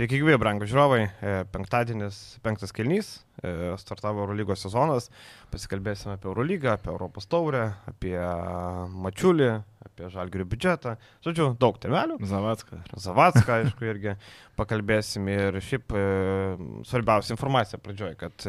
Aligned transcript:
Sveiki, 0.00 0.16
gyvi, 0.16 0.32
brangų 0.40 0.64
žiūrovai. 0.64 1.00
E, 1.04 1.32
penktadienis, 1.52 2.16
penktas 2.40 2.70
kelnys, 2.72 3.08
e, 3.44 3.50
startavo 3.76 4.22
Eurolygos 4.22 4.62
sezonas. 4.64 5.10
Pasikalbėsime 5.52 6.14
apie 6.14 6.30
Eurolygą, 6.30 6.70
apie 6.72 6.88
Europos 6.88 7.28
taurę, 7.28 7.66
apie 7.84 8.14
Mačiulį, 9.04 9.50
apie 9.84 10.08
Žalgirių 10.14 10.46
biudžetą. 10.54 10.94
Žodžiu, 11.26 11.50
daug 11.60 11.76
temelių. 11.84 12.16
Zavatską. 12.30 12.80
Zavatską, 12.96 13.52
aišku, 13.58 13.84
irgi 13.90 14.16
pakalbėsim. 14.56 15.28
Ir 15.34 15.60
šiaip 15.68 15.92
e, 15.92 16.06
svarbiausia 16.88 17.36
informacija 17.36 17.82
pradžioje, 17.84 18.16
kad 18.24 18.48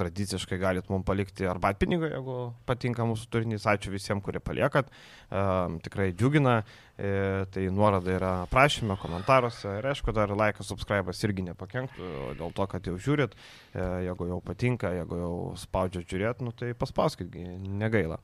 tradiciškai 0.00 0.62
galit 0.64 0.88
mums 0.88 1.04
palikti 1.04 1.44
arbatpinigą, 1.44 2.08
jeigu 2.14 2.38
patinka 2.64 3.04
mūsų 3.04 3.28
turinys. 3.36 3.68
Ačiū 3.68 3.92
visiems, 3.92 4.24
kurie 4.24 4.40
paliekat. 4.40 4.88
Tikrai 5.28 6.14
džiugina. 6.16 6.62
E, 6.96 7.44
tai 7.52 7.66
nuoroda 7.68 8.08
yra 8.16 8.30
aprašyme, 8.46 8.96
komentaruose. 8.96 9.68
Ir 9.82 9.90
aišku, 9.92 10.14
dar 10.16 10.32
laikas, 10.32 10.70
subscribas 10.70 11.20
irgi 11.28 11.44
nepakenktų, 11.50 12.10
dėl 12.38 12.54
to, 12.56 12.66
kad 12.72 12.88
jau 12.88 12.96
žiūrit. 12.96 13.36
E, 13.76 13.84
jeigu 14.06 14.30
jau 14.30 14.40
patinka, 14.44 14.94
jeigu 14.96 15.20
jau 15.20 15.34
spaudžiat 15.60 16.08
žiūrėti, 16.08 16.46
nu, 16.46 16.56
tai 16.56 16.72
paspauskit, 16.78 17.36
negaila. 17.82 18.16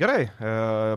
Gerai, 0.00 0.30
e, 0.32 0.54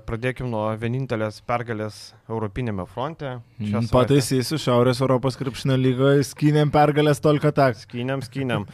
pradėkime 0.08 0.48
nuo 0.48 0.64
vienintelės 0.80 1.42
pergalės 1.44 2.00
Europinėme 2.32 2.88
fronte. 2.88 3.34
Mm, 3.60 3.92
pataisysiu, 3.92 4.56
Šiaurės 4.64 5.04
Europos 5.04 5.36
krepšinio 5.36 5.76
lygoje 5.76 6.24
skynėm 6.32 6.72
pergalės 6.72 7.20
tolka 7.20 7.52
tak. 7.52 7.76
Skynėm, 7.84 8.24
skynėm. 8.24 8.70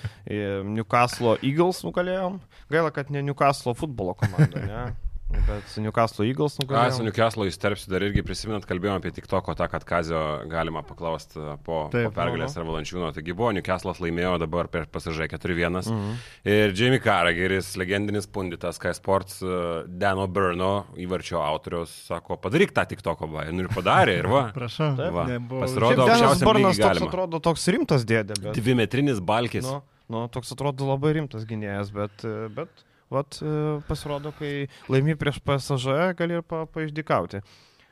Newcastle 0.70 1.40
Eagles 1.42 1.82
nugalėjom. 1.82 2.38
Gaila, 2.70 2.94
kad 2.94 3.10
ne 3.10 3.26
Newcastle 3.26 3.74
futbolo 3.74 4.14
komanda, 4.22 4.68
ne? 4.70 4.90
Bet 5.30 5.68
su 5.70 5.82
Newcastle 5.84 6.26
Eagles 6.26 6.56
nugalėjo. 6.58 6.90
Ką 6.90 6.96
su 6.98 7.04
Newcastle 7.06 7.46
įsterpsiu 7.46 7.92
dar 7.92 8.02
irgi 8.02 8.24
prisiminant, 8.26 8.66
kalbėjome 8.66 8.98
apie 8.98 9.12
tik 9.14 9.28
toko 9.30 9.54
tą, 9.58 9.68
kad 9.70 9.84
Kazio 9.86 10.22
galima 10.50 10.82
paklausti 10.86 11.38
po, 11.66 11.84
Taip, 11.94 12.08
po 12.08 12.14
pergalės 12.16 12.56
ar 12.58 12.66
valančiūno. 12.66 13.12
Taigi 13.14 13.36
buvo, 13.38 13.52
Newcastle'as 13.54 14.02
laimėjo 14.02 14.32
dabar 14.42 14.72
per 14.74 14.88
pasižai 14.90 15.30
4-1. 15.30 15.78
Mhm. 15.84 16.18
Ir 16.50 16.74
Jamie 16.78 17.02
Carragheris, 17.04 17.76
legendinis 17.78 18.26
punditas 18.26 18.82
Sky 18.82 18.96
Sports, 18.98 19.38
e, 19.46 19.62
Dano 20.02 20.26
Burno 20.26 20.72
įvarčio 20.98 21.44
autorius, 21.46 21.94
sako, 22.10 22.40
padaryk 22.42 22.74
tą 22.74 22.88
tik 22.90 23.06
toko, 23.06 23.30
va. 23.30 23.46
Nu 23.54 23.68
ir 23.68 23.72
padarė, 23.74 24.18
ir 24.24 24.32
va. 24.34 24.48
Prašau. 24.58 24.92
Va. 25.14 25.30
Pasirodo, 25.54 26.10
Danas 26.10 26.42
Burnas 26.42 26.82
toks 26.82 27.06
atrodo 27.06 27.44
toks 27.52 27.70
rimtas 27.70 28.10
dėdė. 28.10 28.42
Bet... 28.42 28.54
Dvimetrinis 28.58 29.22
balkis. 29.22 29.70
Nu, 29.70 29.84
nu, 30.10 30.26
toks 30.34 30.58
atrodo 30.58 30.90
labai 30.90 31.20
rimtas 31.22 31.46
gynėjas, 31.46 31.94
bet... 31.94 32.26
bet 32.58 32.89
vat, 33.14 33.40
e, 33.42 33.56
pasirodo, 33.90 34.34
kai 34.38 34.68
laimi 34.92 35.18
prieš 35.20 35.42
PSG, 35.46 36.14
gali 36.20 36.40
ir 36.40 36.46
pa, 36.46 36.66
paišdikauti. 36.70 37.42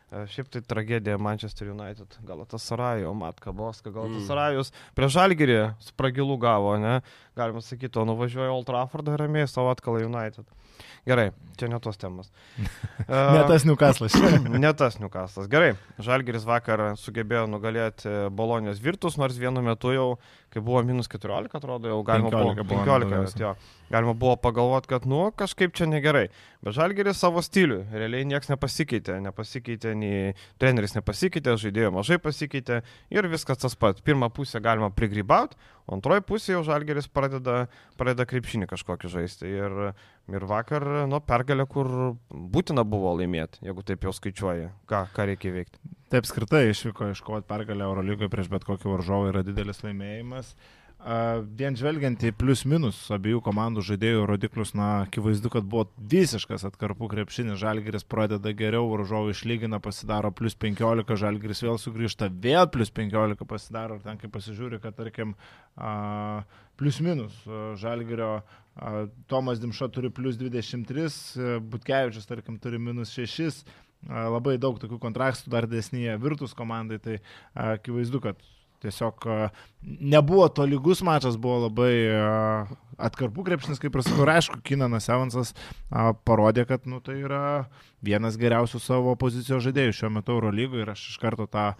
E, 0.07 0.21
šiaip 0.31 0.47
tai 0.53 0.61
tragedija 0.63 1.17
Manchester 1.19 1.73
United, 1.73 2.13
gal 2.23 2.45
tas 2.47 2.63
Sarajo, 2.63 3.11
Matka 3.17 3.51
Boska, 3.51 3.91
gal 3.91 4.07
tas 4.13 4.29
Sarajus 4.29 4.71
mm. 4.71 4.93
prie 4.95 5.09
Žalgirį 5.11 5.57
spragilų 5.89 6.37
gavo, 6.39 6.77
ne? 6.79 7.01
Galima 7.35 7.59
sakyti, 7.65 7.99
o 7.99 8.05
nuvažiuoja 8.07 8.53
Old 8.53 8.69
Traffordą 8.69 9.17
ramiai 9.19 9.49
savo 9.51 9.73
atkalą 9.73 10.05
United. 10.07 10.47
Gerai, 11.07 11.31
čia 11.59 11.67
ne 11.71 11.79
tos 11.83 11.99
temos. 11.99 12.31
ne 13.09 13.43
tas 13.49 13.67
Newcastle'as. 13.67 14.15
ne 14.63 14.71
tas 14.79 14.95
Newcastle'as. 15.01 15.51
Gerai, 15.51 15.73
Žalgiris 15.99 16.47
vakar 16.47 16.85
sugebėjo 16.99 17.43
nugalėti 17.51 18.15
Bolonijos 18.31 18.79
virtus, 18.83 19.19
nors 19.19 19.35
vienu 19.39 19.63
metu 19.65 19.91
jau, 19.95 20.09
kai 20.53 20.61
buvo 20.63 20.81
minus 20.87 21.09
14, 21.11 21.55
atrodo, 21.59 21.89
jau 21.91 21.99
galima 22.07 22.31
15, 22.31 22.63
buvo 22.63 22.83
15, 22.85 23.09
15 23.11 23.41
jo, 23.41 23.53
galima 23.91 24.13
buvo 24.13 24.35
pagalvoti, 24.41 24.89
kad, 24.91 25.07
nu, 25.09 25.25
kažkaip 25.35 25.73
čia 25.75 25.87
negerai. 25.89 26.27
Bet 26.63 26.75
Žalgiris 26.77 27.19
savo 27.21 27.43
stilių, 27.43 27.81
realiai 27.93 28.27
niekas 28.27 28.49
nepasikeitė, 28.51 29.19
nepasikeitė, 29.27 29.93
nei 29.99 30.35
treneris 30.61 30.95
nepasikeitė, 30.97 31.57
žaidėjo 31.61 31.91
mažai 31.95 32.19
pasikeitė 32.23 32.81
ir 33.13 33.29
viskas 33.31 33.61
tas 33.61 33.75
pats. 33.79 34.03
Pirmą 34.05 34.31
pusę 34.33 34.61
galima 34.63 34.89
prigrybauti, 34.95 35.59
o 35.87 35.97
antroji 35.97 36.25
pusė 36.27 36.55
jau 36.55 36.63
Žalgiris 36.67 37.11
pradeda, 37.11 37.67
pradeda 37.99 38.27
krepšinį 38.29 38.69
kažkokį 38.71 39.13
žaisti. 39.13 39.51
Ir, 39.51 39.77
ir 40.31 40.47
vakar, 40.47 40.87
nu, 41.11 41.21
pergalė, 41.23 41.67
kur 41.69 41.91
būtina 42.31 42.87
buvo 42.87 43.13
laimėti, 43.19 43.61
jeigu 43.67 43.85
taip 43.87 44.07
jau 44.07 44.15
skaičiuoji, 44.15 44.71
ką, 44.89 45.05
ką 45.15 45.29
reikia 45.31 45.53
veikti. 45.59 45.95
Taip, 46.07 46.23
skirtai 46.23 46.69
išvyko 46.71 47.09
iškovoti 47.11 47.49
pergalę 47.49 47.83
Eurolygoje 47.83 48.31
prieš 48.31 48.47
bet 48.47 48.63
kokį 48.63 48.93
varžovą 48.93 49.31
yra 49.33 49.41
didelis 49.43 49.81
laimėjimas. 49.83 50.53
Vien 51.59 51.75
žvelgiant 51.77 52.23
į 52.25 52.31
plius 52.39 52.63
minus 52.65 52.97
abiejų 53.13 53.41
komandų 53.45 53.83
žaidėjų 53.85 54.23
rodiklius, 54.27 54.71
na, 54.75 54.87
akivaizdu, 55.03 55.51
kad 55.53 55.67
buvo 55.67 55.85
visiškas 56.13 56.63
atkarpų 56.67 57.09
krepšinis, 57.11 57.59
Žalgiris 57.61 58.07
pradeda 58.07 58.53
geriau, 58.55 58.87
varžovai 58.89 59.35
išlygina, 59.35 59.81
pasidaro 59.83 60.31
plus 60.35 60.55
15, 60.55 61.13
Žalgiris 61.21 61.61
vėl 61.63 61.77
sugrįžta, 61.83 62.31
vėl 62.31 62.65
plus 62.71 62.91
15 62.91 63.43
pasidaro, 63.47 63.99
ir 63.99 64.07
ten 64.07 64.17
kai 64.19 64.31
pasižiūri, 64.31 64.79
kad, 64.83 64.95
tarkim, 64.97 65.35
plus 66.79 67.01
minus 67.03 67.35
Žalgirio 67.83 68.39
Tomas 69.27 69.59
Dimša 69.61 69.91
turi 69.93 70.09
plus 70.09 70.39
23, 70.39 71.59
Butkevičius, 71.67 72.27
tarkim, 72.31 72.57
turi 72.63 72.81
minus 72.81 73.13
6, 73.13 73.67
labai 74.05 74.57
daug 74.61 74.77
tokių 74.81 74.99
kontrastų 75.01 75.51
dar 75.53 75.67
desnyje 75.69 76.19
Virtus 76.21 76.53
komandai, 76.57 76.99
tai 77.03 77.17
akivaizdu, 77.57 78.21
kad 78.23 78.43
Tiesiog 78.81 79.25
nebuvo 79.81 80.47
to 80.53 80.65
lygus 80.69 81.01
mačas, 81.01 81.37
buvo 81.41 81.63
labai 81.65 81.93
atkarpų 83.01 83.45
krepšinis, 83.47 83.79
kaip 83.81 83.95
ir 83.97 84.03
sakau, 84.05 84.25
ir 84.25 84.31
aišku, 84.35 84.59
Kinanas 84.65 85.09
Evansas 85.09 85.53
parodė, 86.27 86.67
kad 86.69 86.85
nu, 86.89 86.99
tai 87.01 87.17
yra 87.23 87.41
vienas 88.05 88.37
geriausių 88.37 88.81
savo 88.81 89.15
pozicijos 89.17 89.65
žaidėjų 89.65 89.95
šiuo 89.97 90.11
metu 90.19 90.37
Eurolygoje 90.37 90.85
ir 90.85 90.93
aš 90.93 91.07
iš 91.09 91.17
karto 91.21 91.49
tą 91.49 91.71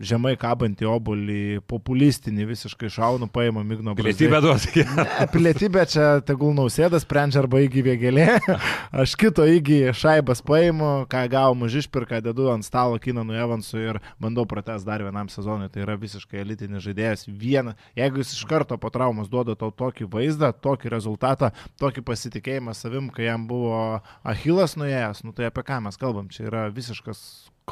žemai 0.00 0.32
kabantį 0.40 0.86
obolį, 0.88 1.40
populistinį 1.68 2.46
visiškai 2.48 2.88
šaunų, 2.92 3.28
paima 3.32 3.60
Migno 3.66 3.92
Brazilį. 3.96 4.30
Pilietybę 4.30 4.40
duos. 4.44 4.64
Pilietybę 5.34 5.82
čia 5.92 6.06
tegul 6.24 6.54
nausėdas 6.56 7.04
sprendžia 7.04 7.42
arba 7.42 7.60
įgy 7.64 7.84
vėgelė. 7.84 8.26
Aš 9.02 9.16
kito 9.20 9.44
įgy 9.44 9.92
šaibas 9.96 10.40
paimu, 10.46 11.04
ką 11.12 11.26
gavom 11.32 11.66
už 11.68 11.82
išpirką, 11.82 12.22
dedu 12.24 12.48
ant 12.52 12.64
stalo 12.64 12.96
Kinanų 13.02 13.36
Evansų 13.44 13.82
ir 13.82 14.00
bandau 14.22 14.46
prates 14.48 14.86
dar 14.86 15.04
vienam 15.04 15.28
sezonui. 15.32 15.68
Tai 15.72 15.84
yra 15.84 15.98
visiškai 16.00 16.40
elitinis 16.40 16.84
žaidėjas. 16.86 17.26
Viena, 17.28 17.76
jeigu 17.98 18.22
jis 18.22 18.32
iš 18.38 18.46
karto 18.48 18.78
po 18.80 18.92
traumos 18.94 19.28
duoda 19.32 19.58
tau 19.60 19.68
tokį 19.74 20.08
vaizdą, 20.12 20.54
tokį 20.56 20.94
rezultatą, 20.94 21.52
tokį 21.82 22.06
pasitikėjimą 22.06 22.72
savim, 22.76 23.12
kai 23.12 23.28
jam 23.28 23.44
buvo 23.50 24.00
Achilas 24.24 24.78
nuėjęs, 24.80 25.20
nu 25.26 25.36
tai 25.36 25.50
apie 25.50 25.66
ką 25.68 25.82
mes 25.84 26.00
kalbam, 26.00 26.32
čia 26.32 26.48
yra 26.48 26.64
visiškas 26.72 27.20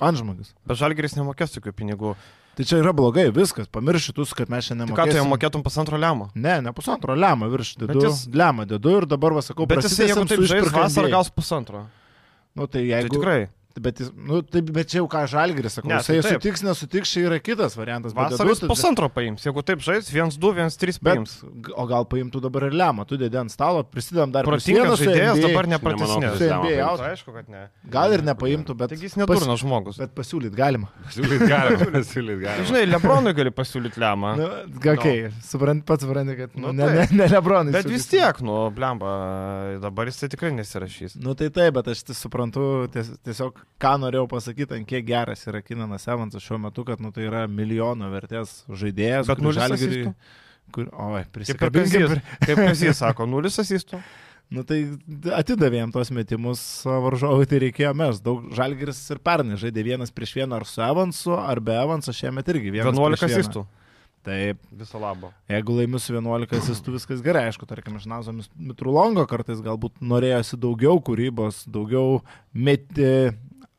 Antžmogis. 0.02 0.54
Bet 0.66 0.80
žalgeris 0.80 1.14
nemokės 1.14 1.54
tokių 1.54 1.74
pinigų. 1.76 2.14
Tai 2.54 2.64
čia 2.66 2.78
yra 2.78 2.92
blogai, 2.94 3.26
viskas, 3.34 3.66
pamirši 3.70 4.14
tu, 4.14 4.26
kad 4.38 4.50
mes 4.50 4.66
šiandien 4.66 4.86
mokėsim. 4.86 4.98
Tai 4.98 5.10
ką 5.10 5.14
tu 5.14 5.18
jau 5.18 5.26
mokėtum 5.26 5.62
pusantro 5.66 5.98
lemą? 5.98 6.28
Ne, 6.38 6.60
ne 6.62 6.72
pusantro 6.74 7.16
lemą 7.18 7.48
virš 7.50 7.72
dedu. 7.82 8.04
Jis... 8.06 8.24
Lemą 8.30 8.66
dedu 8.70 8.92
ir 9.00 9.06
dabar 9.10 9.34
vasakau, 9.34 9.66
bet 9.70 9.82
jis 9.82 9.96
jeigu 10.04 10.22
taip 10.30 10.44
žais 10.46 10.70
vasarą 10.74 11.10
gaus 11.16 11.30
pusantro. 11.34 11.84
Nu 12.54 12.68
tai 12.70 12.84
jeigu... 12.86 13.10
Tai 13.10 13.18
tikrai. 13.18 13.40
Bet, 13.74 13.98
jis, 13.98 14.10
nu, 14.14 14.38
taip, 14.46 14.68
bet 14.74 14.90
čia 14.92 15.00
jau 15.00 15.08
ką 15.10 15.24
Žalgris 15.30 15.78
sako, 15.78 15.90
ne, 15.90 15.96
jisai 15.98 16.20
tai 16.22 16.34
sutiks, 16.36 16.62
nesutiks, 16.62 17.10
čia 17.10 17.24
yra 17.26 17.40
kitas 17.42 17.74
variantas. 17.74 18.14
Vasaras 18.14 18.62
tai... 18.62 18.68
pusantro 18.70 19.08
paims, 19.10 19.42
jeigu 19.42 19.64
taip 19.66 19.82
žais, 19.82 20.10
1-2, 20.14 20.52
1-3 20.62 21.00
paims. 21.02 21.32
Bet, 21.42 21.70
o 21.74 21.86
gal 21.90 22.06
paimtų 22.06 22.42
dabar 22.44 22.68
ir 22.68 22.76
lemą, 22.78 23.02
tu 23.10 23.18
dėdė 23.18 23.40
ant 23.42 23.50
stalo, 23.50 23.82
prisidam 23.82 24.30
dar 24.34 24.46
prie 24.46 24.60
sienos. 24.62 25.02
Žaidėjas 25.02 25.42
dabar 25.42 25.68
nepratesnės. 25.72 26.44
Aišku, 27.08 27.34
kad 27.34 27.50
ne. 27.50 27.64
Gal 27.90 28.14
ir 28.14 28.22
nepaimtų, 28.26 28.78
bet... 28.78 28.94
Taigi 28.94 29.08
jis 29.08 29.18
nedurnas 29.18 29.50
pas... 29.50 29.64
žmogus. 29.64 29.98
Bet 29.98 30.14
pasiūlyt 30.14 30.54
galima. 30.54 30.92
Pasiūlyt 31.08 31.44
galima. 31.50 31.90
pasiūlyt 31.98 32.40
galima. 32.44 32.68
Žinai, 32.70 32.84
Lebronui 32.92 33.34
gali 33.34 33.54
pasiūlyti 33.58 34.02
lemą. 34.04 34.32
Nu, 34.38 34.48
okay. 34.94 35.26
no. 35.26 35.42
suprant, 35.50 35.82
pats 35.88 36.06
supranti, 36.06 36.38
kad 36.38 36.54
nu, 36.54 36.70
ne, 36.76 36.88
ne, 36.94 37.08
ne 37.10 37.28
Lebronui. 37.32 37.74
Bet 37.74 37.90
vis 37.90 38.06
tiek, 38.10 38.38
nu, 38.46 38.68
blemba, 38.74 39.14
dabar 39.82 40.10
jis 40.10 40.22
tai 40.22 40.30
tikrai 40.32 40.54
nesirašys. 40.54 41.18
Nu 41.24 41.34
tai 41.38 41.50
taip, 41.54 41.74
bet 41.78 41.90
aš 41.90 42.04
suprantu 42.14 42.86
tiesiog, 42.92 43.63
ką 43.82 43.94
norėjau 44.02 44.26
pasakyti 44.30 44.78
ant 44.78 44.88
kiek 44.88 45.06
geras 45.08 45.46
yra 45.50 45.62
Kinanas 45.64 46.06
Evansas 46.10 46.44
šiuo 46.44 46.60
metu, 46.66 46.84
kad 46.88 47.02
nu, 47.02 47.12
tai 47.14 47.28
yra 47.28 47.44
milijono 47.50 48.10
vertės 48.12 48.62
žaidėjas. 48.68 49.30
Bet 49.30 49.42
nulis 49.44 49.64
asistų. 49.66 50.14
Kur, 50.74 50.88
oi, 50.90 51.24
prisikabinkim. 51.34 52.20
Kaip 52.42 52.62
Kazijas 52.62 53.02
sako, 53.04 53.28
nulis 53.30 53.60
asistų. 53.62 54.00
Nu 54.52 54.60
tai 54.66 54.82
atidavėm 55.34 55.92
tos 55.94 56.10
metimus 56.14 56.60
varžovui, 56.84 57.46
tai 57.48 57.62
reikėjo 57.62 57.94
mes. 57.96 58.20
Daug 58.22 58.44
žalgeris 58.54 59.00
ir 59.14 59.20
pernai 59.24 59.56
žaidė 59.60 59.86
vienas 59.86 60.12
prieš 60.14 60.34
vieną 60.36 60.60
ar 60.60 60.66
su 60.68 60.82
Evansu, 60.84 61.32
ar 61.38 61.62
be 61.64 61.74
Evanso 61.80 62.12
šiemet 62.14 62.50
irgi 62.52 62.74
vienas. 62.74 62.92
11 62.92 63.24
asistų. 63.24 63.64
Taip. 64.24 64.60
Viso 64.72 65.00
labo. 65.00 65.28
Jeigu 65.52 65.74
laimi 65.76 66.00
su 66.00 66.14
11 66.14 66.54
asistų, 66.56 66.94
viskas 66.96 67.24
gerai. 67.24 67.48
Aišku, 67.50 67.66
tarkim, 67.68 67.98
iš 67.98 68.06
Nazo 68.08 68.32
Mitrulongo 68.32 69.26
kartais 69.28 69.60
galbūt 69.64 70.00
norėjosi 70.00 70.60
daugiau 70.60 70.96
kūrybos, 71.04 71.64
daugiau 71.68 72.22
meti, 72.56 73.10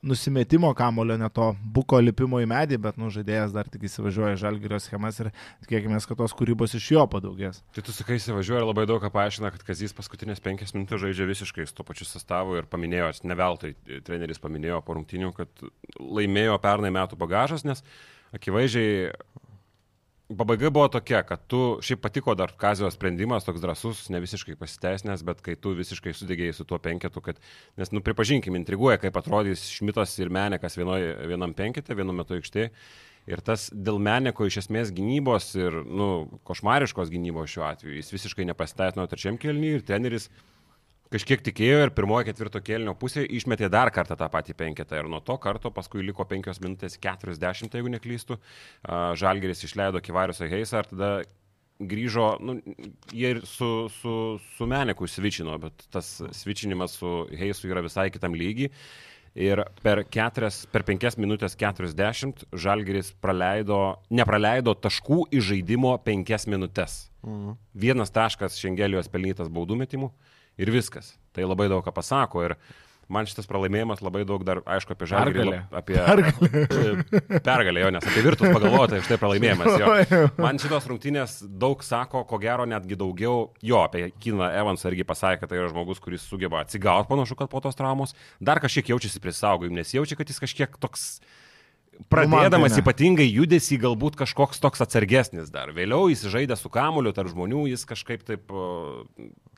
nusimetimo 0.05 0.69
kamulio, 0.77 1.17
ne 1.17 1.29
to 1.33 1.49
buko 1.75 1.99
lipimo 2.03 2.39
į 2.43 2.47
medį, 2.49 2.77
bet 2.81 2.99
nu, 3.01 3.09
žaidėjas 3.13 3.53
dar 3.55 3.69
tik 3.71 3.87
įsivažiuoja 3.89 4.37
žalgerio 4.39 4.79
schemas 4.83 5.19
ir 5.23 5.31
tikėkime, 5.65 5.99
kad 6.05 6.19
tos 6.21 6.35
kūrybos 6.37 6.77
iš 6.77 6.91
jo 6.93 7.05
padaugės. 7.11 7.61
Tai 7.75 7.83
tu 7.85 7.95
sakai, 7.95 8.19
įsivažiuoja 8.21 8.61
ir 8.61 8.69
labai 8.69 8.85
daug 8.89 9.01
ką 9.03 9.11
paaiškina, 9.15 9.51
kad 9.55 9.65
Kazys 9.65 9.95
paskutinės 9.97 10.43
penkias 10.45 10.75
minutės 10.77 11.01
žaidžia 11.01 11.29
visiškai 11.29 11.65
su 11.65 11.77
to 11.77 11.85
pačiu 11.87 12.07
sastavu 12.07 12.59
ir 12.59 12.69
paminėjo, 12.69 13.11
ne 13.25 13.39
veltui 13.39 13.73
treneris 14.05 14.41
paminėjo 14.43 14.81
po 14.85 14.99
rungtinių, 14.99 15.33
kad 15.37 15.65
laimėjo 15.99 16.59
pernai 16.63 16.93
metų 16.93 17.19
bagažas, 17.19 17.65
nes 17.65 17.81
akivaizdžiai 18.35 19.09
pabaiga 20.29 20.69
buvo 20.73 20.87
tokia, 20.89 21.21
kad 21.27 21.43
tu, 21.47 21.77
šiaip 21.85 22.01
patiko 22.01 22.33
dar 22.37 22.53
Kazio 22.57 22.89
sprendimas, 22.93 23.45
toks 23.45 23.61
drasus, 23.61 24.05
ne 24.13 24.21
visiškai 24.23 24.57
pasiteisnęs, 24.59 25.23
bet 25.27 25.41
kai 25.45 25.55
tu 25.59 25.75
visiškai 25.77 26.15
sudegėjai 26.17 26.55
su 26.57 26.65
tuo 26.67 26.79
penketu, 26.81 27.21
kad, 27.25 27.41
nes, 27.77 27.91
nu, 27.93 28.01
pripažinkim, 28.05 28.57
intriguoja, 28.57 28.97
kaip 29.01 29.17
atrodys 29.21 29.67
Šmitas 29.75 30.15
ir 30.19 30.33
Menekas 30.33 30.79
vienoj, 30.79 31.05
vienam 31.29 31.53
penkete, 31.57 31.97
vienu 31.97 32.15
metu 32.17 32.39
aikštėje. 32.39 32.71
Ir 33.25 33.41
tas 33.41 33.71
dėl 33.73 33.97
Meneko 33.97 34.45
iš 34.45 34.59
esmės 34.61 34.91
gynybos 34.93 35.47
ir, 35.57 35.79
nu, 35.85 36.09
košmariškos 36.45 37.09
gynybos 37.13 37.49
šiuo 37.53 37.65
atveju, 37.71 37.95
jis 37.97 38.11
visiškai 38.13 38.45
nepasiteisino 38.51 39.05
trečiam 39.09 39.39
kelniui 39.41 39.79
ir 39.79 39.85
treneris 39.85 40.29
kažkiek 41.15 41.43
tikėjo 41.45 41.85
ir 41.85 41.93
pirmojo 41.95 42.27
ketvirto 42.27 42.59
kėlinio 42.63 42.95
pusėje 42.99 43.29
išmetė 43.37 43.69
dar 43.71 43.91
kartą 43.95 44.17
tą 44.19 44.27
patį 44.31 44.57
penketą. 44.59 44.99
Ir 44.99 45.09
nuo 45.11 45.21
to 45.23 45.37
karto 45.41 45.71
paskui 45.73 46.03
liko 46.03 46.25
5 46.27 46.61
minutės 46.65 46.99
40, 47.01 47.77
jeigu 47.77 47.91
neklystu. 47.93 48.39
Žalgeris 49.21 49.63
išleido 49.67 50.03
Kivariusą 50.03 50.49
Heisą 50.51 50.83
ir 50.83 50.91
tada 50.91 51.11
grįžo, 51.79 52.27
nu, 52.43 52.59
jie 53.11 53.33
ir 53.35 53.41
su, 53.47 53.89
su, 53.97 54.13
su 54.55 54.67
Meneku 54.67 55.07
svičino, 55.11 55.57
bet 55.59 55.87
tas 55.91 56.21
svičinimas 56.35 56.95
su 56.99 57.25
Heisu 57.35 57.67
yra 57.71 57.83
visai 57.83 58.09
kitam 58.13 58.35
lygiai. 58.37 58.71
Ir 59.35 59.59
per, 59.83 60.05
keturias, 60.07 60.61
per 60.71 60.85
5 60.87 61.17
minutės 61.19 61.57
40 61.59 62.45
Žalgeris 62.55 63.09
praleido, 63.19 63.97
nepraleido 64.07 64.71
taškų 64.79 65.25
iš 65.35 65.49
žaidimo 65.49 65.91
5 66.05 66.47
minutės. 66.53 67.09
Mhm. 67.25 67.57
Vienas 67.75 68.15
taškas 68.15 68.55
Šengelijos 68.61 69.11
pelnytas 69.11 69.51
baudų 69.51 69.75
metimų 69.83 70.13
ir 70.61 70.71
viskas. 70.73 71.13
Tai 71.35 71.47
labai 71.47 71.69
daug 71.71 71.83
ką 71.85 71.93
pasako. 71.95 72.43
Ir 72.45 72.55
man 73.11 73.27
šitas 73.29 73.45
pralaimėjimas 73.49 74.01
labai 74.01 74.23
daug 74.27 74.41
dar, 74.47 74.61
aišku, 74.65 74.95
apie. 74.95 75.07
Pergalė. 75.11 75.59
Apie 75.75 75.97
pergalę. 75.99 77.03
pergalę 77.49 77.83
jo, 77.83 77.91
nes 77.93 78.07
apie 78.09 78.23
virtus 78.25 78.49
pagalvoju, 78.49 78.89
tai 78.93 79.01
štai 79.05 79.19
pralaimėjimas 79.21 79.77
jo. 79.81 80.23
Man 80.41 80.61
šitos 80.61 80.89
rungtynės 80.89 81.37
daug 81.45 81.85
sako, 81.85 82.23
ko 82.29 82.41
gero 82.41 82.65
netgi 82.69 82.97
daugiau, 82.99 83.49
jo, 83.61 83.83
apie 83.85 84.07
Kiną 84.23 84.49
Evansą 84.49 84.89
irgi 84.91 85.07
pasakė, 85.07 85.43
kad 85.43 85.53
tai 85.53 85.61
yra 85.61 85.69
žmogus, 85.73 86.01
kuris 86.03 86.25
sugeba 86.25 86.63
atsigauti, 86.65 87.09
panašu, 87.11 87.37
kad 87.39 87.51
po 87.51 87.61
tos 87.63 87.77
traumos 87.77 88.15
dar 88.41 88.63
kažkiek 88.63 88.95
jaučiasi 88.95 89.21
prisaugojim, 89.23 89.75
nes 89.77 89.93
jaučia, 89.93 90.17
kad 90.17 90.31
jis 90.31 90.41
kažkiek 90.41 90.79
toks 90.81 91.19
pradėdamas 92.11 92.73
nu, 92.73 92.81
ypatingai 92.81 93.27
judesi 93.29 93.77
galbūt 93.79 94.17
kažkoks 94.19 94.59
toks 94.63 94.83
atsargesnis 94.83 95.51
dar. 95.53 95.71
Vėliau 95.75 96.09
jis 96.11 96.25
žaidė 96.31 96.57
su 96.59 96.71
kamuliu 96.73 97.13
tarp 97.15 97.31
žmonių, 97.31 97.67
jis 97.71 97.85
kažkaip 97.87 98.25
taip 98.27 98.51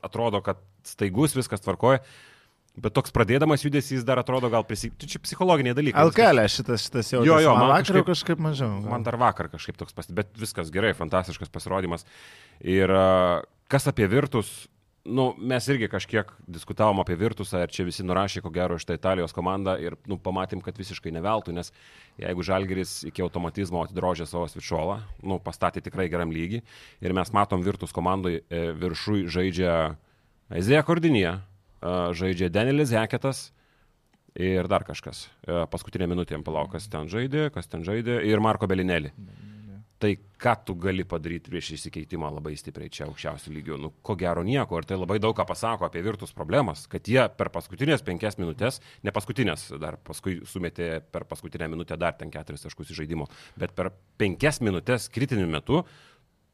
atrodo, 0.07 0.41
kad 0.45 0.59
staigus 0.87 1.35
viskas 1.37 1.63
tvarkoja. 1.63 2.01
Bet 2.77 2.93
toks 2.93 3.09
pradėdamas 3.09 3.63
judesys 3.65 4.03
dar 4.05 4.19
atrodo 4.21 4.51
gal 4.53 4.61
prisi... 4.67 4.91
Tai 4.93 5.07
čia 5.09 5.17
psichologiniai 5.23 5.73
dalykai. 5.73 5.97
Alkelė 5.97 6.43
šitas, 6.53 6.83
šitas 6.85 7.09
jau. 7.09 7.23
Jo, 7.25 7.39
jo, 7.41 7.55
man, 7.57 7.71
man 7.71 7.71
vakar 7.73 7.87
kažkaip, 7.87 8.09
kažkaip 8.11 8.43
mažiau. 8.45 8.69
Gal. 8.83 8.91
Man 8.91 9.05
dar 9.07 9.17
vakar 9.17 9.49
kažkaip 9.49 9.79
toks 9.79 9.97
pasti, 9.97 10.13
bet 10.17 10.29
viskas 10.37 10.69
gerai, 10.73 10.91
fantastiškas 10.97 11.49
pasirodymas. 11.49 12.05
Ir 12.61 12.93
kas 13.73 13.89
apie 13.89 14.05
virtus, 14.11 14.51
nu, 15.07 15.27
mes 15.39 15.67
irgi 15.71 15.87
kažkiek 15.91 16.29
diskutavom 16.51 16.99
apie 17.01 17.15
Virtusą 17.19 17.61
ir 17.63 17.71
čia 17.73 17.85
visi 17.87 18.05
nurašė, 18.05 18.41
ko 18.43 18.51
gero, 18.53 18.77
šitą 18.79 18.97
Italijos 18.97 19.33
komandą 19.35 19.77
ir 19.81 19.95
nu, 20.09 20.19
pamatėm, 20.21 20.61
kad 20.65 20.77
visiškai 20.77 21.13
neveltui, 21.15 21.55
nes 21.55 21.71
jeigu 22.19 22.45
Žalgeris 22.45 22.99
iki 23.09 23.23
automatizmo 23.25 23.81
atidrožė 23.85 24.27
savo 24.29 24.47
svičolą, 24.51 24.99
nu, 25.23 25.39
pastatė 25.43 25.83
tikrai 25.85 26.09
geram 26.11 26.33
lygį 26.35 26.61
ir 27.05 27.17
mes 27.17 27.33
matom 27.35 27.63
Virtus 27.65 27.95
komandai 27.95 28.39
e, 28.41 28.63
viršui 28.77 29.25
žaidžia 29.31 29.73
Ezėja 30.59 30.83
Kordinija, 30.87 31.37
e, 31.39 31.97
žaidžia 32.17 32.51
Danielis 32.53 32.93
Heketas 32.95 33.49
ir 34.37 34.69
dar 34.69 34.85
kažkas. 34.87 35.27
E, 35.47 35.63
paskutinė 35.71 36.11
minutė 36.11 36.37
jam 36.37 36.45
palauk, 36.47 36.73
kas 36.75 36.89
ten 36.91 37.09
žaidė, 37.11 37.49
kas 37.55 37.71
ten 37.71 37.87
žaidė 37.87 38.21
ir 38.27 38.43
Marko 38.43 38.69
Belinelį. 38.69 39.15
Mhm 39.15 39.46
tai 40.01 40.13
ką 40.37 40.53
tu 40.67 40.75
gali 40.77 41.05
padaryti 41.07 41.49
prieš 41.51 41.71
įsikeitimą 41.77 42.29
labai 42.35 42.53
stipriai 42.59 42.91
čia 42.93 43.07
aukščiausių 43.07 43.53
lygių? 43.55 43.77
Nu, 43.81 43.91
ko 44.05 44.15
gero 44.19 44.43
nieko. 44.45 44.77
Ir 44.77 44.89
tai 44.89 44.99
labai 44.99 45.17
daug 45.23 45.33
ką 45.37 45.47
pasako 45.49 45.87
apie 45.87 46.03
virtus 46.05 46.35
problemas, 46.37 46.85
kad 46.91 47.07
jie 47.09 47.23
per 47.37 47.49
paskutinės 47.53 48.05
penkias 48.05 48.37
minutės, 48.41 48.81
ne 49.03 49.13
paskutinės, 49.15 49.71
dar 49.81 49.97
paskui 49.97 50.41
sumetė 50.45 50.99
per 51.11 51.25
paskutinę 51.29 51.69
minutę 51.73 51.97
dar 51.97 52.17
ten 52.19 52.33
keturis 52.33 52.67
taškus 52.67 52.93
į 52.93 53.01
žaidimo, 53.01 53.29
bet 53.57 53.73
per 53.77 53.91
penkias 54.21 54.61
minutės 54.61 55.09
kritiniu 55.13 55.49
metu 55.49 55.83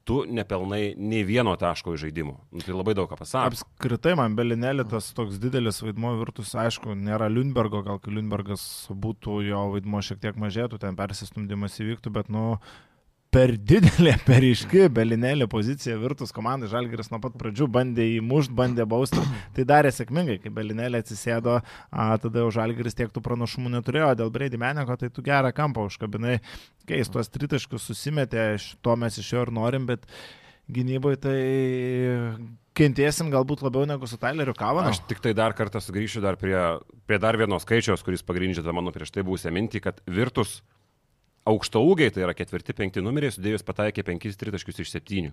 tu 0.03 0.23
nepelnai 0.27 0.93
nei 0.99 1.23
vieno 1.27 1.53
taško 1.59 1.95
į 1.95 2.01
žaidimą. 2.05 2.35
Nu, 2.51 2.63
tai 2.63 2.75
labai 2.75 2.95
daug 2.97 3.07
ką 3.11 3.17
pasako. 3.19 3.53
Apskritai 3.53 4.15
man 4.19 4.35
Belinėlė 4.35 4.85
tas 4.91 5.09
toks 5.15 5.39
didelis 5.41 5.79
vaidmo 5.83 6.11
virtus, 6.19 6.51
aišku, 6.59 6.95
nėra 6.99 7.29
Lundbergo, 7.31 7.83
gal 7.85 8.01
kai 8.03 8.11
Lundbergas 8.15 8.65
būtų, 8.91 9.39
jo 9.47 9.61
vaidmo 9.75 10.03
šiek 10.03 10.19
tiek 10.23 10.39
mažėtų, 10.39 10.81
ten 10.83 10.99
persistumdymas 10.99 11.79
įvyktų, 11.79 12.11
bet, 12.19 12.31
nu, 12.33 12.57
per 13.33 13.53
didelė, 13.57 14.13
per 14.27 14.45
iški 14.45 14.87
belinėlė 14.93 15.47
pozicija 15.51 15.97
virtus 16.01 16.33
komandai. 16.35 16.69
Žalgeris 16.71 17.09
nuo 17.11 17.19
pat 17.23 17.35
pradžių 17.39 17.67
bandė 17.73 18.05
įmušti, 18.19 18.53
bandė 18.57 18.85
bausti. 18.89 19.23
Tai 19.55 19.65
darė 19.69 19.93
sėkmingai, 19.95 20.39
kai 20.43 20.53
belinėlė 20.53 21.01
atsisėdo, 21.03 21.59
a, 21.59 22.07
tada 22.21 22.43
jau 22.43 22.51
Žalgeris 22.59 22.97
tiek 22.99 23.13
tų 23.13 23.23
pranašumų 23.25 23.73
neturėjo. 23.77 24.13
Dėl 24.21 24.33
Brady 24.33 24.59
Meneko 24.61 24.97
tai 24.99 25.09
tu 25.13 25.25
gerą 25.25 25.53
kampą 25.55 25.87
užkabinai. 25.89 26.39
Keis 26.89 27.11
tuos 27.11 27.31
tritaškius 27.33 27.89
susimetė, 27.89 28.53
to 28.83 28.97
mes 28.99 29.17
iš 29.21 29.33
jo 29.33 29.45
ir 29.47 29.53
norim, 29.55 29.87
bet 29.89 30.05
gynyboje 30.73 31.21
tai 31.23 31.37
kentėsim 32.77 33.29
galbūt 33.33 33.63
labiau 33.65 33.87
negu 33.89 34.07
su 34.09 34.17
Tyleriu 34.21 34.55
Kavanu. 34.57 34.91
Aš 34.93 35.03
tik 35.09 35.21
tai 35.23 35.35
dar 35.37 35.55
kartą 35.57 35.81
sugrįšiu 35.83 36.23
dar 36.23 36.37
prie, 36.41 36.57
prie 37.07 37.19
dar 37.21 37.37
vieno 37.39 37.59
skaičiaus, 37.61 38.03
kuris 38.05 38.25
pagrindžia 38.25 38.65
tą 38.65 38.73
mano 38.75 38.93
prieš 38.95 39.13
tai 39.13 39.25
buvusią 39.25 39.53
mintį, 39.53 39.83
kad 39.83 40.01
Virtus 40.09 40.61
aukšto 41.49 41.83
ūgiai, 41.83 42.13
tai 42.13 42.25
yra 42.25 42.35
ketvirti, 42.37 42.75
penkti 42.77 43.03
numeriai, 43.03 43.33
sudėjus 43.33 43.65
pataikė 43.67 44.05
5 44.07 44.39
tritaškius 44.39 44.83
iš 44.83 44.93
7. 44.95 45.31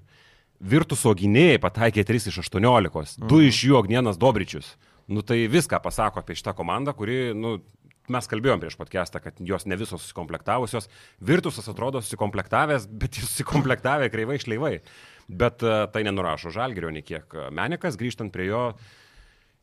Virtuso 0.60 1.12
gynėjai 1.16 1.60
pataikė 1.62 2.04
3 2.06 2.30
iš 2.32 2.40
18, 2.44 3.20
2 3.22 3.26
mhm. 3.26 3.44
iš 3.48 3.64
jų 3.68 3.78
Agnienas 3.80 4.20
Dobričius. 4.20 4.74
Nu 5.10 5.24
tai 5.26 5.42
viską 5.50 5.80
pasako 5.82 6.20
apie 6.20 6.36
šitą 6.38 6.54
komandą, 6.54 6.94
kuri, 6.94 7.32
nu, 7.34 7.56
mes 8.10 8.28
kalbėjom 8.30 8.60
prieš 8.62 8.76
podcastą, 8.78 9.22
kad 9.22 9.38
jos 9.42 9.66
ne 9.66 9.78
visos 9.78 10.02
susikomplektavusios. 10.04 10.90
Virtusas 11.26 11.66
atrodo 11.70 12.02
susikomplektavęs, 12.04 12.86
bet 12.90 13.18
jis 13.18 13.26
susikomplektavę 13.30 14.10
kreivai 14.12 14.38
šleivai. 14.42 14.74
Bet 15.30 15.62
uh, 15.62 15.84
tai 15.90 16.04
nenurašo 16.06 16.50
žalgerio 16.54 16.90
nei 16.94 17.06
kiek. 17.06 17.34
Menikas, 17.54 17.98
grįžtant 17.98 18.34
prie 18.34 18.48
jo, 18.50 18.62
uh, 18.74 18.99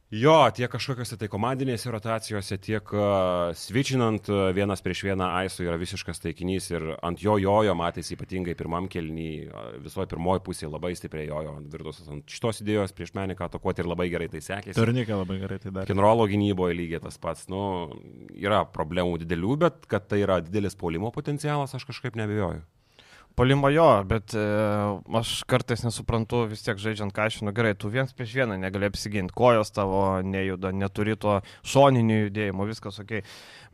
Jo, 0.08 0.46
tiek 0.56 0.70
kažkokiose 0.72 1.18
tai 1.20 1.28
komandinėse 1.28 1.92
rotacijose, 1.92 2.56
tiek 2.64 2.92
uh, 2.96 3.50
switchinant 3.60 4.30
uh, 4.32 4.46
vienas 4.56 4.80
prieš 4.80 5.02
vieną 5.04 5.26
Aisu 5.42 5.66
yra 5.66 5.76
visiškas 5.82 6.24
taikinys 6.24 6.70
ir 6.72 6.86
ant 7.04 7.20
jo 7.20 7.36
jojo 7.44 7.74
matėsi 7.76 8.16
ypatingai 8.16 8.56
pirmam 8.56 8.88
kelnį, 8.88 9.28
uh, 9.50 9.66
visoje 9.84 10.08
pirmoji 10.14 10.46
pusėje 10.46 10.70
labai 10.72 10.94
stipriai 10.96 11.28
jojo 11.28 11.58
ant 11.58 11.68
virtuosios 11.74 12.08
ant 12.14 12.24
šitos 12.32 12.64
idėjos 12.64 12.96
prieš 12.96 13.12
meniką 13.20 13.50
atakuoti 13.50 13.84
ir 13.84 13.92
labai 13.92 14.08
gerai 14.14 14.30
tai 14.32 14.40
sekėsi. 14.46 14.78
Turnikė 14.80 15.20
labai 15.20 15.42
gerai 15.44 15.60
tai 15.66 15.76
darė. 15.76 15.92
Kinrolo 15.92 16.30
gynyboje 16.32 16.80
lygiai 16.80 17.04
tas 17.04 17.20
pats, 17.20 17.50
nu, 17.52 17.66
yra 18.40 18.64
problemų 18.64 19.20
didelių, 19.26 19.60
bet 19.68 19.92
kad 19.92 20.08
tai 20.08 20.24
yra 20.24 20.40
didelis 20.40 20.80
polimo 20.80 21.12
potencialas, 21.12 21.76
aš 21.76 21.84
kažkaip 21.92 22.16
nebejoju. 22.16 22.64
Polimo 23.38 23.70
jo, 23.70 23.86
bet 24.10 24.34
e, 24.34 24.44
aš 25.20 25.44
kartais 25.46 25.84
nesuprantu 25.86 26.40
vis 26.50 26.64
tiek 26.66 26.80
žaidžiant 26.82 27.14
kažinu, 27.14 27.52
gerai, 27.54 27.76
tu 27.78 27.92
viens 27.94 28.10
prieš 28.10 28.34
vieną 28.40 28.56
negali 28.58 28.90
apsiginti, 28.90 29.36
kojos 29.38 29.70
tavo 29.76 30.00
nejuda, 30.26 30.72
neturi 30.74 31.14
to 31.22 31.36
šoninių 31.62 32.18
judėjimų, 32.24 32.68
viskas 32.72 32.98
ok. 33.04 33.14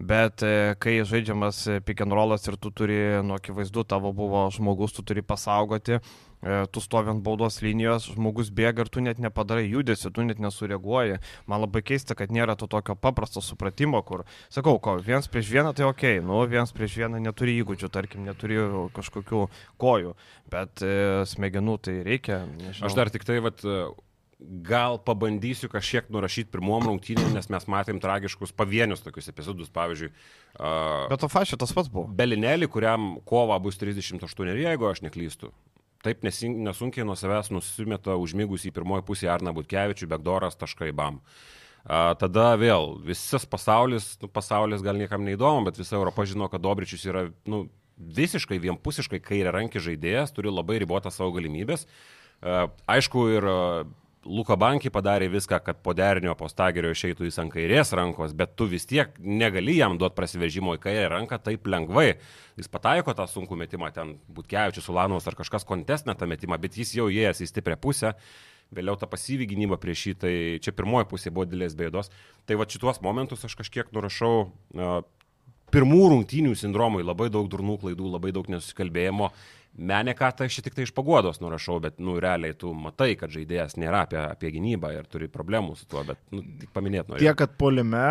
Bet 0.03 0.43
e, 0.43 0.75
kai 0.84 0.98
žaidžiamas 1.08 1.63
pick 1.88 2.03
and 2.03 2.12
rollas 2.12 2.43
ir 2.51 2.60
tu 2.60 2.74
turi, 2.75 3.00
nu, 3.24 3.39
akivaizdu, 3.39 3.88
tavo 3.88 4.12
buvo 4.12 4.43
žmogus, 4.51 4.98
tu 4.98 5.08
turi 5.08 5.24
pasaugoti, 5.24 6.01
E, 6.01 6.33
tu 6.72 6.84
stovi 6.84 7.12
ant 7.14 7.24
baudos 7.24 7.62
linijos, 7.64 8.10
žmogus 8.14 8.52
bėga 8.54 8.86
ir 8.86 8.92
tu 8.92 9.04
net 9.04 9.20
nepadarai 9.24 9.66
judesi, 9.66 10.12
tu 10.12 10.26
net 10.28 10.42
nesureaguoji. 10.44 11.20
Man 11.48 11.64
labai 11.64 11.84
keista, 11.86 12.18
kad 12.20 12.34
nėra 12.36 12.58
to 12.60 12.68
tokio 12.72 12.96
paprasto 13.00 13.44
supratimo, 13.44 14.02
kur, 14.06 14.26
sakau, 14.54 14.76
ko, 14.84 14.98
viens 15.04 15.30
prieš 15.32 15.52
vieną 15.56 15.74
tai 15.78 15.88
ok, 15.88 16.06
nu, 16.26 16.42
viens 16.52 16.76
prieš 16.76 17.00
vieną 17.04 17.22
neturi 17.24 17.56
įgūdžių, 17.62 17.92
tarkim, 17.94 18.26
neturi 18.28 18.60
kažkokių 18.96 19.46
kojų, 19.82 20.16
bet 20.52 20.84
e, 20.84 20.96
smegenų 21.32 21.78
tai 21.88 22.00
reikia. 22.08 22.44
Nežinau. 22.60 22.90
Aš 22.90 22.98
dar 23.00 23.14
tik 23.14 23.28
tai, 23.28 23.40
vat, 23.44 23.64
gal 24.68 24.98
pabandysiu 25.00 25.70
kažkiek 25.72 26.10
nurašyti 26.12 26.52
pirmom 26.52 26.84
rungtynėm, 26.90 27.32
nes 27.36 27.48
mes 27.52 27.68
matėm 27.72 28.02
tragiškus 28.04 28.52
pavienius 28.56 29.04
tokius 29.06 29.30
epizodus, 29.32 29.72
pavyzdžiui. 29.74 30.12
Uh, 30.58 31.08
Bet 31.12 31.22
to 31.24 31.30
fašio 31.32 31.60
tas 31.62 31.72
pats 31.76 31.92
buvo. 31.92 32.10
Belinėlį, 32.12 32.68
kuriam 32.72 33.14
kova 33.30 33.56
bus 33.64 33.80
38, 33.80 34.52
jeigu 34.60 34.90
aš 34.90 35.06
neklystu 35.06 35.54
taip 36.03 36.24
nesunkiai 36.24 37.05
nuo 37.07 37.15
savęs 37.19 37.51
nusimeta 37.53 38.17
užmygus 38.19 38.67
į 38.67 38.74
pirmoji 38.75 39.05
pusę 39.07 39.29
Arna 39.31 39.53
Butkevičių, 39.55 40.10
Begdoras, 40.12 40.57
taškai 40.60 40.91
bam. 40.95 41.22
A, 41.83 42.13
tada 42.19 42.53
vėl 42.60 42.98
visas 43.03 43.48
pasaulis, 43.50 44.13
nu, 44.22 44.29
pasaulis 44.31 44.83
gal 44.83 45.00
niekam 45.00 45.24
neįdomu, 45.27 45.65
bet 45.67 45.79
visa 45.79 45.98
Europa 46.00 46.27
žino, 46.27 46.50
kad 46.51 46.63
Dobričius 46.63 47.07
yra 47.07 47.25
nu, 47.50 47.65
visiškai 47.98 48.60
vienpusiškai 48.63 49.19
kairė 49.24 49.53
rankį 49.55 49.83
žaidėjas, 49.88 50.33
turi 50.36 50.51
labai 50.51 50.79
ribotą 50.83 51.12
savo 51.13 51.33
galimybės. 51.36 51.86
Aišku, 52.43 53.27
ir 53.38 53.48
Luka 54.24 54.56
Banki 54.56 54.88
padarė 54.94 55.27
viską, 55.32 55.60
kad 55.65 55.80
po 55.84 55.94
derinio 55.98 56.34
po 56.39 56.48
stagerio 56.51 56.94
išeitų 56.94 57.27
jis 57.27 57.39
ant 57.44 57.51
kairės 57.51 57.92
rankos, 57.98 58.32
bet 58.38 58.53
tu 58.60 58.68
vis 58.72 58.86
tiek 58.88 59.12
negali 59.20 59.75
jam 59.80 59.98
duoti 60.00 60.15
prasiveržimo 60.15 60.77
į 60.77 60.82
kairę 60.84 61.10
ranką 61.12 61.39
taip 61.44 61.68
lengvai. 61.68 62.13
Jis 62.60 62.72
pataiko 62.72 63.15
tą 63.18 63.27
sunkų 63.27 63.58
metimą, 63.60 63.92
ten 63.96 64.15
Butkevičius, 64.32 64.88
Ulanovas 64.94 65.27
ar 65.27 65.36
kažkas 65.39 65.68
kontestina 65.68 66.15
tą 66.15 66.30
metimą, 66.30 66.60
bet 66.62 66.77
jis 66.80 66.96
jau 66.96 67.10
įėjęs 67.12 67.44
į 67.44 67.50
stiprią 67.51 67.80
pusę. 67.84 68.13
Vėliau 68.74 68.96
ta 68.98 69.10
pasyvi 69.12 69.46
gynyba 69.50 69.77
prieš 69.77 70.06
jį, 70.08 70.13
tai 70.18 70.36
čia 70.63 70.72
pirmoji 70.74 71.10
pusė 71.12 71.34
buvo 71.34 71.46
didelės 71.50 71.75
bėdos. 71.77 72.10
Tai 72.48 72.58
va 72.58 72.70
šituos 72.70 73.03
momentus 73.03 73.44
aš 73.46 73.58
kažkiek 73.60 73.92
nurašau 73.94 74.32
uh, 74.48 74.96
pirmų 75.74 76.08
rungtynių 76.13 76.56
sindromui, 76.58 77.03
labai 77.06 77.27
daug 77.34 77.50
durnų 77.51 77.80
klaidų, 77.82 78.08
labai 78.15 78.32
daug 78.34 78.50
nesusikalbėjimo 78.50 79.32
Tai 79.74 80.46
aš 80.46 80.60
tik 80.62 80.75
tai 80.77 80.84
iš 80.86 80.92
paguodos 80.94 81.39
nurašau, 81.42 81.80
bet, 81.82 81.96
nu, 81.98 82.20
realiai 82.22 82.53
tu 82.53 82.70
matai, 82.77 83.15
kad 83.18 83.32
žaidėjas 83.34 83.74
nėra 83.82 84.03
apie, 84.06 84.20
apie 84.22 84.51
gynybą 84.53 84.92
ir 84.94 85.08
turi 85.10 85.25
problemų 85.34 85.74
su 85.80 85.88
tuo, 85.89 86.03
bet, 86.06 86.20
nu, 86.30 86.44
tik 86.62 86.70
paminėt 86.75 87.10
noriu. 87.10 87.24
Tiek, 87.24 87.34
kad 87.39 87.56
polime 87.58 88.03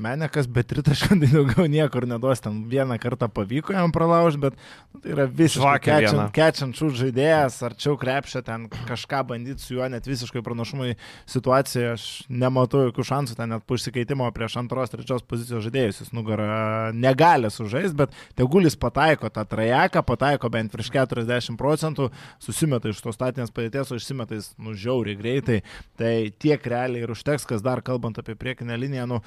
Menekas 0.00 0.48
be 0.48 0.64
tritaškų 0.64 1.18
tai 1.20 1.28
daugiau 1.34 1.66
niekur 1.68 2.06
neduos, 2.08 2.40
ten 2.40 2.62
vieną 2.72 2.96
kartą 3.02 3.28
pavyko 3.36 3.76
jam 3.76 3.92
pralaužti, 3.92 4.40
bet 4.46 4.56
nu, 4.94 5.02
tai 5.04 5.12
yra 5.12 5.26
visiškai 5.28 5.98
kečiančių 6.38 6.88
žaidėjas, 7.02 7.60
arčiau 7.68 8.00
krepšio, 8.00 8.40
ten 8.46 8.64
kažką 8.72 9.20
bandyti 9.34 9.66
su 9.66 9.76
juo, 9.76 9.84
net 9.92 10.08
visiškai 10.08 10.40
pranašumai 10.46 10.96
situacijoje, 11.28 11.92
aš 11.98 12.08
nematau 12.32 12.86
jokių 12.86 13.08
šansų, 13.10 13.36
ten 13.36 13.52
net 13.52 13.68
po 13.68 13.76
išsikeitimo 13.76 14.30
prieš 14.32 14.56
antros, 14.62 14.96
trečios 14.96 15.28
pozicijos 15.28 15.68
žaidėjus, 15.68 16.00
jis 16.06 16.16
nugarą 16.16 16.96
negali 16.96 17.52
sužaisti, 17.52 17.98
bet 18.06 18.16
tegulis 18.40 18.80
pataiko 18.80 19.28
tą 19.28 19.44
trajeką, 19.52 20.06
pataiko 20.08 20.48
bent 20.52 20.72
prieš 20.72 20.88
keturias 20.88 21.09
40 21.10 21.58
procentų, 21.60 22.10
susimeta 22.42 22.90
iš 22.90 23.02
tos 23.04 23.18
statinės 23.18 23.54
padėties, 23.54 23.92
o 23.92 24.00
išsimeta 24.00 24.38
jis 24.38 24.52
nužiauriai 24.62 25.18
greitai. 25.18 25.60
Tai 26.00 26.14
tiek 26.42 26.70
realiai 26.72 27.04
ir 27.04 27.14
užteks, 27.14 27.48
kas 27.48 27.64
dar 27.66 27.82
kalbant 27.86 28.20
apie 28.22 28.38
priekinę 28.38 28.78
liniją, 28.80 29.08
nu, 29.10 29.24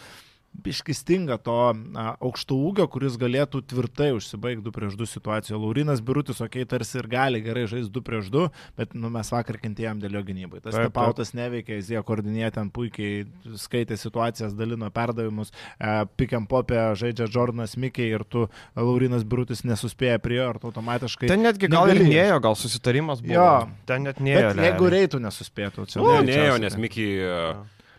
biškistinga 0.54 1.38
to 1.44 1.56
a, 1.98 2.06
aukšto 2.22 2.56
ūgio, 2.70 2.86
kuris 2.92 3.18
galėtų 3.20 3.64
tvirtai 3.70 4.12
užsibaigti 4.16 4.64
2 4.66 4.74
prieš 4.76 4.98
2 5.00 5.10
situacijoje. 5.16 5.60
Laurinas 5.60 6.04
Birutis, 6.06 6.42
okei, 6.44 6.64
okay, 6.64 6.70
tarsi 6.70 7.00
ir 7.02 7.10
gali 7.12 7.42
gerai 7.44 7.66
žaisti 7.70 7.92
2 7.94 8.04
prieš 8.06 8.30
2, 8.34 8.46
bet 8.78 8.94
nu, 8.98 9.10
mes 9.14 9.32
vakar 9.34 9.58
kentėjom 9.62 10.04
dėl 10.04 10.20
jo 10.20 10.24
gynybai. 10.30 10.62
Tas 10.64 10.78
tepautas 10.78 11.34
neveikia, 11.38 11.80
jis 11.80 11.94
jie 11.96 12.04
koordinėja 12.06 12.54
ten 12.60 12.72
puikiai, 12.74 13.26
skaitė 13.60 13.98
situacijas, 14.00 14.56
dalino 14.58 14.90
perdavimus, 14.94 15.54
e, 15.78 15.94
pikiam 16.20 16.48
popė 16.50 16.86
žaidžia 17.00 17.30
Jordanas 17.34 17.76
Mikiai 17.80 18.14
ir 18.14 18.26
tu 18.30 18.46
Laurinas 18.78 19.26
Birutis 19.26 19.66
nesuspėja 19.68 20.22
prie 20.24 20.38
jo, 20.40 20.50
ar 20.54 20.62
tu 20.62 20.70
automatiškai... 20.70 21.30
Ten 21.32 21.46
netgi 21.46 21.70
gal 21.72 21.92
ir 21.94 22.04
nėjo, 22.06 22.42
gal 22.44 22.58
susitarimas 22.60 23.24
buvo. 23.26 23.36
Jo, 23.36 23.52
ten 23.90 24.06
net 24.08 24.22
nėjo. 24.24 24.54
Jeigu 24.62 24.92
reitų 24.94 25.24
nesuspėtų, 25.24 25.88
čia... 25.90 26.04
Nu, 26.04 26.20
nėjo, 26.28 26.60
nes 26.62 26.78
Mikiai... 26.78 27.16
Ja 27.24 27.48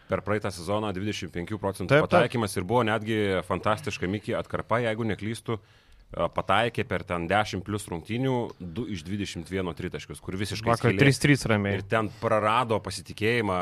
per 0.08 0.22
praeitą 0.24 0.50
sezoną 0.52 0.92
25 0.96 1.56
procentų 1.60 1.94
taip, 1.94 2.06
pataikymas 2.08 2.52
taip. 2.52 2.62
ir 2.62 2.68
buvo 2.68 2.82
netgi 2.86 3.18
fantastiška 3.48 4.10
Mikį 4.10 4.36
atkarpa, 4.40 4.82
jeigu 4.84 5.06
neklystų, 5.08 5.58
pataikė 6.14 6.84
per 6.88 7.04
ten 7.06 7.26
10 7.30 7.64
plus 7.66 7.86
rungtynių 7.90 8.34
2 8.60 8.84
iš 8.94 9.04
21 9.06 9.74
tritaškius, 9.78 10.20
kur 10.24 10.36
visiškai... 10.38 10.70
Vakar 10.74 10.94
3-3 10.98 11.48
ramiai. 11.50 11.78
Ir 11.80 11.84
ten 11.90 12.10
prarado 12.20 12.78
pasitikėjimą 12.84 13.58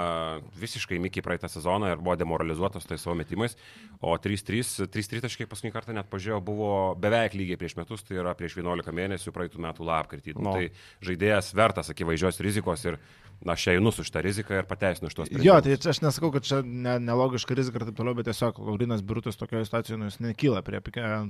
visiškai 0.61 1.01
Mikį 1.03 1.25
praeitą 1.25 1.51
sezoną 1.53 1.93
ir 1.95 2.03
buvo 2.03 2.17
demoralizuotas 2.21 2.87
tais 2.89 3.03
savo 3.03 3.17
metimais, 3.19 3.57
o 4.01 4.15
3-3 4.17 4.89
tritaškai 4.93 5.49
paskutinį 5.51 5.75
kartą 5.75 5.97
net 5.97 6.11
pažiūrėjau 6.13 6.43
buvo 6.45 6.73
beveik 7.01 7.37
lygiai 7.39 7.61
prieš 7.61 7.79
metus, 7.81 8.05
tai 8.07 8.21
yra 8.21 8.37
prieš 8.39 8.59
11 8.61 8.95
mėnesių 9.01 9.35
praeitų 9.35 9.63
metų 9.69 9.89
lapkritį. 9.89 10.37
No. 10.43 10.57
Tai 10.57 10.69
žaidėjas 11.05 11.53
vertas 11.57 11.93
akivaizdžios 11.93 12.43
rizikos 12.45 12.85
ir 12.89 13.01
na, 13.45 13.53
aš 13.53 13.67
einu 13.75 13.93
su 13.93 14.05
šitą 14.07 14.23
riziką 14.23 14.59
ir 14.61 14.69
pateisinu 14.71 15.11
iš 15.11 15.17
tos. 15.19 15.31
Jo, 15.43 15.57
tai 15.65 15.75
aš 15.77 16.01
nesakau, 16.05 16.31
kad 16.35 16.47
čia 16.47 16.61
ne, 16.63 16.97
nelogiška 17.03 17.57
rizika 17.59 17.81
ir 17.81 17.89
taip 17.89 17.99
toliau, 17.99 18.15
bet 18.19 18.29
tiesiog 18.31 18.61
Laurinas 18.63 19.03
Birutis 19.07 19.39
tokioje 19.41 19.67
situacijoje 19.67 20.01
nu, 20.01 20.11
nekyla 20.29 20.63
prie 20.67 20.81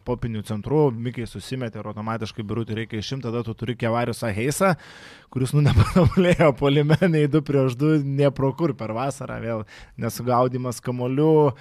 popinių 0.07 0.45
centrų, 0.49 0.83
Mikiai 1.13 1.29
susimetė 1.29 1.83
ir 1.83 1.89
automatiškai 1.91 2.45
Birutį 2.49 2.77
reikia 2.79 3.03
išimti, 3.03 3.27
tada 3.27 3.43
tu 3.45 3.53
turi 3.59 3.75
Kevarius 3.77 4.23
Aheisą, 4.25 4.71
kuris 5.33 5.53
nu 5.53 5.61
nepanamulėjo 5.67 6.49
polimenai 6.57 7.27
2 7.29 7.43
prieš 7.45 7.77
2, 7.77 7.99
ne 8.01 8.31
pro 8.33 8.53
kur 8.57 8.73
per 8.79 8.95
vasarą, 8.97 9.37
vėl 9.43 9.65
nesugaudimas 10.01 10.81
kamolių, 10.85 11.53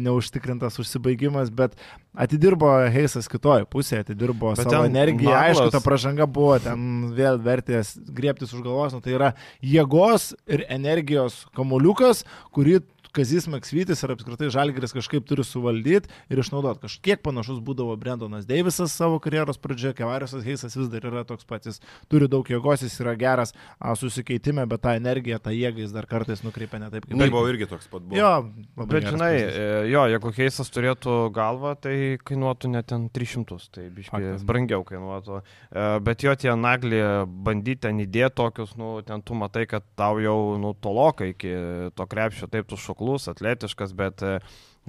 neužtikrintas 0.00 0.80
užsibaigimas, 0.80 1.52
bet 1.52 1.76
atidirbo 2.16 2.70
Heisas 2.94 3.28
kitoje 3.28 3.68
pusėje, 3.68 4.06
atidirbo 4.06 4.54
bet 4.56 4.64
savo 4.64 4.88
energiją, 4.88 5.34
naglas... 5.34 5.60
aišku, 5.60 5.74
ta 5.76 5.82
pažanga 5.84 6.24
buvo 6.24 6.56
ten 6.64 7.10
vėl 7.16 7.36
vertės 7.44 7.98
griebtis 8.08 8.56
už 8.56 8.64
galvos, 8.64 8.96
nu, 8.96 9.04
tai 9.04 9.18
yra 9.18 9.34
jėgos 9.60 10.32
ir 10.48 10.64
energijos 10.72 11.42
kamuliukas, 11.56 12.24
kurį 12.56 12.80
Kazis 13.14 13.48
Maksvytis 13.50 14.04
ir 14.04 14.12
apskritai 14.14 14.50
Žalgiris 14.52 14.94
kažkaip 14.94 15.26
turi 15.26 15.44
suvaldyti 15.46 16.10
ir 16.30 16.40
išnaudoti. 16.42 16.82
Kažkiek 16.84 17.22
panašus 17.24 17.58
būdavo 17.64 17.96
Brendonas 18.00 18.46
Deivisas 18.48 18.94
savo 18.94 19.18
karjeros 19.22 19.58
pradžioje, 19.58 19.96
Kevariusas 19.98 20.46
Heisas 20.46 20.76
vis 20.78 20.90
dar 20.92 21.06
yra 21.10 21.24
toks 21.26 21.48
pats, 21.48 21.66
jis 21.66 21.82
turi 22.12 22.28
daug 22.30 22.46
jėgos, 22.46 22.84
jis 22.86 23.00
yra 23.02 23.16
geras 23.18 23.54
a, 23.78 23.96
susikeitime, 23.98 24.66
bet 24.70 24.84
tą 24.84 24.94
energiją, 24.98 25.40
tą 25.42 25.54
jėgą 25.54 25.84
jis 25.84 25.94
dar 25.94 26.06
kartais 26.10 26.44
nukreipia 26.46 26.80
ne 26.82 26.92
taip, 26.92 27.08
kaip. 27.08 27.18
Tai 27.18 27.30
buvo 27.34 27.50
irgi 27.50 27.68
toks 27.70 27.90
pat 27.90 28.06
buvo. 28.06 28.18
Jo, 28.18 28.30
bet 28.78 29.08
žinai, 29.08 29.32
pasis. 29.34 29.58
E, 29.58 29.82
jo, 29.90 30.06
jeigu 30.14 30.34
Heisas 30.38 30.72
turėtų 30.76 31.18
galvą, 31.34 31.74
tai 31.82 31.96
kainuotų 32.30 32.72
net 32.76 32.90
ten 32.92 33.08
300, 33.10 33.60
tai 33.74 33.88
biškai 33.94 34.22
brangiau 34.46 34.86
kainuotų. 34.86 35.42
E, 35.42 35.88
bet 36.06 36.26
jo 36.26 36.36
tie 36.38 36.54
naglį 36.54 37.02
bandyti 37.26 37.88
ten 37.88 38.00
įdėti 38.06 38.38
tokius, 38.38 38.76
nu, 38.78 38.94
ten 39.06 39.24
tu 39.26 39.34
matai, 39.38 39.66
kad 39.70 39.84
tau 39.98 40.22
jau, 40.22 40.38
nu, 40.60 40.72
tolokai 40.78 41.32
iki 41.34 41.52
to 41.98 42.06
krepšio, 42.10 42.46
taip 42.52 42.68
tu 42.70 42.78
šokai 42.78 42.99
kuklus, 43.00 43.28
atletiškas, 43.32 43.94
bet 43.96 44.22
e, 44.22 44.40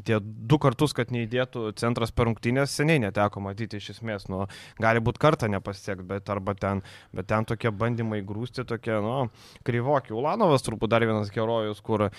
tie 0.04 0.20
du 0.22 0.58
kartus, 0.62 0.94
kad 0.96 1.12
neįdėtų 1.12 1.72
centras 1.80 2.12
per 2.12 2.28
rungtynės, 2.28 2.74
seniai 2.76 3.00
neteko 3.04 3.42
matyti 3.44 3.80
iš 3.80 3.92
esmės. 3.96 4.28
Nu, 4.32 4.46
gali 4.82 5.00
būti 5.04 5.22
kartą 5.22 5.48
nepasiekti, 5.52 6.04
bet 6.08 6.28
ten, 6.60 6.82
bet 7.16 7.28
ten 7.28 7.48
tokie 7.48 7.72
bandymai 7.72 8.22
grūsti, 8.26 8.66
tokie, 8.68 8.94
nu, 9.04 9.30
kryvokiai. 9.68 10.18
Ulanovas 10.18 10.66
turbūt 10.66 10.92
dar 10.92 11.06
vienas 11.06 11.32
herojus, 11.32 11.82
kur 11.82 12.08
e, 12.08 12.12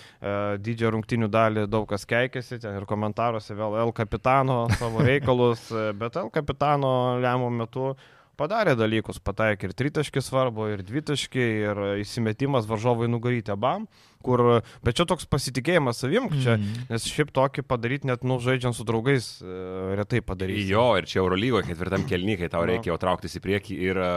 didžiąją 0.63 0.95
rungtynių 0.97 1.29
dalį 1.33 1.67
daug 1.69 1.89
kas 1.91 2.09
keikėsi, 2.09 2.61
ten 2.63 2.81
ir 2.81 2.89
komentaruose 2.89 3.57
vėl 3.59 3.79
L 3.85 3.95
kapitano 3.97 4.65
savo 4.79 5.05
reikalus, 5.05 5.69
e, 5.71 5.93
bet 5.97 6.17
L 6.21 6.33
kapitano 6.33 7.21
lemų 7.23 7.53
metu 7.63 7.93
padarė 8.41 8.75
dalykus, 8.79 9.21
pataikė 9.23 9.69
ir 9.69 9.75
tritaškį 9.79 10.23
svarbu, 10.25 10.69
ir 10.73 10.85
dvitaškį, 10.87 11.47
ir 11.69 11.83
įsimetimas 12.03 12.69
varžovai 12.71 13.09
nugaryti 13.11 13.53
abam, 13.55 13.87
kur, 14.25 14.63
bet 14.85 14.99
čia 14.99 15.07
toks 15.09 15.29
pasitikėjimas 15.31 16.03
savim, 16.03 16.29
čia, 16.35 16.57
mm. 16.59 16.87
nes 16.93 17.09
šiaip 17.11 17.33
tokį 17.35 17.67
padaryti 17.69 18.11
net, 18.11 18.25
nu, 18.27 18.39
žaidžiant 18.43 18.79
su 18.79 18.87
draugais, 18.89 19.35
e, 19.43 19.59
retai 19.99 20.23
padaryti. 20.25 20.69
Jo, 20.71 20.93
ir 21.01 21.09
čia 21.11 21.21
Eurolygoje 21.23 21.69
ketvirtam 21.71 22.07
kelnykai 22.09 22.51
tau 22.53 22.65
reikia 22.69 22.93
jau 22.93 23.01
trauktis 23.03 23.37
į 23.39 23.45
priekį 23.45 23.83
ir 23.91 24.01
e, 24.01 24.15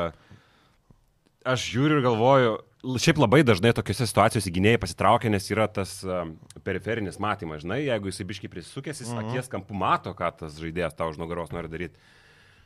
aš 1.55 1.67
žiūriu 1.73 1.99
ir 1.99 2.07
galvoju, 2.07 2.55
Šiaip 2.85 3.17
labai 3.17 3.39
dažnai 3.41 3.71
tokiuose 3.73 4.05
situacijose 4.05 4.51
gynėjai 4.53 4.77
pasitraukia, 4.83 5.29
nes 5.33 5.47
yra 5.49 5.65
tas 5.73 5.95
um, 6.05 6.35
periferinis 6.67 7.17
matymas, 7.23 7.63
žinai, 7.63 7.79
jeigu 7.87 8.11
jisai 8.11 8.27
biškai 8.29 8.49
prisukęs, 8.51 8.99
jis 9.01 9.09
mm 9.09 9.17
-hmm. 9.17 9.31
akies 9.31 9.49
kampu 9.49 9.73
mato, 9.73 10.13
ką 10.13 10.29
tas 10.37 10.59
žaidėjas 10.61 10.93
tau 10.93 11.09
už 11.09 11.17
nugaros 11.17 11.49
nori 11.55 11.71
daryti. 11.71 11.97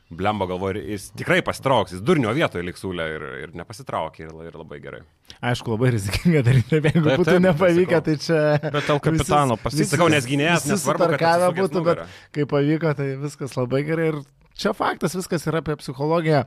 Blemba 0.09 0.47
galvoju, 0.49 0.81
jis 0.89 1.03
tikrai 1.13 1.43
pasitrauks, 1.45 1.93
jis 1.93 2.01
durnio 2.01 2.31
vietoje 2.33 2.63
liksulė 2.65 3.05
ir, 3.13 3.25
ir 3.43 3.51
nepasitraukė 3.59 4.23
ir, 4.25 4.31
ir 4.49 4.55
labai 4.57 4.79
gerai. 4.81 5.01
Aišku, 5.45 5.75
labai 5.75 5.91
rizikinga 5.93 6.41
daryti, 6.47 6.79
jeigu 6.79 6.89
taip, 6.89 7.05
būtų 7.05 7.27
taip, 7.27 7.43
nepavykę, 7.45 7.99
tai 8.07 8.15
čia... 8.23 8.39
Bet 8.63 8.89
tau 8.89 8.97
kapitano 9.05 9.59
pasisakau, 9.61 10.09
nes 10.09 10.25
gynėjas 10.25 10.65
nesvarbu, 10.71 11.11
kad 11.21 11.45
būtų, 11.59 11.85
bet 11.85 12.01
kai 12.33 12.47
pavyko, 12.49 12.95
tai 12.97 13.11
viskas 13.21 13.53
labai 13.59 13.83
gerai 13.85 14.09
ir 14.15 14.19
čia 14.59 14.73
faktas, 14.75 15.15
viskas 15.17 15.45
yra 15.49 15.61
apie 15.63 15.75
psichologiją. 15.79 16.43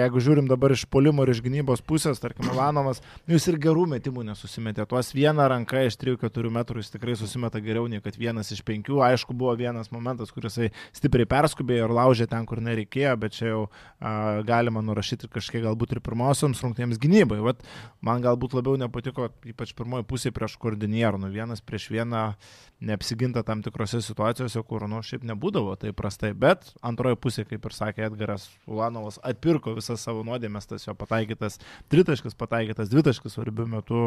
Jeigu 0.00 0.22
žiūrim 0.22 0.48
dabar 0.50 0.74
iš 0.74 0.84
polimo 0.90 1.24
ir 1.24 1.32
iš 1.32 1.42
gynybos 1.44 1.82
pusės, 1.86 2.20
tarkim, 2.22 2.48
Ilanovas, 2.52 3.02
nu, 3.26 3.36
jis 3.36 3.48
ir 3.52 3.58
gerų 3.62 3.86
metimų 3.94 4.26
nesusimetė. 4.30 4.86
Tuos 4.90 5.12
vieną 5.16 5.46
ranką 5.52 5.84
iš 5.86 5.98
3-4 6.02 6.52
metrų 6.58 6.82
jis 6.82 6.92
tikrai 6.94 7.16
susimeta 7.18 7.62
geriau 7.62 7.86
nei 7.90 8.02
kad 8.04 8.18
vienas 8.18 8.50
iš 8.54 8.62
penkių. 8.66 9.00
Aišku, 9.06 9.36
buvo 9.36 9.54
vienas 9.58 9.92
momentas, 9.94 10.32
kuris 10.34 10.58
stipriai 10.96 11.28
perskubėjo 11.30 11.88
ir 11.88 11.96
laužė 11.96 12.28
ten, 12.30 12.46
kur 12.48 12.62
nereikėjo, 12.64 13.14
bet 13.22 13.36
čia 13.38 13.50
jau 13.52 13.62
a, 13.66 14.42
galima 14.46 14.82
nurašyti 14.84 15.30
kažkiek 15.32 15.64
galbūt 15.66 15.96
ir 15.96 16.02
pirmosioms 16.04 16.62
rungtynėms 16.64 17.00
gynybai. 17.02 17.40
Vat, 17.44 17.62
man 18.04 18.24
galbūt 18.24 18.56
labiau 18.58 18.78
nepatiko, 18.80 19.30
ypač 19.46 19.74
pirmoji 19.76 20.06
pusė 20.08 20.32
prieš 20.34 20.56
koordinierų, 20.62 21.22
nu 21.22 21.32
vienas 21.34 21.62
prieš 21.64 21.90
vieną 21.94 22.28
neapsiginta 22.80 23.42
tam 23.42 23.62
tikrose 23.64 24.02
situacijose, 24.04 24.60
kur, 24.68 24.84
nu, 24.90 25.00
šiaip 25.04 25.24
nebūdavo 25.26 25.76
tai 25.80 25.92
prastai, 25.96 26.32
bet 26.36 26.68
antroji 26.84 27.18
pusė, 27.20 27.35
kaip 27.44 27.68
ir 27.68 27.76
sakė 27.76 28.06
Edgaras 28.08 28.48
Ulanovas, 28.64 29.20
atpirko 29.26 29.76
visas 29.76 30.04
savo 30.06 30.24
nuodėmės, 30.26 30.70
tas 30.70 30.88
jo 30.88 30.94
pataikytas 30.96 31.60
tritaškas, 31.92 32.38
pataikytas 32.38 32.92
dvitaškas 32.92 33.36
svarbiu 33.36 33.68
metu. 33.70 34.02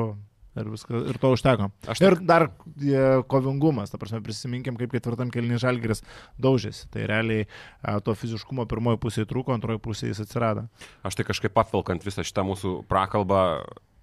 Ir, 0.57 0.65
viską, 0.65 1.03
ir 1.11 1.17
to 1.21 1.29
užteko. 1.35 1.67
Aš 1.93 1.99
ir 2.01 2.15
dar 2.25 2.47
e, 2.49 3.01
kovingumas, 3.29 3.91
ta 3.93 3.99
prasme, 4.01 4.17
prisiminkim, 4.25 4.79
kaip 4.79 4.95
ketvirtam 4.95 5.29
kelniui 5.31 5.59
žalgeris 5.61 6.01
daužėsi. 6.41 6.87
Tai 6.89 7.05
realiai 7.07 7.43
e, 7.45 7.49
to 8.03 8.15
fiziškumo 8.17 8.65
pirmoji 8.67 8.99
pusė 9.03 9.27
trūko, 9.29 9.53
antroji 9.53 9.79
pusė 9.85 10.09
jis 10.09 10.23
atsirado. 10.25 10.65
Aš 11.05 11.19
tai 11.19 11.27
kažkaip 11.29 11.61
apvilkant 11.61 12.03
visą 12.03 12.25
šitą 12.25 12.47
mūsų 12.49 12.73
prakalbą, 12.89 13.43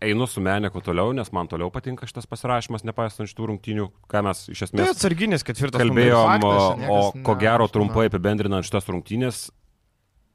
einu 0.00 0.26
su 0.28 0.42
Meneku 0.44 0.80
toliau, 0.84 1.12
nes 1.16 1.30
man 1.32 1.48
toliau 1.48 1.70
patinka 1.72 2.08
šitas 2.08 2.28
pasirašymas, 2.28 2.84
nepaisant 2.86 3.30
šitų 3.30 3.50
rungtynių, 3.52 3.86
ką 4.10 4.22
mes 4.26 4.42
iš 4.52 4.66
esmės... 4.68 4.82
Tai 4.82 4.94
atsarginis 4.94 5.46
ketvirtas 5.46 5.82
kalbėjom, 5.82 6.32
faktas, 6.34 6.88
o 6.92 7.24
ko 7.26 7.36
gero 7.40 7.68
trumpai 7.72 8.08
apibendrinant 8.10 8.66
šitas 8.66 8.88
rungtynės, 8.92 9.46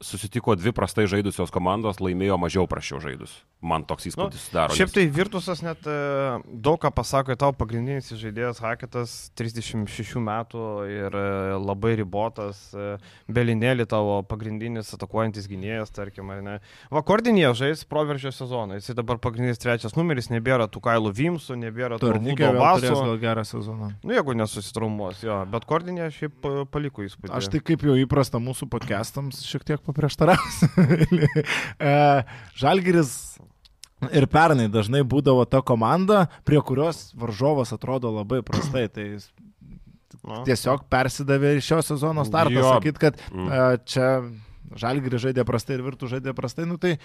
susitiko 0.02 0.56
dvi 0.56 0.74
prastai 0.76 1.06
žaidusios 1.10 1.54
komandos, 1.54 2.02
laimėjo 2.02 2.38
mažiau 2.42 2.68
prašiau 2.70 3.02
žaidus. 3.04 3.34
Man 3.62 3.84
toks 3.86 4.08
įspūdis 4.10 4.48
nu, 4.50 4.54
daro. 4.56 4.74
Šiaip 4.74 4.90
tai 4.90 5.04
Virtusas 5.14 5.60
net 5.62 5.86
e, 5.86 5.96
daug 6.50 6.80
ką 6.82 6.90
pasako, 6.98 7.36
tau 7.38 7.54
pagrindinis 7.54 8.10
žaidėjas 8.18 8.58
Haketas 8.64 9.14
36 9.38 10.18
metų 10.26 10.64
ir 10.90 11.18
e, 11.18 11.26
labai 11.62 11.94
ribotas, 12.00 12.64
e, 12.74 12.96
belinėlį 13.30 13.86
tavo 13.92 14.16
pagrindinis 14.26 14.90
atakuojantis 14.98 15.46
gynėjas, 15.52 15.94
tarkim, 15.94 16.32
ar 16.34 16.42
ne. 16.46 16.56
Vakordinėje 16.90 17.54
žais 17.62 17.86
proveržio 17.86 18.34
sezoną, 18.34 18.80
jis 18.82 18.98
dabar 18.98 19.22
pagrindinis 19.22 19.62
trečias 19.62 19.94
numeris, 20.00 20.32
nebėra 20.34 20.66
tų 20.66 20.82
kailų 20.90 21.14
Vimsų, 21.22 21.60
nebėra 21.62 22.02
tų 22.02 22.16
Basų. 22.58 22.96
gal 22.98 23.22
gerą 23.22 23.46
sezoną. 23.46 23.92
Nu, 24.02 24.18
jeigu 24.18 24.34
nesusitraumuos, 24.42 25.22
jo, 25.22 25.38
bet 25.54 25.70
Kordinė 25.70 26.10
šiaip 26.16 26.50
paliko 26.74 27.06
įspūdį. 27.06 27.34
Aš 27.38 27.52
tai 27.54 27.62
kaip 27.62 27.86
jau 27.86 27.94
įprasta 28.02 28.42
mūsų 28.42 28.72
podcastams 28.74 29.46
šiek 29.46 29.70
tiek 29.70 29.91
paprieštaraus. 29.92 30.64
E, 31.82 31.94
Žalgiris 32.58 33.12
ir 34.14 34.26
pernai 34.32 34.68
dažnai 34.72 35.02
būdavo 35.08 35.44
ta 35.50 35.62
komanda, 35.66 36.26
prie 36.48 36.62
kurios 36.66 37.12
varžovas 37.18 37.74
atrodo 37.76 38.12
labai 38.14 38.42
prastai. 38.46 38.88
Tai 38.92 39.08
tiesiog 40.48 40.86
persidavė 40.92 41.56
ir 41.58 41.66
šio 41.66 41.82
sezono 41.86 42.26
startą. 42.28 42.64
Sakyt, 42.66 43.02
kad 43.02 43.20
mm. 43.32 43.52
E, 43.52 43.68
čia 43.90 44.08
Žalgiris 44.82 45.26
žaidė 45.26 45.44
prastai 45.48 45.78
ir 45.78 45.86
Virtų 45.86 46.08
žaidė 46.14 46.34
prastai, 46.38 46.66
nu 46.70 46.78
tai 46.82 46.96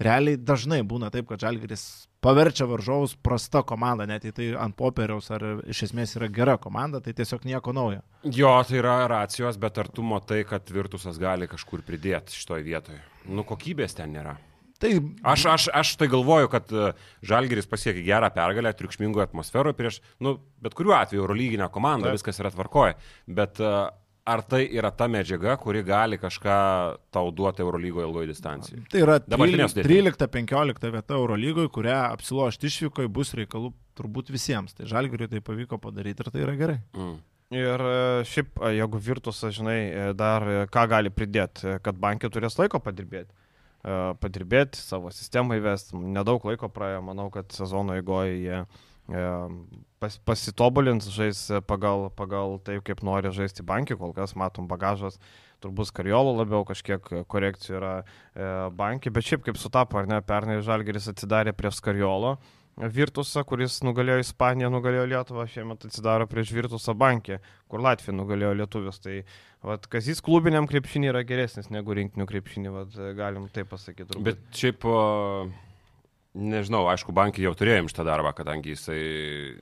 realiai 0.00 0.38
dažnai 0.40 0.80
būna 0.86 1.10
taip, 1.12 1.28
kad 1.30 1.42
Žalgiris 1.42 2.08
paverčia 2.22 2.68
varžovus 2.70 3.16
prasta 3.18 3.64
komanda, 3.66 4.06
net 4.06 4.24
jei 4.24 4.34
tai 4.36 4.48
ant 4.58 4.76
popieriaus 4.78 5.30
ar 5.34 5.44
iš 5.66 5.88
esmės 5.88 6.14
yra 6.18 6.30
gera 6.32 6.56
komanda, 6.62 7.02
tai 7.02 7.16
tiesiog 7.18 7.44
nieko 7.48 7.74
naujo. 7.74 8.04
Jo, 8.22 8.54
tai 8.68 8.78
yra 8.78 9.00
racijos, 9.10 9.58
bet 9.60 9.82
ar 9.82 9.90
tu 9.90 10.06
matai, 10.06 10.44
kad 10.48 10.70
Virtusas 10.70 11.18
gali 11.22 11.50
kažkur 11.50 11.82
pridėti 11.86 12.38
šitoje 12.38 12.66
vietoje? 12.66 13.02
Nu, 13.26 13.46
kokybės 13.46 13.98
ten 13.98 14.14
nėra. 14.14 14.36
Tai... 14.82 14.90
Aš, 15.34 15.46
aš, 15.46 15.64
aš 15.78 15.94
tai 15.98 16.08
galvoju, 16.10 16.48
kad 16.50 16.70
e, 16.74 16.88
Žalgeris 17.26 17.68
pasiekė 17.70 18.02
gerą 18.02 18.32
pergalę, 18.34 18.72
triukšmingoje 18.74 19.28
atmosferoje 19.28 19.76
prieš, 19.78 20.00
nu, 20.22 20.34
bet 20.62 20.74
kuriuo 20.78 20.96
atveju, 20.96 21.22
Eurolyginę 21.22 21.68
komandą, 21.70 22.10
Taip. 22.10 22.18
viskas 22.18 22.42
yra 22.42 22.50
tvarkoje. 22.50 22.96
Bet 23.30 23.62
uh, 23.62 23.92
ar 24.24 24.42
tai 24.46 24.62
yra 24.70 24.92
ta 24.94 25.08
medžiaga, 25.10 25.56
kuri 25.60 25.82
gali 25.86 26.18
kažką 26.20 26.56
tau 27.14 27.30
duoti 27.34 27.64
Eurolygoje 27.64 28.06
ilgoje 28.06 28.30
distancijoje? 28.30 28.84
Tai 28.92 29.02
yra 29.02 29.18
13-15 29.26 30.92
vieta 30.94 31.18
Eurolygoje, 31.18 31.72
kurią 31.74 31.98
apsilošti 32.12 32.70
išvykoje 32.70 33.10
bus 33.10 33.34
reikalų 33.38 33.72
turbūt 33.98 34.30
visiems. 34.32 34.76
Tai 34.78 34.86
žalgiriui 34.90 35.30
tai 35.32 35.42
pavyko 35.44 35.80
padaryti 35.82 36.24
ir 36.24 36.32
tai 36.32 36.46
yra 36.46 36.56
gerai. 36.58 36.78
Mm. 36.94 37.20
Ir 37.52 37.84
e, 37.84 38.24
šiaip, 38.24 38.54
e, 38.62 38.70
jeigu 38.78 39.00
Virtusas, 39.02 39.52
žinai, 39.58 39.78
e, 39.84 40.04
dar 40.16 40.46
ką 40.72 40.86
gali 40.88 41.12
pridėti, 41.12 41.76
kad 41.84 41.98
bankė 42.00 42.30
turės 42.32 42.56
laiko 42.60 42.80
padirbėti. 42.82 43.34
Padirbėti, 44.22 44.78
savo 44.78 45.10
sistemą 45.10 45.56
įvesti. 45.58 45.98
Nedaug 46.14 46.44
laiko 46.46 46.68
praėjo, 46.70 47.00
manau, 47.02 47.24
kad 47.34 47.50
sezono 47.50 47.96
eigoje 47.98 48.36
jie 48.38 48.60
pas, 50.02 50.16
pasitobulins, 50.26 51.06
žais 51.12 51.44
pagal, 51.68 52.08
pagal 52.16 52.58
taip, 52.64 52.82
kaip 52.86 53.02
nori 53.06 53.32
žaisti 53.34 53.64
bankį, 53.66 53.98
kol 54.00 54.14
kas 54.16 54.34
matom 54.38 54.66
bagažas, 54.70 55.18
turbūt 55.62 55.92
karjolo 55.94 56.34
labiau 56.40 56.66
kažkiek 56.66 57.12
korekcijų 57.30 57.78
yra 57.78 57.92
e, 58.02 58.48
bankį, 58.78 59.12
bet 59.14 59.28
šiaip 59.28 59.46
kaip 59.46 59.60
sutapo, 59.60 60.00
ar 60.00 60.10
ne, 60.10 60.18
pernai 60.26 60.58
Žalgeris 60.64 61.10
atsidarė 61.12 61.54
prie 61.56 61.70
Skarjolo. 61.74 62.36
Virtusą, 62.72 63.42
kuris 63.44 63.82
nugalėjo 63.84 64.22
Ispaniją, 64.22 64.70
nugalėjo 64.72 65.04
Lietuvą, 65.10 65.44
šiemet 65.52 65.84
atsidaro 65.84 66.24
prieš 66.26 66.54
Virtusą 66.56 66.94
bankį, 66.96 67.36
kur 67.68 67.82
Latvija 67.84 68.14
nugalėjo 68.16 68.54
Lietuvius. 68.62 68.96
Tai 69.04 69.18
vat, 69.68 69.84
kazys 69.92 70.24
klubiniam 70.24 70.64
krepšinį 70.70 71.10
yra 71.10 71.20
geresnis 71.28 71.68
negu 71.68 71.92
rinktinių 71.98 72.26
krepšinį, 72.30 72.72
vat, 72.72 72.96
galim 73.18 73.44
taip 73.52 73.68
pasakyti. 73.74 74.14
Turbūt. 74.14 74.24
Bet 74.30 74.56
šiaip 74.56 74.88
uh 74.88 75.52
Nežinau, 76.32 76.86
aišku, 76.88 77.12
bankai 77.12 77.42
jau 77.44 77.52
turėjom 77.52 77.90
šitą 77.92 78.06
darbą, 78.08 78.30
kadangi 78.32 78.72
jisai 78.72 79.00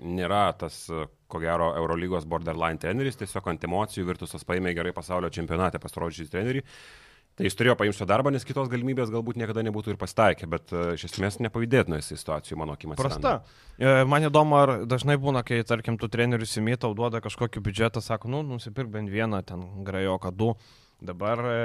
nėra 0.07 0.53
tas, 0.55 0.85
ko 1.31 1.41
gero, 1.43 1.73
Eurolygos 1.81 2.29
borderline 2.31 2.79
treneris, 2.79 3.19
tiesiog 3.19 3.49
ant 3.51 3.67
emocijų 3.67 4.07
Virtusas 4.07 4.47
paėmė 4.47 4.77
gerai 4.79 4.93
pasaulio 4.95 5.33
čempionate 5.35 5.83
pasirodžiusį 5.83 6.31
trenerį. 6.31 6.63
Tai 7.41 7.47
jis 7.47 7.57
turėjo 7.57 7.75
paimti 7.81 7.97
šio 7.97 8.07
darbą, 8.11 8.31
nes 8.35 8.45
kitos 8.47 8.69
galimybės 8.71 9.11
galbūt 9.11 9.39
niekada 9.41 9.63
nebūtų 9.65 9.95
ir 9.95 9.99
pasitaikę, 9.99 10.47
bet 10.51 10.75
uh, 10.75 10.91
iš 10.93 11.07
esmės 11.09 11.39
nepavydėtina 11.41 11.97
jis 11.97 12.11
situacijų, 12.13 12.59
mano 12.61 12.75
akimis. 12.77 12.99
Prasta. 13.01 13.39
E, 13.79 14.03
man 14.05 14.27
įdomu, 14.29 14.59
ar 14.59 14.73
dažnai 14.91 15.17
būna, 15.19 15.41
kai, 15.47 15.63
tarkim, 15.65 15.97
tu 15.97 16.11
trenerius 16.13 16.59
įmėtau, 16.61 16.93
duoda 16.99 17.23
kažkokį 17.25 17.63
biudžetą, 17.65 18.03
sako, 18.05 18.29
nu, 18.35 18.43
nusipirk 18.45 18.93
bent 18.93 19.11
vieną 19.11 19.41
ten 19.49 19.65
grajoką, 19.87 20.35
du. 20.37 20.53
Dabar 21.01 21.41
e, 21.49 21.57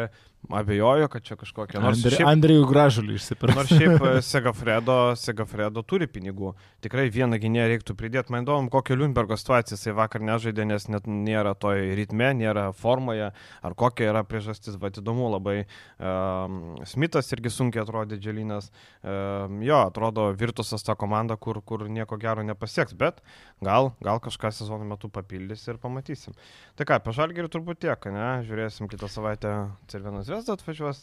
Abejoju, 0.49 1.07
kad 1.09 1.23
čia 1.25 1.35
kažkokia. 1.39 1.79
Nors 1.81 2.01
Andri, 2.01 2.17
šiaip, 2.17 2.27
Andrijų 2.29 2.65
gražulį 2.69 3.15
išsipirko. 3.17 3.55
Nors 3.57 3.71
šiaip 3.71 4.03
e, 4.09 4.11
Segafredo, 4.25 4.97
Segafredo 5.17 5.81
turi 5.87 6.07
pinigų. 6.11 6.51
Tikrai 6.85 7.07
vieną 7.13 7.39
gynėją 7.41 7.67
reiktų 7.71 7.95
pridėti. 7.97 8.33
Man 8.33 8.45
įdomu, 8.45 8.69
kokia 8.73 8.97
Liunbergo 8.99 9.37
situacija 9.39 9.77
jisai 9.77 9.95
vakar 9.97 10.25
nežaidė, 10.25 10.67
nes 10.69 10.85
net 10.91 11.07
nėra 11.09 11.55
toj 11.57 11.95
ritme, 11.97 12.29
nėra 12.37 12.67
formoje. 12.77 13.31
Ar 13.65 13.77
kokia 13.79 14.11
yra 14.11 14.25
priežastis, 14.27 14.77
bet 14.81 14.99
įdomu 15.01 15.31
labai. 15.33 15.55
Um, 15.97 16.75
Smithas 16.85 17.31
irgi 17.33 17.53
sunkiai 17.53 17.85
atrodė, 17.85 18.19
Dželinas. 18.21 18.69
Um, 19.01 19.61
jo, 19.65 19.81
atrodo, 19.87 20.27
Virtusas 20.37 20.85
ta 20.85 20.97
komanda, 20.99 21.39
kur, 21.41 21.61
kur 21.65 21.87
nieko 21.89 22.19
gero 22.21 22.45
nepasieks, 22.45 22.93
bet 22.97 23.23
gal, 23.65 23.93
gal 24.03 24.21
kažką 24.21 24.51
sezono 24.53 24.85
metu 24.85 25.09
papildys 25.09 25.65
ir 25.71 25.81
pamatysim. 25.81 26.35
Tai 26.75 26.85
ką, 26.85 26.99
apie 26.99 27.15
žalgerį 27.15 27.49
turbūt 27.53 27.81
tiek, 27.87 28.09
ne? 28.13 28.29
Žiūrėsim 28.45 28.91
kitą 28.91 29.09
savaitę 29.11 29.55
Cervenas 29.91 30.34
Zvezda 30.35 30.57
atvažiuos, 30.57 30.97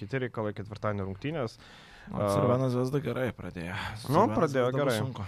kiti 0.00 0.18
reikalai 0.24 0.50
ketvirtadienio 0.56 1.04
rungtynės. 1.06 1.52
Cervenas 2.10 2.72
Zvezda 2.74 2.98
gerai 3.04 3.28
pradėjo. 3.36 3.76
Nu, 4.10 4.24
pradėjo 4.34 4.72
gerai. 4.74 4.96
Sunku. 4.98 5.22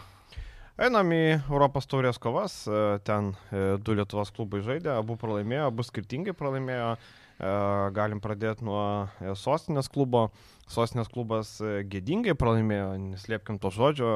Einam 0.82 1.12
į 1.14 1.20
Europos 1.38 1.86
taurės 1.86 2.18
kovas, 2.18 2.56
e, 2.66 2.80
ten 3.06 3.30
e, 3.54 3.76
du 3.78 3.94
Lietuvos 3.94 4.32
klubai 4.34 4.64
žaidė, 4.66 4.96
abu 4.96 5.14
pralaimėjo, 5.20 5.70
abu 5.70 5.86
skirtingai 5.86 6.34
pralaimėjo. 6.36 6.90
E, 7.38 7.52
galim 7.94 8.18
pradėti 8.24 8.66
nuo 8.66 8.82
sostinės 9.38 9.86
klubo. 9.94 10.26
Sostinės 10.66 11.08
klubas 11.14 11.54
gėdingai 11.62 12.34
pralaimėjo, 12.34 12.90
neslėpkim 13.12 13.62
to 13.62 13.70
žodžio, 13.70 14.10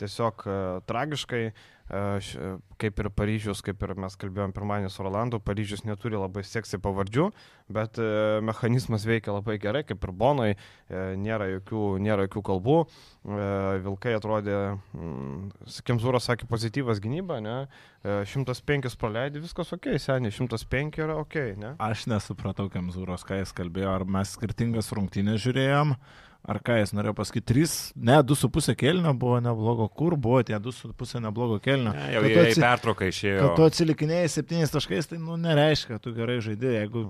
tiesiog 0.00 0.48
tragiškai. 0.88 1.44
Kaip 1.92 3.00
ir 3.02 3.08
Paryžius, 3.12 3.60
kaip 3.64 3.82
ir 3.84 3.92
mes 4.00 4.14
kalbėjom 4.16 4.54
pirmąjį 4.56 4.88
su 4.90 5.04
Rolandu, 5.04 5.40
Paryžius 5.44 5.84
neturi 5.84 6.16
labai 6.16 6.40
seksy 6.46 6.80
pavardžių, 6.80 7.26
bet 7.72 8.00
e, 8.00 8.06
mechanizmas 8.44 9.04
veikia 9.04 9.34
labai 9.36 9.58
gerai, 9.60 9.82
kaip 9.84 10.00
ir 10.06 10.14
Bonai, 10.16 10.48
e, 10.54 11.02
nėra 11.20 11.50
jokių, 11.58 11.82
nėra 12.02 12.26
jokių 12.26 12.44
kalbų. 12.48 12.78
E, 12.82 13.50
Vilkai 13.84 14.16
atrodė, 14.16 14.56
mm, 14.96 15.68
Kemzūras 15.84 16.30
sakė, 16.30 16.48
pozityvas 16.48 17.02
gynyba, 17.04 17.42
ne? 17.44 17.58
105 18.02 18.96
praleidė, 18.98 19.44
viskas 19.44 19.68
ok, 19.76 19.92
seniai, 20.02 20.32
105 20.34 20.98
yra 21.04 21.20
ok, 21.20 21.38
ne? 21.60 21.76
Aš 21.82 22.08
nesupratau 22.10 22.66
Kemzūros, 22.72 23.22
ką 23.28 23.44
jis 23.44 23.52
kalbėjo, 23.54 23.92
ar 24.00 24.08
mes 24.08 24.32
skirtingas 24.34 24.90
rungtynės 24.96 25.44
žiūrėjom 25.44 25.94
ar 26.42 26.58
ką 26.64 26.78
jis 26.80 26.92
norėjo 26.96 27.14
pasakyti, 27.18 27.46
3, 27.52 27.74
ne, 28.08 28.18
2,5 28.26 28.74
kelnio 28.78 29.14
buvo 29.18 29.38
neblogo, 29.44 29.88
kur 29.88 30.16
buvo 30.18 30.42
tie 30.46 30.58
2,5 30.62 31.22
neblogo 31.22 31.60
kelnio. 31.62 31.94
Ne, 31.94 32.08
jau 32.16 32.22
į 32.26 32.32
atsi... 32.46 32.62
pertrauką 32.64 33.10
išėjo. 33.12 33.42
Kad 33.44 33.58
tu 33.58 33.66
atsilikinėjai 33.68 34.32
7 34.38 34.72
taškais, 34.76 35.12
tai 35.12 35.20
nu, 35.22 35.38
nereiškia, 35.40 36.00
tu 36.02 36.14
gerai 36.16 36.40
žaidėjai. 36.44 36.80
Jeigu 36.82 37.06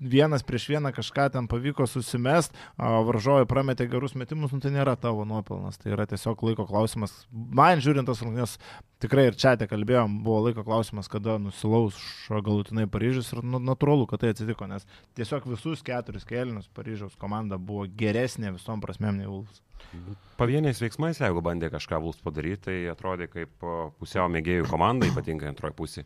vienas 0.00 0.44
prieš 0.46 0.68
vieną 0.70 0.92
kažką 0.94 1.28
ten 1.34 1.48
pavyko 1.50 1.86
susimest, 1.86 2.54
varžovai 2.78 3.46
prametė 3.48 3.88
gerus 3.90 4.14
metimus, 4.18 4.52
nu, 4.54 4.60
tai 4.62 4.72
nėra 4.74 4.96
tavo 5.00 5.24
nuopelnas, 5.28 5.78
tai 5.80 5.92
yra 5.94 6.06
tiesiog 6.08 6.42
laiko 6.48 6.66
klausimas. 6.68 7.14
Man 7.32 7.82
žiūrint 7.84 8.08
tas 8.08 8.22
rungtynės, 8.24 8.56
tikrai 9.02 9.28
ir 9.30 9.38
čia 9.38 9.56
te 9.58 9.68
kalbėjom, 9.70 10.20
buvo 10.26 10.44
laiko 10.46 10.64
klausimas, 10.66 11.10
kada 11.10 11.38
nusilaus 11.42 11.98
galutinai 12.28 12.88
Paryžius 12.90 13.32
ir 13.34 13.42
nu, 13.42 13.60
natūralu, 13.62 14.08
kad 14.10 14.22
tai 14.22 14.32
atsitiko, 14.34 14.68
nes 14.70 14.86
tiesiog 15.18 15.48
visus 15.50 15.84
keturis 15.86 16.26
kėlinius 16.28 16.70
Paryžiaus 16.76 17.18
komanda 17.18 17.58
buvo 17.58 17.86
geresnė 17.98 18.54
visom 18.56 18.84
prasmėm 18.84 19.22
nei 19.22 19.30
Vulfs. 19.30 19.62
Pavieniais 20.38 20.80
veiksmais, 20.82 21.20
jeigu 21.22 21.40
bandė 21.42 21.70
kažką 21.72 22.00
Vulfs 22.02 22.22
padaryti, 22.22 22.64
tai 22.66 22.76
atrodė 22.92 23.28
kaip 23.30 23.68
pusiau 23.98 24.28
mėgėjų 24.30 24.68
komanda, 24.68 25.08
ypatingai 25.08 25.48
antroji 25.50 25.76
pusė. 25.78 26.04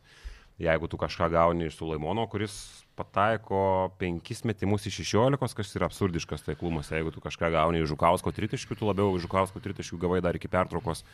Jeigu 0.62 0.86
tu 0.86 0.98
kažką 1.00 1.30
gauni 1.32 1.66
iš 1.66 1.78
Sulaimono, 1.80 2.26
kuris 2.30 2.54
pataiko 3.02 3.90
penkis 3.98 4.44
metimus 4.48 4.86
iš 4.86 5.00
šešiolikos, 5.02 5.54
kas 5.58 5.74
yra 5.76 5.88
absurdiškas 5.90 6.46
taiklumas. 6.46 6.90
Jeigu 6.94 7.12
tu 7.14 7.22
kažką 7.24 7.50
gauni 7.52 7.82
iš 7.82 7.90
Žukausko 7.92 8.32
tritaškių, 8.32 8.78
tu 8.78 8.88
labiau 8.88 9.16
iš 9.16 9.26
Žukausko 9.26 9.62
tritaškių 9.62 9.98
gavai 10.06 10.22
dar 10.24 10.38
iki 10.38 10.50
pertraukos. 10.52 11.04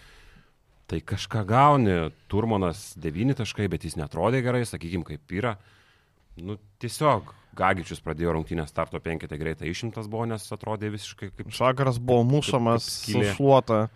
Tai 0.88 1.00
kažką 1.04 1.42
gauni, 1.48 1.96
Turmonas 2.32 2.92
devyni 2.96 3.36
taškai, 3.36 3.66
bet 3.68 3.84
jis 3.84 3.98
netrodė 4.00 4.40
gerai, 4.44 4.62
sakykim, 4.68 5.04
kaip 5.04 5.34
yra. 5.36 5.56
Nu, 6.38 6.56
tiesiog 6.80 7.34
Gagičius 7.58 8.00
pradėjo 8.04 8.36
rungtynės 8.36 8.70
starto 8.70 9.00
penketę 9.02 9.36
greitai 9.40 9.72
išimtas 9.72 10.06
buvo, 10.08 10.28
nes 10.30 10.44
atrodė 10.54 10.92
visiškai 10.94 11.32
kaip... 11.32 11.50
Šagaras 11.52 11.98
buvo 11.98 12.22
mušamas, 12.28 12.86
sušluota. 13.08 13.88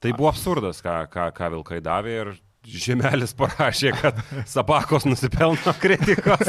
Tai 0.00 0.16
buvo 0.16 0.30
absurdas, 0.30 0.80
ką, 0.84 1.04
ką, 1.12 1.28
ką 1.36 1.52
Vilkai 1.54 1.82
davė 1.84 2.16
ir 2.22 2.34
Žemelis 2.64 3.34
parašė, 3.36 3.90
kad 3.98 4.20
Sabakos 4.48 5.04
nusipelno 5.04 5.74
kritikos. 5.82 6.48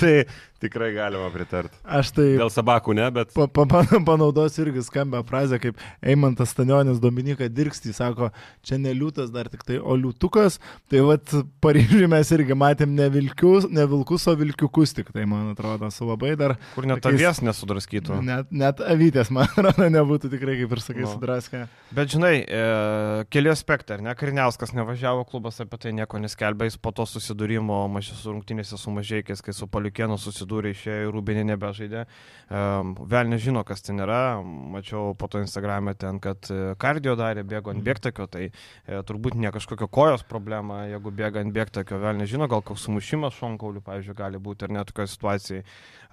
Tai 0.00 0.16
tikrai 0.64 0.92
galima 0.94 1.28
pritarti. 1.32 1.76
Aš 1.84 2.12
tai... 2.16 2.26
Dėl 2.38 2.50
Sabakų 2.52 2.94
ne, 2.96 3.04
bet... 3.14 3.32
Pa, 3.36 3.46
pa, 3.52 3.66
pa, 3.68 3.82
panaudosiu 4.06 4.64
irgi 4.64 4.84
skambę 4.86 5.20
frazę, 5.28 5.58
kaip 5.60 5.80
Eimantas 6.00 6.54
Stanionis 6.54 7.00
Dominika 7.02 7.48
Dirkstį 7.52 7.92
sako, 7.96 8.30
čia 8.64 8.78
ne 8.80 8.94
liūtas 8.96 9.32
dar 9.34 9.50
tik 9.52 9.64
tai, 9.66 9.76
o 9.78 9.96
liūtukas. 9.98 10.56
Tai 10.92 11.02
vad 11.08 11.34
Paryžiuje 11.64 12.08
mes 12.10 12.32
irgi 12.36 12.56
matėm 12.56 12.94
ne, 12.96 13.10
vilkius, 13.12 13.68
ne 13.72 13.84
vilkus, 13.90 14.24
o 14.30 14.36
vilkiukus 14.40 14.96
tik 14.96 15.10
tai, 15.14 15.26
man 15.28 15.52
atrodo, 15.52 15.90
su 15.92 16.08
labai 16.08 16.32
dar... 16.40 16.56
Kur 16.76 16.88
net 16.88 17.02
tokiais, 17.04 17.20
avies 17.20 17.42
nesudraskytų. 17.44 18.20
Net, 18.24 18.48
net 18.54 18.80
avytės, 18.84 19.32
man 19.34 19.50
atrodo, 19.50 19.90
nebūtų 19.98 20.32
tikrai, 20.32 20.56
kaip 20.62 20.76
ir 20.78 20.84
sakai, 20.86 21.04
no. 21.04 21.12
sudraskę. 21.12 21.64
Bet 21.94 22.14
žinai, 22.14 22.34
e, 22.40 22.64
keli 23.34 23.52
aspektai, 23.52 24.00
ne, 24.04 24.16
Kariniauskas 24.16 24.72
nevažiavo 24.76 25.26
klubas 25.28 25.60
apie 25.60 25.82
tai 25.82 25.94
nieko 25.96 26.22
neskelbė, 26.22 26.70
jis 26.70 26.80
po 26.80 26.94
to 26.96 27.04
susidūrimo 27.08 27.84
mažose 27.92 28.30
rungtynėse 28.30 28.80
su 28.80 28.94
mažiekiais, 28.94 29.44
kai 29.44 29.54
su 29.56 29.68
Paliukėnu 29.84 30.16
susidūrė, 30.16 30.70
išėjo 30.72 31.08
į 31.08 31.10
Rūbinį 31.12 31.42
nebežaidė. 31.50 32.04
Vėl 32.48 33.28
nežino, 33.28 33.60
kas 33.68 33.84
ten 33.84 34.00
yra, 34.00 34.40
mačiau 34.40 35.12
po 35.18 35.28
to 35.28 35.42
Instagram'e 35.44 35.92
ten, 36.00 36.20
kad 36.24 36.48
e, 36.48 36.72
kardio 36.80 37.12
darė, 37.20 37.44
bėgo 37.44 37.68
ant 37.72 37.82
mhm. 37.82 37.88
bėgtakio, 37.90 38.26
tai 38.32 38.46
e, 38.48 39.02
turbūt 39.04 39.36
ne 39.36 39.52
kažkokio 39.52 39.90
kojos 39.92 40.24
problema, 40.24 40.86
jeigu 40.88 41.12
bėga 41.12 41.44
ant 41.44 41.52
bėgtakio, 41.52 42.00
vėl 42.00 42.16
nežino, 42.22 42.48
gal 42.48 42.64
koks 42.64 42.88
sumušimas 42.88 43.36
šonkaulių, 43.36 43.84
pavyzdžiui, 43.84 44.16
gali 44.16 44.40
būti 44.40 44.64
ar 44.64 44.76
net 44.78 44.88
tokioje 44.88 45.12
situacijoje. 45.12 45.64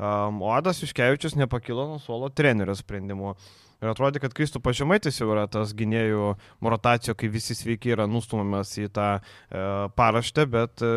O 0.01 0.51
Adas 0.51 0.83
Iškevičius 0.83 1.39
nepakilo 1.39 1.87
nuo 1.93 1.99
suolo 2.03 2.27
trenerio 2.33 2.75
sprendimu. 2.75 3.37
Ir 3.81 3.89
atrodo, 3.89 4.21
kad 4.21 4.35
Kristų 4.37 4.61
pažymaitis 4.61 5.17
jau 5.17 5.31
yra 5.33 5.47
tas 5.49 5.73
gynėjų 5.77 6.35
rotacijų, 6.61 7.15
kai 7.17 7.31
visi 7.33 7.57
sveiki 7.57 7.95
yra 7.95 8.05
nustumiamas 8.09 8.75
į 8.77 8.91
tą 8.93 9.07
e, 9.17 9.63
paraštę, 9.97 10.45
bet 10.53 10.83
e, 10.85 10.91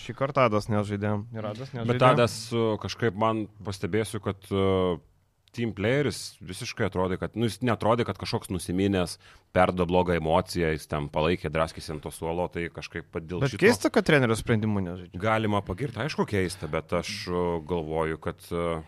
šį 0.00 0.16
kartą 0.16 0.46
Adas 0.48 0.70
nežaidė. 0.72 1.18
Adas 1.36 1.74
nežaidė. 1.74 1.90
Bet 1.92 2.06
Adas 2.08 2.40
kažkaip 2.80 3.18
man 3.20 3.44
pastebėsiu, 3.66 4.22
kad 4.24 4.48
uh, 4.54 4.96
team 5.54 5.72
playeris 5.76 6.38
visiškai 6.46 6.86
atrodė, 6.88 7.18
kad, 7.20 7.34
nu, 7.38 7.48
jis 7.48 7.60
netrodė, 7.66 8.06
kad 8.08 8.18
kažkoks 8.20 8.50
nusiminęs, 8.54 9.16
perdo 9.56 9.86
blogą 9.88 10.16
emociją, 10.18 10.70
jis 10.74 10.86
ten 10.90 11.08
palaikė, 11.12 11.50
draskėsi 11.52 11.94
ant 11.96 12.04
to 12.06 12.12
suolo, 12.14 12.46
tai 12.52 12.68
kažkaip 12.72 13.18
dėl 13.18 13.42
bet 13.42 13.54
šito. 13.54 13.62
Keista, 13.64 13.90
kad 13.92 14.06
trenerio 14.06 14.38
sprendimų 14.38 14.84
nežaidžia. 14.86 15.20
Galima 15.22 15.62
pagirti, 15.66 16.00
aišku, 16.06 16.26
keista, 16.30 16.70
bet 16.70 16.94
aš 17.00 17.12
galvoju, 17.68 18.20
kad 18.22 18.46
uh, 18.54 18.86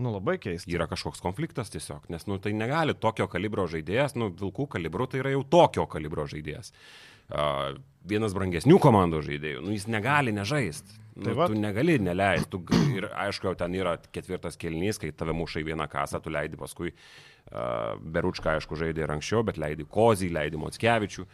Nu, 0.00 0.14
labai 0.14 0.38
keista. 0.40 0.70
Yra 0.72 0.88
kažkoks 0.90 1.20
konfliktas 1.22 1.72
tiesiog, 1.74 2.08
nes, 2.12 2.24
nu, 2.30 2.38
tai 2.42 2.54
negali 2.56 2.94
tokio 2.96 3.26
kalibro 3.30 3.66
žaidėjas, 3.70 4.16
nu, 4.18 4.30
vilkų 4.40 4.70
kalibro 4.76 5.06
tai 5.10 5.20
yra 5.20 5.34
jau 5.34 5.44
tokio 5.44 5.84
kalibro 5.90 6.24
žaidėjas. 6.30 6.72
Uh, 7.30 7.76
vienas 8.10 8.34
brangesnių 8.34 8.80
komandų 8.82 9.20
žaidėjų, 9.28 9.60
nu, 9.66 9.74
jis 9.76 9.86
negali 9.92 10.32
nežaisti. 10.34 10.96
Nu, 11.20 11.26
tai 11.26 11.34
va. 11.36 11.50
tu 11.50 11.58
negali 11.58 11.98
neleisti. 12.00 12.58
Ir 12.96 13.10
aišku, 13.26 13.52
ten 13.60 13.76
yra 13.76 13.96
ketvirtas 14.14 14.56
kelnys, 14.58 14.98
kai 15.02 15.12
tave 15.12 15.34
muša 15.36 15.60
į 15.60 15.68
vieną 15.68 15.86
kasą, 15.90 16.22
tu 16.24 16.32
leidi 16.32 16.58
paskui 16.58 16.94
uh, 16.94 18.00
Beručką, 18.00 18.56
aišku, 18.56 18.78
žaidė 18.80 19.04
ir 19.04 19.14
anksčiau, 19.18 19.44
bet 19.46 19.60
leidi 19.60 19.84
Kozį, 19.84 20.32
leidi 20.32 20.60
Motskevičių. 20.60 21.28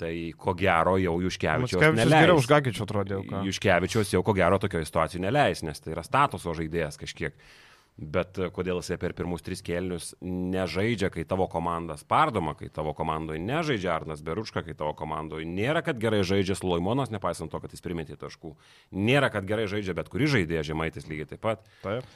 Tai 0.00 0.12
ko 0.40 0.54
gero 0.56 0.94
jau 0.96 1.18
Juškevičiaus 1.20 1.82
neleis. 1.92 2.14
Geriau 2.14 2.38
už 2.40 2.46
Gagičių 2.48 2.84
atrodė. 2.86 3.18
Juškevičiaus 3.44 4.14
jau 4.14 4.22
ko 4.24 4.32
gero 4.38 4.56
tokio 4.62 4.80
situacijų 4.80 5.26
neleis, 5.26 5.60
nes 5.66 5.84
tai 5.84 5.92
yra 5.92 6.06
statuso 6.06 6.54
žaidėjas 6.56 6.96
kažkiek. 7.02 7.36
Uh, 7.36 7.69
Bet 8.00 8.38
e, 8.40 8.48
kodėl 8.48 8.78
jisai 8.80 8.96
per 9.00 9.12
pirmus 9.16 9.44
tris 9.44 9.60
kėlinius 9.64 10.14
nežaidžia, 10.24 11.10
kai 11.12 11.26
tavo 11.28 11.44
komanda 11.52 11.98
spardoma, 12.00 12.54
kai 12.56 12.70
tavo 12.72 12.94
komandoje 12.96 13.42
nežaidžia 13.44 13.92
Arnas 13.92 14.22
Beruška, 14.24 14.62
kai 14.64 14.76
tavo 14.78 14.94
komandoje 14.96 15.44
nėra, 15.44 15.82
kad 15.84 16.00
gerai 16.00 16.22
žaidžia 16.24 16.56
Sloimonas, 16.56 17.12
nepaisant 17.12 17.52
to, 17.52 17.60
kad 17.60 17.74
jis 17.76 17.84
primetė 17.84 18.16
taškų. 18.20 18.54
Nėra, 18.96 19.28
kad 19.34 19.44
gerai 19.48 19.68
žaidžia 19.68 19.96
bet 19.98 20.08
kuri 20.12 20.30
žaidėja, 20.32 20.64
žemaitis 20.72 21.10
lygiai 21.10 21.28
taip 21.34 21.44
pat. 21.44 21.68
Taip. 21.84 22.08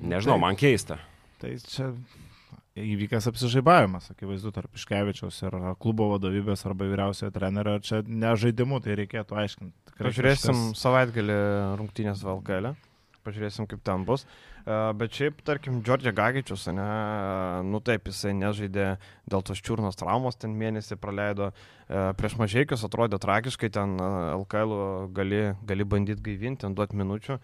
Nežinau, 0.00 0.38
taip. 0.38 0.44
man 0.46 0.58
keista. 0.58 0.96
Tai 1.38 1.52
čia 1.68 1.92
įvykęs 2.78 3.28
apsižaibavimas, 3.30 4.08
akivaizdu, 4.14 4.52
tarp 4.54 4.74
Iškevičiaus 4.78 5.38
ir 5.44 5.56
klubo 5.82 6.08
vadovybės 6.14 6.64
arba 6.68 6.88
vyriausiojo 6.88 7.32
trenerio. 7.34 7.78
Čia 7.84 8.02
nežaidimu, 8.06 8.80
tai 8.84 8.96
reikėtų 9.02 9.38
aiškinti. 9.42 9.96
Pažiūrėsim 9.98 10.54
kažkas... 10.54 10.82
savaitgalį 10.82 11.38
rungtynės 11.80 12.22
Valkelė. 12.26 12.74
Pažiūrėsim, 13.26 13.66
kaip 13.68 13.82
ten 13.84 14.06
bus. 14.08 14.24
Bet 14.68 15.14
šiaip, 15.16 15.38
tarkim, 15.48 15.78
Džordžia 15.80 16.12
Gagičius, 16.12 16.66
ne, 16.76 16.86
nu 17.64 17.78
taip, 17.80 18.10
jisai 18.10 18.34
nežaidė 18.36 18.88
dėl 19.28 19.44
tos 19.46 19.62
čiurnos 19.64 19.96
traumos, 19.96 20.36
ten 20.36 20.52
mėnesį 20.60 20.98
praleido. 21.00 21.54
Prieš 21.88 22.34
mažiekius 22.36 22.82
atrodė 22.84 23.16
tragiškai, 23.16 23.70
ten 23.72 23.94
LKL 23.96 24.74
gali, 25.16 25.38
gali 25.64 25.86
bandyti 25.88 26.20
gaivinti, 26.26 26.66
ten 26.66 26.74
duoti 26.76 26.98
minučių, 27.00 27.38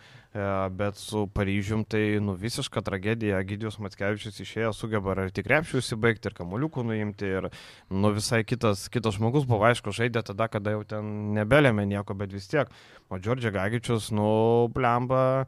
bet 0.76 1.00
su 1.00 1.22
Paryžium 1.32 1.86
tai 1.88 2.18
nu, 2.20 2.34
visiška 2.36 2.82
tragedija. 2.84 3.40
Gidijus 3.48 3.80
Matskevičius 3.80 4.42
išėjo, 4.44 4.74
sugeba 4.76 5.16
ir 5.16 5.32
tik 5.32 5.48
repšių 5.48 5.80
įsibaigti, 5.80 6.28
ir 6.28 6.36
kamuoliukų 6.36 6.84
nuimti, 6.90 7.30
ir 7.38 7.48
nu, 7.88 8.12
visai 8.12 8.42
kitas, 8.44 8.90
kitas 8.92 9.16
žmogus 9.16 9.48
buvo, 9.48 9.64
aišku, 9.70 9.96
žaidė 9.96 10.26
tada, 10.28 10.50
kada 10.52 10.76
jau 10.76 10.84
ten 10.92 11.08
nebelėmė 11.38 11.88
nieko, 11.88 12.12
bet 12.20 12.36
vis 12.36 12.50
tiek. 12.52 12.68
O 13.14 13.18
Džordžia 13.22 13.52
Gagičius, 13.54 14.08
nu, 14.10 14.66
blemba 14.74 15.44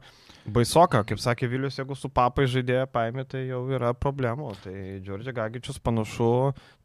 baisoka, 0.47 1.01
kaip 1.03 1.19
sakė 1.19 1.49
Vilius, 1.51 1.75
jeigu 1.75 1.95
su 1.99 2.07
papai 2.07 2.45
žaidėją 2.47 2.85
paėmė, 2.93 3.25
tai 3.27 3.41
jau 3.49 3.59
yra 3.75 3.89
problemų. 3.91 4.53
Tai 4.63 4.75
Džordžia 5.03 5.33
Gagičius 5.35 5.81
panašu 5.83 6.29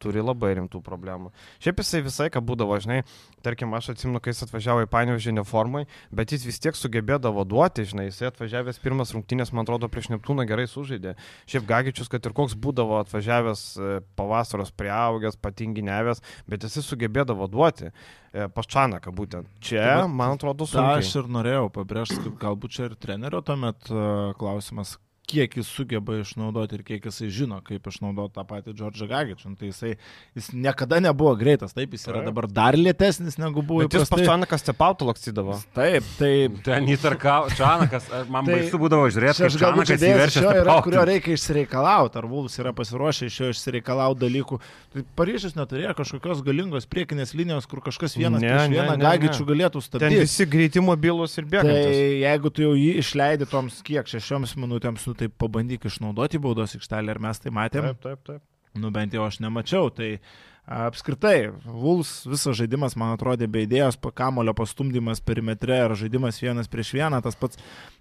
turi 0.03 0.25
labai 0.25 0.57
rimtų 0.59 0.81
problemų. 0.83 1.31
Šiaip 1.63 1.79
jisai 1.85 2.01
visai, 2.03 2.27
ką 2.35 2.43
būdavo, 2.43 2.75
žinai, 2.83 3.03
tarkim, 3.47 3.71
aš 3.79 3.93
atsimenu, 3.93 4.19
kai 4.25 4.35
jis 4.35 4.43
atvažiavo 4.49 4.83
į 4.83 4.89
Painiaužį 4.91 5.37
neformai, 5.37 5.85
bet 6.11 6.35
jis 6.35 6.49
vis 6.49 6.59
tiek 6.65 6.79
sugebėdavo 6.79 7.45
duoti, 7.47 7.87
žinai, 7.93 8.09
jisai 8.09 8.33
atvažiavęs 8.33 8.83
pirmas 8.83 9.15
rungtynės, 9.15 9.55
man 9.55 9.63
atrodo, 9.69 9.87
prieš 9.93 10.11
Neptūną 10.17 10.49
gerai 10.51 10.67
sužaidė. 10.67 11.15
Šiaip 11.47 11.69
Gagičius, 11.71 12.11
kad 12.11 12.27
ir 12.27 12.35
koks 12.35 12.59
būdavo 12.59 12.99
atvažiavęs 13.05 13.63
e, 13.79 13.93
pavasaros 14.19 14.75
prieaugęs, 14.75 15.39
patinginevęs, 15.39 16.25
bet 16.51 16.67
jisai 16.67 16.83
sugebėdavo 16.89 17.47
duoti. 17.53 17.93
E, 18.33 18.47
Paščanaką 18.49 19.13
būtent. 19.13 19.49
Čia, 19.61 20.07
man 20.09 20.39
atrodo, 20.39 20.65
sunkiai. 20.69 21.03
Aš 21.05 21.11
ir 21.21 21.27
norėjau 21.37 21.67
pabrėžti, 21.75 22.33
galbūt 22.41 22.77
čia 22.79 22.87
ir 22.89 22.95
trenerio 22.97 23.43
tuomet 23.45 23.91
e, 23.93 24.05
klausimas, 24.41 24.95
kiek 25.29 25.55
jis 25.57 25.69
sugeba 25.71 26.19
išnaudoti 26.21 26.77
ir 26.77 26.83
kiek 26.87 27.05
jisai 27.07 27.29
žino, 27.33 27.61
kaip 27.65 27.87
išnaudoti 27.89 28.35
tą 28.37 28.45
patį 28.49 28.75
Džordžą 28.77 29.07
Gagičių. 29.11 29.53
Nu, 29.53 29.59
tai 29.59 29.71
jisai, 29.71 29.93
jis 30.37 30.51
niekada 30.53 30.99
nebuvo 31.05 31.33
greitas, 31.39 31.75
taip, 31.77 31.95
jis 31.95 32.09
yra 32.09 32.21
taip. 32.21 32.29
dabar 32.31 32.49
dar 32.51 32.77
lėtesnis 32.79 33.39
negu 33.41 33.63
buvo. 33.63 33.87
Bet 33.87 33.97
jis 33.97 34.11
pas 34.13 34.25
Čanakas 34.27 34.67
tepautų 34.67 35.09
lakstydavo. 35.09 35.57
Taip, 35.77 36.09
taip. 36.19 36.59
Ten 36.67 36.91
įtarkau, 36.93 37.47
Čanakas, 37.57 38.09
man 38.33 38.49
tai, 38.49 38.59
baisu 38.59 38.81
būdavo 38.83 39.07
žiūrėti, 39.15 39.47
aš 39.47 39.59
galbūt 39.63 39.95
įverčiu, 39.97 40.45
kurio 40.89 41.07
reikia 41.09 41.37
išsireikalauti, 41.39 42.21
ar 42.21 42.29
Vulfs 42.33 42.59
yra 42.61 42.75
pasiruošę 42.77 43.31
iš 43.31 43.39
jo 43.41 43.53
išsireikalauti 43.55 44.25
dalykų. 44.27 44.61
Tai 44.93 45.07
Paryžius 45.23 45.57
neturėjo 45.57 45.95
kažkokios 46.03 46.43
galingos 46.45 46.89
priekinės 46.91 47.33
linijos, 47.39 47.71
kur 47.71 47.81
kažkas 47.85 48.19
vienas 48.19 48.43
ne, 48.43 48.51
prieš 48.51 48.75
vieną 48.75 48.99
Gagičių 49.01 49.49
galėtų 49.49 49.85
stabdyti. 49.87 50.19
Ten 50.19 50.27
visi 50.27 50.49
greiti 50.51 50.83
mobilus 50.85 51.39
ir 51.39 51.49
bėga. 51.49 51.73
Tai 51.73 51.97
jeigu 52.23 52.53
tu 52.53 52.67
jau 52.67 52.75
jį 52.77 52.91
išleidi 53.01 53.49
toms 53.49 53.81
kiek 53.87 54.09
šešioms 54.09 54.55
minutėms, 54.61 55.07
nu, 55.13 55.19
tai 55.19 55.29
pabandyk 55.29 55.85
išnaudoti 55.91 56.41
baudos 56.43 56.77
aikštelę 56.79 57.13
ir 57.13 57.21
mes 57.21 57.45
tai 57.45 57.53
matėm. 57.53 57.93
Taip, 57.93 58.01
taip, 58.07 58.25
taip. 58.31 58.49
Nu 58.75 58.89
bent 58.91 59.13
jau 59.13 59.27
aš 59.27 59.39
nemačiau. 59.45 59.91
Tai 59.93 60.15
apskritai, 60.65 61.51
Vuls 61.67 62.23
visas 62.31 62.57
žaidimas, 62.57 62.97
man 62.97 63.13
atrodė, 63.17 63.49
be 63.51 63.67
idėjos, 63.67 63.99
kamulio 64.17 64.55
pastumdymas 64.57 65.21
perimetre 65.21 65.81
ar 65.85 65.97
žaidimas 65.99 66.41
vienas 66.41 66.71
prieš 66.73 66.95
vieną, 66.97 67.21
tas 67.25 67.37
pats 67.37 67.59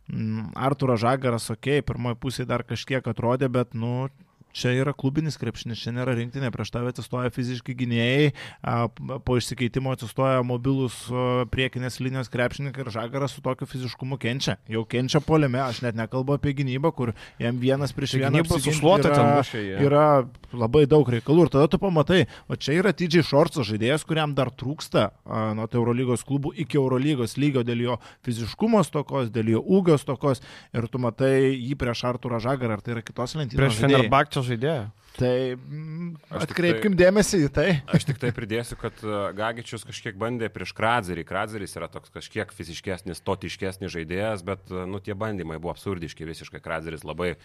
mm, 0.07 0.53
Arturas 0.55 1.01
Žagaras, 1.01 1.49
okei, 1.51 1.81
okay, 1.81 1.87
pirmoji 1.87 2.19
pusė 2.21 2.45
dar 2.47 2.63
kažkiek 2.63 3.07
atrodė, 3.11 3.49
bet, 3.51 3.73
nu, 3.73 4.07
Čia 4.51 4.73
yra 4.75 4.93
klubinis 4.97 5.37
krepšinis, 5.41 5.79
čia 5.81 5.93
nėra 5.95 6.15
rinktinė, 6.17 6.51
prieš 6.53 6.73
tave 6.73 6.91
atsistoja 6.91 7.31
fiziškai 7.33 7.75
gynėjai, 7.79 8.31
po 9.25 9.37
išsikeitimo 9.39 9.93
atsistoja 9.95 10.41
mobilus 10.47 10.97
priekinės 11.53 11.99
linijos 12.03 12.31
krepšininkai 12.33 12.85
ir 12.85 12.91
žagaras 12.93 13.35
su 13.37 13.43
tokiu 13.45 13.67
fiziškumu 13.69 14.19
kenčia. 14.21 14.57
Jau 14.71 14.83
kenčia 14.89 15.21
poliame, 15.23 15.61
aš 15.63 15.81
net 15.85 15.95
nekalbu 15.99 16.35
apie 16.35 16.55
gynybą, 16.57 16.91
kur 16.95 17.13
jam 17.41 17.59
vienas 17.61 17.95
prieš 17.95 18.17
vieną 18.19 18.43
sušluota 18.51 19.13
ten 19.13 19.31
mušė. 19.37 19.63
Yra 19.87 20.05
labai 20.51 20.83
daug 20.89 21.07
reikalų 21.07 21.47
ir 21.47 21.53
tada 21.53 21.71
tu 21.71 21.79
pamatai, 21.81 22.25
o 22.51 22.59
čia 22.59 22.75
yra 22.81 22.91
Tidžiai 22.95 23.23
Šorcas 23.23 23.69
žaidėjas, 23.69 24.03
kuriam 24.07 24.35
dar 24.35 24.51
trūksta 24.51 25.07
nuo 25.55 25.69
Eurolygos 25.71 26.25
klubų 26.27 26.51
iki 26.65 26.79
Eurolygos 26.79 27.37
lygio 27.39 27.63
dėl 27.65 27.85
jo 27.85 27.95
fiziškumo 28.27 28.83
stokos, 28.83 29.31
dėl 29.31 29.53
jo 29.55 29.61
ūgio 29.63 29.95
stokos 30.01 30.43
ir 30.75 30.87
tu 30.91 30.99
matai 31.01 31.55
jį 31.55 31.77
prieš 31.79 32.03
Arturą 32.09 32.41
Žagarą, 32.43 32.75
ar 32.75 32.83
tai 32.83 32.97
yra 32.97 33.03
kitos 33.05 33.37
lentynos. 33.39 33.61
Prieš 33.61 33.79
Fenerbakčio 33.79 34.40
geriausio 34.41 34.57
žaidėjo. 34.57 34.89
Tai 35.11 36.39
atkreipkim 36.39 36.93
tai, 36.95 36.99
dėmesį 37.03 37.39
į 37.45 37.49
tai. 37.53 37.67
Aš 37.93 38.05
tik 38.07 38.21
tai 38.21 38.31
pridėsiu, 38.31 38.77
kad 38.79 38.95
e, 39.03 39.17
Gagičius 39.35 39.83
kažkiek 39.83 40.15
bandė 40.15 40.49
prieš 40.49 40.71
Kradzerį. 40.77 41.25
Kradzeris 41.27 41.75
yra 41.75 41.89
toks 41.91 42.13
kažkiek 42.13 42.51
fiziškesnis, 42.55 43.21
totiškesnis 43.27 43.91
žaidėjas, 43.91 44.45
bet 44.47 44.71
e, 44.71 44.85
nu, 44.87 45.01
tie 45.03 45.13
bandymai 45.13 45.59
buvo 45.59 45.75
absurdiški 45.75 46.27
visiškai. 46.29 46.63
Kradzeris 46.63 47.03
labai 47.03 47.35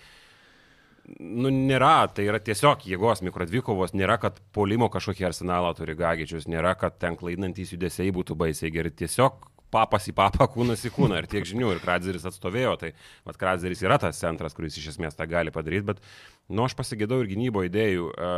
nu, 1.18 1.50
nėra, 1.50 2.06
tai 2.14 2.28
yra 2.30 2.38
tiesiog 2.42 2.87
jėgos 2.87 3.24
mikrodvikovos, 3.26 3.96
nėra, 3.98 4.20
kad 4.22 4.38
polimo 4.54 4.88
kažkokį 4.92 5.26
arsenalą 5.32 5.74
turi 5.78 5.98
Gagičius, 5.98 6.46
nėra, 6.50 6.76
kad 6.78 7.00
ten 7.02 7.18
klaidantys 7.18 7.74
judesiai 7.74 8.14
būtų 8.14 8.38
baisiai 8.38 8.72
geri, 8.74 8.94
tiesiog 8.94 9.42
papas 9.72 10.07
į 10.11 10.14
papą, 10.16 10.46
kūnas 10.52 10.85
į 10.87 10.92
kūną 10.94 11.20
ir 11.22 11.29
tiek 11.31 11.46
žinių. 11.48 11.74
Ir 11.74 11.83
Kradzeris 11.83 12.26
atstovėjo, 12.29 12.76
tai 12.81 12.92
vat 13.26 13.40
Kradzeris 13.40 13.83
yra 13.85 13.98
tas 14.02 14.20
centras, 14.22 14.57
kuris 14.57 14.79
iš 14.81 14.92
esmės 14.94 15.18
tą 15.18 15.26
gali 15.31 15.55
padaryti, 15.55 15.88
bet, 15.92 16.02
nu, 16.48 16.64
aš 16.66 16.76
pasigėdau 16.79 17.22
ir 17.22 17.31
gynybo 17.33 17.64
idėjų. 17.66 18.09
E, 18.12 18.33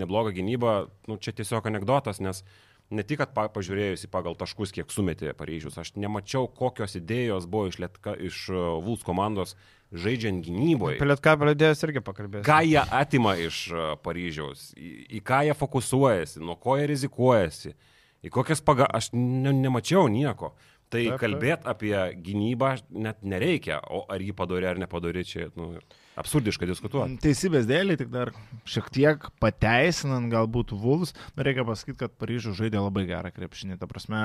nebloga 0.00 0.34
gynyba, 0.36 0.80
nu, 1.10 1.18
čia 1.22 1.34
tiesiog 1.36 1.68
anegdotas, 1.70 2.22
nes 2.24 2.44
ne 2.90 3.04
tik, 3.04 3.20
kad 3.22 3.34
pa, 3.36 3.46
pažiūrėjusi 3.52 4.08
pagal 4.12 4.36
taškus, 4.38 4.72
kiek 4.74 4.92
sumetė 4.92 5.34
Paryžius, 5.36 5.76
aš 5.80 5.92
nemačiau, 6.00 6.48
kokios 6.48 6.96
idėjos 6.98 7.48
buvo 7.50 7.68
iš, 7.68 7.80
Lietka, 7.82 8.14
iš 8.16 8.46
uh, 8.52 8.78
Vuls 8.84 9.04
komandos 9.06 9.54
žaidžiant 9.92 10.40
gynyboje. 10.44 10.96
Apie 10.98 11.08
Lietką 11.08 11.36
pradėjęs 11.40 11.84
irgi 11.86 12.04
pakalbėti. 12.04 12.46
Ką 12.48 12.60
jie 12.66 12.80
atima 12.80 13.34
iš 13.40 13.60
uh, 13.74 13.92
Paryžiaus, 14.04 14.70
į, 14.76 14.92
į 15.18 15.22
ką 15.24 15.44
jie 15.48 15.56
fokusuojasi, 15.58 16.42
nuo 16.44 16.56
ko 16.60 16.78
jie 16.80 16.88
rizikuojasi, 16.92 17.74
į 18.24 18.32
kokias 18.34 18.62
paga... 18.64 18.88
Aš 18.98 19.12
ne, 19.14 19.52
nemačiau 19.54 20.08
nieko. 20.12 20.54
Tai 20.88 21.02
kalbėti 21.20 21.68
apie 21.68 21.94
gynybą 22.24 22.70
net 22.96 23.20
nereikia, 23.20 23.82
o 23.92 24.06
ar 24.08 24.22
jį 24.24 24.32
padarė 24.36 24.70
ar 24.70 24.78
nepadarė, 24.80 25.24
čia 25.28 25.50
nu, 25.58 25.74
absurdiška 26.18 26.68
diskutuoti. 26.68 27.18
Teisybės 27.22 27.68
dėlį, 27.68 27.98
tik 28.00 28.10
dar 28.12 28.32
šiek 28.68 28.88
tiek 28.94 29.28
pateisinant 29.42 30.30
galbūt 30.32 30.74
Vulfs, 30.76 31.14
reikia 31.38 31.64
pasakyti, 31.68 31.98
kad 32.02 32.14
Paryžius 32.18 32.58
žaidė 32.58 32.82
labai 32.82 33.06
gerą 33.08 33.32
krepšinį. 33.34 33.78
Ta 33.80 33.88
prasme, 33.90 34.22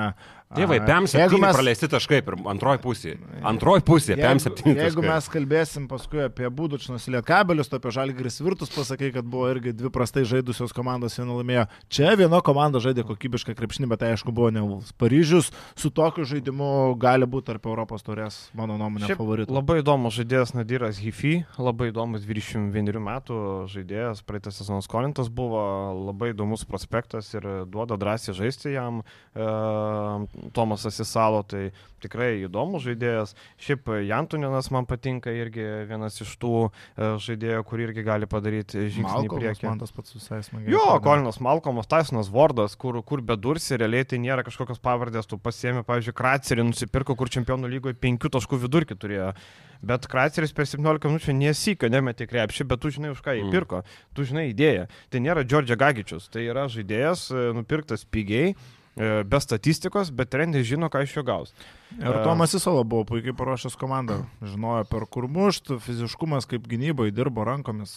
Dievai, 0.54 0.80
PM7 0.84 1.38
mes... 1.40 1.56
praleisti 1.56 1.88
taškai 1.90 2.20
antroji 2.50 2.82
pusė. 2.84 3.14
Antroji 3.46 3.84
pusė, 3.86 4.16
PM7 4.18 4.54
taškai. 4.58 4.74
Jeigu 4.78 5.04
mes 5.06 5.28
kalbėsim 5.32 5.88
paskui 5.90 6.24
apie 6.26 6.50
Būdučnus 6.54 7.08
lietkabelius, 7.10 7.70
apie 7.74 7.92
Žalgiris 7.94 8.40
Virtus 8.44 8.72
pasakai, 8.74 9.10
kad 9.14 9.26
buvo 9.28 9.48
irgi 9.52 9.74
dvi 9.76 9.90
prastai 9.94 10.24
žaidusios 10.28 10.74
komandos 10.76 11.18
viena 11.18 11.38
laimėjo. 11.38 11.66
Čia 11.92 12.14
viena 12.18 12.40
komanda 12.44 12.82
žaidė 12.82 13.06
kokybišką 13.08 13.56
krepšinį, 13.58 13.90
bet 13.92 14.02
tai 14.04 14.12
aišku 14.14 14.34
buvo 14.34 14.50
ne 14.54 14.62
Vulfs. 14.64 14.94
Paryžius 15.00 15.50
su 15.78 15.90
tokiu 15.94 16.26
žaidimu 16.28 16.94
gali 17.00 17.28
būti 17.30 17.50
tarp 17.50 17.68
Europos 17.70 18.06
turės, 18.06 18.38
mano 18.56 18.78
nuomonė, 18.80 19.10
favoritų. 19.18 19.54
Labai 19.54 19.80
įdomus 19.82 20.16
žaidėjas 20.18 20.54
Nadiras 20.56 21.00
Hifi, 21.02 21.42
labai 21.58 21.83
įdomus 21.90 22.24
21 22.26 23.00
metų 23.04 23.38
žaidėjas, 23.72 24.22
praeitą 24.26 24.52
sezoną 24.54 24.82
skolintas 24.84 25.30
buvo, 25.32 25.62
labai 26.10 26.32
įdomus 26.32 26.64
prospektas 26.68 27.30
ir 27.34 27.46
duoda 27.70 27.98
drąsiai 28.00 28.36
žaisti 28.36 28.74
jam 28.74 29.02
e, 29.02 29.48
Tomasas 30.56 31.00
Isalo, 31.02 31.42
tai 31.48 31.68
tikrai 32.04 32.44
įdomus 32.44 32.84
žaidėjas. 32.84 33.34
Šiaip 33.60 33.88
Jantuninas 34.04 34.70
man 34.74 34.88
patinka 34.88 35.32
irgi 35.32 35.64
vienas 35.88 36.20
iš 36.22 36.34
tų 36.40 36.54
e, 36.66 37.10
žaidėjų, 37.24 37.64
kur 37.68 37.84
irgi 37.86 38.04
gali 38.06 38.28
padaryti 38.30 38.86
žingsnį 38.94 39.28
į 39.28 39.32
priekį. 39.32 39.68
Man 39.70 39.82
tas 39.82 39.94
pats 39.94 40.16
visai 40.16 40.42
smagiai. 40.46 40.72
Jo, 40.74 40.84
Kolinas 41.04 41.40
Malkomas, 41.44 41.88
Tysonas 41.90 42.30
Vordas, 42.32 42.76
kur, 42.80 43.00
kur 43.06 43.24
bedursi, 43.24 43.78
realiai 43.80 44.06
tai 44.08 44.20
nėra 44.22 44.44
kažkokios 44.46 44.82
pavardės, 44.84 45.28
tu 45.30 45.40
pasiemi, 45.40 45.84
pavyzdžiui, 45.86 46.16
Kratserį 46.18 46.68
nusipirko, 46.68 47.16
kur 47.18 47.32
čempionų 47.32 47.70
lygoje 47.76 47.98
penkių 48.00 48.32
taškų 48.36 48.60
vidurkį 48.66 48.98
turėjo. 49.00 49.32
Bet 49.88 50.08
Kratzeris 50.10 50.54
per 50.56 50.68
17 50.70 51.10
minučių 51.10 51.34
nesika, 51.38 51.90
nemetė 51.92 52.28
krepšį, 52.30 52.68
bet 52.70 52.82
tu 52.82 52.92
žinai, 52.94 53.12
už 53.14 53.24
ką 53.24 53.36
jį 53.38 53.44
mm. 53.46 53.52
pirko. 53.54 53.82
Tu 54.16 54.28
žinai 54.30 54.48
idėją. 54.52 54.88
Tai 55.12 55.24
nėra 55.24 55.44
Džordžia 55.46 55.78
Gagičius, 55.80 56.30
tai 56.32 56.48
yra 56.48 56.66
žaidėjas 56.72 57.28
e, 57.32 57.50
nupirktas 57.56 58.06
pigiai 58.08 58.54
E, 58.96 59.24
be 59.26 59.40
statistikos, 59.42 60.10
bet 60.14 60.30
treneris 60.30 60.68
žino, 60.68 60.86
ką 60.86 61.00
iš 61.02 61.16
jo 61.16 61.24
gaus. 61.26 61.50
Ir 61.98 62.14
Tomas 62.22 62.54
Isolo 62.54 62.84
buvo 62.86 63.02
puikiai 63.08 63.34
paruošęs 63.34 63.74
komandą. 63.78 64.20
Žinojo, 64.46 64.84
per 64.86 65.06
kur 65.10 65.26
mušt, 65.30 65.72
fiziškumas 65.82 66.46
kaip 66.50 66.68
gynybai 66.70 67.08
dirbo 67.14 67.42
rankomis, 67.46 67.90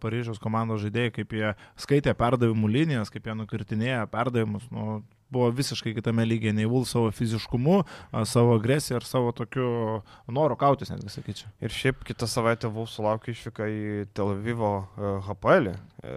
Paryžiaus 0.00 0.40
komandos 0.40 0.80
žaidėjai, 0.86 1.12
kaip 1.18 1.36
jie 1.36 1.52
skaitė 1.76 2.16
perdavimų 2.16 2.72
linijas, 2.78 3.12
kaip 3.12 3.28
jie 3.28 3.36
nukirtinėjo 3.42 4.06
perdavimus. 4.12 4.64
Nu, 4.72 5.02
buvo 5.32 5.50
visiškai 5.54 5.94
kitame 5.96 6.24
lygiai, 6.28 6.54
nei 6.56 6.68
Vul 6.68 6.86
savo 6.88 7.10
fiziškumu, 7.14 7.82
savo 8.28 8.56
agresiją 8.58 9.00
ir 9.00 9.06
savo 9.08 9.32
tokiu 9.36 10.00
noru 10.32 10.56
kautis, 10.60 10.92
netgi 10.92 11.12
sakyčiau. 11.12 11.52
Ir 11.64 11.74
šiaip 11.74 12.04
kitą 12.08 12.28
savaitę 12.30 12.70
Vul 12.72 12.88
sulaukė 12.90 13.34
išvyką 13.34 13.68
į 13.68 13.84
Tel 14.16 14.34
Avivo 14.34 14.72
HPL. 15.28 15.74
E, 15.98 16.12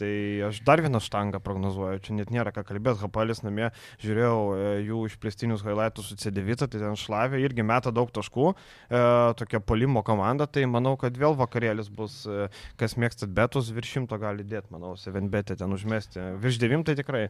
tai 0.00 0.12
aš 0.46 0.62
dar 0.64 0.80
vieną 0.80 0.96
štangą 1.04 1.42
prognozuoju, 1.44 2.00
čia 2.06 2.14
net 2.16 2.30
nėra 2.32 2.54
ką 2.56 2.62
kalbėti, 2.70 3.02
HPL 3.04 3.34
namie 3.44 3.66
žiūrėjau 4.00 4.38
e, 4.54 4.70
jų 4.86 5.02
išplėstinius 5.10 5.64
highlightus 5.66 6.08
su 6.08 6.16
C9, 6.22 6.64
tai 6.64 6.80
ten 6.80 6.96
šlavė 6.96 7.42
irgi 7.44 7.66
meta 7.66 7.92
daug 7.92 8.08
taškų, 8.16 8.48
e, 8.88 9.02
tokia 9.36 9.60
polimo 9.60 10.00
komanda, 10.06 10.48
tai 10.48 10.64
manau, 10.70 10.96
kad 11.00 11.20
vėl 11.20 11.36
vakarėlis 11.36 11.92
bus, 11.92 12.22
e, 12.24 12.48
kas 12.80 12.96
mėgstat 12.96 13.34
betus, 13.36 13.68
virš 13.76 13.98
šimto 13.98 14.16
gali 14.22 14.46
dėti, 14.46 14.72
manau, 14.72 14.96
7 14.96 15.28
betė 15.28 15.58
ten 15.60 15.76
užmesti, 15.76 16.32
virš 16.40 16.62
9 16.64 16.88
tai 16.88 16.96
tikrai. 16.96 17.26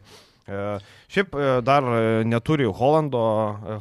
E, 0.47 0.79
šiaip 1.11 1.35
e, 1.35 1.47
dar 1.67 1.83
e, 1.83 2.23
neturi 2.23 2.67
Holando 2.79 3.21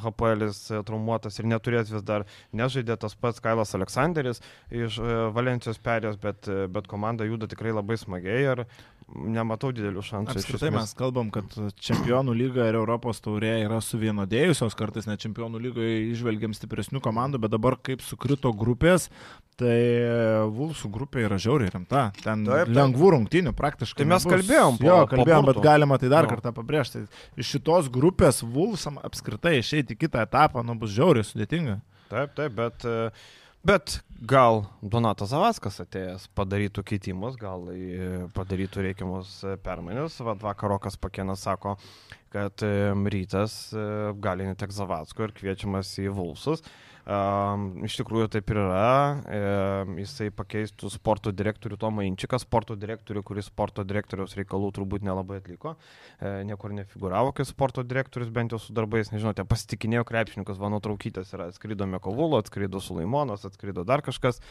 HPL 0.03 0.49
e, 0.49 0.81
traumuotas 0.89 1.39
ir 1.39 1.47
neturės 1.47 1.93
vis 1.95 2.03
dar 2.07 2.25
nežaidė 2.59 2.97
tas 3.05 3.15
pats 3.15 3.43
Kailas 3.45 3.75
Aleksandris 3.79 4.43
iš 4.75 4.99
Valencijos 5.37 5.79
perės, 5.79 6.19
bet, 6.19 6.51
bet 6.75 6.91
komanda 6.91 7.29
juda 7.29 7.47
tikrai 7.51 7.75
labai 7.77 7.99
smagiai 8.01 8.43
ir 8.51 8.65
nematau 9.15 9.71
didelių 9.75 10.03
šansų. 10.03 10.35
Apskritai 10.35 10.71
mes 10.75 10.93
kalbam, 10.99 11.29
kad 11.35 11.53
čempionų 11.79 12.35
lyga 12.37 12.67
ir 12.67 12.79
Europos 12.79 13.21
taurė 13.23 13.53
yra 13.63 13.79
suvienodėjusios, 13.85 14.75
kartais 14.79 15.07
net 15.07 15.23
čempionų 15.23 15.61
lygoje 15.63 16.01
išvelgiam 16.11 16.55
stipresnių 16.57 17.03
komandų, 17.05 17.41
bet 17.45 17.55
dabar 17.55 17.79
kaip 17.87 18.03
sukrito 18.05 18.51
grupės, 18.57 19.09
tai 19.61 19.79
Vulsų 20.53 20.91
grupė 20.93 21.25
yra 21.29 21.39
žiauriai 21.41 21.73
rimta. 21.73 22.09
Ten 22.19 22.45
taip, 22.49 22.67
taip. 22.67 22.75
lengvų 22.77 23.15
rungtynių 23.15 23.55
praktiškai. 23.57 24.03
Tai 24.03 24.11
mes 24.11 24.27
nebus. 24.27 24.35
kalbėjom, 24.35 24.83
po, 24.83 24.91
jo, 24.91 25.01
kalbėjom, 25.15 25.47
po 25.47 25.53
bet 25.53 25.65
galima 25.71 26.01
tai 26.03 26.13
dar 26.13 26.27
no. 26.27 26.35
kartą 26.35 26.53
pabrėžti. 26.59 27.07
Iš 27.39 27.57
šitos 27.57 27.91
grupės 27.95 28.43
Vulsam 28.43 28.99
apskritai 29.07 29.61
išeiti 29.63 29.95
į 29.95 30.03
kitą 30.05 30.27
etapą, 30.27 30.67
nu 30.67 30.77
bus 30.79 30.93
žiauriai 30.97 31.27
sudėtinga. 31.27 31.81
Taip, 32.11 32.37
taip, 32.39 32.53
bet 32.59 32.85
uh, 32.87 33.27
Bet 33.65 34.01
gal 34.29 34.65
Donatas 34.83 35.31
Zavaskas 35.33 35.81
atėjęs 35.83 36.29
padarytų 36.37 36.85
keitimus, 36.87 37.39
gal 37.41 37.67
padarytų 38.37 38.85
reikiamus 38.89 39.39
permainius. 39.65 40.21
Vat 40.27 40.43
vakarokas 40.45 40.99
Pakenas 41.01 41.45
sako, 41.47 41.77
kad 42.33 42.63
rytas 43.13 43.57
e, 43.73 43.87
gali 44.23 44.47
netek 44.49 44.75
Zavatsko 44.75 45.27
ir 45.27 45.35
kviečiamas 45.37 45.95
į 46.03 46.11
Vulsus. 46.15 46.63
Um, 47.07 47.85
iš 47.87 48.01
tikrųjų 48.01 48.27
taip 48.35 48.49
ir 48.51 48.59
yra. 48.59 48.87
E, 49.31 49.41
jisai 50.01 50.27
pakeistų 50.35 50.89
sporto 50.91 51.31
direktorių 51.31 51.77
Tomą 51.79 52.03
Inčiką, 52.03 52.41
sporto 52.43 52.75
direktorių, 52.75 53.23
kuris 53.29 53.47
sporto 53.47 53.85
direktoriaus 53.87 54.35
reikalų 54.35 54.73
turbūt 54.75 55.07
nelabai 55.07 55.39
atliko. 55.39 55.77
E, 56.19 56.43
niekur 56.49 56.75
nefiguravo 56.75 57.31
kaip 57.37 57.47
sporto 57.47 57.85
direktorius, 57.87 58.33
bent 58.35 58.57
jau 58.57 58.59
su 58.59 58.75
darbais, 58.75 59.13
nežinote, 59.15 59.47
pasitikinėjo 59.47 60.03
krepšininkas, 60.09 60.59
Vano 60.59 60.83
Traukytės 60.83 61.31
yra, 61.37 61.47
atskrido 61.53 61.87
Mekovulo, 61.87 62.43
atskrido 62.43 62.83
Sulaimonas, 62.83 63.47
atskrido 63.47 63.87
dar 63.87 64.03
kažkas. 64.03 64.43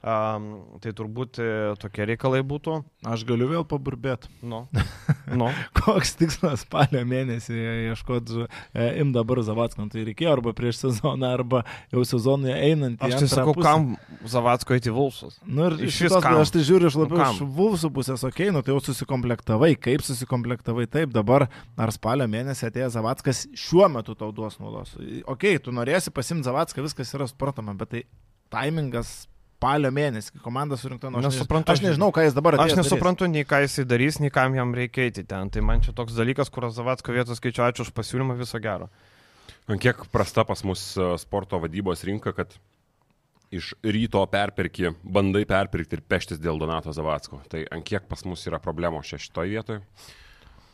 Um, 0.00 0.44
tai 0.80 0.94
turbūt 0.96 1.36
e, 1.44 1.46
tokie 1.76 2.06
reikalai 2.08 2.38
būtų. 2.40 2.78
Aš 3.04 3.26
galiu 3.28 3.50
vėl 3.50 3.66
paburbėti. 3.68 4.30
Nu. 4.40 4.62
nu. 5.40 5.50
Koks 5.76 6.14
tikslas 6.16 6.62
spalio 6.64 7.02
mėnesį 7.04 7.56
ieškoti 7.90 8.46
e, 8.46 8.86
im 9.02 9.10
dabar 9.12 9.42
Zavatskam, 9.44 9.90
tai 9.92 10.06
reikėjo 10.06 10.32
arba 10.38 10.54
prieš 10.56 10.78
sezoną, 10.86 11.34
arba 11.36 11.60
jau 11.92 12.06
sezonui 12.08 12.54
einant. 12.54 12.96
Aš 13.04 13.18
tai 13.18 13.28
sakau, 13.28 13.52
pusę. 13.58 13.66
kam 13.66 14.24
Zavatsko 14.24 14.78
eiti 14.78 14.94
Vulsus. 14.96 15.36
Nu 15.44 15.68
ir 15.68 15.76
iš 15.90 15.98
šitos, 15.98 16.24
aš 16.24 16.54
tai 16.54 16.64
žiūriu 16.64 16.88
iš 16.88 16.96
nu 16.96 17.04
labiau 17.04 17.20
nu, 17.20 17.26
iš 17.36 17.42
Vulsų 17.58 17.90
pusės, 17.98 18.24
okei, 18.24 18.48
okay, 18.48 18.54
nu 18.56 18.64
tai 18.64 18.72
jau 18.72 18.80
susikomplektavai, 18.86 19.74
kaip 19.84 20.04
susikomplektavai, 20.06 20.86
taip, 20.88 21.12
dabar 21.12 21.50
ar 21.76 21.92
spalio 21.92 22.24
mėnesį 22.24 22.70
atėjo 22.70 22.88
Zavatskas 22.96 23.42
šiuo 23.52 23.84
metu 23.92 24.16
tau 24.16 24.32
duos 24.32 24.56
naudos. 24.64 24.96
Okei, 24.96 25.26
okay, 25.28 25.60
tu 25.60 25.76
norėsi 25.76 26.08
pasimti 26.08 26.48
Zavatską, 26.48 26.88
viskas 26.88 27.12
yra 27.18 27.28
suprantama, 27.28 27.76
bet 27.76 27.92
tai 27.92 28.02
taimingas 28.50 29.28
spalio 29.60 29.90
mėnesį, 29.92 30.34
kai 30.36 30.42
komanda 30.42 30.78
surinkta 30.80 31.10
nuo... 31.12 31.20
Aš, 31.20 31.36
nesuprantu, 31.36 31.74
aš 31.74 31.82
nežinau, 31.84 32.08
ką 32.16 32.24
jis 32.24 32.36
dabar 32.36 32.56
darys. 32.56 32.72
Aš 32.72 32.80
nesuprantu, 32.80 33.26
darys. 33.26 33.34
nei 33.36 33.48
ką 33.48 33.60
jisai 33.66 33.84
darys, 33.88 34.18
nei 34.22 34.32
kam 34.32 34.56
jam 34.56 34.72
reikia 34.76 35.04
eiti 35.04 35.24
ten. 35.28 35.52
Tai 35.52 35.64
man 35.68 35.84
čia 35.84 35.92
toks 35.96 36.16
dalykas, 36.16 36.48
kur 36.52 36.70
Zavatsko 36.72 37.12
vietos 37.12 37.42
skaičiu, 37.42 37.66
ačiū 37.66 37.84
už 37.84 37.92
pasiūlymą, 37.96 38.38
viso 38.40 38.60
gero. 38.62 38.88
Ant 39.68 39.82
kiek 39.82 40.00
prasta 40.14 40.46
pas 40.48 40.64
mus 40.64 40.86
e, 40.96 41.10
sporto 41.20 41.60
vadybos 41.60 42.06
rinka, 42.08 42.32
kad 42.32 42.56
iš 43.52 43.74
ryto 43.84 44.24
perpirki, 44.32 44.94
bandai 45.04 45.44
perpirkti 45.50 45.98
ir 45.98 46.06
peštis 46.08 46.40
dėl 46.40 46.58
Donato 46.62 46.94
Zavatsko. 46.96 47.44
Tai 47.52 47.66
ant 47.68 47.84
kiek 47.84 48.08
pas 48.08 48.24
mus 48.24 48.46
yra 48.48 48.62
problemo 48.62 49.04
šitoje 49.04 49.52
vietoje. 49.52 49.84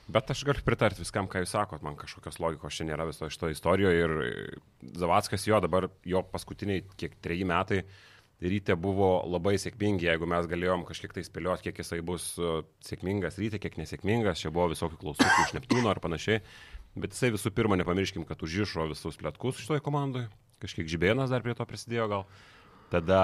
Bet 0.06 0.30
aš 0.30 0.44
galiu 0.46 0.62
pritarti 0.62 1.02
viskam, 1.02 1.26
ką 1.26 1.42
jūs 1.42 1.56
sakot, 1.56 1.82
man 1.82 1.96
kažkokios 1.98 2.36
logikos 2.38 2.76
čia 2.78 2.84
nėra 2.86 3.08
viso 3.08 3.26
šito 3.26 3.50
istorijoje 3.50 4.04
ir 4.04 4.12
Zavatskas 4.94 5.48
jo 5.48 5.58
dabar, 5.64 5.88
jo 6.06 6.22
paskutiniai 6.30 6.84
kiek 7.00 7.16
treji 7.24 7.48
metai, 7.48 7.80
uh, 7.82 8.15
ryte 8.42 8.76
buvo 8.76 9.10
labai 9.24 9.56
sėkmingi, 9.60 10.08
jeigu 10.08 10.28
mes 10.28 10.48
galėjom 10.50 10.84
kažkiek 10.88 11.14
tai 11.16 11.24
spėlioti, 11.24 11.68
kiek 11.68 11.80
jisai 11.80 12.02
bus 12.04 12.34
uh, 12.40 12.60
sėkmingas 12.84 13.38
ryte, 13.40 13.60
kiek 13.62 13.78
nesėkmingas, 13.80 14.42
čia 14.42 14.52
buvo 14.52 14.68
visokių 14.74 14.98
klaustukų 15.00 15.46
iš 15.46 15.54
Neptūno 15.56 15.92
ar 15.92 16.00
panašiai, 16.04 16.42
bet 17.00 17.16
jisai 17.16 17.32
visų 17.34 17.54
pirma, 17.56 17.78
nepamirškim, 17.80 18.26
kad 18.28 18.44
užrišo 18.44 18.90
visus 18.92 19.16
plėtkus 19.20 19.62
šitoje 19.62 19.84
komandoje, 19.84 20.28
kažkiek 20.62 20.90
žibėnas 20.92 21.32
dar 21.32 21.44
prie 21.46 21.56
to 21.56 21.64
prisidėjo 21.68 22.10
gal, 22.12 22.26
tada 22.92 23.22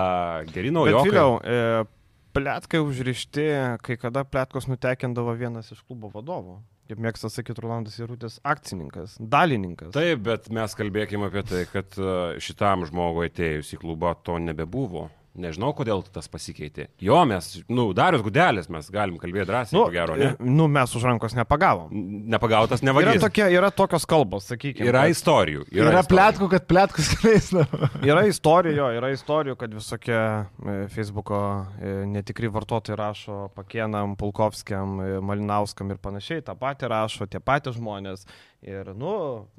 geri 0.52 0.72
naujokai. 0.72 1.10
Vėliau, 1.10 1.36
e, 1.44 1.84
plėtkai 2.32 2.80
užrišti, 2.80 3.48
kai 3.84 3.98
kada 4.00 4.24
plėtkos 4.24 4.68
nutekindavo 4.70 5.36
vienas 5.36 5.68
iš 5.74 5.84
klubo 5.84 6.08
vadovų. 6.14 6.62
Kaip 6.90 6.98
mėgsta 6.98 7.30
sakyti 7.30 7.62
Rolandas 7.62 7.94
Irūtis, 8.02 8.40
akcininkas, 8.42 9.14
dalininkas. 9.20 9.92
Taip, 9.94 10.24
bet 10.26 10.48
mes 10.52 10.74
kalbėkime 10.76 11.28
apie 11.30 11.44
tai, 11.46 11.62
kad 11.70 11.94
e, 11.96 12.14
šitam 12.42 12.82
žmogui 12.88 13.28
atėjus 13.30 13.70
į 13.76 13.78
klubą 13.84 14.16
to 14.26 14.40
nebebuvo. 14.42 15.06
Nežinau, 15.32 15.70
kodėl 15.72 16.02
tas 16.12 16.26
pasikeitė. 16.28 16.90
Jo, 17.00 17.22
mes, 17.24 17.46
nu, 17.72 17.86
Darius 17.96 18.20
Gudelis, 18.20 18.66
mes 18.68 18.90
galim 18.92 19.14
kalbėti 19.20 19.46
drąsiai, 19.48 19.78
nu, 19.78 19.86
gero, 19.94 20.16
ne? 20.20 20.34
Nu, 20.44 20.66
mes 20.68 20.92
už 20.92 21.06
rankos 21.08 21.32
nepagavom. 21.38 21.88
Nepagautas 22.34 22.84
nevagis. 22.84 23.14
Yra, 23.16 23.22
tokie, 23.22 23.46
yra 23.56 23.70
tokios 23.72 24.04
kalbos, 24.08 24.50
sakykime. 24.52 24.90
Yra 24.90 25.06
kad... 25.06 25.14
istorijų. 25.14 25.64
Yra, 25.72 25.88
yra 25.94 26.04
plėtkų, 26.10 26.50
kad 26.52 26.68
plėtkus 26.68 27.08
skleisna. 27.14 27.64
yra 28.10 28.26
istorijų, 28.28 28.90
yra 28.98 29.12
istorijų, 29.16 29.56
kad 29.64 29.72
visokie 29.72 30.20
e, 30.20 30.76
Facebook'o 30.92 31.40
e, 31.80 31.96
netikri 32.12 32.52
vartotojai 32.52 33.00
rašo 33.00 33.40
Pakienam, 33.56 34.18
Pulkovskiam, 34.20 34.98
e, 35.00 35.10
Malinauskam 35.24 35.96
ir 35.96 36.02
panašiai, 36.04 36.44
tą 36.44 36.58
patį 36.60 36.92
rašo 36.92 37.24
tie 37.24 37.40
patys 37.40 37.80
žmonės. 37.80 38.28
Ir, 38.62 38.92
nu, 38.94 39.12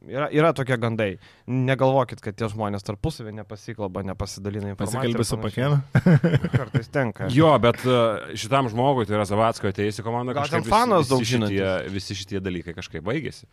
yra, 0.07 0.29
yra 0.31 0.53
tokie 0.55 0.77
gandai. 0.79 1.17
Negalvokit, 1.51 2.21
kad 2.23 2.37
tie 2.39 2.47
žmonės 2.47 2.85
tarpusavį 2.87 3.33
nepasikalba, 3.41 3.99
nepasidalina 4.07 4.69
informaciją. 4.71 5.01
Pasikalbė 5.01 5.25
su 5.27 5.39
pakėnu. 5.43 5.79
Kartais 6.55 6.87
tenka. 6.93 7.27
jo, 7.35 7.49
bet 7.63 7.83
e, 7.83 7.97
šitam 8.39 8.71
žmogui, 8.71 9.03
tai 9.09 9.17
yra 9.17 9.27
Zavatsko 9.27 9.73
ateisi 9.73 10.05
komanda, 10.07 10.37
kažkaip 10.37 10.69
fanas 10.71 11.11
daug 11.11 11.25
žino. 11.27 11.51
Visi 11.91 12.15
šitie 12.15 12.39
dalykai 12.43 12.77
kažkaip 12.77 13.03
baigėsi. 13.03 13.49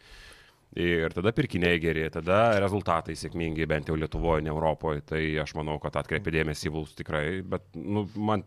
Ir 0.78 1.10
tada 1.10 1.32
pirkiniai 1.34 1.82
geri, 1.82 2.06
tada 2.14 2.52
rezultatai 2.62 3.16
sėkmingi, 3.18 3.66
bent 3.66 3.90
jau 3.90 3.98
Lietuvoje, 3.98 4.44
ne 4.46 4.52
Europoje. 4.54 5.02
Tai 5.02 5.22
aš 5.42 5.56
manau, 5.58 5.80
kad 5.82 5.98
atkreipė 5.98 6.30
dėmesį 6.36 6.70
į 6.70 6.76
Vuls 6.76 6.94
tikrai, 6.94 7.40
bet 7.42 7.66
nu, 7.74 8.06
man 8.14 8.46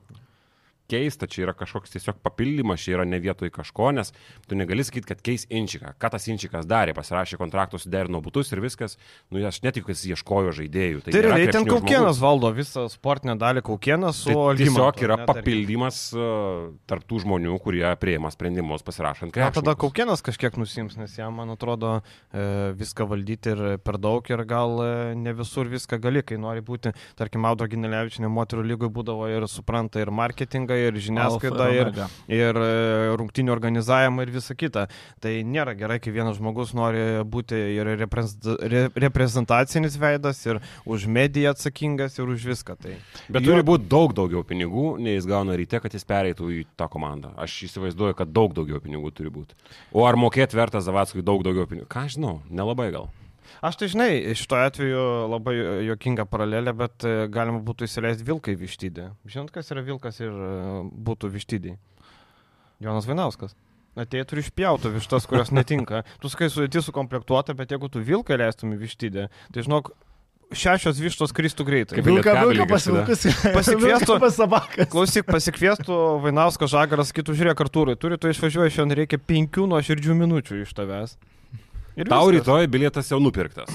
keista, 0.93 1.29
čia 1.29 1.47
yra 1.47 1.55
kažkoks 1.57 1.95
tiesiog 1.95 2.21
papildymas, 2.23 2.83
čia 2.83 2.97
yra 2.97 3.07
ne 3.09 3.19
vietoj 3.23 3.51
kažko, 3.53 3.91
nes 3.97 4.13
tu 4.47 4.57
negali 4.59 4.85
sakyti, 4.85 5.09
kad 5.13 5.23
keis 5.25 5.47
Inčiką. 5.49 5.95
Ką 6.01 6.13
tas 6.13 6.27
Inčikas 6.31 6.67
darė, 6.69 6.95
pasirašė 6.97 7.39
kontraktus, 7.41 7.87
derino 7.89 8.21
būtus 8.23 8.53
ir 8.53 8.61
viskas. 8.63 8.97
Nu, 9.33 9.41
aš 9.47 9.61
netikiu, 9.65 9.89
kad 9.89 9.97
jis 9.97 10.15
ieškojo 10.15 10.53
žaidėjų. 10.59 11.03
Tai, 11.05 11.15
tai 11.15 11.25
realiai 11.25 11.51
ten 11.53 11.67
Kaukienas 11.67 12.21
valdo 12.21 12.51
visą 12.55 12.85
sportinę 12.91 13.35
dalį 13.39 13.63
Kaukienas 13.65 14.23
su 14.23 14.33
tai 14.33 14.57
Tiesiog 14.59 15.01
yra 15.05 15.17
papildymas 15.27 15.99
uh, 16.15 16.71
tarptų 16.89 17.23
žmonių, 17.23 17.55
kurie 17.63 17.85
prieima 17.99 18.31
sprendimus 18.33 18.85
pasirašant. 18.85 19.35
Na, 19.39 19.49
tada 19.53 19.75
Kaukienas 19.79 20.23
kažkiek 20.25 20.57
nusims, 20.59 20.97
nes 20.99 21.15
jam, 21.17 21.35
man 21.39 21.53
atrodo, 21.53 21.95
e, 22.31 22.45
viską 22.77 23.07
valdyti 23.09 23.53
ir 23.53 23.63
per 23.83 23.97
daug 24.01 24.27
ir 24.29 24.43
gal 24.49 24.77
e, 24.83 24.91
ne 25.19 25.33
visur 25.37 25.69
viską 25.71 25.99
gali, 26.03 26.23
kai 26.25 26.37
nori 26.41 26.63
būti, 26.65 26.93
tarkim, 27.19 27.47
Audo 27.49 27.67
Ginelevičinė 27.69 28.29
moterų 28.31 28.65
lygoje 28.73 28.93
būdavo 28.93 29.29
ir 29.31 29.47
supranta 29.51 30.01
ir 30.03 30.11
marketingą, 30.13 30.77
ir 30.87 30.99
žiniasklaidą, 31.07 31.67
ir, 31.73 31.91
ir 32.31 32.59
e, 32.59 32.67
rungtinių 33.19 33.53
organizavimą 33.53 34.25
ir 34.25 34.33
visą 34.35 34.55
kitą. 34.57 34.85
Tai 35.23 35.33
nėra 35.47 35.75
gerai, 35.79 35.99
kai 36.03 36.13
vienas 36.15 36.37
žmogus 36.39 36.73
nori 36.77 37.23
būti 37.29 37.59
ir 37.77 37.91
reprezentacinis 39.03 39.97
veidas, 40.01 40.43
ir 40.47 40.61
už 40.85 41.07
mediją 41.07 41.53
atsakingas, 41.55 42.19
ir 42.19 42.29
už 42.35 42.47
viską. 42.53 42.77
Tai. 42.83 42.97
Bet 43.29 43.41
jo... 43.41 43.51
turi 43.51 43.65
būti 43.67 43.89
daug 43.91 44.15
daugiau 44.17 44.43
pinigų, 44.47 44.93
nei 45.03 45.17
jis 45.17 45.29
gauna 45.29 45.57
ryte, 45.59 45.81
kad 45.83 45.93
jis 45.93 46.07
pereitų 46.09 46.51
į 46.59 46.61
tą 46.79 46.89
komandą. 46.91 47.33
Aš 47.39 47.63
įsivaizduoju, 47.69 48.19
kad 48.19 48.33
daug 48.33 48.55
daugiau 48.57 48.83
pinigų 48.83 49.13
turi 49.15 49.33
būti. 49.33 49.57
O 49.93 50.07
ar 50.07 50.19
mokėti 50.19 50.59
verta 50.59 50.83
Zavatskui 50.83 51.25
daug 51.25 51.45
daugiau 51.45 51.69
pinigų? 51.69 51.89
Ką 51.91 52.07
žinau, 52.11 52.39
nelabai 52.51 52.91
gal. 52.93 53.11
Aš 53.61 53.77
tai 53.79 53.89
žinai, 53.91 54.11
šitoje 54.37 54.69
atveju 54.69 55.03
labai 55.31 55.55
jokinga 55.89 56.25
paralelė, 56.29 56.73
bet 56.77 57.05
e, 57.07 57.13
galima 57.33 57.61
būtų 57.65 57.87
įsileisti 57.87 58.25
vilką 58.27 58.55
į 58.55 58.59
vištydį. 58.63 59.09
Žinot, 59.29 59.51
kas 59.55 59.69
yra 59.73 59.83
vilkas 59.85 60.19
ir 60.23 60.31
e, 60.31 60.53
būtų 61.09 61.29
vištydį? 61.35 61.75
Jonas 62.83 63.07
Vainauskas. 63.09 63.53
Ateitų 63.99 64.37
ir 64.37 64.41
išpjautų 64.41 64.95
vištas, 64.95 65.27
kurios 65.29 65.53
netinka. 65.57 66.01
Tu 66.23 66.31
sakai, 66.33 66.49
sudėti 66.53 66.81
sukomplektuota, 66.81 67.55
bet 67.57 67.75
jeigu 67.75 67.91
tu 67.93 68.01
vilką 68.03 68.39
leistum 68.41 68.73
į 68.73 68.81
vištydį, 68.87 69.27
tai 69.53 69.67
žinok, 69.67 69.93
šešios 70.57 70.99
vištos 71.01 71.33
kristų 71.35 71.65
greitai. 71.67 71.97
Kaip 71.97 72.07
vilka, 72.07 72.33
vilka 72.45 72.67
pas 72.73 72.87
vilkus. 72.87 73.25
Pasikviestų, 73.55 74.17
pas 74.21 74.39
klausyk, 74.91 75.27
pasikviestų 75.29 75.99
Vainausko 76.23 76.69
žagaras, 76.69 77.13
kitų 77.15 77.37
žiūrėk, 77.39 77.63
Artūrai, 77.65 77.97
turi 77.99 78.19
tu 78.21 78.31
išvažiuoji, 78.31 78.75
šiandien 78.77 79.03
reikia 79.03 79.21
penkių 79.21 79.67
nuoširdžių 79.73 80.17
minučių 80.23 80.61
iš 80.63 80.75
tavęs. 80.77 81.17
Ir 81.95 82.09
Tau 82.09 82.27
viskas. 82.27 82.41
rytoj 82.41 82.67
bilietas 82.73 83.11
jau 83.11 83.19
nupirktas. 83.21 83.69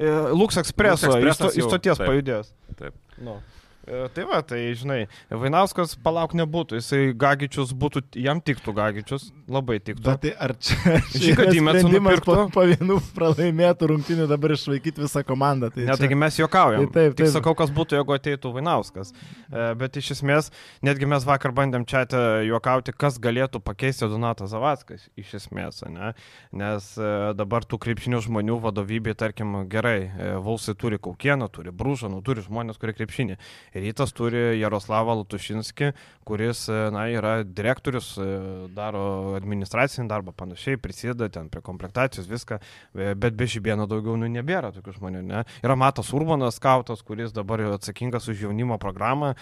E, 0.00 0.10
Lux 0.34 0.56
Expresso, 0.58 1.12
Lux 1.12 1.56
iš 1.56 1.66
stoties 1.68 2.00
pajudės. 2.00 2.52
Taip. 2.78 2.94
No. 3.18 3.38
Nu. 3.38 3.59
E, 3.90 4.08
tai 4.14 4.24
va, 4.24 4.38
tai 4.46 4.58
žinai, 4.78 5.00
Vainauskas 5.34 5.96
palauk 6.04 6.36
nebūtų, 6.38 6.78
jisai 6.78 7.10
Gagičius 7.18 7.72
būtų, 7.74 8.04
jam 8.22 8.38
tiktų 8.38 8.74
Gagičius, 8.76 9.30
labai 9.50 9.80
tiktų. 9.82 10.04
Bet 10.06 10.20
tai 10.22 10.30
ar 10.46 10.54
čia 10.62 11.00
sprendimas 11.10 12.22
po, 12.22 12.36
po 12.54 12.66
vienų 12.70 13.00
pralaimėtų 13.16 13.88
rungtynių 13.90 14.28
dabar 14.30 14.54
išvaikyti 14.54 15.02
visą 15.02 15.24
komandą? 15.26 15.72
Tai 15.74 15.82
ne, 15.82 15.88
čia... 15.90 15.98
taigi 16.04 16.18
mes 16.22 16.38
juokaujam. 16.38 16.86
Tai 16.86 16.92
taip, 16.94 17.16
taip. 17.16 17.16
Tik 17.18 17.32
sakau, 17.34 17.56
kas 17.58 17.72
būtų, 17.74 17.98
jeigu 17.98 18.14
ateitų 18.14 18.52
Vainauskas. 18.60 19.10
E, 19.10 19.66
bet 19.80 19.98
iš 19.98 20.12
esmės, 20.16 20.52
netgi 20.86 21.10
mes 21.10 21.26
vakar 21.26 21.54
bandėm 21.56 21.88
čia 21.90 22.04
juokauti, 22.46 22.94
kas 22.94 23.18
galėtų 23.22 23.58
pakeisti 23.64 24.06
Donatą 24.10 24.46
Zavackas, 24.50 25.08
iš 25.18 25.34
esmės, 25.42 25.82
ne? 25.90 26.12
Nes 26.54 26.92
e, 26.94 27.10
dabar 27.38 27.66
tų 27.66 27.80
krepšinių 27.82 28.22
žmonių 28.28 28.60
vadovybė, 28.62 29.16
tarkim, 29.18 29.64
gerai, 29.70 29.98
Vulsai 30.44 30.76
turi 30.78 31.00
Kaukieną, 31.02 31.50
turi 31.50 31.74
Brūžanų, 31.74 32.22
turi 32.26 32.46
žmonės, 32.46 32.78
kurie 32.80 32.94
krepšinį. 32.94 33.36
Rytas 33.80 34.12
turi 34.16 34.58
Jaroslavą 34.60 35.14
Lutušinskį, 35.20 35.90
kuris 36.28 36.66
e, 36.70 36.78
na, 36.94 37.06
yra 37.12 37.32
direktorius, 37.44 38.12
e, 38.20 38.26
daro 38.76 39.34
administracinį 39.38 40.08
darbą 40.10 40.34
panašiai, 40.36 40.80
prisideda 40.80 41.30
ten 41.32 41.48
prie 41.52 41.62
komplektacijos, 41.64 42.28
viską, 42.30 42.60
e, 42.60 43.12
bet 43.18 43.38
be 43.38 43.48
žibėno 43.50 43.88
daugiau 43.90 44.18
nu, 44.20 44.28
nebėra 44.30 44.72
tokių 44.76 44.96
žmonių. 44.98 45.24
Ne? 45.30 45.44
Yra 45.64 45.78
Matas 45.80 46.12
Urbanas, 46.16 46.60
skautas, 46.60 47.04
kuris 47.06 47.34
dabar 47.36 47.64
atsakingas 47.72 48.28
už 48.30 48.46
jaunimo 48.46 48.78
programą. 48.82 49.34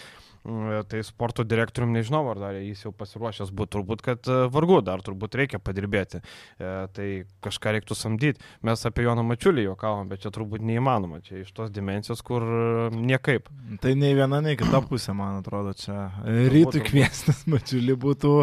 Mm, 0.47 0.85
tai 0.89 1.03
sporto 1.03 1.43
direktorium 1.45 1.93
nežinau, 1.93 2.23
ar 2.31 2.39
dar 2.41 2.57
jis 2.63 2.85
jau 2.87 2.93
pasiruošęs 2.95 3.51
būtų, 3.53 3.73
turbūt, 3.75 4.05
kad 4.07 4.31
e, 4.31 4.39
vargu, 4.55 4.79
dar 4.87 5.03
turbūt 5.05 5.35
reikia 5.41 5.61
padirbėti. 5.61 6.23
E, 6.23 6.71
tai 6.95 7.09
kažką 7.45 7.75
reiktų 7.77 7.97
samdyti. 7.99 8.45
Mes 8.67 8.87
apie 8.89 9.05
Joną 9.05 9.27
Mačiulį 9.27 9.67
juokavom, 9.67 10.09
bet 10.13 10.23
čia 10.25 10.33
turbūt 10.35 10.65
neįmanoma, 10.65 11.21
čia 11.27 11.43
iš 11.43 11.53
tos 11.57 11.73
dimensijos, 11.75 12.23
kur 12.27 12.47
e, 12.47 12.89
niekaip. 12.95 13.51
Tai 13.83 13.95
nei 13.99 14.15
viena, 14.19 14.41
nei 14.45 14.57
kita 14.61 14.83
pusė, 14.89 15.17
man 15.19 15.43
atrodo, 15.43 15.75
čia 15.77 16.09
rytų 16.25 16.85
kviestas 16.87 17.45
Mačiulį 17.51 17.99
būtų 18.09 18.35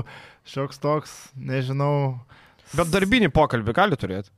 šioks 0.52 0.84
toks, 0.84 1.20
nežinau. 1.40 1.94
Bet 2.76 2.92
darbinį 2.92 3.32
pokalbį 3.34 3.78
gali 3.78 3.98
turėti. 4.00 4.34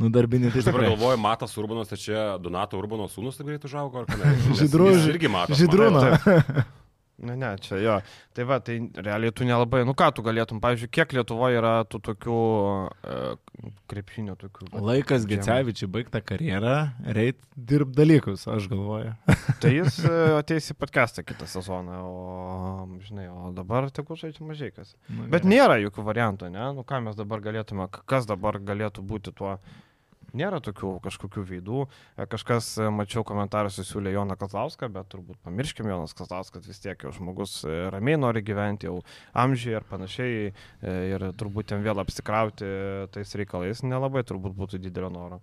Nu, 0.00 0.10
darbinį 0.10 0.50
tai. 0.50 0.62
Aš 0.64 0.70
galvoju, 0.74 1.18
Matas 1.22 1.52
Urbanas, 1.60 1.90
tai 1.90 1.98
čia 2.02 2.22
Donato 2.42 2.78
Urbano 2.80 3.06
sūnus 3.10 3.38
taip 3.38 3.46
greit 3.50 3.66
užaugo, 3.68 4.02
ar 4.02 4.08
ką? 4.10 4.32
Žydrūnas. 4.60 5.06
Irgi 5.12 5.30
Matas. 5.30 5.60
Žydrūnas. 5.60 6.74
Ne, 7.22 7.36
ne, 7.38 7.52
čia 7.62 7.78
jo. 7.78 7.94
Tai 8.34 8.44
va, 8.48 8.58
tai 8.64 8.80
realiai 8.98 9.30
tu 9.32 9.46
nelabai, 9.46 9.84
nu 9.86 9.94
ką 9.94 10.08
tu 10.16 10.24
galėtum, 10.26 10.58
pavyzdžiui, 10.62 10.90
kiek 10.96 11.12
Lietuvoje 11.14 11.60
yra 11.60 11.74
tų 11.86 12.00
tokių 12.08 12.38
e, 13.06 13.18
krepšinio 13.92 14.34
tokių. 14.40 14.66
Va, 14.72 14.82
Laikas 14.90 15.26
Gecevičiui 15.30 15.88
baigta 15.94 16.18
karjerą, 16.26 16.74
reit 17.14 17.38
dirb 17.54 17.94
dalykus, 17.94 18.48
aš 18.50 18.66
galvoju. 18.72 19.14
tai 19.62 19.72
jis 19.76 20.00
e, 20.02 20.12
ateis 20.40 20.72
į 20.74 20.78
podcastą 20.80 21.22
kitą 21.26 21.46
sezoną, 21.54 22.02
o, 22.02 22.88
žinai, 23.06 23.28
o 23.30 23.54
dabar 23.54 23.86
tegu 23.94 24.18
žaidžia 24.18 24.48
mažai 24.48 24.72
kas. 24.74 24.96
Nu, 25.06 25.28
Bet 25.28 25.46
gerai. 25.46 25.54
nėra 25.54 25.80
jokių 25.86 26.08
variantų, 26.10 26.50
ne? 26.50 26.66
Nu 26.74 26.82
ką 26.88 26.98
mes 27.06 27.18
dabar 27.20 27.44
galėtume, 27.46 27.86
kas 28.10 28.26
dabar 28.26 28.58
galėtų 28.58 29.06
būti 29.06 29.30
tuo 29.38 29.60
Nėra 30.34 30.58
tokių 30.64 30.96
kažkokių 31.04 31.44
veidų. 31.50 31.84
E, 32.18 32.26
kažkas, 32.30 32.72
e, 32.82 32.88
mačiau, 32.94 33.22
komentaruose 33.26 33.84
siūlė 33.86 34.14
Joną 34.16 34.36
Kazlauską, 34.40 34.88
bet 34.92 35.08
turbūt 35.12 35.38
pamirškim 35.46 35.88
Jonas 35.90 36.16
Kazlauskas 36.18 36.66
vis 36.66 36.82
tiek 36.82 37.06
jau 37.06 37.12
žmogus 37.14 37.60
e, 37.68 37.74
ramiai 37.94 38.18
nori 38.18 38.42
gyventi 38.46 38.90
jau 38.90 38.98
amžiai 39.44 39.78
ir 39.78 39.86
panašiai 39.90 40.52
ir 41.14 41.26
turbūt 41.38 41.70
ten 41.70 41.84
vėl 41.84 42.02
apsikrauti 42.02 42.66
tais 43.14 43.34
reikalais 43.38 43.84
nelabai 43.86 44.24
turbūt 44.26 44.56
būtų 44.58 44.80
didelio 44.82 45.10
noro. 45.14 45.40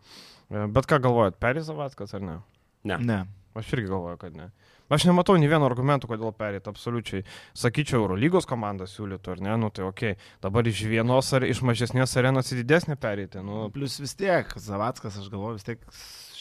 Bet 0.52 0.88
ką 0.90 1.00
galvojat, 1.04 1.40
Perizavackas 1.40 2.18
ar 2.18 2.26
ne? 2.28 2.38
Ne. 2.84 2.98
ne. 3.08 3.22
Aš 3.56 3.72
irgi 3.76 3.92
galvoju, 3.92 4.20
kad 4.20 4.36
ne. 4.36 4.50
Aš 4.92 5.06
nematau 5.08 5.38
nei 5.40 5.48
vieno 5.48 5.68
argumento, 5.70 6.10
kodėl 6.10 6.34
perėti, 6.36 6.68
absoliučiai. 6.68 7.24
Sakyčiau, 7.58 8.02
Eurolygos 8.04 8.48
komanda 8.50 8.88
siūlytų, 8.90 9.36
ar 9.36 9.44
ne, 9.46 9.54
nu 9.62 9.70
tai 9.72 9.86
ok, 9.88 10.04
dabar 10.44 10.68
iš 10.68 10.84
vienos 10.92 11.32
ar 11.38 11.46
iš 11.48 11.64
mažesnės 11.64 12.18
arenos 12.20 12.52
į 12.52 12.60
didesnę 12.60 12.98
perėti. 13.00 13.40
Nu. 13.46 13.70
Plus 13.72 13.96
vis 14.04 14.18
tiek, 14.20 14.52
Zavackas, 14.60 15.22
aš 15.22 15.32
galvoju, 15.32 15.62
vis 15.62 15.70
tiek 15.70 15.88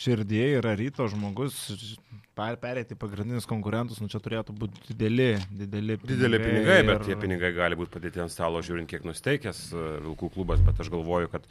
širdie 0.00 0.46
yra 0.58 0.74
ryto 0.78 1.06
žmogus, 1.12 1.56
perėti 2.34 2.96
pagrindinius 2.98 3.48
konkurentus, 3.48 4.00
nu 4.00 4.08
čia 4.10 4.20
turėtų 4.22 4.54
būti 4.56 4.94
dideli, 4.94 5.34
dideli 5.50 5.98
pinigai. 6.00 6.16
Dideli 6.16 6.40
pinigai, 6.42 6.78
bet 6.88 7.02
ir... 7.02 7.08
tie 7.08 7.18
pinigai 7.20 7.50
gali 7.56 7.78
būti 7.78 7.92
padėti 7.96 8.22
ant 8.24 8.32
stalo, 8.32 8.62
žiūrint, 8.64 8.88
kiek 8.90 9.04
nusteikęs 9.06 9.66
e, 9.70 9.82
Vilkų 10.06 10.30
klubas, 10.36 10.62
bet 10.64 10.80
aš 10.80 10.88
galvoju, 10.92 11.30
kad 11.34 11.44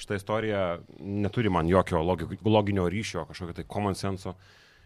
šitą 0.00 0.18
istoriją 0.20 0.64
neturi 1.24 1.52
man 1.54 1.70
jokio 1.70 2.02
loginio 2.04 2.86
ryšio, 2.92 3.24
kažkokio 3.30 3.56
tai 3.60 3.66
common 3.70 3.96
senso. 3.98 4.34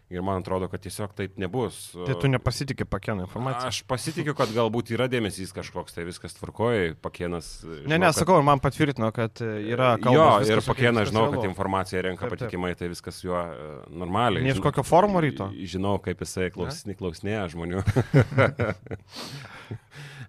Ir 0.08 0.22
man 0.24 0.40
atrodo, 0.40 0.70
kad 0.72 0.80
tiesiog 0.80 1.10
taip 1.12 1.34
nebus. 1.36 1.90
Tai 1.92 2.14
tu 2.16 2.30
nepasitikė 2.32 2.86
pakėną 2.88 3.26
informaciją? 3.26 3.68
Aš 3.68 3.82
pasitikiu, 3.90 4.32
kad 4.38 4.48
galbūt 4.56 4.94
yra 4.96 5.04
dėmesys 5.12 5.52
kažkoks, 5.52 5.92
tai 5.92 6.06
viskas 6.08 6.32
tvarkoja, 6.38 6.94
pakėnas. 7.04 7.50
Žinau, 7.60 7.90
ne, 7.92 7.98
ne, 8.00 8.08
sakau, 8.16 8.38
man 8.46 8.62
patvirtino, 8.64 9.10
kad 9.12 9.36
yra 9.44 9.98
kalbos. 10.00 10.48
Jo, 10.48 10.56
ir 10.56 10.64
pakėnas 10.64 11.12
žinau, 11.12 11.26
kad 11.34 11.44
informaciją 11.50 12.06
renka 12.08 12.24
taip, 12.24 12.32
taip. 12.32 12.46
patikimai, 12.46 12.72
tai 12.80 12.88
viskas 12.88 13.20
juo 13.20 13.36
e, 13.36 13.68
normaliai. 14.00 14.48
Ne 14.48 14.56
iš 14.56 14.64
kokio 14.64 14.80
forumo 14.88 15.20
ryto? 15.20 15.52
Žinau, 15.76 15.98
kaip 16.00 16.24
jisai 16.24 16.48
klausni, 16.56 16.96
klausinėja 16.96 17.44
žmonių. 17.52 17.84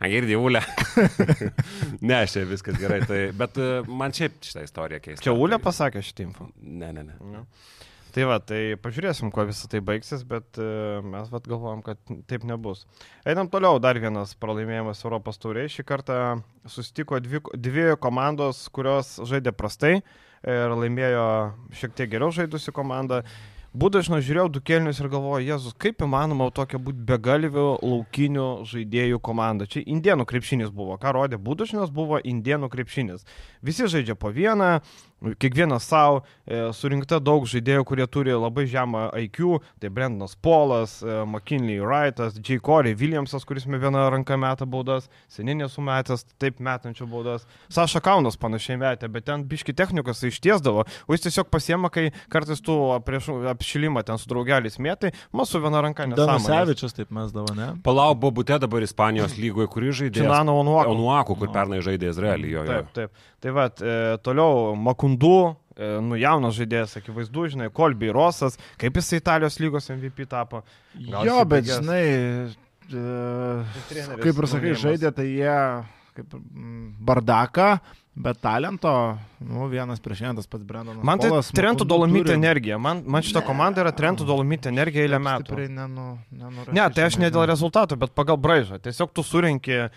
Agirdi 0.04 0.36
Ulė. 0.40 0.60
ne, 2.10 2.20
čia 2.28 2.44
viskas 2.48 2.76
gerai, 2.80 3.00
tai, 3.08 3.20
bet 3.36 3.60
e, 3.60 3.72
man 3.88 4.16
šiaip 4.16 4.40
šitą 4.44 4.68
istoriją 4.68 5.00
keista. 5.08 5.24
Čia 5.24 5.40
Ulė 5.40 5.60
pasakė 5.64 6.04
šitą 6.04 6.28
info? 6.28 6.52
Ne, 6.60 6.92
ne, 6.96 7.08
ne. 7.08 7.16
ne. 7.20 7.44
Tai 8.10 8.26
va, 8.26 8.40
tai 8.42 8.74
pažiūrėsim, 8.82 9.30
kuo 9.34 9.44
visą 9.46 9.68
tai 9.70 9.84
baigsis, 9.86 10.24
bet 10.26 10.58
uh, 10.58 10.98
mes 11.06 11.30
vad 11.30 11.46
galvojam, 11.46 11.84
kad 11.86 12.00
taip 12.30 12.48
nebus. 12.50 12.88
Einam 13.22 13.52
toliau, 13.52 13.78
dar 13.78 14.00
vienas 14.02 14.34
pralaimėjimas 14.42 15.04
Europos 15.06 15.38
tauriai. 15.38 15.70
Šį 15.70 15.86
kartą 15.86 16.18
susitiko 16.66 17.22
dvi, 17.22 17.44
dvi 17.54 17.86
komandos, 18.02 18.64
kurios 18.74 19.20
žaidė 19.30 19.54
prastai 19.54 20.00
ir 20.42 20.74
laimėjo 20.74 21.30
šiek 21.76 21.96
tiek 22.00 22.10
geriau 22.10 22.34
žaidusi 22.34 22.74
komanda. 22.74 23.22
Būdažno 23.70 24.18
žiūrėjau 24.18 24.50
du 24.50 24.62
kelnius 24.66 24.98
ir 24.98 25.12
galvoju, 25.14 25.46
Jėzus, 25.46 25.76
kaip 25.78 26.02
įmanoma 26.02 26.48
tokia 26.50 26.80
būti 26.82 27.04
begalvių 27.06 27.66
laukinių 27.84 28.46
žaidėjų 28.66 29.20
komanda. 29.22 29.68
Čia 29.70 29.84
indienų 29.86 30.26
krepšinis 30.26 30.72
buvo. 30.74 30.98
Ką 30.98 31.14
rodė 31.14 31.38
Būdažnas, 31.38 31.92
buvo 31.94 32.18
indienų 32.18 32.72
krepšinis. 32.74 33.28
Visi 33.62 33.86
žaidžia 33.86 34.18
po 34.18 34.34
vieną, 34.34 34.80
kiekvienas 35.40 35.86
savo, 35.86 36.24
e, 36.48 36.62
surinkta 36.74 37.20
daug 37.22 37.46
žaidėjų, 37.50 37.86
kurie 37.86 38.08
turi 38.08 38.34
labai 38.34 38.66
žemą 38.70 39.10
IQ, 39.26 39.60
tai 39.80 39.92
Brendanas 39.94 40.36
Polas, 40.36 41.00
e, 41.04 41.20
McKinley 41.26 41.80
Wrightas, 41.84 42.40
J. 42.40 42.60
Corey 42.64 42.96
Williamsas, 42.98 43.46
kuris 43.46 43.68
me 43.68 43.78
vieną 43.80 44.08
ranką 44.16 44.38
metą 44.40 44.66
baudas, 44.70 45.10
seninė 45.30 45.70
sumetęs, 45.70 46.26
taip 46.40 46.60
metančių 46.64 47.10
baudas, 47.10 47.46
Saša 47.70 48.02
Kaunas 48.02 48.40
panašiai 48.40 48.80
metė, 48.82 49.12
bet 49.12 49.28
ten 49.30 49.46
biški 49.46 49.76
technikas 49.78 50.24
tai 50.24 50.34
ištiesdavo, 50.34 50.88
o 50.88 51.14
jis 51.14 51.28
tiesiog 51.28 51.52
pasiema, 51.52 51.92
kai 51.94 52.10
kartais 52.32 52.64
tu 52.64 52.80
prieš 53.06 53.30
apšilimą 53.54 54.04
ten 54.08 54.18
su 54.18 54.30
draugeliais 54.32 54.80
mėtai, 54.82 55.14
mūsų 55.36 55.60
su 55.60 55.64
viena 55.64 55.82
ranka 55.84 56.08
nesąmonė. 56.08 56.46
Danusevičius 56.46 56.96
taip 56.96 57.12
mes 57.16 57.34
davo, 57.36 57.54
ne? 57.58 57.72
Palau, 57.86 58.14
Bobute 58.20 58.58
dabar 58.62 58.84
Ispanijos 58.86 59.36
lygoje, 59.40 59.68
kurį 59.72 59.92
žaidė. 60.02 60.24
Činano 60.24 60.56
Onuaku. 60.62 60.94
Onuaku, 60.94 61.38
kur 61.40 61.52
pernai 61.56 61.82
žaidė 61.86 62.12
Izraelyje. 62.14 62.66
Taip, 62.70 62.92
taip. 62.96 63.26
Tai 63.40 63.54
va, 63.56 63.66
e, 63.72 64.18
toliau 64.26 64.76
Makundu, 64.76 65.09
e, 65.76 65.92
nu 66.06 66.20
jaunas 66.20 66.58
žaidėjas, 66.58 66.98
akivaizdu, 67.00 67.48
žinai, 67.56 67.70
Kolby 67.74 68.12
Rosas, 68.16 68.60
kaip 68.82 69.00
jis 69.00 69.14
Italijos 69.20 69.60
lygos 69.64 69.90
MVP 69.94 70.28
tapo. 70.30 70.64
Gal 70.98 71.30
jo, 71.30 71.40
bet 71.46 71.66
bėgės. 71.66 71.80
žinai, 71.80 72.04
e, 72.90 74.20
kaip 74.26 74.44
ir 74.44 74.50
sakai, 74.52 74.76
žaidė, 74.84 75.14
tai 75.16 75.30
jie 75.32 75.58
kaip 76.20 76.36
bardaką, 77.06 77.70
Bet 78.20 78.42
talento, 78.44 79.18
nu, 79.40 79.70
vienas 79.72 80.02
prieš 80.04 80.20
vienas 80.26 80.48
pats 80.52 80.66
Brendonas. 80.68 81.04
Man 81.08 81.22
tai 81.24 81.30
Polas, 81.30 81.52
Trento 81.56 81.86
Dolomite 81.88 82.34
energija. 82.36 82.76
Man, 82.78 83.00
man 83.08 83.24
šita 83.24 83.40
ne, 83.40 83.46
komanda 83.48 83.80
yra 83.80 83.94
Trento 83.96 84.26
Dolomite 84.28 84.68
energija 84.68 85.06
eilę 85.08 85.22
metų. 85.24 85.56
Nenu, 85.72 86.08
nenu 86.28 86.66
ne, 86.68 86.84
tai 86.92 87.06
aš 87.08 87.16
ne 87.22 87.30
dėl 87.32 87.46
rezultatų, 87.48 87.96
bet 88.02 88.12
pagal 88.20 88.36
braižą. 88.44 88.82
Tiesiog 88.84 89.14
tu 89.16 89.24
surinki 89.24 89.78
e, 89.78 89.88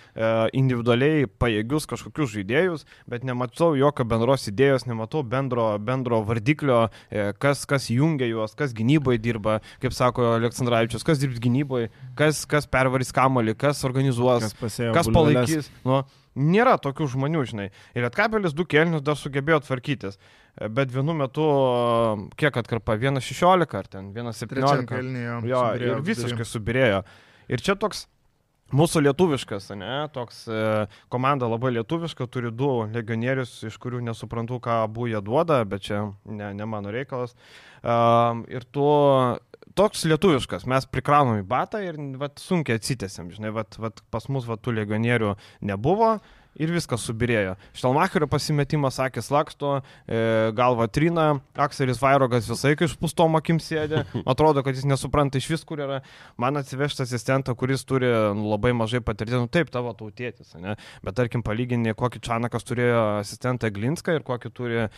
individualiai 0.55 1.27
pajėgius 1.27 1.91
kažkokius 1.91 2.31
žaidėjus, 2.37 2.87
bet 3.11 3.27
nematau 3.27 3.73
jokio 3.75 4.07
bendros 4.07 4.47
idėjos, 4.55 4.87
nematau 4.87 5.27
bendro, 5.27 5.67
bendro 5.83 6.23
vardiklio, 6.31 6.85
e, 7.11 7.33
kas, 7.43 7.67
kas 7.67 7.91
jungia 7.91 8.31
juos, 8.31 8.55
kas 8.55 8.71
gynyboje 8.71 9.19
dirba, 9.27 9.59
kaip 9.83 9.99
sako 9.99 10.37
Aleksandраvičius, 10.37 11.03
kas 11.11 11.19
dirbs 11.19 11.43
gynyboje, 11.43 11.91
kas, 12.15 12.47
kas 12.47 12.71
pervarys 12.71 13.11
kamolį, 13.19 13.59
kas 13.67 13.83
organizuos, 13.91 14.53
kas, 14.63 14.79
kas 14.95 15.11
palaikys. 15.11 15.75
Nu, 15.83 16.05
Nėra 16.33 16.79
tokių 16.81 17.11
žmonių, 17.13 17.43
žinai. 17.51 17.67
Ir 17.99 18.07
atkabelis 18.09 18.55
du 18.57 18.65
kelnius 18.65 19.05
dar 19.05 19.19
sugebėjo 19.21 19.61
tvarkytis. 19.67 20.17
Bet 20.73 20.93
vienu 20.93 21.17
metu, 21.17 21.45
kiek 22.41 22.57
atkarpa, 22.61 22.97
1.16 23.01 23.77
ar 23.79 23.91
ten 23.93 24.13
1.17. 24.17 24.97
Jo, 25.45 25.45
jo 25.49 25.63
ir 25.77 26.03
visiškai 26.05 26.49
subirėjo. 26.49 27.03
Ir 27.53 27.65
čia 27.65 27.77
toks 27.77 28.07
mūsų 28.73 29.03
lietuviškas, 29.07 29.71
ne, 29.77 29.93
toks 30.15 30.45
e, 30.49 30.61
komanda 31.13 31.49
labai 31.51 31.75
lietuviška, 31.77 32.27
turi 32.33 32.53
du 32.55 32.71
legionierius, 32.93 33.59
iš 33.69 33.77
kurių 33.83 34.01
nesuprantu, 34.07 34.61
ką 34.65 34.83
abu 34.87 35.09
jie 35.11 35.21
duoda, 35.25 35.61
bet 35.69 35.85
čia 35.89 36.07
ne, 36.25 36.53
ne 36.57 36.69
mano 36.69 36.93
reikalas. 36.95 37.37
Um, 37.83 38.47
ir 38.49 38.65
tu 38.73 38.87
toks 39.79 40.05
lietuviškas, 40.09 40.67
mes 40.71 40.87
prikraunam 40.91 41.41
į 41.41 41.47
batą 41.49 41.81
ir 41.85 41.99
vat, 42.21 42.41
sunkiai 42.43 42.81
atsitėsiam, 42.81 43.31
žinai, 43.35 43.53
vat, 43.57 43.79
vat, 43.83 44.03
pas 44.13 44.29
mus 44.33 44.47
vat, 44.49 44.63
tų 44.65 44.77
legionierių 44.81 45.35
nebuvo, 45.69 46.17
ir 46.61 46.73
viskas 46.73 47.05
subirėjo. 47.07 47.55
Štelmacherio 47.77 48.29
pasimetimas, 48.31 48.99
akis 49.03 49.31
laksto, 49.33 49.79
e, 50.07 50.53
galva 50.57 50.89
trina, 50.93 51.41
Akselis 51.57 52.01
Vairogas 52.03 52.49
visai 52.51 52.75
kai 52.77 52.89
išpūstom 52.91 53.39
akim 53.39 53.61
sėdė, 53.63 54.05
atrodo, 54.33 54.65
kad 54.65 54.77
jis 54.77 54.87
nesupranta 54.89 55.41
iš 55.41 55.49
vis, 55.55 55.65
kur 55.69 55.83
yra. 55.85 56.01
Man 56.41 56.61
atsivežti 56.61 57.05
asistentą, 57.07 57.57
kuris 57.59 57.87
turi 57.89 58.11
nu, 58.37 58.51
labai 58.53 58.75
mažai 58.77 59.03
patirties, 59.05 59.41
nu 59.41 59.51
taip, 59.53 59.73
tavo 59.73 59.95
tautėtis, 59.97 60.55
ne? 60.61 60.77
bet 61.05 61.17
tarkim 61.19 61.45
palyginti, 61.47 61.95
kokį 61.99 62.23
Čanakas 62.23 62.67
turėjo 62.69 63.01
asistentą 63.21 63.71
Glinską 63.73 64.19
ir 64.19 64.27
kokį 64.27 64.53
turi 64.55 64.81
e, 64.83 64.89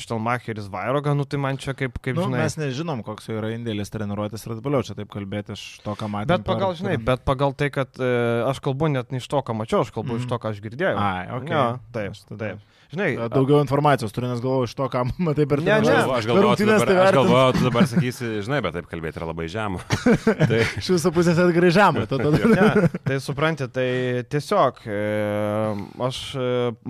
Štelmacheris 0.00 0.70
Vairogą, 0.72 1.14
nu 1.18 1.26
tai 1.28 1.40
man 1.42 1.58
čia 1.60 1.74
kaip, 1.78 1.98
kaip 2.02 2.18
nu, 2.18 2.28
žinai. 2.28 2.44
Mes 2.44 2.58
nežinom, 2.60 3.02
koks 3.06 3.30
jo 3.30 3.38
yra 3.40 3.52
indėlis 3.56 3.92
treniruotis 3.92 4.46
ir 4.46 4.56
atbaliau 4.56 4.86
čia 4.86 4.96
taip 4.98 5.10
kalbėti 5.12 5.56
iš 5.56 5.64
to, 5.84 5.94
ką 5.98 6.08
matėme. 6.10 6.30
Bet 6.30 6.46
pagal, 6.46 6.72
per, 6.72 6.80
žinai, 6.80 6.96
bet 7.10 7.24
pagal 7.26 7.54
tai, 7.58 7.70
kad 7.74 8.00
e, 8.00 8.10
aš 8.48 8.62
kalbu 8.64 8.90
net 8.94 9.12
ne 9.14 9.20
iš 9.20 9.28
to, 9.30 9.42
ką 9.44 9.56
mačiau, 9.56 9.84
aš 9.84 9.92
kalbu 9.94 10.14
mm. 10.14 10.22
iš 10.22 10.30
to, 10.30 10.40
ką 10.40 10.54
aš 10.54 10.62
girdėjau. 10.64 10.99
Ai, 11.00 11.24
okay. 11.38 11.54
jo, 11.56 11.64
taip, 11.94 12.18
taip. 12.40 12.66
Žinai, 12.90 13.28
daugiau 13.30 13.60
informacijos 13.62 14.10
turiu, 14.10 14.26
nes 14.32 14.40
galvoju 14.42 14.66
iš 14.66 14.72
to, 14.74 14.86
ką 14.90 15.04
matai 15.22 15.44
per 15.46 15.60
ne, 15.62 15.76
ne, 15.84 15.92
aš 16.10 16.26
galvoju, 16.26 16.56
tu 16.58 16.66
dabar, 16.66 16.88
tai 16.88 16.96
aš 17.04 17.12
galvoju, 17.14 17.52
tu 17.54 17.66
dabar 17.68 17.86
sakysi, 17.92 18.30
žinai, 18.42 18.58
bet 18.64 18.74
taip 18.74 18.88
kalbėti 18.90 19.20
yra 19.20 19.28
labai 19.28 19.46
žema. 19.52 19.78
tai... 20.50 20.64
Iš 20.80 20.88
viso 20.96 21.12
pusės 21.14 21.38
atgrai 21.38 21.70
žemą. 21.76 22.02
ne, 22.50 22.88
tai 23.06 23.18
supranti, 23.22 23.68
tai 23.70 23.86
tiesiog 24.34 24.80
e, 24.90 24.96
aš, 26.08 26.18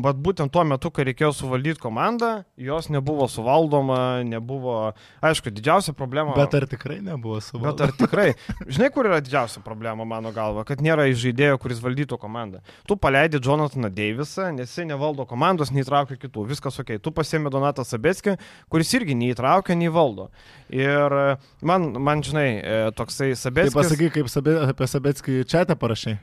bet 0.06 0.22
būtent 0.24 0.54
tuo 0.54 0.64
metu, 0.70 0.88
kai 0.94 1.04
reikėjo 1.10 1.34
suvaldyti 1.42 1.82
komandą, 1.84 2.32
jos 2.56 2.88
nebuvo 2.88 3.28
suvaldoma, 3.28 4.00
nebuvo, 4.24 4.78
aišku, 5.20 5.52
didžiausia 5.52 5.92
problema. 5.98 6.32
Bet 6.38 6.56
ar 6.56 6.68
tikrai 6.70 7.02
nebuvo 7.04 7.42
suvaldoma? 7.44 7.76
Bet 7.76 7.84
ar 7.84 7.94
tikrai? 8.00 8.26
Žinai, 8.64 8.88
kur 8.96 9.10
yra 9.10 9.20
didžiausia 9.20 9.60
problema 9.66 10.08
mano 10.08 10.32
galva, 10.32 10.64
kad 10.64 10.80
nėra 10.80 11.10
žaidėjo, 11.12 11.60
kuris 11.60 11.84
valdytų 11.84 12.16
komandą. 12.24 12.64
Tu 12.88 12.96
paleidi 12.96 13.36
Jonathaną 13.44 13.92
Davisą, 13.92 14.48
nes 14.56 14.72
jisai 14.72 14.88
nevaldo 14.88 15.28
komandos, 15.28 15.68
nei 15.76 15.84
neįtraukia 15.90 16.18
kitų, 16.20 16.46
viskas 16.48 16.78
ok. 16.80 16.98
Tu 17.02 17.12
pasiemi 17.14 17.50
Donatą 17.50 17.84
Sabetskį, 17.84 18.36
kuris 18.70 18.92
irgi 18.94 19.16
neįtraukia, 19.18 19.74
nei 19.74 19.90
valdo. 19.90 20.30
Ir 20.70 21.10
e, 21.10 21.36
man, 21.66 21.90
man 21.98 22.22
žinai, 22.22 22.48
e, 22.62 22.80
toksai 22.96 23.34
Sabetskis. 23.34 23.74
Tai 23.74 23.82
pasakai, 23.82 24.10
kaip 24.14 24.30
sabė, 24.30 24.60
apie 24.70 24.86
Sabetskį 24.86 25.44
čia 25.50 25.66
tą 25.66 25.76
parašai. 25.78 26.18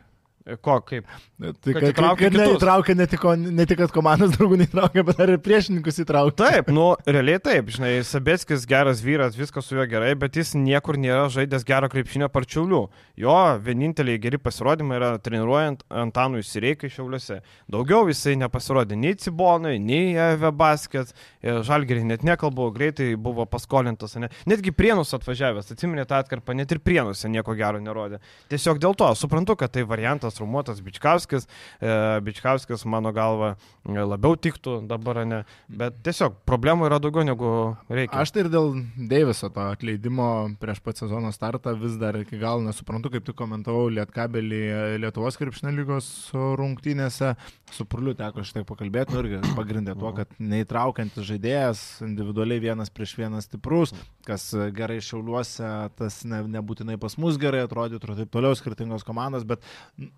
Ko, 0.63 0.77
kaip? 0.85 1.07
Tai 1.37 1.73
kad, 1.75 1.83
kad, 1.91 2.05
kad 2.21 2.35
neįtraukia 2.39 2.93
ne 2.95 3.05
tik, 3.09 3.23
ne 3.51 3.65
tik, 3.67 3.81
kad 3.81 3.91
komandos 3.93 4.31
draugų 4.37 4.61
neįtraukia, 4.61 5.03
bet 5.05 5.17
dar 5.19 5.31
ir 5.33 5.41
priešininkus 5.43 5.99
įtraukia. 6.03 6.37
Taip, 6.39 6.69
nu, 6.73 6.85
realiai 7.03 7.41
taip, 7.43 7.71
žinai, 7.75 7.91
Sabetskis 8.07 8.63
geras 8.69 9.01
vyras, 9.03 9.35
viskas 9.35 9.67
su 9.67 9.75
juo 9.75 9.83
gerai, 9.89 10.13
bet 10.19 10.39
jis 10.39 10.53
niekur 10.55 10.95
nėra 11.01 11.25
žaidęs 11.33 11.65
gero 11.67 11.89
krepšinio 11.91 12.29
parčiaulių. 12.31 12.79
Jo 13.19 13.35
vieninteliai 13.65 14.21
geri 14.23 14.39
pasirodymai 14.39 14.99
yra 15.01 15.11
treniruojant 15.23 15.83
Antanų 16.05 16.39
įsireikai 16.45 16.89
šiauliuose. 16.93 17.41
Daugiau 17.71 18.07
jisai 18.07 18.37
nepasirodė 18.39 18.95
nei 18.95 19.17
Cibonui, 19.19 19.75
nei 19.83 20.15
Eve 20.15 20.53
Basket, 20.55 21.11
Žalgerį 21.43 22.05
net 22.07 22.23
nekalbu, 22.27 22.69
greitai 22.75 23.11
buvo 23.19 23.45
paskolintas, 23.49 24.15
ne? 24.21 24.31
netgi 24.49 24.73
Prienus 24.75 25.13
atvažiavęs, 25.17 25.73
atsiminė 25.75 26.07
tą 26.07 26.21
atkarpą, 26.23 26.55
net 26.57 26.71
ir 26.71 26.81
Prienuose 26.83 27.29
nieko 27.31 27.55
gero 27.57 27.81
nerodė. 27.83 28.21
Tiesiog 28.51 28.81
dėl 28.83 28.95
to 28.97 29.09
suprantu, 29.17 29.57
kad 29.59 29.73
tai 29.75 29.85
variantas 29.87 30.36
traumuotas 30.37 30.81
Bičkauskis. 30.85 31.47
E, 31.81 31.93
Bičkauskis, 32.25 32.85
mano 32.89 33.13
galva, 33.15 33.55
e, 33.87 33.97
labiau 33.97 34.37
tiktų 34.37 34.79
dabar, 34.89 35.23
ne. 35.27 35.43
Bet 35.67 36.01
tiesiog 36.05 36.41
problemų 36.47 36.89
yra 36.89 37.01
daugiau 37.03 37.25
negu 37.27 37.51
reikia. 37.89 38.21
Aš 38.21 38.35
tai 38.35 38.45
ir 38.45 38.51
dėl 38.53 38.73
Deiviso 39.09 39.49
to 39.53 39.67
atleidimo 39.73 40.29
prieš 40.61 40.81
pat 40.85 41.01
sezono 41.01 41.31
startą 41.35 41.73
vis 41.79 41.97
dar 41.99 42.17
iki 42.19 42.39
galo 42.41 42.63
nesuprantu, 42.65 43.11
kaip 43.13 43.25
tu 43.27 43.35
komentavau 43.37 43.87
Lietkabelį 43.93 44.63
Lietuvos 45.01 45.39
krepšinio 45.39 45.73
lygos 45.75 46.09
rungtynėse. 46.33 47.33
Su 47.73 47.83
Purliu 47.89 48.13
teko 48.17 48.45
tiek 48.47 48.67
pakalbėti, 48.67 49.13
nu 49.13 49.21
irgi 49.23 49.55
pagrindė 49.57 49.95
tuo, 49.99 50.13
kad 50.15 50.31
neįtraukiantis 50.39 51.25
žaidėjas, 51.27 51.81
individualiai 52.05 52.63
vienas 52.63 52.91
prieš 52.93 53.15
vieną 53.19 53.41
stiprus, 53.43 53.93
kas 54.27 54.49
gerai 54.75 54.99
šiauliuose, 55.03 55.67
tas 55.99 56.21
ne, 56.27 56.41
nebūtinai 56.57 56.97
pas 57.01 57.17
mus 57.21 57.39
gerai 57.41 57.65
atrodytų 57.65 58.11
ir 58.11 58.21
taip 58.21 58.31
toliau, 58.33 58.55
skirtingos 58.57 59.05
komandos, 59.07 59.45
bet 59.47 59.63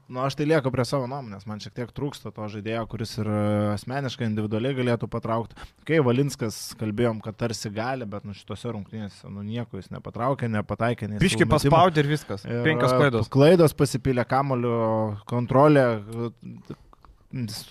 Nu, 0.09 0.23
aš 0.25 0.33
tai 0.39 0.47
lieku 0.49 0.71
prie 0.73 0.81
savo 0.89 1.05
nuomonės, 1.05 1.43
man 1.45 1.59
šiek 1.61 1.75
tiek 1.77 1.91
trūksta 1.93 2.31
to 2.33 2.47
žaidėjo, 2.49 2.81
kuris 2.89 3.11
ir 3.21 3.27
asmeniškai, 3.75 4.25
individualiai 4.25 4.73
galėtų 4.79 5.05
patraukti. 5.11 5.67
Kai 5.85 5.99
Valinskas 6.01 6.57
kalbėjom, 6.79 7.19
kad 7.21 7.37
tarsi 7.37 7.69
gali, 7.73 8.07
bet 8.09 8.25
nu 8.25 8.33
šitose 8.33 8.73
rungtynėse 8.73 9.29
nu, 9.29 9.43
nieko 9.45 9.77
jis 9.77 9.91
nepatraukė, 9.93 10.49
nepataikė. 10.49 11.11
Piški 11.21 11.45
paspaudė 11.49 12.01
ir 12.01 12.09
viskas. 12.15 12.47
Ir 12.49 12.65
Penkios 12.65 12.95
klaidos. 12.97 13.29
Klaidos 13.29 13.77
pasipylė 13.77 14.25
kamulio 14.29 14.79
kontrolė 15.29 15.85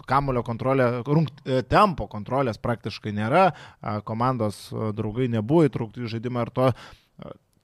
kamulio 0.07 0.45
kontrolė, 0.47 0.87
rungt, 1.03 1.43
tempo 1.67 2.07
kontrolės 2.07 2.61
praktiškai 2.63 3.11
nėra, 3.17 3.49
komandos 4.07 4.69
draugai 4.95 5.27
nebuvo 5.33 5.67
įtraukti 5.67 6.07
į 6.07 6.13
žaidimą 6.15 6.47
ir 6.47 6.53
to 6.55 6.71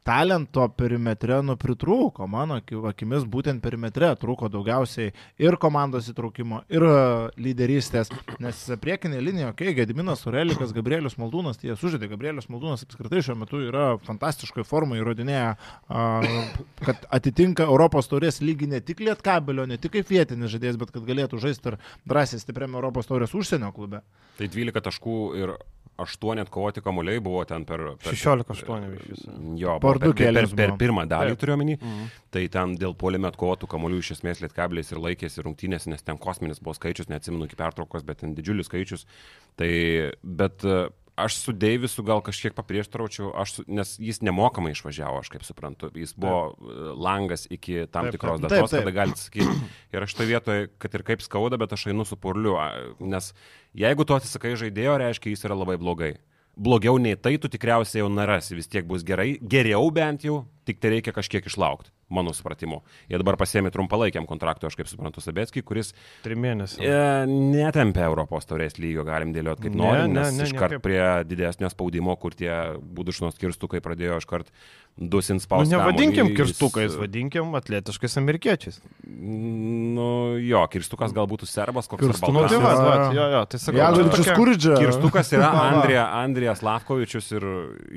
talento 0.05 0.67
perimetre 0.77 1.39
nu 1.45 1.57
pritrūko, 1.61 2.27
mano 2.29 2.59
akimis 2.91 3.25
būtent 3.31 3.63
perimetre 3.65 4.11
trūko 4.21 4.51
daugiausiai 4.53 5.13
ir 5.41 5.57
komandos 5.61 6.11
įtraukimo, 6.13 6.61
ir 6.73 6.85
e, 6.85 6.97
lyderystės, 7.41 8.13
nes 8.45 8.61
priekinė 8.83 9.23
linija, 9.25 9.51
okei, 9.55 9.71
okay, 9.71 9.79
Gediminas 9.81 10.27
Urelikas, 10.29 10.75
Gabrielius 10.77 11.17
Maldūnas, 11.21 11.61
tai 11.61 11.71
jie 11.71 11.79
sužaidė, 11.81 12.11
Gabrielius 12.13 12.51
Maldūnas 12.53 12.85
apskritai 12.85 13.23
šiuo 13.25 13.39
metu 13.41 13.63
yra 13.65 13.87
fantastiškoje 14.05 14.67
formoje, 14.69 15.01
įrodinėja, 15.03 15.55
kad 16.85 17.09
atitinka 17.19 17.65
Europos 17.71 18.11
taurės 18.13 18.43
lygį 18.45 18.75
ne 18.75 18.83
tik 18.85 19.01
lietkabelio, 19.09 19.65
ne 19.71 19.81
tik 19.81 19.97
kaip 19.97 20.13
vietinis 20.13 20.53
žaidėjas, 20.53 20.81
bet 20.81 20.93
kad 20.93 21.09
galėtų 21.09 21.41
žaisti 21.41 21.73
ir 21.73 21.81
drąsiai 22.05 22.45
stipriame 22.45 22.77
Europos 22.77 23.09
taurės 23.09 23.33
užsienio 23.33 23.73
klube. 23.73 24.05
Tai 24.37 24.51
12 24.53 24.85
taškų 24.85 25.19
ir 25.41 25.57
8 26.01 26.41
atkovoti 26.43 26.83
kamuoliai 26.83 27.21
buvo 27.23 27.45
ten 27.47 27.65
per... 27.69 27.83
per 28.03 28.17
16-8 28.17 28.97
iš 28.97 29.05
viso. 29.13 29.35
Jo, 29.61 29.77
per, 29.83 30.01
per, 30.03 30.15
per, 30.19 30.49
per 30.59 30.75
pirmą 30.81 31.07
dalį 31.11 31.37
turiu 31.39 31.55
omeny. 31.55 31.77
Mhm. 31.79 32.09
Tai 32.35 32.43
ten 32.57 32.75
dėl 32.81 32.97
polime 32.99 33.31
atkovotų 33.31 33.69
kamuolių 33.71 34.01
iš 34.03 34.17
esmės 34.17 34.43
lietkabeliais 34.43 34.91
ir 34.91 35.03
laikėsi 35.05 35.45
rungtynės, 35.47 35.87
nes 35.93 36.03
ten 36.03 36.19
kosminis 36.19 36.63
buvo 36.63 36.75
skaičius, 36.79 37.11
neatsimenu 37.13 37.47
iki 37.47 37.59
pertraukos, 37.61 38.07
bet 38.07 38.25
ten 38.25 38.35
didžiulis 38.35 38.71
skaičius. 38.71 39.07
Tai, 39.61 39.71
bet 40.23 40.67
aš 41.17 41.37
su 41.37 41.53
Deivisu 41.53 42.03
gal 42.03 42.21
kažkiek 42.25 42.55
paprieštaraučiau, 42.57 43.31
aš, 43.39 43.57
nes 43.67 43.95
jis 44.03 44.21
nemokamai 44.25 44.73
išvažiavo, 44.75 45.21
aš 45.23 45.31
kaip 45.33 45.47
suprantu. 45.47 45.91
Jis 45.95 46.15
buvo 46.17 46.55
taip. 46.55 46.69
E, 46.71 46.91
langas 47.07 47.47
iki 47.51 47.87
tam 47.87 48.09
taip, 48.09 48.17
tikros 48.17 48.43
datos, 48.43 48.57
taip, 48.57 48.71
taip. 48.71 48.85
kada 48.85 48.95
galite 48.99 49.23
sakyti. 49.23 49.73
Ir 49.95 50.07
aš 50.07 50.17
toje 50.19 50.31
vietoje, 50.33 50.69
kad 50.83 50.95
ir 50.95 51.07
kaip 51.07 51.25
skauda, 51.25 51.61
bet 51.61 51.75
aš 51.77 51.89
einu 51.93 52.07
su 52.09 52.19
purliu, 52.19 52.57
nes 53.01 53.33
jeigu 53.75 54.07
tu 54.07 54.17
atsisakai 54.17 54.57
žaidėjo, 54.59 54.99
reiškia, 55.05 55.35
jis 55.35 55.47
yra 55.49 55.59
labai 55.59 55.79
blogai 55.81 56.17
blogiau 56.55 56.99
nei 57.03 57.17
tai 57.19 57.37
tu 57.39 57.49
tikriausiai 57.51 58.03
jau 58.03 58.11
narasi, 58.11 58.55
vis 58.55 58.71
tiek 58.71 58.87
bus 58.87 59.03
gerai, 59.03 59.35
geriau 59.43 59.91
bent 59.91 60.23
jau, 60.27 60.45
tik 60.69 60.81
tai 60.83 60.95
reikia 60.97 61.15
kažkiek 61.17 61.47
išlaukti, 61.49 61.93
mano 62.15 62.35
supratimu. 62.37 62.81
Jie 63.11 63.21
dabar 63.21 63.39
pasėmė 63.41 63.73
trumpalaikiam 63.75 64.29
kontraktui, 64.29 64.69
aš 64.71 64.79
kaip 64.79 64.91
suprantu, 64.91 65.23
Sabetskį, 65.25 65.65
kuris... 65.67 65.93
Trim 66.25 66.43
mėnesių. 66.45 66.81
E, 66.85 67.03
netempia 67.29 68.07
Europos 68.09 68.49
taurės 68.49 68.79
lygio, 68.81 69.05
galim 69.09 69.35
dėlioti 69.37 69.69
kaip 69.69 69.77
norim, 69.79 70.15
nes 70.17 70.33
ne, 70.33 70.43
ne, 70.43 70.49
iškart 70.49 70.81
prie 70.85 71.03
didesnio 71.29 71.71
spaudimo, 71.73 72.17
kur 72.21 72.37
tie 72.37 72.53
būdušnos 72.81 73.41
kirstukai 73.41 73.83
pradėjo 73.85 74.21
iškart 74.23 74.53
dusin 74.97 75.41
spausti. 75.43 75.73
Nu, 75.75 75.81
nevadinkim 75.81 76.29
kamuolį, 76.29 76.37
kirstukais, 76.39 76.93
jis... 76.93 76.99
vadinkim 77.01 77.57
atletiškais 77.59 78.15
amerikiečiais. 78.21 78.79
Nu, 79.05 80.37
jo, 80.39 80.61
kirstukas 80.71 81.15
gal 81.17 81.27
būtų 81.31 81.49
serbas, 81.51 81.89
koks 81.91 82.07
nors 82.07 82.23
baltas. 82.23 82.55
Nu, 82.55 82.69
tai 82.87 83.17
jo, 83.17 83.25
jo, 83.33 83.41
tai 83.51 83.61
sakau. 83.63 83.81
Jagodičius 83.81 84.31
Kuridžia. 84.39 84.77
Kirstukas 84.79 85.33
yra 85.35 85.51
Andrija, 85.73 86.05
Andrijas 86.21 86.63
Lavkovičius 86.67 87.33
ir 87.35 87.49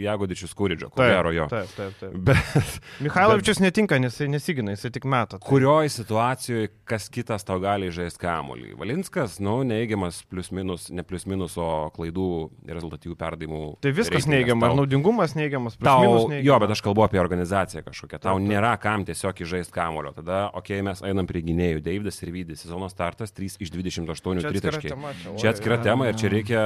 Jagodičius 0.08 0.58
Kuridžia, 0.58 0.90
ko 0.90 1.06
gero 1.06 1.34
jo. 1.36 1.46
Taip, 1.54 1.70
taip, 1.78 2.02
taip. 2.02 2.18
Bet, 2.32 2.57
Mikhailovičius 3.06 3.60
bet, 3.60 3.66
netinka, 3.68 4.00
nes 4.02 4.16
jisai 4.16 4.30
nesigina, 4.32 4.74
jisai 4.76 4.92
tik 4.96 5.08
meta. 5.10 5.38
Tai. 5.38 5.46
Kurioje 5.48 5.92
situacijoje 5.96 6.72
kas 6.88 7.08
kitas 7.14 7.46
tau 7.48 7.60
gali 7.64 7.90
žaisti 7.94 8.22
kamuolį? 8.24 8.74
Valinskas, 8.80 9.38
nu, 9.44 9.60
neigiamas 9.68 10.22
plius 10.32 10.52
minus, 10.56 10.88
ne 10.94 11.06
plius 11.08 11.28
minus, 11.30 11.58
o 11.62 11.88
klaidų 11.96 12.28
rezultatyvių 12.70 13.18
perdavimų. 13.20 13.62
Tai 13.84 13.94
viskas 13.98 14.30
neigiamas, 14.30 14.72
tau, 14.72 14.80
naudingumas 14.82 15.36
neigiamas, 15.38 15.78
plius 15.80 15.90
tau, 15.90 16.06
minus 16.06 16.30
neigiamas. 16.32 16.48
Jo, 16.50 16.60
bet 16.64 16.76
aš 16.78 16.84
kalbu 16.88 17.06
apie 17.08 17.22
organizaciją 17.24 17.84
kažkokią. 17.88 18.22
Tau 18.24 18.40
taip, 18.40 18.48
nėra 18.54 18.74
kam 18.82 19.06
tiesiog 19.08 19.44
įžaisti 19.46 19.76
kamulio. 19.76 20.14
Tada, 20.18 20.48
okei, 20.54 20.80
okay, 20.80 20.88
mes 20.88 21.04
einam 21.06 21.30
prie 21.30 21.44
gynėjų. 21.46 21.84
Davidas 21.86 22.22
ir 22.24 22.34
Vydis. 22.36 22.64
Sezono 22.66 22.90
startas 22.92 23.36
3 23.38 23.60
iš 23.64 23.74
28 23.74 24.48
tritaškiai. 24.48 24.98
Čia 25.38 25.54
atskira 25.54 25.80
tema 25.84 26.10
ir 26.10 26.18
čia 26.20 26.32
reikia, 26.34 26.64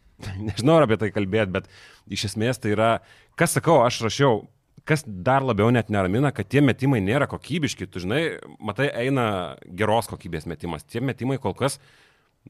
nežinau 0.48 0.80
apie 0.82 0.98
tai 1.00 1.12
kalbėti, 1.14 1.54
bet 1.58 1.70
iš 2.12 2.30
esmės 2.32 2.60
tai 2.62 2.74
yra, 2.76 2.90
kas 3.38 3.56
sakau, 3.58 3.80
aš 3.86 4.02
rašiau, 4.06 4.42
kas 4.88 5.04
dar 5.06 5.44
labiau 5.46 5.70
net 5.74 5.90
neramina, 5.92 6.32
kad 6.34 6.48
tie 6.50 6.62
metimai 6.64 7.00
nėra 7.04 7.28
kokybiški. 7.30 7.88
Tu 7.90 8.02
žinai, 8.04 8.22
matai, 8.58 8.88
eina 9.04 9.26
geros 9.66 10.10
kokybės 10.10 10.48
metimas. 10.50 10.86
Tie 10.88 11.02
metimai 11.04 11.38
kol 11.42 11.54
kas 11.58 11.78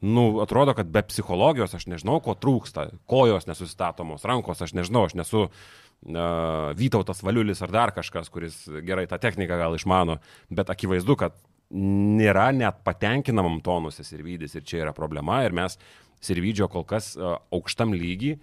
nu, 0.00 0.40
atrodo, 0.40 0.74
kad 0.74 0.88
be 0.88 1.02
psichologijos 1.04 1.74
aš 1.76 1.86
nežinau, 1.90 2.18
ko 2.24 2.34
trūksta, 2.38 2.88
kojos 3.10 3.46
nesustatomos, 3.48 4.24
rankos 4.28 4.62
aš 4.64 4.72
nežinau, 4.78 5.04
aš 5.08 5.16
nesu 5.18 5.46
uh, 5.46 6.72
Vytautas 6.78 7.22
Valiulis 7.22 7.60
ar 7.62 7.74
dar 7.74 7.92
kažkas, 7.94 8.30
kuris 8.32 8.64
gerai 8.86 9.06
tą 9.10 9.20
techniką 9.22 9.58
gal 9.60 9.76
išmano, 9.76 10.18
bet 10.50 10.72
akivaizdu, 10.72 11.18
kad 11.20 11.36
nėra 11.72 12.50
net 12.56 12.82
patenkinamam 12.84 13.60
tonusis 13.64 14.10
ir 14.12 14.24
vydis 14.24 14.56
ir 14.56 14.64
čia 14.68 14.82
yra 14.86 14.96
problema 14.96 15.42
ir 15.44 15.54
mes 15.56 15.78
Sirvidžio 16.22 16.68
kol 16.70 16.84
kas 16.86 17.16
uh, 17.18 17.36
aukštam 17.50 17.94
lygiai, 17.98 18.36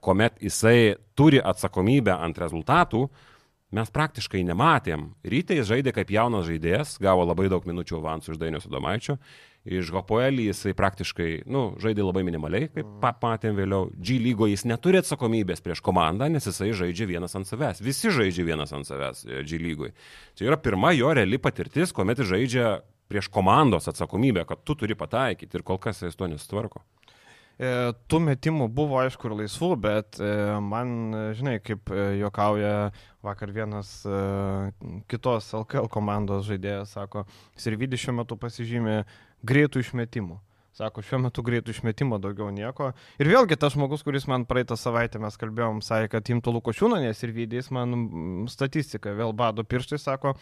kuomet 0.00 0.38
jisai 0.42 0.96
turi 1.18 1.42
atsakomybę 1.44 2.14
ant 2.16 2.38
rezultatų, 2.40 3.02
mes 3.76 3.90
praktiškai 3.92 4.40
nematėm. 4.48 5.10
Rytai 5.28 5.58
jis 5.60 5.68
žaidė 5.68 5.92
kaip 5.96 6.10
jaunas 6.14 6.46
žaidėjas, 6.48 6.96
gavo 7.04 7.26
labai 7.28 7.50
daug 7.52 7.66
minučių 7.68 7.98
avansų 8.00 8.34
iš 8.34 8.40
Dainius 8.40 8.68
Adomaičio 8.70 9.18
Iš 9.68 9.90
Hapoelį 9.92 10.46
jisai 10.48 10.72
praktiškai, 10.76 11.42
nu, 11.50 11.74
žaidė 11.82 12.04
labai 12.06 12.22
minimaliai, 12.24 12.70
kaip 12.72 13.06
matėm 13.22 13.56
vėliau. 13.58 13.90
G 14.00 14.16
lygo 14.22 14.46
jis 14.48 14.64
neturi 14.68 15.00
atsakomybės 15.02 15.60
prieš 15.64 15.82
komandą, 15.84 16.28
nes 16.32 16.46
jisai 16.48 16.70
žaidžia 16.76 17.08
vienas 17.10 17.36
ant 17.36 17.48
savęs. 17.48 17.82
Visi 17.84 18.12
žaidžia 18.14 18.46
vienas 18.48 18.72
ant 18.72 18.88
savęs 18.88 19.26
e, 19.26 19.42
G 19.44 19.60
lygui. 19.60 19.90
Tai 20.38 20.48
yra 20.48 20.60
pirma 20.62 20.94
jo 20.96 21.10
reali 21.12 21.40
patirtis, 21.42 21.92
kuomet 21.92 22.22
žaidžia 22.24 22.78
prieš 23.12 23.28
komandos 23.32 23.90
atsakomybę, 23.90 24.46
kad 24.48 24.64
tu 24.64 24.76
turi 24.78 24.96
pataikyti 24.96 25.60
ir 25.60 25.66
kol 25.66 25.80
kas 25.82 26.00
jis 26.06 26.16
to 26.16 26.30
nesutvarko. 26.30 26.84
E, 27.58 27.70
tų 28.10 28.20
metimų 28.22 28.68
buvo 28.70 29.00
aišku 29.02 29.30
ir 29.30 29.36
laisvų, 29.42 29.70
bet 29.82 30.20
e, 30.22 30.32
man, 30.62 31.14
žinai, 31.38 31.58
kaip 31.64 31.90
juokauja 31.90 32.90
vakar 33.26 33.50
vienas 33.54 33.90
kitos 35.10 35.50
LKL 35.58 35.90
komandos 35.90 36.46
žaidėjas, 36.46 36.94
sako, 36.94 37.26
Sirvidis 37.58 38.04
šiuo 38.04 38.20
metu 38.20 38.38
pasižymė 38.38 39.00
greitų 39.46 39.82
išmetimų. 39.82 40.38
Sako, 40.78 41.02
šiuo 41.02 41.18
metu 41.24 41.42
greitų 41.42 41.72
išmetimo 41.74 42.20
daugiau 42.22 42.52
nieko. 42.54 42.92
Ir 43.18 43.32
vėlgi 43.32 43.56
tas 43.58 43.74
žmogus, 43.74 44.04
kuris 44.06 44.28
man 44.30 44.44
praeitą 44.46 44.76
savaitę 44.78 45.18
mes 45.18 45.34
kalbėjom, 45.40 45.80
sakė, 45.82 46.12
kad 46.12 46.30
imtų 46.30 46.52
Lukošiūnanės 46.54 47.22
ir 47.26 47.32
vydys 47.34 47.72
man 47.74 47.96
statistiką, 48.46 49.16
vėl 49.18 49.34
bado 49.34 49.64
pirštai, 49.66 49.98
sako, 49.98 50.36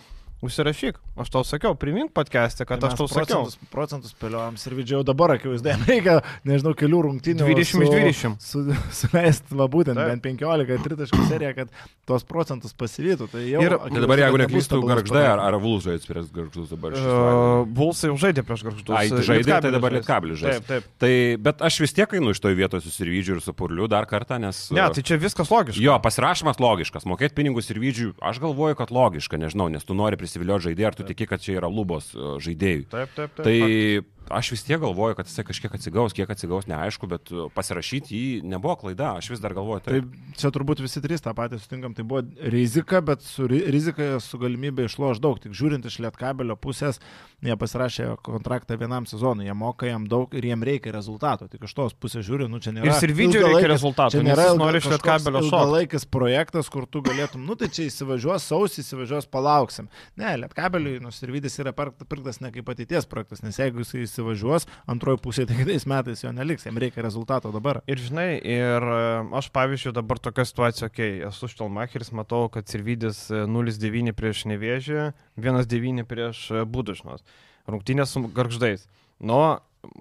Užsirašyk, 0.45 0.99
aš 1.17 1.31
tau 1.33 1.41
sakiau, 1.49 1.73
primink 1.81 2.11
podcast'e, 2.13 2.67
kad 2.69 2.77
tai 2.77 2.91
aš 2.93 2.99
tau 2.99 3.07
procentus, 3.09 3.55
sakiau. 3.57 3.69
Procentus 3.73 4.13
spėliojam 4.13 4.59
ir 4.61 4.75
vidžiau 4.77 4.99
dabar, 5.01 5.33
akivaizdai, 5.33 5.79
reikia, 5.89 6.19
nežinau, 6.45 6.75
kelių 6.77 6.99
rungtynių. 7.07 7.47
20 7.49 7.65
iš 7.65 7.93
20. 7.95 8.45
Su, 8.45 8.61
suleisti, 9.01 9.57
va 9.57 9.65
būtent, 9.73 9.97
Taip. 9.97 10.13
bent 10.13 10.25
15 10.27 10.85
tritaškų 10.85 11.29
seriją, 11.31 11.53
kad 11.57 11.73
tos 12.05 12.27
procentus 12.29 12.77
pasivytų. 12.77 13.31
Tai 13.33 13.45
jau, 13.49 13.63
ir 13.65 13.77
tai 13.81 14.03
dabar, 14.05 14.23
jeigu 14.27 14.41
neklystu, 14.43 14.83
garždai 14.85 15.23
ar, 15.31 15.41
ar 15.47 15.57
Vuls 15.63 15.87
žaidė 15.89 16.11
prieš 16.13 16.29
garždus 16.37 16.69
dabar? 16.75 16.99
Uh, 17.01 17.65
Vuls 17.81 18.05
jau 18.05 18.13
žaidė 18.21 18.45
prieš 18.45 18.67
garždus. 18.69 18.93
Ai, 18.93 19.09
žaidė, 19.09 19.57
tai 19.65 19.73
dabar 19.73 19.97
lietkablis 19.97 20.43
žaidė. 20.43 20.61
Taip, 20.69 20.85
taip. 20.85 20.93
Tai, 21.01 21.13
bet 21.49 21.65
aš 21.65 21.81
vis 21.87 21.97
tiek 21.97 22.13
einu 22.21 22.37
iš 22.37 22.45
to 22.45 22.53
vietos 22.53 22.85
susirvydžiu 22.85 23.39
ir 23.39 23.43
su 23.43 23.57
purliu 23.57 23.89
dar 23.89 24.05
kartą, 24.11 24.37
nes... 24.43 24.67
Ne, 24.77 24.85
tai 24.93 25.01
čia 25.01 25.17
viskas 25.17 25.49
logiška. 25.49 25.81
Jo, 25.81 25.97
pasirašymas 26.05 26.61
logiškas, 26.61 27.09
mokėti 27.09 27.41
pinigus 27.41 27.73
ir 27.73 27.81
vydžiui, 27.83 28.13
aš 28.21 28.45
galvoju, 28.45 28.77
kad 28.79 28.93
logiška, 28.95 29.41
nežinau, 29.41 29.71
nes 29.73 29.87
tu 29.87 29.97
nori 29.97 30.21
prisivilioti 30.27 30.69
žaidėją, 30.71 30.91
ar 30.91 30.99
tu 30.99 31.07
tiki, 31.07 31.29
kad 31.31 31.43
čia 31.43 31.57
yra 31.61 31.71
lubos 31.71 32.11
e, 32.15 32.37
žaidėjai. 32.43 32.85
Taip, 32.93 33.15
taip, 33.17 33.35
taip. 33.39 33.47
Tai 33.47 34.16
aš 34.31 34.51
vis 34.55 34.65
tiek 34.67 34.81
galvoju, 34.83 35.17
kad 35.19 35.29
jisai 35.29 35.45
kažkiek 35.47 35.75
atsigaus, 35.77 36.15
kiek 36.17 36.31
atsigaus, 36.33 36.67
neaišku, 36.71 37.09
bet 37.11 37.33
uh, 37.35 37.47
pasirašyti 37.55 38.17
jį 38.17 38.41
nebuvo 38.49 38.77
klaida, 38.81 39.15
aš 39.21 39.31
vis 39.35 39.43
dar 39.43 39.55
galvoju. 39.57 39.85
Tai 39.87 40.01
čia 40.39 40.51
turbūt 40.55 40.83
visi 40.85 41.03
trys 41.05 41.25
tą 41.25 41.35
patį 41.37 41.61
sutinkam, 41.63 41.95
tai 41.97 42.07
buvo 42.09 42.25
rizika, 42.53 43.03
bet 43.05 43.25
su 43.27 43.47
rizika 43.51 44.17
su 44.25 44.41
galimybė 44.43 44.89
išloš 44.91 45.21
daug. 45.23 45.39
Tik 45.43 45.55
žiūrint 45.57 45.87
iš 45.87 45.99
lietkabelio 46.05 46.57
pusės, 46.59 47.01
jie 47.45 47.57
pasirašė 47.61 48.09
kontraktą 48.27 48.79
vienam 48.81 49.07
sezonui, 49.09 49.47
jie 49.49 49.57
moka 49.57 49.89
jam 49.89 50.09
daug 50.11 50.35
ir 50.37 50.49
jiem 50.51 50.65
reikia 50.67 50.95
rezultato. 50.97 51.49
Tik 51.53 51.69
iš 51.69 51.77
tos 51.77 51.95
pusės 51.95 52.27
žiūri, 52.27 52.49
nu 52.51 52.61
čia 52.63 52.75
nėra. 52.75 52.91
Ir 52.91 53.01
Sirvidžio 53.01 53.45
reikia 53.47 53.71
rezultato. 53.73 54.17
Čia 54.17 54.25
nėra. 54.27 54.49
Ilgalaikis 54.57 56.07
projektas, 56.11 56.71
kur 56.73 56.89
tu 56.91 57.03
galėtum, 57.05 57.45
nu 57.47 57.57
tai 57.59 57.69
čia 57.73 57.87
įsivažiuos, 57.91 58.47
sausį 58.51 58.83
įsivažiuos, 58.83 59.29
palauksim. 59.31 59.91
Ne, 60.19 60.35
lietkabeliui, 60.43 60.99
nu 61.05 61.13
Sirvidis 61.15 61.59
yra 61.63 61.75
pirktas 61.77 62.41
ne 62.43 62.51
kaip 62.55 62.69
ateities 62.73 63.09
projektas, 63.11 63.43
nes 63.45 63.59
jeigu 63.61 63.85
jis 63.85 64.16
įsivažiuos, 64.17 64.67
antroji 64.89 65.21
pusė 65.23 65.47
tai 65.47 65.61
kitais 65.61 65.87
metais 65.89 66.25
jo 66.25 66.33
neliks, 66.33 66.65
jam 66.67 66.81
reikia 66.81 67.05
rezultato 67.05 67.53
dabar. 67.55 67.83
Ir 67.91 68.01
žinai, 68.01 68.41
ir 68.41 68.89
e, 68.89 69.01
aš 69.37 69.51
pavyzdžiui 69.55 69.95
dabar 69.97 70.21
tokia 70.23 70.47
situacija, 70.49 70.89
kai 70.89 71.11
okay, 71.21 71.29
esu 71.29 71.51
Štelmacheris, 71.53 72.13
matau, 72.17 72.47
kad 72.53 72.69
Sirvidis 72.71 73.27
0-9 73.31 74.17
prieš 74.17 74.47
Nevėžį, 74.49 75.11
1-9 75.37 76.09
prieš 76.09 76.47
Budušnos. 76.73 77.25
Rungtynės 77.69 78.15
su 78.15 78.23
garždais. 78.33 78.87
Nu, 79.21 79.59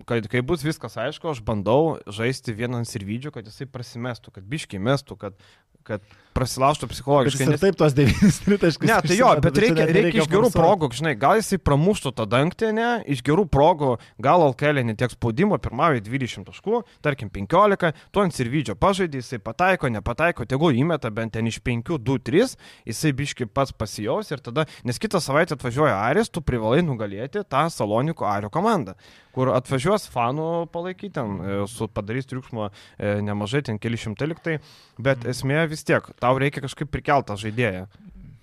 kad 0.10 0.28
kai 0.32 0.42
bus 0.46 0.66
viskas 0.66 0.98
aišku, 1.02 1.32
aš 1.34 1.42
bandau 1.46 1.98
žaisti 2.12 2.56
vieną 2.56 2.82
ant 2.82 2.90
sirvidžių, 2.90 3.34
kad 3.36 3.48
jisai 3.50 3.68
prasimestų, 3.70 4.36
kad 4.36 4.46
biškiai 4.50 4.82
mestų, 4.82 5.18
kad, 5.22 5.38
kad 5.86 6.04
prasilaužtų 6.36 6.90
psichologiškai. 6.92 7.48
Nes 7.48 7.62
taip 7.62 7.78
tos 7.80 7.96
devynis 7.96 8.42
tritaškus. 8.44 8.90
Ne, 8.90 8.98
tai 9.06 9.18
jo, 9.18 9.30
bet 9.44 9.60
reikia, 9.64 9.86
reikia 9.88 10.24
iš 10.24 10.30
gerų 10.32 10.50
progų, 10.54 10.90
žinai, 10.98 11.14
gal 11.20 11.40
jisai 11.40 11.60
pramuštų 11.64 12.12
tą 12.18 12.26
dangtį, 12.28 12.72
ne, 12.76 12.90
iš 13.12 13.24
gerų 13.26 13.46
progų, 13.52 13.94
gal 14.22 14.44
Alkelė 14.44 14.84
netiek 14.88 15.14
spaudimo, 15.14 15.58
pirmauja 15.64 16.04
20 16.04 16.50
taškų, 16.50 16.82
tarkim 17.06 17.32
15, 17.34 17.94
tu 18.12 18.24
ant 18.24 18.36
sirvidžio 18.36 18.76
pažaidai, 18.80 19.24
jisai 19.24 19.40
pataiko, 19.44 19.92
nepataiko, 19.96 20.48
tegul 20.50 20.76
įmeta 20.76 21.12
bent 21.16 21.38
ten 21.38 21.48
iš 21.48 21.62
5, 21.64 21.96
2, 22.04 22.18
3, 22.28 22.58
jisai 22.92 23.14
biški 23.16 23.48
pats 23.48 23.72
pasijaus 23.76 24.34
ir 24.36 24.44
tada, 24.44 24.68
nes 24.84 25.00
kitą 25.00 25.24
savaitę 25.24 25.56
atvažiuoja 25.56 26.02
Aris, 26.10 26.34
tu 26.34 26.44
privalai 26.44 26.84
nugalėti 26.84 27.46
tą 27.48 27.70
Saloniko 27.72 28.28
Ario 28.28 28.52
komandą 28.52 29.00
kur 29.36 29.52
atvažiuos 29.76 30.08
fanų 30.12 30.50
palaikyti, 30.72 31.14
ten 31.18 31.40
e, 31.40 31.56
su 31.68 31.88
padarys 31.92 32.30
triukšmo 32.30 32.70
e, 32.70 33.16
nemažai, 33.26 33.64
ten 33.68 33.80
keli 33.82 34.00
šimtai 34.00 34.30
liktai, 34.32 34.60
bet 34.98 35.26
esmė 35.28 35.66
vis 35.72 35.84
tiek, 35.84 36.06
tau 36.22 36.38
reikia 36.40 36.64
kažkaip 36.64 36.92
prikeltą 36.94 37.36
žaidėją. 37.40 37.88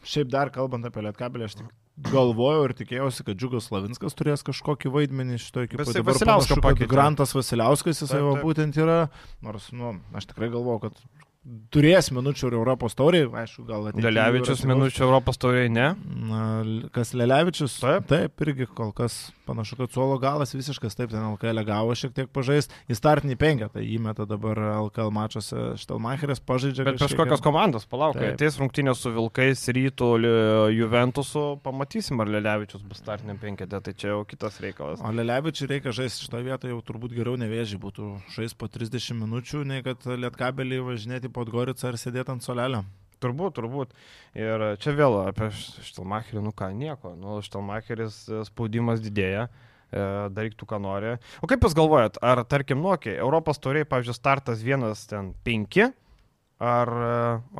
Šiaip 0.02 0.32
dar 0.32 0.50
kalbant 0.52 0.84
apie 0.84 1.04
Lietkabelį, 1.06 1.46
aš 1.46 1.60
tik 1.60 1.70
galvojau 2.12 2.66
ir 2.66 2.74
tikėjausi, 2.76 3.24
kad 3.26 3.38
Džiugas 3.38 3.68
Slavinskas 3.68 4.16
turės 4.18 4.42
kažkokį 4.44 4.90
vaidmenį 4.92 5.38
šitoje 5.40 5.68
ekipoje. 5.68 5.94
Dabar 5.98 6.16
Vasiliauskas 6.16 6.62
pakeitė. 6.64 6.90
Grantas 6.90 7.34
Vasiliauskas, 7.36 8.00
jisai 8.02 8.22
jau 8.22 8.32
būtent 8.42 8.78
yra, 8.80 9.04
nors, 9.44 9.68
nu, 9.76 9.94
aš 10.16 10.32
tikrai 10.32 10.50
galvoju, 10.52 10.88
kad 10.88 11.04
turės 11.74 12.10
minučių 12.14 12.48
ir 12.48 12.56
Europos 12.56 12.94
tauriai, 12.98 13.26
aišku, 13.42 13.64
gal 13.66 13.88
ateityje. 13.90 14.06
Lelevičius 14.08 14.62
minučių 14.68 15.04
Europos 15.08 15.40
tauriai, 15.42 15.70
ne? 15.72 15.88
Na, 16.30 16.42
kas 16.94 17.12
Lelevičius? 17.18 17.80
Taip. 17.82 18.06
Taip, 18.10 18.44
irgi 18.46 18.68
kol 18.70 18.92
kas 18.96 19.24
panašu, 19.46 19.76
kad 19.80 19.92
suolo 19.94 20.18
galas 20.22 20.54
visiškas, 20.54 20.96
taip, 20.98 21.10
ten 21.12 21.24
LKL 21.32 21.64
gavo 21.66 21.94
šiek 21.98 22.14
tiek 22.16 22.30
pažais, 22.32 22.70
į 22.90 22.96
startinį 22.98 23.36
penketą 23.40 23.82
įmeta 23.82 24.26
dabar 24.28 24.60
LKL 24.86 25.12
mačiuose 25.14 25.64
Štelmacheris 25.82 26.42
pažaidžia. 26.46 26.86
Bet 26.86 27.00
prieš 27.00 27.16
kokios 27.18 27.44
komandos, 27.44 27.86
palauk, 27.90 28.18
kai 28.18 28.32
ateis 28.34 28.58
rungtynės 28.60 29.02
su 29.02 29.12
Vilkais, 29.14 29.66
Rytų, 29.76 30.10
Juventusu, 30.76 31.44
pamatysim, 31.66 32.22
ar 32.22 32.32
Lelevičius 32.32 32.86
bus 32.86 33.02
startiniam 33.02 33.40
penketė, 33.42 33.82
tai 33.82 33.96
čia 33.98 34.14
jau 34.14 34.22
kitas 34.28 34.60
reikalas. 34.62 35.02
O 35.02 35.12
Lelevičiui 35.12 35.70
reikia 35.74 35.94
žaisti 35.96 36.28
šitoje 36.28 36.48
vietoje, 36.48 36.74
jau 36.76 36.82
turbūt 36.92 37.16
geriau 37.16 37.38
nevėžiai 37.40 37.82
būtų 37.82 38.14
žaisti 38.36 38.60
po 38.60 38.70
30 38.70 39.18
minučių, 39.24 39.64
nei 39.68 39.84
kad 39.86 40.06
Lietkabelį 40.06 40.82
važinėti 40.92 41.32
Podgoricą 41.32 41.90
ar 41.90 42.00
sėdėti 42.00 42.36
ant 42.36 42.46
solelio. 42.46 42.84
Turbūt, 43.22 43.54
turbūt. 43.58 43.94
Ir 44.38 44.64
čia 44.82 44.94
vėl 44.98 45.20
apie 45.26 45.50
Štelmacherį, 45.54 46.42
nu 46.42 46.54
ką, 46.56 46.72
nieko. 46.76 47.14
Nu, 47.18 47.38
Štelmacheris 47.44 48.24
e, 48.28 48.42
spaudimas 48.48 49.02
didėja, 49.04 49.46
e, 49.46 50.04
daryk 50.34 50.56
tu, 50.58 50.68
ką 50.68 50.80
nori. 50.82 51.16
O 51.42 51.50
kaip 51.50 51.62
jūs 51.62 51.76
galvojat, 51.78 52.18
ar 52.24 52.42
tarkim, 52.48 52.82
nu, 52.82 52.94
okay, 52.96 53.14
Europos 53.20 53.62
tauriai, 53.62 53.88
pavyzdžiui, 53.88 54.18
startas 54.18 54.64
vienas 54.66 55.04
ten 55.10 55.32
penki, 55.46 55.92
ar 56.62 56.90
e, 56.94 57.12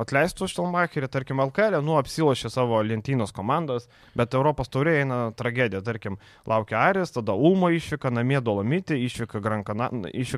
atleistų 0.03 0.49
Štelmacherį, 0.51 1.11
tarkim, 1.11 1.43
LKL, 1.45 1.79
nu, 1.85 1.95
apsilošė 1.99 2.51
savo 2.51 2.81
lentynos 2.83 3.31
komandos, 3.35 3.87
bet 4.19 4.35
Europos 4.35 4.71
tauriai 4.73 5.05
eina 5.05 5.21
tragedija, 5.39 5.83
tarkim, 5.85 6.19
laukia 6.49 6.81
Aris, 6.89 7.15
tada 7.15 7.35
Ulmo 7.35 7.71
išvyka, 7.71 8.11
namie 8.11 8.43
Dolomitį, 8.43 8.99
išvyka 9.07 9.43
Gran, 9.43 9.63
Kana, 9.67 9.91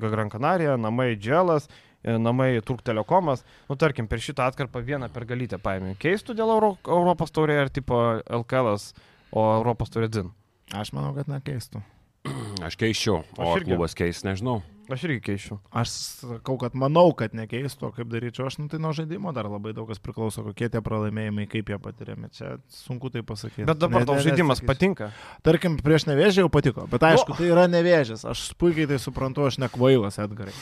Gran 0.10 0.34
Canaria, 0.34 0.78
namai 0.82 1.14
Dželas 1.18 1.70
namai 2.06 2.62
Turk 2.66 2.84
Telekomas, 2.86 3.44
nu 3.70 3.76
tarkim, 3.80 4.08
per 4.08 4.22
šitą 4.22 4.46
atkarpą 4.50 4.84
vieną 4.86 5.10
pergalytę 5.14 5.58
paėmė. 5.62 5.96
Keistų 6.02 6.36
dėl 6.38 6.54
Euro, 6.54 6.76
Europos 6.86 7.34
taurė 7.36 7.60
ar 7.64 7.70
tipo 7.74 7.98
LKL, 8.26 8.76
o 9.34 9.46
Europos 9.58 9.90
taurė 9.94 10.10
dzin? 10.14 10.32
Aš 10.74 10.94
manau, 10.98 11.14
kad 11.18 11.28
nekeistų. 11.32 11.82
Aš 12.66 12.78
keiščiau, 12.82 13.20
o 13.38 13.52
Aš 13.52 13.60
irgi. 13.62 13.70
klubas 13.74 13.94
keis, 13.98 14.24
nežinau. 14.26 14.62
Aš 14.86 15.04
irgi 15.08 15.22
keičiu. 15.26 15.58
Aš 15.74 15.90
sakau, 16.22 16.56
kad 16.62 16.76
manau, 16.78 17.08
kad 17.18 17.34
nekeistų, 17.34 17.90
kaip 17.96 18.10
daryčiau. 18.12 18.46
Aš, 18.50 18.60
nu, 18.62 18.68
tai 18.70 18.78
nuo 18.82 18.92
žaidimo 18.94 19.32
dar 19.34 19.48
labai 19.50 19.74
daug 19.74 19.90
kas 19.90 20.02
priklauso, 20.04 20.44
kokie 20.46 20.70
tie 20.70 20.82
pralaimėjimai, 20.86 21.48
kaip 21.50 21.72
jie 21.74 21.80
patiriami. 21.82 22.30
Čia 22.36 22.56
sunku 22.70 23.10
tai 23.14 23.24
pasakyti. 23.26 23.66
Bet 23.66 23.82
dabar 23.82 24.06
tau 24.06 24.20
žaidimas 24.22 24.62
nesakysiu. 24.62 24.70
patinka. 24.70 25.10
Tarkim, 25.46 25.80
prieš 25.82 26.06
nevėžį 26.10 26.44
jau 26.44 26.52
patiko, 26.54 26.86
bet 26.92 27.06
aišku, 27.10 27.34
o. 27.34 27.40
tai 27.40 27.50
yra 27.50 27.66
nevėžis. 27.72 28.28
Aš 28.30 28.46
puikiai 28.62 28.90
tai 28.94 29.02
suprantu, 29.02 29.48
aš 29.50 29.58
nekvailas, 29.64 30.20
Edgarai. 30.22 30.54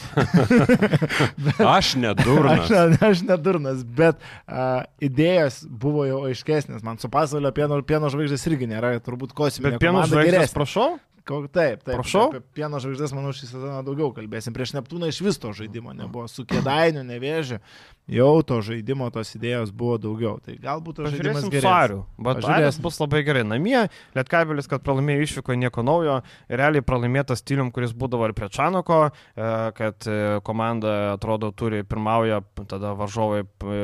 bet, 1.45 1.59
aš 1.59 1.93
nedurnas. 1.99 2.71
Aš, 2.71 2.99
aš 3.09 3.23
nedurnas, 3.27 3.83
bet 3.83 4.23
uh, 4.23 4.85
idėjas 5.03 5.63
buvo 5.67 6.07
jau 6.07 6.23
aiškesnės. 6.29 6.85
Man 6.87 7.01
su 7.01 7.11
pasaulio 7.11 7.51
pieno, 7.55 7.81
pieno 7.83 8.11
žvaigždės 8.13 8.47
irgi 8.51 8.71
nėra, 8.71 8.95
turbūt 9.03 9.35
kosminė. 9.35 9.75
Bet 9.75 9.83
pieno 9.83 10.07
žvaigždės, 10.07 10.55
prašau. 10.55 10.93
Taip, 11.23 11.83
taip. 11.83 11.95
Prašau. 11.95 12.27
Apie 12.29 12.41
pieno 12.57 12.79
žvaigždės, 12.83 13.13
manau, 13.15 13.31
šį 13.35 13.47
sezoną 13.47 13.79
daugiau 13.87 14.11
kalbėsim. 14.15 14.55
Prieš 14.55 14.75
Neptūną 14.75 15.07
iš 15.07 15.21
vis 15.23 15.39
to 15.39 15.53
žaidimo 15.55 15.95
nebuvo. 15.95 16.27
Su 16.31 16.43
kėdainiu 16.47 17.05
nevėžiu 17.07 17.61
jau 18.07 18.43
to 18.43 18.59
žaidimo, 18.63 19.07
tos 19.13 19.31
idėjos 19.37 19.71
buvo 19.75 19.97
daugiau. 20.01 20.37
Tai 20.43 20.55
galbūt 20.59 20.99
tas 20.99 21.13
žaidimas 21.13 21.47
geresnis. 21.51 22.03
Bet 22.19 22.47
Aris 22.47 22.79
bus 22.83 22.99
labai 22.99 23.23
gerai. 23.25 23.43
Namie, 23.47 23.85
Lietkabelis, 24.17 24.67
kad 24.71 24.83
pralaimėjo 24.83 25.27
išvyko 25.27 25.55
nieko 25.59 25.85
naujo. 25.85 26.19
Realiai 26.51 26.83
pralaimėtas 26.85 27.43
stilium, 27.43 27.71
kuris 27.75 27.95
būdavo 27.95 28.27
ir 28.27 28.35
prie 28.37 28.49
Čanoko, 28.53 28.99
e, 29.07 29.49
kad 29.77 30.07
e, 30.09 30.19
komanda 30.45 31.13
atrodo 31.13 31.53
turi 31.55 31.83
pirmauja, 31.87 32.41
tada 32.67 32.93
varžovai 32.99 33.43
e, 33.43 33.81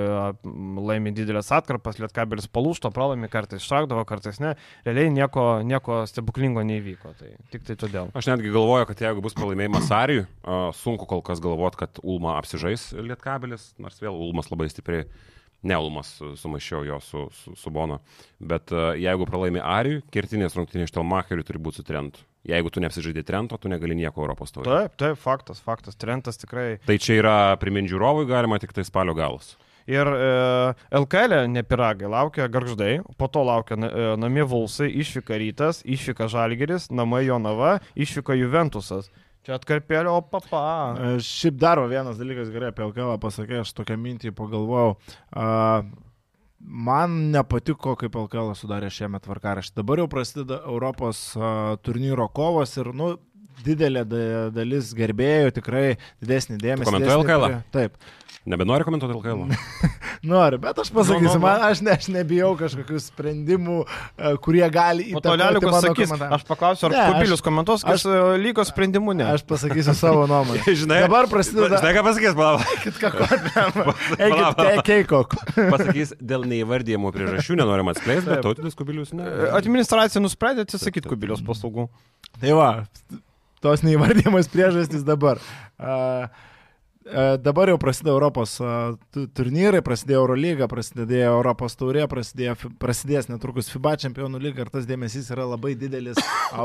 laimi 0.89 1.15
didelės 1.15 1.53
atkarpas, 1.55 2.01
Lietkabelis 2.03 2.49
palūšto, 2.51 2.91
pralaimi 2.95 3.31
kartais 3.31 3.63
ištraukdavo, 3.63 4.03
kartais 4.09 4.41
ne. 4.43 4.55
Realiai 4.87 5.13
nieko, 5.15 5.47
nieko 5.63 6.03
stebuklingo 6.09 6.65
neįvyko. 6.67 7.15
Tai 7.19 7.28
tik 7.53 7.65
tai 7.67 7.75
todėl. 7.79 8.11
Aš 8.17 8.29
netgi 8.31 8.51
galvoju, 8.53 8.87
kad 8.89 9.01
jeigu 9.03 9.23
bus 9.25 9.35
pralaimėjimas 9.37 9.89
Arijui, 9.95 10.27
sunku 10.79 11.07
kol 11.09 11.23
kas 11.25 11.41
galvoti, 11.43 11.81
kad 11.83 12.01
Ulma 12.03 12.37
apsižais 12.39 12.91
Lietkabelis, 12.97 13.73
nors 13.81 13.99
vėl 14.01 14.17
Ulmas 14.17 14.51
labai 14.51 14.69
stipriai, 14.71 15.07
ne 15.67 15.77
Ulmas 15.77 16.15
sumaišiau 16.39 16.85
jo 16.87 16.99
su, 17.03 17.25
su, 17.35 17.55
su 17.59 17.71
Bono, 17.73 17.99
bet 18.39 18.71
uh, 18.75 18.93
jeigu 18.99 19.27
pralaimi 19.27 19.61
Arijui, 19.63 20.03
kertinės 20.13 20.55
rungtynės 20.57 20.91
Štelmacheriui 20.93 21.47
turi 21.47 21.61
būti 21.61 21.81
su 21.81 21.87
Trentu. 21.87 22.23
Jeigu 22.47 22.71
tu 22.71 22.79
neapsižaidai 22.79 23.25
Trento, 23.27 23.57
tu 23.59 23.71
negali 23.71 23.97
nieko 23.99 24.23
Europos 24.23 24.53
taurės. 24.55 24.71
Taip, 24.71 24.99
taip, 25.01 25.19
faktas, 25.19 25.59
faktas. 25.59 25.99
Trentas 25.99 26.39
tikrai. 26.39 26.77
Tai 26.87 26.95
čia 27.01 27.17
yra 27.19 27.35
priminti 27.59 27.91
žiūrovui 27.91 28.29
galima 28.29 28.61
tik 28.63 28.71
tai 28.75 28.85
spalio 28.87 29.15
galas. 29.17 29.57
Ir 29.89 30.09
e, 30.13 30.25
LKL 30.99 31.33
e 31.39 31.47
ne 31.49 31.63
piragai, 31.65 32.09
laukia 32.11 32.45
garždai, 32.51 32.99
po 33.17 33.29
to 33.31 33.41
laukia 33.47 33.77
e, 33.79 34.09
namie 34.21 34.45
Vulsai, 34.45 34.91
išvyka 35.01 35.39
Rytas, 35.41 35.81
išvyka 35.81 36.27
Žalgeris, 36.29 36.89
namai 36.93 37.23
Jonava, 37.25 37.79
išvyka 37.97 38.37
Juventusas. 38.37 39.09
Čia 39.47 39.55
atkarpėlio, 39.57 40.13
o 40.19 40.21
papa. 40.21 40.61
E, 40.93 41.15
šiaip 41.25 41.57
dar 41.57 41.81
vienas 41.89 42.19
dalykas 42.19 42.51
gerai 42.53 42.69
apie 42.73 42.85
LKL 42.85 43.17
pasakė, 43.23 43.63
aš 43.63 43.73
tokią 43.77 43.97
mintį 43.97 44.33
pagalvojau. 44.37 44.93
Uh, 45.31 45.87
man 46.59 47.15
nepatiko, 47.33 47.95
kaip 47.97 48.19
LKL 48.19 48.53
sudarė 48.59 48.91
šiemet 48.93 49.25
tvarkaraštį. 49.25 49.79
Dabar 49.79 50.03
jau 50.03 50.09
prasideda 50.11 50.59
Europos 50.69 51.23
uh, 51.39 51.79
turnyro 51.81 52.27
kovos 52.35 52.75
ir, 52.77 52.91
nu, 52.93 53.15
didelė 53.65 54.05
dalis 54.53 54.93
gerbėjų 54.97 55.53
tikrai 55.57 55.85
didesnį 56.21 56.59
dėmesį. 56.61 56.89
Komentuoja 56.91 57.19
LKL? 57.23 57.61
Taip. 57.73 57.97
Nebenori 58.45 58.83
komentuoti 58.83 59.15
LKL? 59.17 59.41
Noriu, 60.31 60.59
bet 60.59 60.77
aš 60.79 60.89
pasakysiu, 60.95 61.27
no, 61.27 61.33
no, 61.33 61.39
no. 61.39 61.43
man 61.43 61.63
aš, 61.67 61.81
ne, 61.83 61.93
aš 61.95 62.07
nebijau 62.11 62.53
kažkokių 62.59 62.99
sprendimų, 63.03 63.77
e, 63.83 64.31
kurie 64.43 64.63
gali 64.71 65.09
įtakoti. 65.11 65.19
O 65.19 65.35
toliau 65.43 65.61
pasakys, 65.63 66.13
aš 66.37 66.45
paklausiu, 66.47 66.87
ar 66.87 66.95
ne, 66.95 67.03
Kubilius 67.13 67.43
komentuos, 67.43 67.85
kas 67.87 68.03
aš, 68.03 68.07
e, 68.07 68.39
lygos 68.39 68.71
sprendimu 68.71 69.15
ne. 69.15 69.27
Aš 69.35 69.45
pasakysiu 69.47 69.95
savo 69.99 70.25
nuomonę. 70.27 70.63
žinai, 70.81 71.01
dabar 71.05 71.27
prasideda. 71.31 71.79
Žinai, 71.79 71.93
ką 71.99 72.03
pasakys, 72.09 72.35
palauk. 72.39 72.67
Eikit 72.75 72.99
ką, 73.03 73.13
eikit 74.27 74.83
keikok. 74.91 75.39
Pasakys, 75.59 76.15
dėl 76.19 76.47
neįvardyjimų 76.51 77.13
priežasčių 77.15 77.59
nenorim 77.59 77.91
atskleisti, 77.93 78.27
bet 78.31 78.43
tautinis 78.47 78.75
Kubilius 78.79 79.15
ne. 79.15 79.27
Administracija 79.55 80.23
nusprendė 80.23 80.67
atsisakyti 80.67 81.11
Kubilius 81.11 81.43
paslaugų. 81.47 81.89
Tai 82.39 82.59
va, 82.59 82.69
tos 83.63 83.87
neįvardymas 83.87 84.51
priežastys 84.51 85.07
dabar. 85.07 85.39
Uh, 85.39 85.69
E, 85.79 86.27
dabar 87.39 87.69
jau 87.71 87.77
prasideda 87.79 88.11
Europos 88.11 88.57
e, 88.59 88.71
turnyrai, 89.35 89.79
prasidėjo 89.85 90.19
Eurolyga, 90.25 90.67
prasidėjo 90.69 91.31
Europos 91.37 91.77
taurė, 91.79 92.03
prasidėjo, 92.11 92.55
prasidės 92.81 93.29
netrukus 93.31 93.71
FIBA 93.71 93.95
čempionų 94.03 94.41
lyga 94.43 94.65
ir 94.65 94.71
tas 94.73 94.87
dėmesys 94.89 95.29
yra 95.31 95.47
labai 95.47 95.75
didelis 95.79 96.19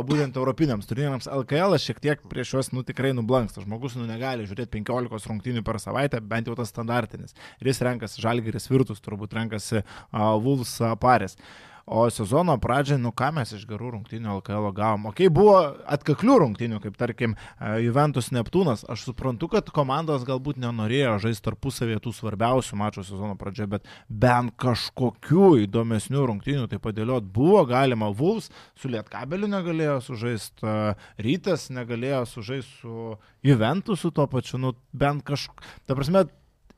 būtent 0.09 0.37
europiniams 0.41 0.91
turnyrams. 0.91 1.29
LKL 1.31 1.79
šiek 1.79 2.03
tiek 2.03 2.25
prieš 2.31 2.57
juos 2.57 2.73
nu, 2.75 2.83
tikrai 2.87 3.15
nublanksta. 3.15 3.63
Žmogus 3.63 3.95
nu, 3.99 4.09
negali 4.11 4.49
žiūrėti 4.49 4.73
15 4.75 5.31
rungtynių 5.31 5.63
per 5.67 5.79
savaitę, 5.83 6.19
bent 6.21 6.51
jau 6.51 6.59
tas 6.59 6.75
standartinis. 6.75 7.39
Ir 7.63 7.71
jis 7.71 7.85
renkasi 7.87 8.25
Žalgiris 8.25 8.67
Virtus, 8.73 9.05
turbūt 9.05 9.39
renkasi 9.39 9.85
uh, 9.85 10.35
Vulfs 10.43 10.81
uh, 10.83 10.97
Paris. 11.01 11.39
O 11.87 12.05
sezono 12.11 12.57
pradžiai, 12.61 12.99
nu 13.01 13.13
ką 13.13 13.31
mes 13.37 13.53
iš 13.57 13.65
gerų 13.69 13.91
rungtynių 13.95 14.39
LKL 14.39 14.71
gavom. 14.77 15.09
Ok, 15.11 15.25
buvo 15.33 15.57
atkaklių 15.91 16.39
rungtynių, 16.45 16.81
kaip 16.85 16.97
tarkim 17.01 17.35
e, 17.37 17.73
Juventus 17.85 18.31
Neptūnas. 18.35 18.87
Aš 18.91 19.05
suprantu, 19.11 19.51
kad 19.53 19.69
komandos 19.75 20.25
galbūt 20.29 20.61
nenorėjo 20.63 21.19
žaisti 21.27 21.45
tarpusavėje 21.51 22.01
tų 22.07 22.15
svarbiausių 22.17 22.79
mačų 22.81 23.05
sezono 23.09 23.37
pradžioje, 23.41 23.71
bet 23.77 23.91
bent 24.09 24.55
kažkokių 24.61 25.51
įdomesnių 25.67 26.25
rungtynių 26.31 26.71
tai 26.73 26.81
padėliot 26.83 27.29
buvo 27.35 27.65
galima. 27.69 28.09
Vulfs 28.15 28.49
su 28.81 28.89
Lietkabeliu 28.93 29.51
negalėjo 29.53 29.99
sužaisti, 30.09 30.65
e, 30.65 30.95
Rytas 31.27 31.69
negalėjo 31.75 32.25
sužaisti 32.31 32.81
su 32.81 33.19
Juventusu 33.45 34.09
tuo 34.15 34.25
pačiu, 34.31 34.63
nu 34.63 34.73
bent 34.97 35.25
kažkokiu. 35.27 35.69
Ta 35.85 35.97
prasme, 35.99 36.25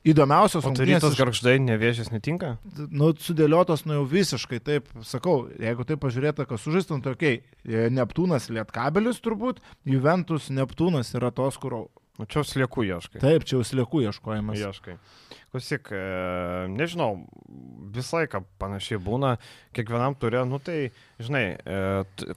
įdomiausios 0.07 0.65
rungtynės. 0.65 1.03
O 1.03 1.11
rytas 1.11 1.19
garždai 1.19 1.57
nevėžės 1.65 2.13
netinka? 2.15 2.55
Nu, 2.89 3.13
sudėliotos, 3.21 3.85
nu 3.89 3.99
jau 3.99 4.07
visiškai 4.11 4.61
taip, 4.65 4.89
sakau, 5.07 5.47
jeigu 5.63 5.87
taip 5.89 6.03
pažiūrėta, 6.05 6.47
kas 6.49 6.65
sužaistum, 6.67 7.03
tai 7.05 7.17
okei, 7.17 7.41
okay, 7.65 7.91
Neptūnas 7.95 8.51
Lietkabelis 8.55 9.23
turbūt, 9.25 9.63
Juventus 9.89 10.51
Neptūnas 10.55 11.15
yra 11.19 11.33
tos, 11.35 11.59
kur... 11.63 11.87
Nu, 12.17 12.25
čia 12.31 12.45
sliekų 12.47 12.87
ieškai. 12.89 13.21
Taip, 13.21 13.45
čia 13.49 13.61
sliekų 13.67 14.07
ieškojimas. 14.09 14.61
Ieškai. 14.61 14.97
Klausyk, 15.53 15.89
e, 15.95 15.99
nežinau, 16.73 17.11
visą 17.95 18.19
laiką 18.19 18.43
panašiai 18.61 18.99
būna, 19.01 19.37
kiekvienam 19.77 20.17
turė, 20.19 20.43
nu 20.49 20.59
tai, 20.61 20.91
žinai, 21.23 21.45
e, 21.57 21.77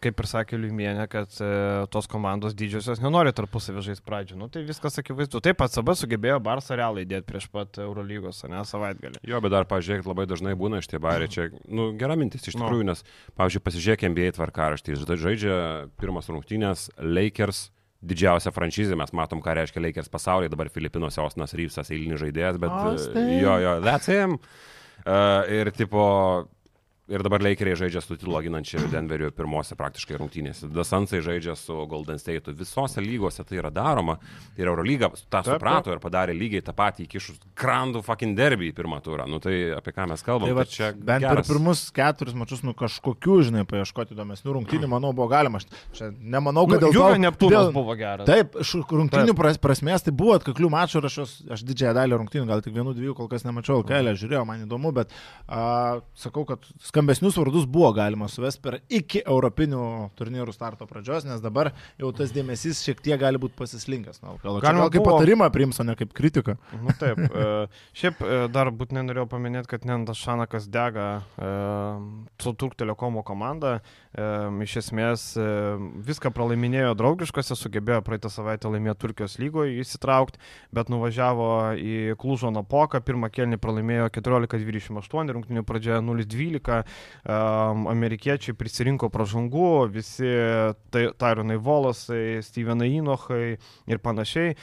kaip 0.03 0.21
ir 0.23 0.27
sakė 0.29 0.59
Liumienė, 0.59 1.07
kad 1.11 1.33
e, 1.43 1.49
tos 1.91 2.07
komandos 2.11 2.55
didžiosios 2.59 3.01
nenori 3.03 3.33
tarpusavį 3.35 3.83
žaisti 3.89 4.05
pradžią. 4.05 4.37
Nu 4.39 4.49
tai 4.51 4.63
viskas 4.67 4.99
akivaizdu. 5.01 5.41
Taip, 5.43 5.63
ACB 5.65 5.93
sugebėjo 5.99 6.37
Barsą 6.43 6.77
realai 6.79 7.07
dėti 7.09 7.27
prieš 7.31 7.49
pat 7.51 7.81
Eurolygos, 7.81 8.43
ne 8.51 8.61
savaitgalį. 8.67 9.23
Jo, 9.27 9.41
bet 9.43 9.55
dar, 9.55 9.67
pažiūrėk, 9.71 10.07
labai 10.07 10.27
dažnai 10.29 10.55
būna 10.59 10.83
šitie 10.85 11.01
bariai. 11.03 11.31
Čia, 11.31 11.49
nu, 11.67 11.89
gera 11.99 12.19
mintis 12.19 12.47
iš 12.47 12.59
tikrųjų, 12.59 12.85
no. 12.85 12.93
nes, 12.93 13.03
pavyzdžiui, 13.39 13.65
pasižiūrėk 13.67 14.07
NBA 14.11 14.31
tvarkaraštį. 14.39 15.01
Žaidžia 15.09 15.59
pirmas 15.99 16.31
rungtynės 16.31 16.87
Lakers 16.99 17.67
didžiausia 17.99 18.53
franšizė, 18.55 18.95
mes 18.99 19.11
matom, 19.15 19.41
ką 19.43 19.55
reiškia 19.57 19.83
Lakers 19.83 20.11
pasaulyje, 20.11 20.51
dabar 20.53 20.71
Filipinuose 20.71 21.21
Osnas 21.23 21.55
Ryvsas 21.57 21.91
eilinis 21.91 22.21
žaidėjas, 22.21 22.59
bet 22.61 22.71
Austin. 22.71 23.33
jo, 23.41 23.57
jo, 23.63 23.73
that's 23.83 24.09
him. 24.11 24.37
Uh, 25.03 25.43
ir 25.51 25.71
tipo, 25.75 26.03
Ir 27.09 27.23
dabar 27.25 27.41
Lakeriai 27.41 27.77
žaidžia 27.79 28.03
su 28.03 28.13
titulo 28.13 28.37
ginančiu 28.45 28.83
Denveriu 28.91 29.31
pirmose 29.33 29.73
praktiškai 29.77 30.17
rungtynėse. 30.19 30.67
Dasansai 30.69 31.23
žaidžia 31.25 31.55
su 31.57 31.73
Golden 31.89 32.19
State'u. 32.21 32.53
Visose 32.53 33.01
lygose 33.01 33.41
tai 33.47 33.57
yra 33.57 33.71
daroma. 33.73 34.19
Ir 34.59 34.69
Eurolyga 34.69 35.09
tą 35.31 35.41
suprato 35.47 35.89
ir 35.89 36.01
padarė 36.03 36.35
lygiai 36.37 36.61
tą 36.65 36.75
patį 36.77 37.07
įkišus 37.07 37.39
grandų 37.57 38.03
fucking 38.05 38.37
derby 38.37 38.69
į 38.69 38.75
pirmą 38.77 38.99
turą. 39.05 39.25
Nu 39.29 39.39
tai 39.41 39.55
apie 39.73 39.93
ką 39.95 40.05
mes 40.11 40.21
kalbame. 40.25 40.53
Tai, 40.53 40.65
tai 40.67 40.75
čia 40.75 40.91
bent 40.93 41.25
geras... 41.25 41.47
per 41.47 41.55
pirmus 41.55 41.81
keturis 41.95 42.37
mačius, 42.37 42.61
nu 42.67 42.75
kažkokių, 42.77 43.39
žinai, 43.49 43.65
paieškoti 43.69 44.13
įdomesnių 44.13 44.55
rungtynių, 44.59 44.91
manau, 44.95 45.09
buvo 45.17 45.31
galima. 45.33 45.63
Aš 45.63 46.11
nemanau, 46.21 46.67
kad 46.69 46.85
nu, 46.85 46.91
dėl 46.91 46.99
to... 46.99 47.09
Neptūnas 47.25 47.71
dėl... 47.71 47.73
buvo 47.73 47.97
geras. 47.97 48.29
Taip, 48.29 48.59
rungtynių 48.93 49.33
taip. 49.33 49.61
prasmės 49.65 50.05
tai 50.05 50.13
buvo 50.13 50.37
atkaklių 50.37 50.69
mačų 50.77 51.01
ir 51.01 51.09
aš, 51.09 51.19
aš 51.57 51.65
didžiąją 51.65 51.97
dalį 51.97 52.21
rungtynių, 52.21 52.45
gal 52.53 52.63
tik 52.65 52.77
vienų, 52.77 52.93
dviejų 52.97 53.17
kol 53.17 53.31
kas 53.31 53.47
nemačiau, 53.47 53.81
kelę 53.87 54.13
žiūrėjau, 54.19 54.45
man 54.47 54.63
įdomu, 54.67 54.93
bet 54.95 55.11
uh, 55.11 55.99
sakau, 56.19 56.45
kad 56.49 56.69
skambesnius 56.99 57.37
vardus 57.37 57.65
buvo 57.65 57.91
galima 57.93 58.27
suvesti 58.27 58.59
per 58.63 58.75
iki 58.91 59.21
europinių 59.23 60.09
turnyrų 60.19 60.51
starto 60.51 60.83
pradžios, 60.89 61.23
nes 61.23 61.39
dabar 61.39 61.71
jau 61.99 62.09
tas 62.15 62.33
dėmesys 62.35 62.81
šiek 62.83 62.99
tiek 63.03 63.19
gali 63.21 63.39
būti 63.39 63.55
pasislinkęs. 63.55 64.19
Na, 64.19 64.33
gal, 64.43 64.59
galima 64.59 64.87
gal 64.87 64.91
kaip 64.91 65.05
buvo... 65.05 65.15
patarimą 65.15 65.47
priims, 65.53 65.79
o 65.79 65.85
ne 65.87 65.95
kaip 65.95 66.11
kritiką. 66.15 66.57
Nu, 66.75 66.95
taip. 66.99 67.21
E, 67.29 67.45
šiaip 67.95 68.19
e, 68.25 68.39
dar 68.51 68.71
būtinai 68.75 69.05
norėjau 69.07 69.29
paminėti, 69.31 69.69
kad 69.71 69.87
Nendas 69.87 70.19
Šanakas 70.19 70.67
dega 70.71 71.07
e, 71.39 71.51
su 72.43 72.53
Turk 72.59 72.75
Telekomo 72.79 73.23
komanda. 73.23 73.77
E, 74.11 74.27
iš 74.65 74.75
esmės 74.83 75.25
e, 75.39 75.47
viską 76.09 76.33
pralaiminėjo 76.35 76.95
draugiškose, 76.99 77.55
sugebėjo 77.55 78.01
praeitą 78.05 78.31
savaitę 78.33 78.71
laimėti 78.73 79.05
Turkijos 79.05 79.37
lygoje 79.39 79.79
įsitraukti, 79.85 80.41
bet 80.75 80.91
nuvažiavo 80.91 81.49
į 81.79 82.19
Klužo 82.19 82.51
Napoką, 82.51 82.99
pirmą 83.05 83.31
kelnį 83.31 83.61
pralaimėjo 83.61 84.09
14-28, 84.19 85.35
rungtinių 85.37 85.65
pradžioje 85.69 86.03
0-12. 86.03 86.83
Amerikiečiai 87.29 88.57
prisirinko 88.57 89.09
pražangų, 89.13 89.89
visi 89.93 90.29
tai, 90.93 91.09
Tyronai 91.19 91.59
Volosai, 91.61 92.39
Stevenai 92.45 92.91
Inochai 92.99 93.57
ir 93.89 94.01
panašiai. 94.03 94.55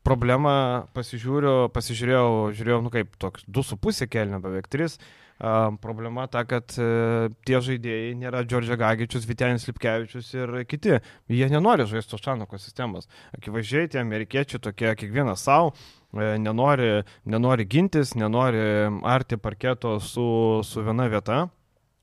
Problema 0.00 0.88
pasižiūriu, 0.96 1.68
pasižiūrėjau, 1.74 2.28
žiūrėjau, 2.56 2.84
nu 2.86 2.92
kaip, 2.92 3.18
toks 3.20 3.44
2,5 3.44 4.06
kelnio, 4.08 4.40
beveik 4.40 4.70
3. 4.72 4.96
Um, 5.40 5.78
problema 5.80 6.26
ta, 6.28 6.42
kad 6.44 6.68
uh, 6.76 7.30
tie 7.48 7.60
žaidėjai 7.64 8.10
nėra 8.20 8.42
Džordžia 8.44 8.76
Gagičius, 8.76 9.24
Vitenis 9.24 9.64
Lipkevičius 9.70 10.26
ir 10.36 10.52
kiti. 10.68 10.98
Jie 11.32 11.48
nenori 11.48 11.86
žaisti 11.88 12.12
tos 12.12 12.20
Šanoko 12.26 12.60
sistemos. 12.60 13.08
Akivaizdžiai 13.38 13.88
tie 13.88 14.02
amerikiečiai 14.02 14.60
tokie 14.60 14.92
kiekvienas 15.00 15.46
savo, 15.48 15.72
e, 16.12 16.34
nenori, 16.44 16.90
nenori 17.24 17.64
gintis, 17.64 18.12
nenori 18.20 18.60
arti 19.08 19.40
parketo 19.40 19.96
su, 20.04 20.26
su 20.60 20.84
viena 20.84 21.08
vieta. 21.08 21.46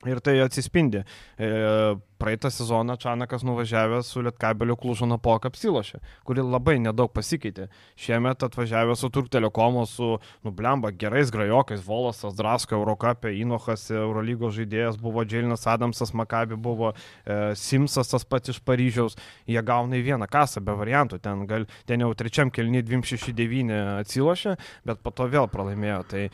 Ir 0.05 0.19
tai 0.21 0.35
atsispindi. 0.43 0.99
E, 1.41 1.47
praeitą 2.21 2.49
sezoną 2.53 2.97
Čanakas 2.97 3.43
nuvažiavęs 3.43 4.05
su 4.05 4.21
Lietkabelio 4.21 4.75
Klužano 4.77 5.17
poką 5.17 5.49
apsilošė, 5.49 5.97
kuri 6.21 6.43
labai 6.45 6.75
nedaug 6.77 7.09
pasikeitė. 7.13 7.65
Šiemet 7.97 8.45
atvažiavęs 8.45 9.01
su 9.01 9.09
Turk 9.09 9.31
Telekomo, 9.33 9.87
su 9.89 10.19
Nublemba, 10.45 10.91
gerais 10.93 11.31
grajokais, 11.33 11.81
Volosas, 11.81 12.35
Drasko, 12.37 12.77
Eurocapė, 12.77 13.31
Inochas, 13.41 13.87
Eurolygos 13.89 14.53
žaidėjas 14.59 15.01
buvo 15.01 15.25
Dželinas 15.25 15.65
Adamsas, 15.65 16.13
Makabi 16.13 16.61
buvo 16.61 16.93
e, 16.93 17.55
Simsas 17.57 18.13
tas 18.13 18.25
pats 18.25 18.53
iš 18.53 18.61
Paryžiaus. 18.61 19.17
Jie 19.49 19.65
gauna 19.65 19.97
į 19.97 20.05
vieną 20.11 20.29
kasą 20.29 20.61
be 20.61 20.77
variantų. 20.77 21.17
Ten, 21.25 21.47
gal, 21.49 21.65
ten 21.89 22.05
jau 22.05 22.13
trečiam 22.13 22.53
kelnį 22.53 22.85
269 22.85 23.81
atsilošė, 24.05 24.57
bet 24.85 25.01
po 25.01 25.09
to 25.09 25.25
vėl 25.25 25.49
pralaimėjo. 25.49 26.01
Tai, 26.13 26.25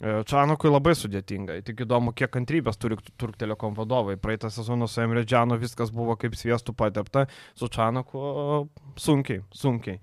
E, 0.00 0.22
Čanokui 0.24 0.72
labai 0.72 0.94
sudėtinga. 0.96 1.58
Tik 1.66 1.84
įdomu, 1.84 2.14
kiek 2.16 2.32
kantrybės 2.32 2.80
turi 2.80 2.96
Turk 3.20 3.36
Telekom 3.40 3.76
vadovai. 3.76 4.16
Praeitą 4.20 4.48
sezoną 4.52 4.88
su 4.88 5.02
Emre 5.04 5.26
Džanu 5.28 5.60
viskas 5.60 5.92
buvo 5.92 6.16
kaip 6.20 6.38
sviestų 6.40 6.72
patepta, 6.76 7.26
su 7.58 7.68
Čanoku 7.68 8.22
sunkiai, 8.96 9.44
sunkiai. 9.52 10.00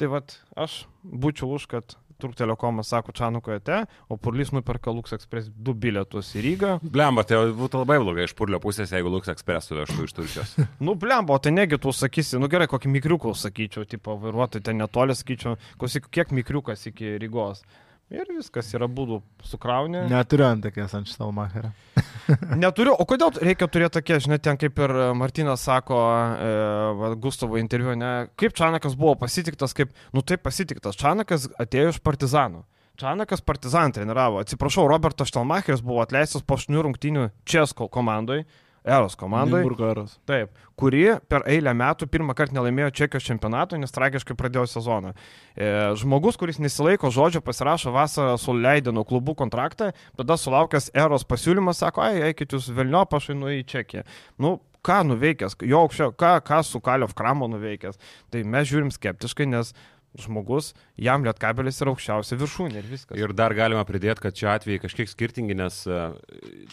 Tai 0.00 0.12
vad, 0.12 0.36
aš 0.60 0.84
būčiau 1.04 1.56
už, 1.56 1.66
kad 1.72 1.96
Turk 2.20 2.36
Telekomas 2.36 2.92
sako 2.92 3.12
Čanuko 3.16 3.54
ate, 3.56 3.86
o 4.12 4.16
Purlys 4.20 4.52
nuperka 4.52 4.92
Lux 4.92 5.16
Express 5.16 5.48
du 5.48 5.72
bilietus 5.72 6.34
į 6.36 6.44
Rygą. 6.44 6.72
Blemba, 6.84 7.24
tai 7.24 7.40
būtų 7.56 7.80
labai 7.80 7.96
blogai 8.02 8.26
iš 8.28 8.36
Purlio 8.36 8.60
pusės, 8.60 8.92
jeigu 8.92 9.12
Lux 9.12 9.32
Express 9.32 9.72
suvežtų 9.72 10.04
iš 10.04 10.16
Turkijos. 10.18 10.56
nu, 10.86 10.94
blemba, 11.00 11.38
tai 11.40 11.54
negi 11.56 11.80
tu 11.80 11.94
sakysi, 11.96 12.36
nu 12.40 12.50
gerai, 12.52 12.68
kokį 12.68 12.92
mikriuką 12.92 13.32
sakyčiau, 13.32 13.88
tipo 13.88 14.18
vairuotojai 14.20 14.68
ten 14.68 14.80
netoli 14.84 15.16
sakyčiau, 15.16 15.56
klausyk, 15.80 16.12
kiek 16.12 16.36
mikriukas 16.36 16.90
iki 16.92 17.16
Rygos. 17.24 17.64
Ir 18.10 18.26
viskas 18.34 18.66
yra 18.74 18.88
būdų 18.90 19.20
sukraunė. 19.46 20.02
Neturiu 20.10 20.48
ant 20.48 20.64
tokias 20.66 20.96
ant 20.98 21.06
Štalmacherio. 21.06 21.70
Neturiu, 22.62 22.96
o 22.98 23.06
kodėl 23.06 23.30
reikia 23.38 23.68
turėti 23.70 24.00
tokie, 24.00 24.16
žinai, 24.24 24.40
ten 24.42 24.58
kaip 24.58 24.80
ir 24.82 24.94
Martinas 25.14 25.62
sako 25.62 26.00
e, 26.34 27.12
Gustavo 27.22 27.60
interviu, 27.60 27.94
ne, 27.98 28.26
kaip 28.40 28.56
Čanakas 28.58 28.96
buvo 28.98 29.14
pasitiktas, 29.20 29.76
kaip, 29.78 29.94
nu 30.16 30.24
taip 30.26 30.42
pasitiktas, 30.42 30.98
Čanakas 30.98 31.46
atėjo 31.62 31.94
iš 31.94 32.00
partizanų. 32.02 32.64
Čanakas 33.00 33.46
partizan 33.46 33.94
treniravo, 33.94 34.42
atsiprašau, 34.42 34.88
Robertas 34.90 35.30
Štalmacheris 35.30 35.80
buvo 35.86 36.02
atleistas 36.02 36.42
po 36.42 36.58
šnių 36.60 36.82
rungtynių 36.88 37.28
Česko 37.48 37.86
komandai 37.88 38.42
Eros 38.84 39.16
komandai. 39.20 39.62
Eros. 39.90 40.16
Taip, 40.28 40.54
kuri 40.78 41.04
per 41.28 41.44
eilę 41.50 41.74
metų 41.76 42.08
pirmą 42.10 42.34
kartą 42.36 42.56
nelaimėjo 42.56 42.90
Čekijos 43.02 43.26
čempionato, 43.26 43.76
nes 43.80 43.92
tragiškai 43.92 44.36
pradėjo 44.38 44.66
sezoną. 44.72 45.12
E, 45.56 45.68
žmogus, 46.00 46.38
kuris 46.40 46.60
nesilaiko 46.62 47.12
žodžio, 47.12 47.42
pasirašo 47.44 47.92
vasarą 47.94 48.38
su 48.40 48.54
Leidino 48.56 49.04
klubu 49.04 49.36
kontraktą, 49.36 49.92
tada 50.16 50.38
sulaukęs 50.40 50.90
Eros 50.96 51.26
pasiūlymas, 51.28 51.82
sako, 51.84 52.06
ai, 52.08 52.24
eikit 52.30 52.56
jūs 52.56 52.70
vėlnio, 52.72 53.04
pašainu 53.10 53.52
į 53.58 53.62
Čekiją. 53.68 54.06
Nu, 54.40 54.56
ką 54.86 55.02
nuveikęs, 55.10 55.58
jo 55.68 55.84
aukščiau, 55.84 56.16
ką, 56.16 56.34
ką 56.46 56.64
su 56.64 56.80
Kaliov 56.84 57.12
Kramo 57.16 57.48
nuveikęs. 57.52 58.00
Tai 58.32 58.44
mes 58.48 58.68
žiūrim 58.70 58.92
skeptiškai, 58.94 59.48
nes 59.50 59.74
žmogus, 60.18 60.72
jam 60.98 61.22
lietkabelis 61.26 61.78
yra 61.84 61.92
aukščiausia 61.92 62.38
viršūnė 62.40 62.80
ir 62.80 62.88
viskas. 62.90 63.18
Ir 63.18 63.34
dar 63.36 63.54
galima 63.54 63.84
pridėti, 63.86 64.24
kad 64.24 64.36
čia 64.36 64.54
atvejai 64.56 64.82
kažkiek 64.82 65.10
skirtingi, 65.10 65.54
nes 65.58 65.84
e, 65.86 66.00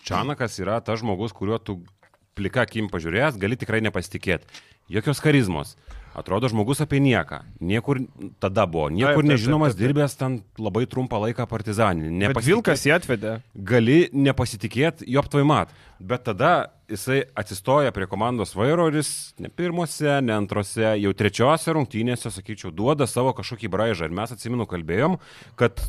Čanakas 0.08 0.58
yra 0.64 0.80
tas 0.82 1.04
žmogus, 1.04 1.36
kuriuo 1.38 1.60
tu 1.62 1.78
plika 2.38 2.64
akim 2.68 2.92
pažiūrėjęs, 2.94 3.40
gali 3.42 3.60
tikrai 3.60 3.82
nepasitikėti. 3.86 4.64
Jokios 4.94 5.20
charizmos. 5.20 5.76
Atrodo 6.18 6.50
žmogus 6.50 6.80
apie 6.82 6.98
nieką. 6.98 7.44
Niekur 7.62 8.00
tada 8.42 8.64
buvo. 8.66 8.88
Niekur 8.90 9.20
taip, 9.20 9.28
taip, 9.28 9.32
nežinomas 9.36 9.76
taip, 9.76 9.78
taip, 9.78 9.84
taip. 9.84 9.94
dirbęs 9.94 10.16
ten 10.18 10.38
labai 10.58 10.88
trumpą 10.90 11.20
laiką 11.28 11.46
partizanį. 11.46 12.10
Vilkas 12.42 12.88
jį 12.88 12.96
atvedė. 12.96 13.34
Gali 13.54 14.00
nepasitikėti, 14.16 15.06
jo 15.14 15.22
aptvaimat. 15.22 15.76
Bet 16.02 16.26
tada 16.26 16.72
jisai 16.90 17.20
atsistoja 17.38 17.94
prie 17.94 18.08
komandos 18.10 18.56
vairo 18.58 18.88
ir 18.90 18.98
jis 19.04 19.12
ne 19.38 19.52
pirmose, 19.54 20.18
ne 20.26 20.34
antrose, 20.34 20.96
jau 21.04 21.14
trečiose 21.22 21.78
rungtynėse, 21.78 22.34
sakyčiau, 22.34 22.74
duoda 22.74 23.06
savo 23.06 23.36
kažkokį 23.38 23.70
braižą. 23.78 24.10
Ir 24.10 24.18
mes 24.18 24.34
atsimenu 24.34 24.66
kalbėjom, 24.70 25.20
kad 25.60 25.86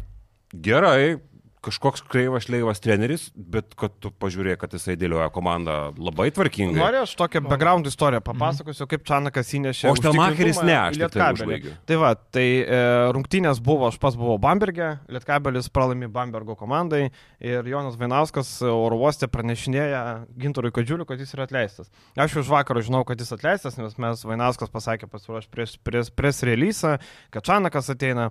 gerai, 0.53 1.23
kažkoks 1.65 2.05
kreivas 2.09 2.47
šleivas 2.47 2.81
treneris, 2.83 3.29
bet 3.35 3.75
kad 3.79 3.95
tu 4.03 4.11
pažiūrėjai, 4.23 4.59
kad 4.61 4.75
jisai 4.77 4.95
dėlioja 4.99 5.29
komandą 5.35 5.77
labai 5.99 6.29
tvarkingai. 6.35 6.79
Noriu 6.79 7.03
aš 7.03 7.15
tokią 7.19 7.43
background 7.47 7.89
istoriją 7.91 8.23
papasakosiu, 8.25 8.87
kaip 8.91 9.07
Čanakas 9.09 9.51
įnešė. 9.59 9.89
O 9.91 9.97
Štelmacheris 9.99 10.61
ne, 10.67 10.77
aš 10.79 11.01
Lietkabelį. 11.03 11.73
Tai 11.89 11.99
va, 12.03 12.13
tai 12.37 12.47
e, 12.63 12.79
rungtynės 13.17 13.63
buvo, 13.65 13.89
aš 13.91 13.99
pats 14.03 14.19
buvau 14.19 14.39
Bamberge, 14.43 14.93
Lietkabelis 15.11 15.71
pralaimi 15.75 16.11
Bambergo 16.13 16.57
komandai 16.59 17.09
ir 17.43 17.69
Jonas 17.69 17.99
Vainauskas 18.01 18.53
oro 18.69 19.01
uoste 19.03 19.29
pranešinėja 19.33 20.05
Gintorui 20.39 20.73
Kadžiuliu, 20.75 21.09
kad 21.09 21.21
jis 21.23 21.35
yra 21.37 21.49
atleistas. 21.49 21.91
Aš 22.19 22.41
už 22.45 22.55
vakarą 22.55 22.85
žinau, 22.87 23.03
kad 23.09 23.21
jis 23.21 23.35
atleistas, 23.35 23.81
nes 23.81 23.99
mes 23.99 24.25
Vainauskas 24.29 24.73
pasakė 24.73 25.11
pasiruoš 25.11 25.51
pres, 25.51 25.79
pres 26.15 26.43
release, 26.47 26.97
kad 27.35 27.47
Čanakas 27.51 27.91
ateina. 27.95 28.31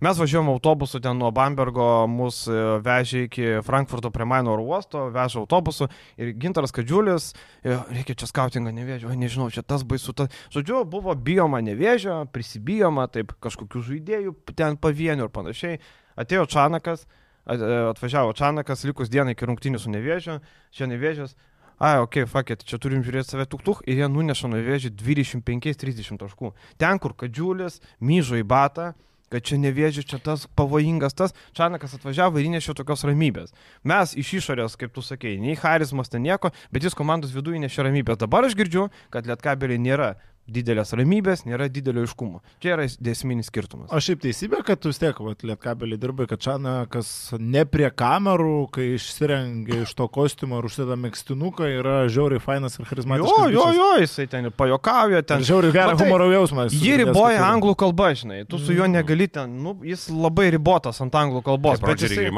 Mes 0.00 0.18
važiuojam 0.18 0.48
autobusu 0.48 1.00
ten 1.02 1.18
nuo 1.18 1.32
Bambergo, 1.34 2.06
mus 2.06 2.44
e, 2.46 2.54
vežė 2.86 3.24
iki 3.26 3.46
Frankfurto 3.66 4.12
prie 4.14 4.22
Maino 4.30 4.52
oro 4.52 4.62
uosto, 4.62 5.08
vežė 5.10 5.40
autobusu 5.40 5.88
ir 6.14 6.30
Gintaras 6.38 6.70
Kadžiulis, 6.76 7.32
e, 7.66 7.74
reikia 7.96 8.14
čia 8.20 8.28
skautingą 8.30 8.70
nevėžio, 8.76 9.10
nežinau, 9.18 9.48
čia 9.50 9.64
tas 9.66 9.82
baisu. 9.82 10.14
Ta... 10.14 10.28
Žodžiu, 10.54 10.84
buvo 10.86 11.16
bijoma 11.18 11.58
nevėžio, 11.66 12.20
prisibijoma, 12.30 13.08
taip 13.10 13.34
kažkokių 13.42 13.82
žaidėjų 13.88 14.36
ten 14.54 14.78
pavienių 14.78 15.26
ir 15.26 15.32
panašiai. 15.34 15.82
Atėjo 16.14 16.46
Čanakas, 16.54 17.02
e, 17.50 17.58
atvažiavo 17.88 18.38
Čanakas, 18.38 18.86
likus 18.86 19.10
dienai 19.10 19.34
iki 19.34 19.50
rungtynių 19.50 19.82
su 19.82 19.90
nevėžio, 19.90 20.38
čia 20.78 20.86
nevėžės, 20.94 21.34
ai, 21.82 21.96
okay, 22.04 22.22
fakit, 22.30 22.62
čia 22.62 22.78
turim 22.78 23.02
žiūrėti 23.02 23.34
save 23.34 23.50
tuktuk 23.50 23.82
ir 23.82 23.98
jie 24.04 24.12
nuneša 24.14 24.54
nuo 24.54 24.62
vėžį 24.62 24.94
25-30 24.94 26.22
taškų. 26.22 26.54
Ten, 26.78 27.02
kur 27.02 27.18
kadžiulis, 27.18 27.82
myžo 27.98 28.38
į 28.38 28.46
batą, 28.46 28.92
kad 29.32 29.44
čia 29.44 29.58
nevėžiu, 29.60 30.04
čia 30.08 30.20
tas 30.22 30.46
pavojingas 30.58 31.16
tas. 31.18 31.34
Čanakas 31.56 31.96
atvažiavo 31.98 32.40
ir 32.40 32.48
įnešė 32.50 32.76
tokios 32.78 33.04
ramybės. 33.08 33.54
Mes 33.84 34.14
iš 34.18 34.34
išorės, 34.40 34.78
kaip 34.80 34.94
tu 34.94 35.04
sakei, 35.04 35.36
nei 35.42 35.58
charizmas, 35.58 36.10
ten 36.12 36.24
nieko, 36.24 36.52
bet 36.72 36.86
jis 36.86 36.96
komandos 36.98 37.34
viduje 37.36 37.60
įnešė 37.60 37.88
ramybės. 37.88 38.20
Dabar 38.24 38.48
aš 38.48 38.56
girdžiu, 38.58 38.88
kad 39.14 39.28
lietkabeliai 39.28 39.80
nėra 39.82 40.14
didelės 40.48 40.94
ramybės, 40.96 41.44
nėra 41.48 41.68
didelio 41.72 42.04
iškumo. 42.06 42.40
Čia 42.62 42.74
yra 42.76 42.86
esminis 42.88 43.50
skirtumas. 43.50 43.90
O 43.92 44.00
šiaip 44.02 44.22
teisybė, 44.24 44.62
kad 44.66 44.80
tu 44.82 44.92
vis 44.92 45.00
tiek, 45.00 45.18
lietkabelį 45.18 45.98
dirbai, 46.00 46.28
kad 46.30 46.42
Čana, 46.42 46.74
kas 46.90 47.10
ne 47.38 47.64
prie 47.68 47.90
kamerų, 47.92 48.68
kai 48.74 48.90
išsirengia 48.96 49.82
iš 49.84 49.94
to 49.98 50.08
kostiumo 50.12 50.60
ir 50.60 50.68
užsideda 50.68 50.96
mėgstinuką, 51.00 51.68
yra 51.80 51.96
žiauriai 52.12 52.42
fainas 52.42 52.78
ir 52.78 52.88
charizmatiškas. 52.88 53.52
Jo, 53.52 53.58
jo, 53.58 53.66
jo, 53.76 53.90
jisai 54.02 54.28
ten 54.30 54.50
pajokauja, 54.54 55.24
ten. 55.28 55.44
Žiauriai 55.48 55.76
gerą 55.76 55.92
Matai, 55.92 56.08
humoro 56.08 56.30
jausmą. 56.32 56.68
Jį 56.72 56.96
riboja 57.04 57.44
anglų 57.50 57.76
kalba, 57.84 58.12
žinai, 58.18 58.42
tu 58.48 58.60
su 58.62 58.72
juo 58.72 58.86
mm. 58.88 58.96
negali 59.00 59.28
ten, 59.32 59.58
nu, 59.64 59.76
jis 59.86 60.08
labai 60.12 60.48
ribotas 60.54 61.04
ant 61.04 61.20
anglų 61.20 61.44
kalbos. 61.46 61.84
Bet 61.84 62.06
jisai. 62.06 62.30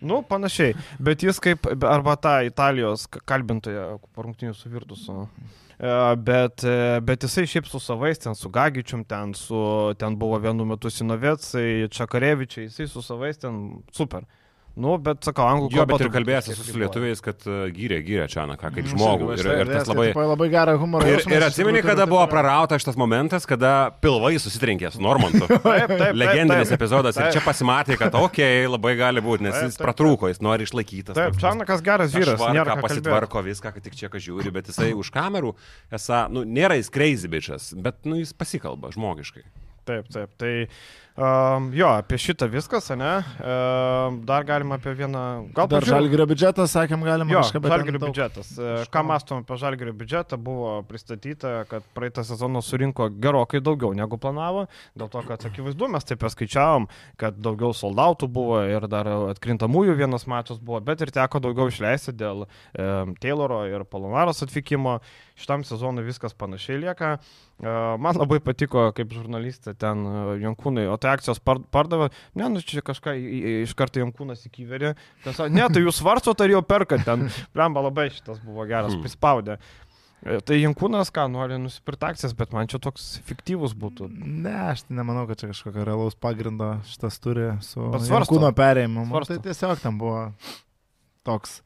Nu, 0.00 0.20
panašiai. 0.22 0.76
Bet 1.02 1.24
jis 1.26 1.40
kaip, 1.42 1.66
arba 1.82 2.14
ta 2.22 2.38
Italijos 2.46 3.08
kalbintoja, 3.26 3.96
parungtinių 4.14 4.54
su 4.54 4.70
Virtusu. 4.70 5.24
E, 5.78 6.16
bet, 6.16 6.64
e, 6.64 6.98
bet 7.06 7.22
jisai 7.22 7.46
šiaip 7.46 7.68
su 7.70 7.78
savais, 7.80 8.18
ten 8.18 8.34
su 8.34 8.50
Gagičium, 8.50 9.04
ten, 9.06 9.34
su, 9.34 9.60
ten 9.98 10.16
buvo 10.18 10.38
vienu 10.42 10.66
metu 10.66 10.90
Sinovetsai, 10.90 11.88
Čakarevičiai, 11.94 12.66
jisai 12.66 12.88
su 12.90 13.02
savais 13.02 13.38
ten 13.38 13.78
super. 13.94 14.26
Nu, 14.78 14.92
bet 15.02 15.24
sakau, 15.26 15.42
anglų 15.50 15.70
kalba. 15.72 15.80
Jo, 15.80 15.86
bet 15.90 16.02
ir 16.04 16.10
kalbėjęs 16.14 16.48
su, 16.54 16.74
lietuviais, 16.78 17.22
kad 17.24 17.42
uh, 17.48 17.64
gyrė, 17.74 17.98
gyrė 18.06 18.28
Čianaką 18.30 18.70
kaip 18.76 18.86
žmogų. 18.92 19.32
Ir, 19.34 19.48
ir 19.64 19.72
tas 19.72 19.90
labai... 19.90 20.06
Labai 20.14 20.48
gerą 20.52 20.76
humorą. 20.78 21.08
Ir, 21.10 21.24
ir 21.34 21.46
atsimeni, 21.48 21.82
kada 21.82 22.06
buvo 22.10 22.22
prarauta 22.30 22.78
šitas 22.78 22.98
momentas, 23.00 23.46
kada 23.48 23.90
pilvai 24.04 24.36
susitrenkė 24.38 24.92
su 24.94 25.02
Normantu. 25.02 25.48
taip, 25.66 25.90
taip, 25.90 26.14
Legendinis 26.14 26.70
epizodas. 26.76 27.18
Ir 27.18 27.34
čia 27.34 27.42
pasimatė, 27.42 27.98
kad 27.98 28.14
okei, 28.14 28.62
okay, 28.62 28.70
labai 28.70 28.94
gali 29.00 29.24
būti, 29.24 29.48
nes 29.48 29.58
jis 29.66 29.80
pratrūko, 29.82 30.30
jis 30.30 30.42
nori 30.46 30.68
išlaikytas. 30.68 31.18
Taip, 31.18 31.38
Čianakas 31.42 31.82
geras 31.82 32.14
vyras. 32.14 32.48
Nėra 32.54 32.78
pasitvarko 32.78 33.42
viską, 33.50 33.74
kad 33.74 33.88
tik 33.88 33.98
čia 33.98 34.12
ką 34.12 34.22
žiūri, 34.22 34.54
bet 34.54 34.70
jisai 34.70 34.92
už 34.94 35.10
kamerų, 35.14 35.56
esą, 35.90 36.28
nu, 36.30 36.46
nėra 36.46 36.78
jis 36.78 36.92
crazy 36.94 37.30
bičias, 37.30 37.72
bet, 37.74 38.04
nu, 38.06 38.22
jis 38.22 38.30
pasikalba 38.36 38.94
žmogiškai. 38.94 39.48
Taip, 39.88 40.08
taip. 40.12 40.32
Tai 40.40 40.52
Um, 41.18 41.72
jo, 41.74 41.88
apie 41.90 42.14
šitą 42.22 42.46
viskas, 42.46 42.92
ne? 42.94 43.16
Um, 43.42 44.20
dar 44.22 44.44
galima 44.46 44.76
apie 44.78 44.92
vieną. 44.94 45.22
Gal 45.56 45.66
dar 45.72 45.82
žalgerio 45.82 46.28
biudžetas, 46.30 46.70
sakėm, 46.70 47.02
galima 47.02 47.32
jo, 47.34 47.40
kažką 47.42 47.58
apie 47.58 47.72
žalgerio 47.72 48.00
biudžetas. 48.04 48.52
Kažką. 48.54 48.92
Ką 48.94 49.02
mastom 49.08 49.40
apie 49.42 49.56
žalgerio 49.58 49.94
biudžetą, 49.98 50.38
buvo 50.38 50.76
pristatyta, 50.86 51.64
kad 51.66 51.88
praeitą 51.96 52.22
sezoną 52.28 52.62
surinko 52.62 53.08
gerokai 53.10 53.58
daugiau 53.66 53.90
negu 53.98 54.20
planavo, 54.22 54.68
dėl 54.94 55.10
to, 55.10 55.24
kad 55.26 55.48
akivaizdu, 55.50 55.88
mes 55.90 56.06
taip 56.06 56.22
paskaičiavom, 56.22 56.86
kad 57.18 57.42
daugiau 57.42 57.74
soldautų 57.74 58.30
buvo 58.38 58.62
ir 58.70 58.86
dar 58.86 59.10
atkrintamųjų 59.32 59.98
vienas 59.98 60.28
mačas 60.30 60.62
buvo, 60.62 60.78
bet 60.86 61.02
ir 61.02 61.10
teko 61.18 61.42
daugiau 61.42 61.66
išleisti 61.74 62.14
dėl 62.14 62.46
um, 62.46 63.18
Tayloro 63.18 63.64
ir 63.66 63.82
Palonaros 63.90 64.46
atvykimo. 64.46 65.00
Šitam 65.38 65.66
sezonui 65.66 66.06
viskas 66.06 66.34
panašiai 66.34 66.80
lieka. 66.86 67.12
Uh, 67.18 67.47
man 67.58 68.18
labai 68.18 68.38
patiko, 68.44 68.88
kaip 68.94 69.10
žurnalistė 69.14 69.74
ten 69.78 70.04
Jankūnai, 70.42 70.86
o 70.90 70.94
tai 71.00 71.16
akcijos 71.16 71.40
pardavė, 71.42 72.10
ne, 72.38 72.52
nu 72.54 72.62
čia 72.62 72.84
kažką 72.86 73.16
iš 73.64 73.74
karto 73.78 74.02
jam 74.02 74.12
kūnas 74.14 74.46
įkyverė. 74.46 74.94
Ne, 75.50 75.66
tai 75.66 75.82
jūs 75.82 75.98
svarstot 75.98 76.38
ar 76.44 76.54
jau 76.54 76.62
perkat 76.62 77.02
ten. 77.08 77.26
Blemba 77.56 77.82
labai 77.88 78.08
šitas 78.14 78.38
buvo 78.44 78.66
geras, 78.68 78.94
hmm. 78.94 79.02
prispaudė. 79.02 79.58
E, 80.22 80.38
tai 80.42 80.60
Jankūnas 80.60 81.10
ką 81.14 81.26
nori 81.30 81.58
nusipirkti 81.62 82.08
akcijas, 82.12 82.36
bet 82.38 82.54
man 82.54 82.70
čia 82.70 82.80
toks 82.82 83.10
fiktyvus 83.26 83.74
būtų. 83.78 84.08
Ne, 84.18 84.54
aš 84.72 84.86
tai 84.86 84.98
nemanau, 84.98 85.26
kad 85.30 85.42
čia 85.42 85.50
kažkokio 85.52 85.86
realaus 85.86 86.18
pagrindo 86.18 86.76
šitas 86.90 87.18
turi 87.22 87.50
su 87.66 87.90
Jankūno 88.06 88.54
perėjimu. 88.54 89.06
Tai 89.28 89.42
tiesiog 89.46 89.82
tam 89.82 90.00
buvo 90.02 90.24
toks 91.26 91.60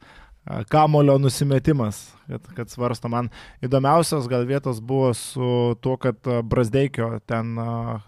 kamulio 0.69 1.15
nusimetimas, 1.21 2.11
kad, 2.27 2.49
kad 2.57 2.73
svarsto 2.73 3.11
man. 3.11 3.29
Įdomiausias 3.65 4.29
gal 4.31 4.47
vietos 4.49 4.81
buvo 4.83 5.11
su 5.17 5.77
tuo, 5.83 5.97
kad 6.01 6.19
Brasdeikio 6.49 7.17
ten 7.29 7.55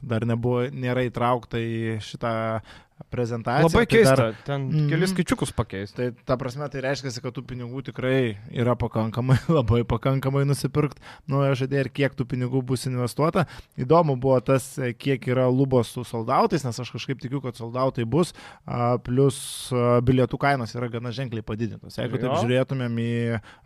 dar 0.01 0.28
nebuvo, 0.28 0.66
nėra 0.72 1.05
įtraukta 1.09 1.61
į 1.61 1.99
šitą 2.05 2.36
prezentaciją. 3.09 3.68
Labai 3.68 3.84
tai 3.86 3.91
keista, 3.91 4.16
tai 4.16 4.26
dar, 4.26 4.38
ten 4.47 4.68
mm, 4.70 4.88
kelis 4.91 5.11
skaičiukus 5.11 5.51
pakeisti. 5.55 5.95
Tai 5.97 6.26
ta 6.28 6.38
prasme, 6.39 6.68
tai 6.72 6.84
reiškia, 6.86 7.11
kad 7.24 7.36
tų 7.36 7.43
pinigų 7.49 7.84
tikrai 7.89 8.38
yra 8.55 8.76
pakankamai, 8.80 9.36
labai 9.57 9.82
pakankamai 9.88 10.45
nusipirkti 10.47 11.03
naują 11.32 11.57
žaidėją 11.59 11.86
ir 11.86 11.91
kiek 11.99 12.16
tų 12.16 12.28
pinigų 12.32 12.63
bus 12.72 12.88
investuota. 12.88 13.45
Įdomu 13.80 14.16
buvo 14.22 14.39
tas, 14.43 14.68
kiek 14.99 15.28
yra 15.28 15.47
lubos 15.51 15.91
su 15.95 16.05
soldautais, 16.07 16.63
nes 16.68 16.80
aš 16.82 16.93
kažkaip 16.95 17.20
tikiu, 17.24 17.41
kad 17.43 17.59
soldautai 17.59 18.07
bus, 18.07 18.32
plus 19.03 19.39
bilietų 20.07 20.39
kainos 20.41 20.76
yra 20.78 20.89
gana 20.91 21.11
ženkliai 21.16 21.45
padidintos. 21.45 21.99
Jeigu 21.99 22.22
taip 22.22 22.39
žiūrėtumėm 22.39 22.99
į 23.03 23.11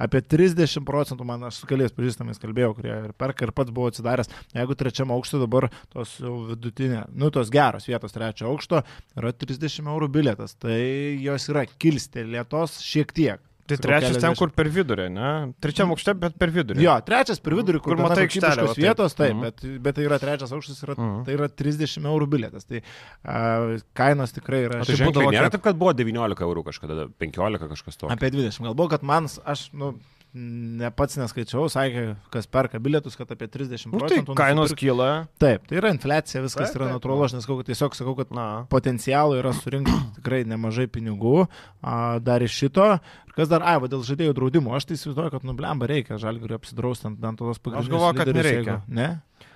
apie 0.01 0.23
30 0.55 0.85
procentų, 0.87 1.27
man 1.27 1.47
aš 1.49 1.61
su 1.61 1.69
keliais 1.69 1.93
pažįstamais 1.95 2.41
kalbėjau, 2.41 2.73
kurie 2.77 2.93
ir 3.09 3.11
perka 3.19 3.47
ir 3.47 3.53
pats 3.55 3.73
buvo 3.75 3.89
atsidaręs, 3.91 4.31
jeigu 4.55 4.77
trečiam 4.79 5.13
aukštui 5.15 5.41
dabar 5.43 5.69
tos 5.93 6.15
vidutinė, 6.21 7.05
nu 7.13 7.31
tos 7.33 7.51
geros 7.53 7.89
vietos 7.89 8.15
trečio 8.15 8.49
aukšto 8.51 8.83
yra 9.19 9.33
30 9.35 9.85
eurų 9.89 10.09
biletas, 10.19 10.57
tai 10.59 10.79
jos 11.21 11.49
yra 11.51 11.67
kilstelėtos 11.79 12.81
šiek 12.85 13.15
tiek. 13.15 13.45
Tai 13.69 13.77
trečias 13.77 14.17
ten, 14.17 14.33
kur 14.37 14.49
per 14.53 14.69
vidurį, 14.73 15.05
ne? 15.13 15.29
Trečiam 15.61 15.91
aukšte, 15.93 16.15
bet 16.17 16.37
per 16.41 16.49
vidurį. 16.53 16.81
Jo, 16.81 16.95
trečias 17.05 17.41
per 17.43 17.53
vidurį, 17.59 17.81
kur, 17.85 17.93
kur 17.93 18.01
matai 18.01 18.25
aikštelės 18.25 18.73
vietos, 18.79 19.15
taip, 19.17 19.35
mm 19.35 19.45
bet, 19.45 19.65
bet 19.85 19.97
tai 19.99 20.07
yra 20.07 20.17
trečias 20.21 20.53
aukštas, 20.55 20.79
yra, 20.87 20.95
mm 20.97 21.27
tai 21.27 21.35
yra 21.37 21.49
30 21.61 22.09
eurų 22.09 22.29
biletas. 22.33 22.65
Tai 22.69 22.81
uh, 22.81 23.75
kainos 23.97 24.33
tikrai 24.33 24.63
yra. 24.65 24.81
Tai 24.87 24.97
būdavo, 25.03 25.33
nėra 25.35 25.53
taip, 25.53 25.63
kad 25.67 25.77
buvo 25.77 25.93
19 25.97 26.47
eurų 26.47 26.65
kažkada, 26.71 27.09
15 27.21 27.69
kažkas 27.75 28.01
to. 28.01 28.09
Apie 28.09 28.31
20. 28.33 28.65
Galbūt, 28.71 28.95
kad 28.95 29.05
man, 29.05 29.29
aš, 29.53 29.67
nu, 29.77 29.93
ne 30.33 30.89
pats 30.93 31.17
neskaičiau, 31.17 31.65
sakė, 31.71 32.03
kas 32.33 32.47
perka 32.51 32.81
bilietus, 32.81 33.15
kad 33.17 33.31
apie 33.33 33.47
30 33.49 33.89
procentų. 33.93 34.21
Nu, 34.21 34.35
tai 34.35 34.37
kainos 34.37 34.69
nusipirk... 34.69 34.81
kyla. 34.83 35.07
Taip, 35.41 35.65
tai 35.69 35.79
yra 35.81 35.91
infliacija, 35.95 36.43
viskas 36.45 36.69
taip, 36.69 36.77
yra 36.79 36.89
natūralu, 36.93 37.25
aš 37.25 37.37
neskau, 37.39 37.57
tiesiog 37.65 37.97
sakau, 37.97 38.13
kad 38.19 38.33
Na. 38.35 38.49
potencialų 38.69 39.39
yra 39.41 39.55
surinkti 39.57 39.95
tikrai 40.19 40.43
nemažai 40.49 40.85
pinigų 40.91 41.47
a, 41.47 42.19
dar 42.23 42.45
iš 42.45 42.59
šito. 42.63 42.91
Kas 43.33 43.49
dar, 43.49 43.63
ai, 43.63 43.77
va, 43.81 43.87
dėl 43.89 44.03
žaidėjų 44.05 44.35
draudimo, 44.35 44.73
aš 44.75 44.89
tai 44.89 44.97
įsivaizduoju, 44.99 45.33
kad 45.37 45.47
nublemba 45.47 45.87
reikia 45.89 46.19
žalgiui 46.21 46.51
apsidraustant 46.57 47.23
ant 47.23 47.39
tos 47.39 47.61
pagrindinės. 47.63 47.87
Aš 47.87 47.93
galvoju, 47.93 48.17
kad 48.19 48.31
nereikia. 48.35 48.79
Jeigu, 48.81 48.97
ne? 48.99 49.09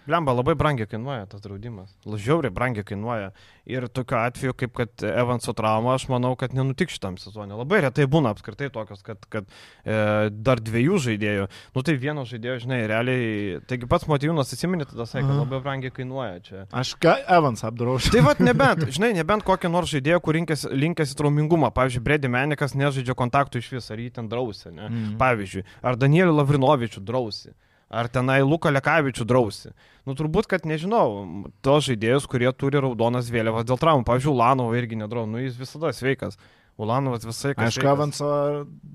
Blemba 0.08 0.34
labai 0.36 0.56
brangiai 0.60 0.88
kainuoja 0.89 1.28
tas 1.32 1.41
draudimas. 1.43 1.93
Žiauriai 2.04 2.51
brangiai 2.54 2.84
kainuoja. 2.88 3.32
Ir 3.70 3.86
tokiu 3.88 4.18
atveju, 4.20 4.56
kaip 4.60 4.74
kad 4.76 5.06
Evanso 5.08 5.54
trauma, 5.56 5.93
aš 5.95 6.10
manau, 6.12 6.34
kad 6.39 6.51
nenutik 6.56 6.91
šitam 6.91 7.16
sezonė. 7.22 7.56
Labai 7.56 7.80
retai 7.86 8.04
būna 8.12 8.34
apskritai 8.36 8.68
tokios, 8.74 8.99
kad, 9.08 9.24
kad 9.32 9.47
e, 9.47 9.95
dar 10.34 10.60
dviejų 10.60 10.99
žaidėjų. 11.06 11.47
Nu 11.78 11.86
tai 11.88 11.95
vieno 12.01 12.26
žaidėjo, 12.28 12.58
žinai, 12.66 12.82
realiai. 12.91 13.62
Taigi 13.70 13.88
pats 13.88 14.10
Motyvinas 14.12 14.51
atsiminė 14.51 14.89
tada, 14.89 15.08
sakė, 15.08 15.24
kad 15.30 15.39
labai 15.39 15.62
brangiai 15.64 15.95
kainuoja 15.95 16.43
čia. 16.43 16.66
Aš 16.84 16.95
ką 16.99 17.16
Evansą 17.38 17.72
apdraušiu. 17.72 18.12
Tai 18.18 18.26
vad 18.28 18.43
nebent, 18.43 18.84
žinai, 18.97 19.14
nebent 19.16 19.47
kokį 19.47 19.72
nors 19.72 19.95
žaidėją, 19.95 20.20
kur 20.26 20.36
linkęs, 20.41 20.68
linkęs 20.84 21.16
į 21.16 21.20
traumingumą. 21.24 21.72
Pavyzdžiui, 21.76 22.04
Bredi 22.04 22.32
Menikas 22.32 22.76
nežaidžia 22.76 23.16
kontaktų 23.16 23.64
iš 23.64 23.72
vis, 23.78 23.91
ar 23.95 24.04
jį 24.04 24.12
ten 24.20 24.28
drausi. 24.32 24.68
Mm. 24.74 25.16
Pavyzdžiui, 25.22 25.64
ar 25.80 25.99
Danielį 26.04 26.36
Lavrinovičių 26.41 27.08
drausi. 27.08 27.56
Ar 27.94 28.10
tenai 28.10 28.39
Luką 28.41 28.72
Lekavičių 28.74 29.26
drausi. 29.30 29.72
Nu 30.08 30.16
turbūt, 30.18 30.48
kad 30.50 30.66
nežinau, 30.66 31.06
tos 31.64 31.86
žaidėjus, 31.86 32.26
kurie 32.32 32.50
turi 32.58 32.82
raudonas 32.82 33.30
vėliavas 33.32 33.68
dėl 33.70 33.78
traumų. 33.80 34.08
Pavyzdžiui, 34.08 34.34
Lanovo 34.39 34.74
irgi 34.80 34.98
nedrau, 35.00 35.28
nu 35.30 35.44
jis 35.44 35.60
visada 35.60 35.94
sveikas. 35.96 36.39
Ulanovas 36.82 37.22
visai 37.22 37.52
kažkaip. 37.54 37.68
Aišku, 37.70 37.86
avanso 37.86 38.28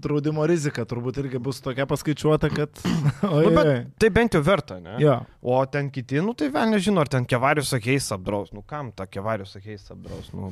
draudimo 0.02 0.42
rizika 0.50 0.82
turbūt 0.88 1.20
irgi 1.22 1.38
bus 1.42 1.60
tokia 1.62 1.86
paskaičiuota, 1.86 2.50
kad... 2.50 2.80
O, 3.22 3.38
nu, 3.46 3.52
bet 3.54 3.92
tai 4.02 4.10
bent 4.14 4.34
jau 4.34 4.42
verta, 4.42 4.80
ne? 4.82 4.96
Ja. 5.02 5.20
O 5.38 5.60
ten 5.70 5.92
kiti, 5.94 6.18
nu 6.24 6.34
tai 6.38 6.50
vėl 6.54 6.74
nežinau, 6.74 7.06
ar 7.06 7.12
ten 7.12 7.28
kevarius 7.28 7.70
sakėjais 7.70 8.10
apdraus. 8.18 8.50
Nu 8.50 8.66
kam 8.66 8.90
tą 8.90 9.06
kevarius 9.06 9.54
sakėjais 9.54 9.92
apdraus? 9.94 10.32
Nu, 10.34 10.50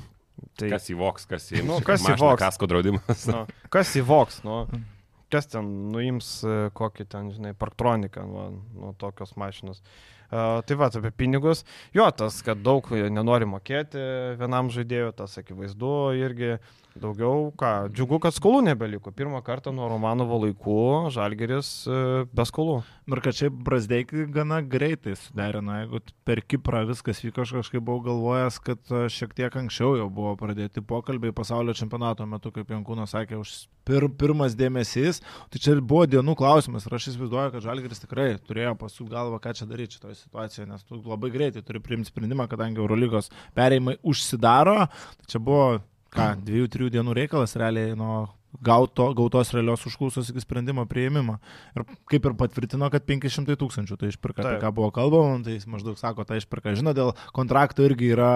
tai... 0.55 0.71
Kas 0.77 0.87
įvoks, 0.95 1.27
kas 1.27 1.51
įvoks. 1.51 1.67
Nu, 1.67 1.81
kas 1.91 2.07
įvoks? 2.15 2.43
Kasko 2.47 2.71
draudimas. 2.71 3.27
Nu, 3.27 3.43
kas 3.75 3.97
įvoks, 3.99 4.45
nu. 4.47 4.63
Kas 5.33 5.49
ten 5.51 5.71
nuims 5.91 6.29
e, 6.47 6.57
kokį 6.77 7.07
ten, 7.11 7.33
žinai, 7.35 7.55
parktroniką 7.59 8.27
nuo, 8.29 8.45
nuo 8.77 8.93
tokios 9.01 9.35
mašinos. 9.41 9.83
Uh, 10.27 10.59
tai 10.67 10.75
va, 10.75 10.89
apie 10.91 11.13
pinigus. 11.15 11.61
Jo, 11.95 12.09
tas, 12.11 12.41
kad 12.43 12.59
daug 12.59 12.89
nenori 12.91 13.47
mokėti 13.47 14.01
vienam 14.41 14.73
žaidėjui, 14.75 15.13
tas 15.15 15.39
akivaizdu 15.39 15.93
irgi. 16.19 16.57
Daugiau, 16.97 17.51
ką, 17.61 17.91
džiugu, 17.93 18.17
kad 18.25 18.33
skolų 18.33 18.63
nebeliko. 18.71 19.11
Pirmą 19.13 19.43
kartą 19.45 19.73
nuo 19.75 19.89
Romanovo 19.91 20.39
laikų 20.41 20.77
Žalgeris 21.13 21.69
e, 21.85 21.97
be 22.33 22.45
skolų. 22.49 22.79
Ir 23.11 23.21
kad 23.25 23.37
čia 23.37 23.51
Brasdeikai 23.53 24.25
gana 24.33 24.63
greitai 24.65 25.13
suderino, 25.21 25.75
jeigu 25.83 26.01
per 26.27 26.41
Kiprą 26.41 26.87
viskas 26.89 27.21
vyko, 27.21 27.45
aš 27.45 27.53
kažkaip 27.59 27.85
buvau 27.85 28.01
galvojęs, 28.07 28.57
kad 28.65 28.93
e, 28.93 29.03
šiek 29.13 29.35
tiek 29.37 29.59
anksčiau 29.61 29.99
jau 30.01 30.07
buvo 30.13 30.33
pradėti 30.41 30.81
pokalbiai 30.81 31.35
pasaulio 31.37 31.75
čempionato 31.77 32.25
metu, 32.29 32.53
kaip 32.55 32.73
Jankūnas 32.73 33.13
sakė, 33.13 33.43
už 33.43 33.53
pir, 33.87 34.09
pirmas 34.17 34.57
dėmesys. 34.57 35.21
Tai 35.53 35.61
čia 35.63 35.77
buvo 35.81 36.07
dienų 36.11 36.37
klausimas 36.39 36.89
ir 36.89 36.97
aš 36.97 37.11
įsivaizduoju, 37.13 37.53
kad 37.57 37.67
Žalgeris 37.67 38.01
tikrai 38.07 38.31
turėjo 38.41 38.73
pasukti 38.81 39.13
galvą, 39.13 39.43
ką 39.45 39.53
čia 39.59 39.69
daryti 39.69 39.99
šitoje 39.99 40.17
situacijoje, 40.23 40.71
nes 40.71 40.89
tu 40.89 41.03
labai 41.05 41.31
greitai 41.35 41.65
turi 41.67 41.85
priimti 41.85 42.09
sprendimą, 42.09 42.49
kadangi 42.49 42.81
Eurolygos 42.81 43.29
perėjimai 43.59 43.99
užsidaro. 44.01 44.87
Tai 45.21 45.31
čia 45.31 45.43
buvo 45.43 45.69
ką, 46.15 46.29
dviejų, 46.47 46.71
trijų 46.73 46.93
dienų 46.97 47.17
reikalas 47.21 47.57
realiai 47.59 47.97
nuo 47.99 48.27
gauto, 48.63 49.09
gautos 49.17 49.53
realios 49.55 49.85
užklausos 49.89 50.31
iki 50.33 50.43
sprendimo 50.43 50.87
prieimimo. 50.89 51.39
Ir 51.77 51.87
kaip 52.11 52.29
ir 52.29 52.37
patvirtino, 52.39 52.89
kad 52.93 53.07
500 53.09 53.59
tūkstančių 53.61 53.99
tai 54.01 54.11
išpirka, 54.13 54.45
apie 54.45 54.61
ką 54.63 54.73
buvo 54.77 54.91
kalbama, 54.95 55.39
tai 55.47 55.57
jis 55.57 55.67
maždaug 55.71 55.99
sako, 56.01 56.27
tai 56.29 56.41
išpirka. 56.41 56.75
Žinau, 56.79 56.95
dėl 56.97 57.13
kontrakto 57.37 57.85
irgi 57.87 58.13
yra 58.15 58.33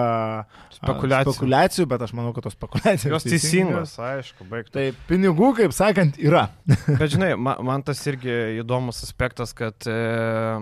spekulacijų, 0.75 1.35
spekulacijų 1.35 1.87
bet 1.91 2.05
aš 2.07 2.15
manau, 2.17 2.33
kad 2.35 2.47
tos 2.47 2.55
spekulacijos. 2.57 3.11
Jos 3.15 3.27
teisingos, 3.27 3.95
aišku, 4.01 4.47
baigtų. 4.51 4.73
Tai 4.75 4.85
pinigų, 5.09 5.51
kaip 5.59 5.75
sakant, 5.75 6.19
yra. 6.21 6.47
bet 7.01 7.07
žinai, 7.13 7.33
man, 7.39 7.61
man 7.67 7.85
tas 7.85 8.01
irgi 8.09 8.61
įdomus 8.61 9.03
aspektas, 9.05 9.55
kad, 9.57 9.77
e, 9.89 9.97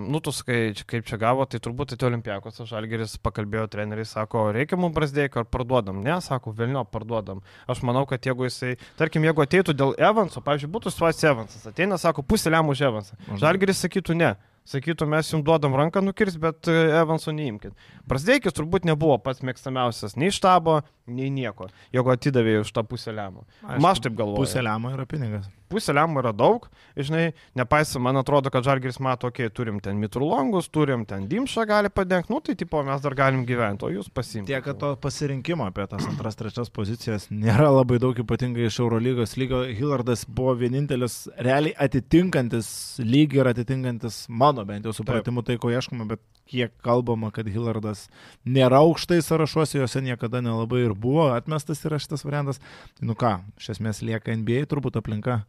nu, 0.06 0.22
tu 0.24 0.34
sakai, 0.34 0.60
kaip 0.88 1.08
čia 1.08 1.20
gavo, 1.20 1.46
tai 1.50 1.62
turbūt 1.62 1.94
tai 1.94 2.10
Olimpiakos, 2.10 2.62
Žalgeris 2.70 3.16
pakalbėjo 3.22 3.66
treneriai, 3.72 4.08
sako, 4.08 4.48
reikia 4.54 4.78
mums 4.80 4.94
brasdėkio 4.96 5.42
ar 5.42 5.48
parduodam. 5.50 6.00
Ne, 6.04 6.16
sako, 6.24 6.54
vėlino 6.56 6.84
parduodam. 6.88 7.42
Aš 7.70 7.82
manau, 7.86 8.06
kad 8.08 8.24
jeigu 8.26 8.48
jisai, 8.48 8.74
tarkim, 8.98 9.24
jeigu 9.28 9.44
ateitų 9.50 9.74
dėl 9.74 9.96
Evanso, 9.98 10.42
pavyzdžiui, 10.46 10.70
būtų 10.70 10.94
situacija 10.94 11.34
Evansas, 11.34 11.66
ateina, 11.66 11.98
sako, 12.00 12.22
pusė 12.26 12.54
lemų 12.54 12.76
už 12.76 12.84
Evansą. 12.90 13.18
Žalgeris 13.42 13.82
sakytų 13.84 14.16
ne. 14.16 14.32
Sakytų, 14.70 15.06
mes 15.08 15.26
jums 15.32 15.42
duodam 15.42 15.74
ranką 15.74 16.02
nukirs, 16.04 16.36
bet 16.38 16.68
e, 16.70 16.74
Evanso 17.00 17.32
neimkit. 17.34 17.72
Prasdeikis 18.10 18.54
turbūt 18.54 18.84
nebuvo 18.86 19.16
pats 19.24 19.42
mėgstamiausias 19.42 20.18
nei 20.20 20.30
štabo, 20.30 20.82
nei 21.10 21.32
nieko, 21.34 21.70
jeigu 21.96 22.12
atidavė 22.12 22.60
už 22.60 22.74
tą 22.76 22.84
pusę 22.86 23.16
lemų. 23.16 23.48
Aš 23.80 24.04
taip 24.04 24.20
galvoju. 24.20 24.44
Pusė 24.44 24.62
lemų 24.68 24.94
yra 24.94 25.08
pinigas 25.10 25.48
pusė 25.70 25.94
lemų 25.96 26.20
yra 26.22 26.32
daug, 26.36 26.66
žinai, 26.98 27.30
nepaisant, 27.58 28.02
man 28.04 28.18
atrodo, 28.20 28.50
kad 28.52 28.66
Žalgiris 28.66 29.00
mato, 29.02 29.30
okei, 29.30 29.48
okay, 29.48 29.54
turim 29.54 29.78
ten 29.82 30.00
mitrulongus, 30.02 30.68
turim 30.72 31.04
ten 31.08 31.28
dimšą 31.30 31.66
gali 31.70 31.92
padengti, 31.94 32.32
nu 32.32 32.40
tai 32.44 32.56
tipo 32.58 32.82
mes 32.86 33.02
dar 33.04 33.16
galim 33.18 33.44
gyventi, 33.48 33.86
o 33.86 33.92
jūs 33.94 34.10
pasimti. 34.12 34.50
Tiek, 34.50 34.64
kad 34.66 34.80
to 34.80 34.92
pasirinkimo 35.02 35.68
apie 35.68 35.86
tas 35.90 36.06
antras, 36.10 36.38
trečias 36.38 36.72
pozicijas 36.74 37.28
nėra 37.30 37.70
labai 37.70 38.00
daug, 38.02 38.18
ypatingai 38.18 38.66
iš 38.68 38.80
Eurolygos 38.82 39.36
lygio. 39.40 39.62
Hillardas 39.70 40.26
buvo 40.26 40.56
vienintelis 40.60 41.22
realiai 41.38 41.76
atitinkantis 41.86 42.70
lygį 43.04 43.42
ir 43.42 43.52
atitinkantis 43.54 44.24
mano 44.28 44.66
bent 44.68 44.88
jau 44.88 44.94
supratimu 44.96 45.46
tai, 45.46 45.58
ko 45.62 45.72
ieškoma, 45.72 46.08
bet 46.10 46.24
kiek 46.50 46.74
kalbama, 46.84 47.30
kad 47.34 47.48
Hillardas 47.50 48.08
nėra 48.42 48.82
aukštai 48.82 49.20
sąrašuose, 49.22 49.78
juose 49.78 50.02
niekada 50.02 50.42
nelabai 50.42 50.82
ir 50.88 50.96
buvo, 50.98 51.28
atmestas 51.36 51.84
yra 51.86 52.00
šitas 52.02 52.26
variantas. 52.26 52.58
Tai 52.98 53.06
nu 53.10 53.16
ką, 53.18 53.36
iš 53.60 53.76
esmės 53.76 54.02
lieka 54.06 54.34
NBA 54.34 54.66
turbūt 54.70 54.98
aplinka. 54.98 55.44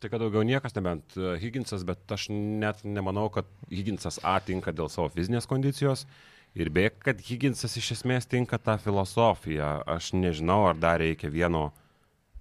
Tai 0.00 0.08
kad 0.08 0.22
daugiau 0.22 0.44
niekas, 0.48 0.72
nebent 0.76 1.16
e, 1.18 1.34
Higginsas, 1.42 1.84
bet 1.84 2.08
aš 2.14 2.30
net 2.32 2.80
nemanau, 2.88 3.28
kad 3.32 3.48
Higginsas 3.68 4.16
A 4.24 4.38
tinka 4.40 4.72
dėl 4.72 4.88
savo 4.88 5.10
fizinės 5.12 5.48
kondicijos. 5.50 6.06
Ir 6.56 6.72
beje, 6.74 6.94
kad 7.04 7.20
Higginsas 7.22 7.76
iš 7.78 7.92
esmės 7.98 8.26
tinka 8.26 8.58
tą 8.58 8.78
filosofiją. 8.80 9.74
Aš 9.86 10.14
nežinau, 10.16 10.64
ar 10.70 10.80
dar 10.80 10.98
reikia 11.04 11.30
vieno 11.30 11.68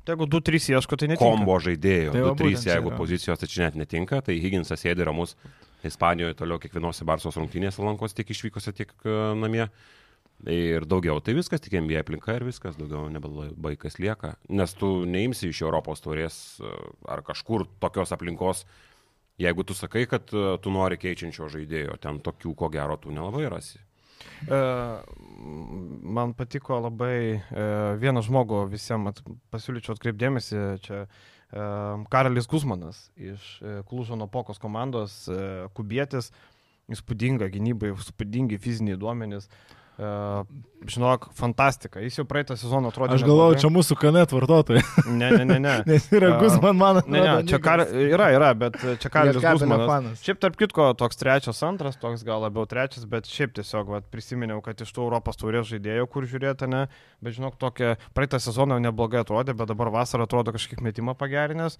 Tai 0.10 0.16
jeigu 0.16 0.26
2-3 0.26 0.72
ieško, 0.74 0.98
tai 0.98 1.08
netinka. 1.12 1.26
Kombo 1.28 1.56
žaidėjų. 1.62 2.14
Tai 2.16 2.22
2-3, 2.32 2.64
jeigu 2.72 2.92
pozicijos 2.98 3.38
tai 3.38 3.50
čia 3.52 3.68
net 3.68 3.76
netinka, 3.78 4.24
tai 4.26 4.40
Higginsas 4.42 4.82
sėdi 4.82 5.06
ramus 5.06 5.36
Ispanijoje 5.86 6.34
toliau 6.40 6.58
kiekvienose 6.60 7.06
Barsos 7.06 7.38
rungtynėse 7.38 7.84
lankos 7.84 8.16
tiek 8.18 8.32
išvykose, 8.34 8.74
tiek 8.76 8.90
e, 9.06 9.18
namie. 9.38 9.68
Ir 10.48 10.86
daugiau, 10.88 11.20
tai 11.20 11.34
viskas 11.36 11.60
tik 11.60 11.74
NBA 11.82 12.00
aplinka 12.00 12.38
ir 12.38 12.46
viskas, 12.48 12.78
daugiau 12.80 13.10
nebelabai 13.12 13.74
kas 13.80 13.98
lieka. 14.00 14.38
Nes 14.48 14.72
tu 14.78 15.04
neimsi 15.04 15.50
iš 15.52 15.66
Europos 15.66 16.00
turės 16.00 16.38
e, 16.64 16.70
ar 17.12 17.20
kažkur 17.28 17.66
tokios 17.84 18.14
aplinkos, 18.16 18.64
jeigu 19.42 19.66
tu 19.68 19.76
sakai, 19.76 20.06
kad 20.08 20.32
e, 20.32 20.46
tu 20.64 20.72
nori 20.72 20.96
keičiančio 21.02 21.50
žaidėjo, 21.52 21.98
ten 22.00 22.22
tokių 22.24 22.54
ko 22.56 22.70
gero 22.72 22.96
tu 23.02 23.12
nelabai 23.12 23.50
rasi. 23.52 23.82
Man 24.50 26.34
patiko 26.36 26.76
labai 26.84 27.40
vieną 28.00 28.24
žmogų 28.24 28.66
visiems 28.72 29.22
pasiūlyčiau 29.52 29.96
atkreipdėmėsi 29.96 30.64
čia 30.84 31.06
Karolis 32.12 32.48
Guzmanas 32.48 33.10
iš 33.16 33.60
e, 33.62 33.82
Klužono 33.90 34.28
Pokos 34.28 34.60
komandos, 34.62 35.24
e, 35.28 35.68
Kubietis, 35.74 36.32
įspūdinga 36.94 37.50
gynybai, 37.52 37.92
įspūdingi 37.96 38.60
fiziniai 38.62 38.98
duomenys. 39.02 39.50
Uh, 39.50 39.79
žinok, 40.00 41.28
fantastika. 41.36 42.00
Jis 42.00 42.20
jau 42.22 42.26
praeitą 42.28 42.56
sezoną 42.60 42.92
atrodė. 42.94 43.18
Aš 43.18 43.24
galvoju, 43.28 43.58
čia 43.60 43.72
mūsų 43.74 43.98
kanet 44.00 44.32
vartotojai. 44.32 44.84
Ne, 45.12 45.32
ne, 45.34 45.46
ne. 45.48 45.58
ne. 45.60 45.74
Nes 45.90 46.06
yra 46.16 46.32
uh, 46.34 46.40
Guzman, 46.40 46.78
man 46.80 47.00
atrodo. 47.02 47.16
Ne, 47.16 47.24
ne, 47.26 47.48
čia 47.50 47.60
kar... 47.64 47.84
yra, 47.84 48.30
yra, 48.36 48.52
bet 48.58 48.78
čia 49.02 49.12
Karolis 49.12 49.44
Guzmanas. 49.44 50.24
Šiaip 50.24 50.40
tarp 50.40 50.56
kitko, 50.60 50.92
toks 51.00 51.20
trečias, 51.20 51.60
antras, 51.68 52.00
toks 52.00 52.24
gal 52.28 52.44
labiau 52.46 52.64
trečias, 52.70 53.04
bet 53.10 53.28
šiaip 53.28 53.58
tiesiog 53.60 53.92
vat, 53.92 54.08
prisiminiau, 54.14 54.62
kad 54.64 54.80
iš 54.80 54.94
tų 54.96 55.04
Europos 55.10 55.40
taurės 55.42 55.68
žaidėjų, 55.72 56.08
kur 56.14 56.28
žiūrėti, 56.30 56.70
ne, 56.72 56.86
bet 57.26 57.36
žinok, 57.36 57.60
tokia 57.60 57.98
praeitą 58.16 58.40
sezoną 58.44 58.80
neblogai 58.84 59.24
atrodė, 59.26 59.58
bet 59.60 59.72
dabar 59.74 59.92
vasarą 60.00 60.30
atrodo 60.30 60.56
kažkiek 60.56 60.80
metimą 60.86 61.18
pagerinęs, 61.20 61.76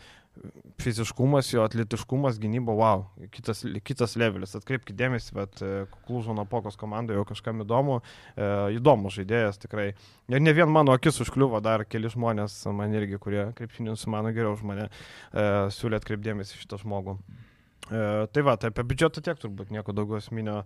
fiziškumas, 0.84 1.54
jo 1.56 1.64
atletiškumas, 1.64 2.42
gynyba, 2.44 2.76
wow, 2.76 3.08
kitas, 3.32 3.64
kitas 3.88 4.20
levelis. 4.20 4.58
Atkreipkite 4.60 4.98
dėmesį, 5.00 5.36
bet 5.40 5.64
Klužono 6.08 6.44
Pokos 6.50 6.80
komandoje 6.80 7.20
jau 7.20 7.26
kažkam 7.32 7.64
įdomu 7.64 8.00
e, 8.00 8.09
įdomus 8.40 9.18
žaidėjas 9.18 9.60
tikrai. 9.60 9.90
Ir 10.32 10.40
ne 10.40 10.54
vien 10.56 10.70
mano 10.72 10.94
akis 10.96 11.20
užkliuvo, 11.26 11.60
dar 11.66 11.84
keli 11.90 12.12
žmonės 12.12 12.62
man 12.76 12.94
irgi, 12.96 13.20
kurie 13.20 13.50
krepšinį 13.58 13.98
sumano 14.00 14.32
geriau 14.36 14.56
už 14.56 14.64
mane, 14.68 14.88
e, 14.88 15.46
siūlė 15.76 16.00
atkreipdėmėsi 16.00 16.62
šitą 16.62 16.80
žmogų. 16.84 17.18
E, 17.90 18.28
tai 18.32 18.42
va, 18.46 18.54
tai 18.60 18.70
apie 18.70 18.84
biudžetą 18.86 19.24
tiek 19.26 19.40
turbūt 19.42 19.72
nieko 19.74 19.94
daugiau 19.98 20.20
esminio 20.20 20.60
e, 20.62 20.66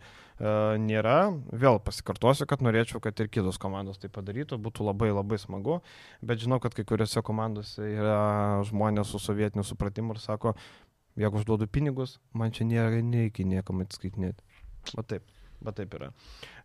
nėra. 0.83 1.17
Vėl 1.55 1.79
pasikartosiu, 1.85 2.47
kad 2.49 2.63
norėčiau, 2.65 2.99
kad 3.03 3.19
ir 3.23 3.29
kitos 3.31 3.59
komandos 3.61 4.01
tai 4.01 4.11
padarytų, 4.11 4.59
būtų 4.65 4.89
labai 4.89 5.13
labai 5.13 5.39
smagu, 5.39 5.79
bet 6.21 6.43
žinau, 6.43 6.59
kad 6.63 6.75
kai 6.75 6.83
kuriuose 6.89 7.23
komandose 7.23 7.85
yra 7.85 8.63
žmonės 8.67 9.13
su 9.13 9.21
sovietiniu 9.23 9.63
supratimu 9.67 10.17
ir 10.17 10.23
sako, 10.23 10.57
jeigu 11.19 11.39
aš 11.39 11.47
duodu 11.47 11.69
pinigus, 11.71 12.17
man 12.35 12.51
čia 12.51 12.67
nėra 12.67 12.99
nereikia 12.99 13.47
niekam 13.47 13.85
atskaitinėti. 13.85 14.43
Va 14.97 15.07
taip. 15.07 15.23
Bet 15.63 15.79
taip 15.79 15.95
yra. 15.97 16.11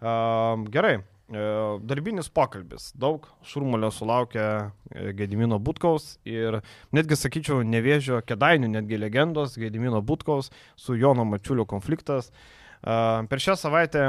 Uh, 0.01 0.67
gerai. 0.75 0.99
Uh, 1.29 1.77
darbinis 1.85 2.31
pokalbis. 2.33 2.89
Daug 2.97 3.27
šurmulio 3.45 3.91
sulaukė 3.93 4.45
e, 4.49 5.11
Gedimino 5.13 5.59
Butkaus 5.61 6.15
ir 6.25 6.63
netgi 6.97 7.19
sakyčiau, 7.21 7.61
nevėžio 7.69 8.23
kedainių, 8.25 8.71
netgi 8.79 8.97
legendos 8.97 9.59
Gedimino 9.61 10.01
Butkaus 10.01 10.49
su 10.81 10.97
Jono 10.97 11.27
Mačiuliu 11.29 11.69
konfliktas. 11.69 12.33
Per 12.81 13.43
šią 13.43 13.59
savaitę 13.59 14.07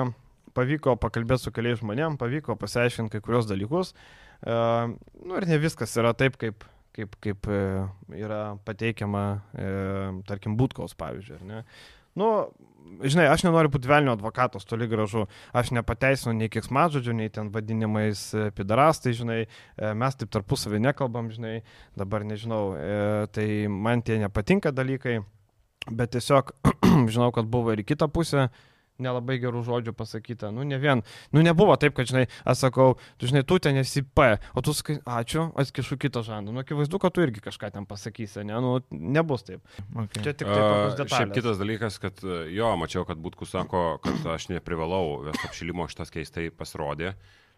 pavyko 0.55 0.93
pakalbėti 1.01 1.43
su 1.43 1.51
keliais 1.51 1.81
žmonėm, 1.81 2.15
pavyko 2.21 2.55
pasiaiškinti 2.61 3.17
kai 3.17 3.25
kurios 3.25 3.49
dalykus. 3.49 3.95
Nu 4.45 5.39
ir 5.39 5.47
ne 5.49 5.57
viskas 5.59 5.97
yra 5.99 6.13
taip, 6.15 6.37
kaip, 6.39 6.63
kaip, 6.95 7.15
kaip 7.25 7.49
yra 8.13 8.43
pateikiama, 8.63 9.25
tarkim, 10.29 10.55
Butkaus 10.59 10.93
pavyzdžiui. 11.01 11.63
Nu, 12.19 12.29
žinai, 13.03 13.27
aš 13.31 13.43
nenoriu 13.45 13.71
būti 13.73 13.89
velnio 13.89 14.13
advokatas, 14.15 14.67
toli 14.67 14.87
gražu, 14.89 15.25
aš 15.55 15.71
nepateisinu 15.75 16.33
nei 16.37 16.51
kiek 16.51 16.65
smadžodžių, 16.65 17.15
nei 17.15 17.31
ten 17.33 17.51
vadinimais 17.53 18.23
e, 18.33 18.49
pidarastai, 18.55 19.13
žinai, 19.17 19.39
e, 19.45 19.91
mes 19.97 20.19
taip 20.19 20.31
tarpusavį 20.33 20.81
nekalbam, 20.83 21.29
žinai, 21.33 21.59
dabar 21.99 22.25
nežinau, 22.27 22.63
e, 22.75 23.27
tai 23.35 23.47
man 23.71 24.03
tie 24.05 24.19
nepatinka 24.21 24.73
dalykai, 24.75 25.19
bet 25.89 26.15
tiesiog 26.17 26.53
žinau, 27.13 27.31
kad 27.35 27.49
buvo 27.51 27.75
ir 27.75 27.83
į 27.83 27.89
kitą 27.93 28.09
pusę, 28.11 28.49
nelabai 29.03 29.39
gerų 29.41 29.63
žodžių 29.67 29.93
pasakyta. 29.97 30.51
Nu, 30.55 30.65
ne 30.67 30.79
vien, 30.81 31.03
nu, 31.35 31.43
nebuvo 31.45 31.75
taip, 31.79 31.95
kad, 31.97 32.09
žinai, 32.09 32.27
aš 32.43 32.65
sakau, 32.65 32.93
tu 33.19 33.29
žinai, 33.29 33.43
tu 33.47 33.59
ten 33.63 33.79
esi 33.81 34.03
P, 34.03 34.29
o 34.53 34.63
tu 34.65 34.75
sakai, 34.75 34.99
ačiū, 35.19 35.49
atkišu 35.59 35.99
kitą 36.01 36.23
žandą. 36.27 36.53
Nu, 36.55 36.63
akivaizdu, 36.63 37.01
kad 37.01 37.15
tu 37.15 37.25
irgi 37.25 37.43
kažką 37.45 37.71
ten 37.75 37.87
pasakysi, 37.89 38.43
ne, 38.47 38.59
nu, 38.63 38.77
nebus 38.91 39.47
taip. 39.47 39.63
Okay. 39.89 40.23
Čia 40.23 40.33
tik 40.33 40.47
tai 40.47 40.59
tokios 40.59 40.95
detalės. 40.99 41.17
Šiaip 41.17 41.35
kitas 41.39 41.61
dalykas, 41.61 41.99
kad 42.03 42.23
jo, 42.53 42.71
mačiau, 42.79 43.05
kad 43.07 43.19
Būtku 43.19 43.47
sako, 43.49 43.83
kad 44.03 44.31
aš 44.35 44.49
neprivalau 44.53 45.19
vesti 45.27 45.49
apšilimo, 45.49 45.87
šitas 45.91 46.13
keistai 46.13 46.49
pasirodė. 46.55 47.15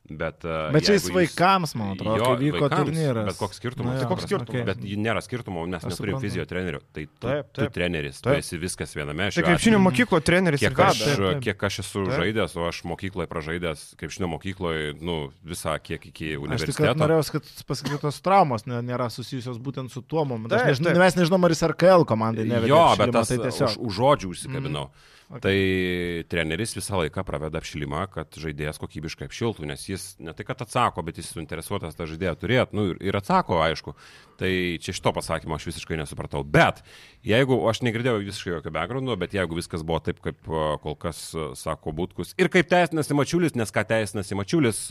Bet, 0.09 0.41
uh, 0.43 0.71
bet 0.73 0.83
čia 0.83 0.95
jis 0.97 1.05
vaikams, 1.13 1.75
man 1.77 1.93
atrodo, 1.93 2.17
jo, 2.17 2.29
vyko 2.39 2.63
vaikams, 2.65 2.89
turnyras. 2.89 3.27
Bet 3.29 3.37
koks 3.37 3.59
skirtumas? 3.61 3.93
Na, 3.93 4.01
tai 4.01 4.07
koks 4.09 4.25
skirtumas? 4.25 4.49
Okay. 4.49 4.65
Bet 4.65 4.81
nėra 4.99 5.21
skirtumo, 5.23 5.63
nes 5.69 5.85
Aš 5.85 5.93
neturim 5.93 6.17
fizio 6.23 6.45
trenerių. 6.49 6.81
Tai 6.89 7.03
tu, 7.05 7.19
taip, 7.21 7.51
taip. 7.53 7.59
tu 7.59 7.75
treneris, 7.77 8.17
taip. 8.17 8.33
tu 8.33 8.41
esi 8.41 8.59
viskas 8.59 8.95
viename. 8.97 9.29
Tai 9.35 9.43
krepšinio 9.45 9.79
mokyklo 9.85 10.19
treneris. 10.25 10.63
Kiek 10.63 10.81
aš, 10.87 11.03
taip, 11.05 11.21
taip. 11.21 11.43
kiek 11.45 11.65
aš 11.69 11.79
esu 11.85 12.03
taip. 12.07 12.15
žaidęs, 12.17 12.57
o 12.57 12.65
aš 12.67 12.81
mokykloje 12.91 13.29
pražaidęs, 13.31 13.85
krepšinio 14.01 14.31
mokykloje, 14.33 14.97
nu, 15.05 15.19
visą 15.53 15.77
kiek 15.77 16.09
iki 16.09 16.33
universiteto. 16.33 16.89
Aš 16.89 16.97
tik 16.97 17.03
norėjau, 17.05 17.29
kad 17.37 17.63
pasakytos 17.69 18.19
traumos 18.25 18.67
nėra 18.67 19.07
susijusios 19.13 19.61
būtent 19.61 19.93
su 19.93 20.01
tuo 20.01 20.25
momentu. 20.27 20.59
Mes 20.97 21.19
nežinom, 21.21 21.45
ar 21.45 21.55
jis 21.55 21.63
RKL 21.71 22.09
komandai 22.09 22.49
neveikia. 22.49 22.73
Jo, 22.73 22.83
bet 22.99 23.15
tas, 23.15 23.31
tai 23.31 23.39
tiesiog 23.45 23.77
už, 23.77 23.79
už 23.85 24.01
žodžių 24.01 24.35
užsikabinau. 24.35 24.89
Mm. 24.89 25.09
Okay. 25.31 25.39
Tai 25.45 26.23
treneris 26.27 26.73
visą 26.75 26.97
laiką 26.99 27.23
praveda 27.23 27.61
apšilimą, 27.61 28.01
kad 28.11 28.35
žaidėjas 28.35 28.81
kokybiškai 28.81 29.29
apšiltų, 29.29 29.63
nes 29.69 29.85
jis 29.87 30.07
ne 30.19 30.33
tai, 30.35 30.43
kad 30.47 30.59
atsako, 30.65 31.05
bet 31.07 31.21
jis 31.21 31.29
suinteresuotas 31.31 31.95
tą 31.95 32.07
žaidėją 32.09 32.33
turėti, 32.41 32.75
nu, 32.75 32.89
ir 32.99 33.15
atsako, 33.15 33.61
aišku. 33.63 33.95
Tai 34.41 34.51
čia 34.83 34.95
šito 34.97 35.13
pasakymo 35.15 35.55
aš 35.55 35.69
visiškai 35.69 36.01
nesupratau. 36.01 36.43
Bet 36.43 36.83
jeigu, 37.23 37.61
aš 37.71 37.79
negirdėjau 37.87 38.19
visiškai 38.25 38.57
jokio 38.57 38.75
backgroundo, 38.75 39.15
bet 39.21 39.37
jeigu 39.37 39.55
viskas 39.55 39.87
buvo 39.87 40.01
taip, 40.03 40.19
kaip 40.25 40.51
kol 40.83 40.99
kas 40.99 41.23
sako 41.61 41.95
Būtkus, 41.95 42.35
ir 42.41 42.51
kaip 42.51 42.67
teisinasi 42.71 43.15
Mačiulis, 43.15 43.55
nes 43.55 43.71
ką 43.71 43.87
teisinasi 43.87 44.35
Mačiulis, 44.35 44.83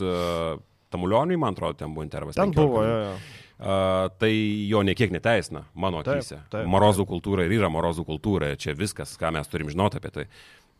Tamulioniui, 0.91 1.37
man 1.39 1.53
atrodo, 1.53 1.77
ten 1.79 1.93
buvo 1.93 2.03
intervas. 2.03 2.35
Ten 2.35 2.49
15. 2.51 2.57
buvo, 2.57 2.81
jo, 2.83 2.97
jo 3.05 3.15
tai 3.61 4.31
jo 4.69 4.81
niekiek 4.81 5.11
neteisina, 5.13 5.65
mano 5.77 6.01
akise. 6.01 6.39
Morozų 6.65 7.05
kultūra 7.09 7.45
ir 7.45 7.53
yra 7.59 7.69
morozų 7.69 8.05
kultūra, 8.07 8.55
čia 8.57 8.73
viskas, 8.77 9.13
ką 9.21 9.29
mes 9.35 9.51
turim 9.51 9.69
žinoti 9.69 10.01
apie 10.01 10.11
tai. 10.15 10.25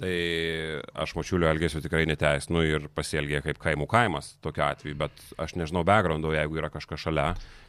Tai 0.02 0.14
aš 1.04 1.14
mačiulio 1.14 1.50
elgesio 1.52 1.82
tikrai 1.84 2.08
neteisinu 2.10 2.64
ir 2.66 2.88
pasielgė 2.96 3.44
kaip 3.46 3.60
kaimų 3.62 3.86
kaimas 3.92 4.32
tokiu 4.42 4.66
atveju, 4.66 4.98
bet 4.98 5.26
aš 5.38 5.54
nežinau 5.62 5.84
backgroundo, 5.86 6.32
jeigu 6.34 6.58
yra 6.58 6.72
kažkas 6.74 7.04
šalia, 7.06 7.28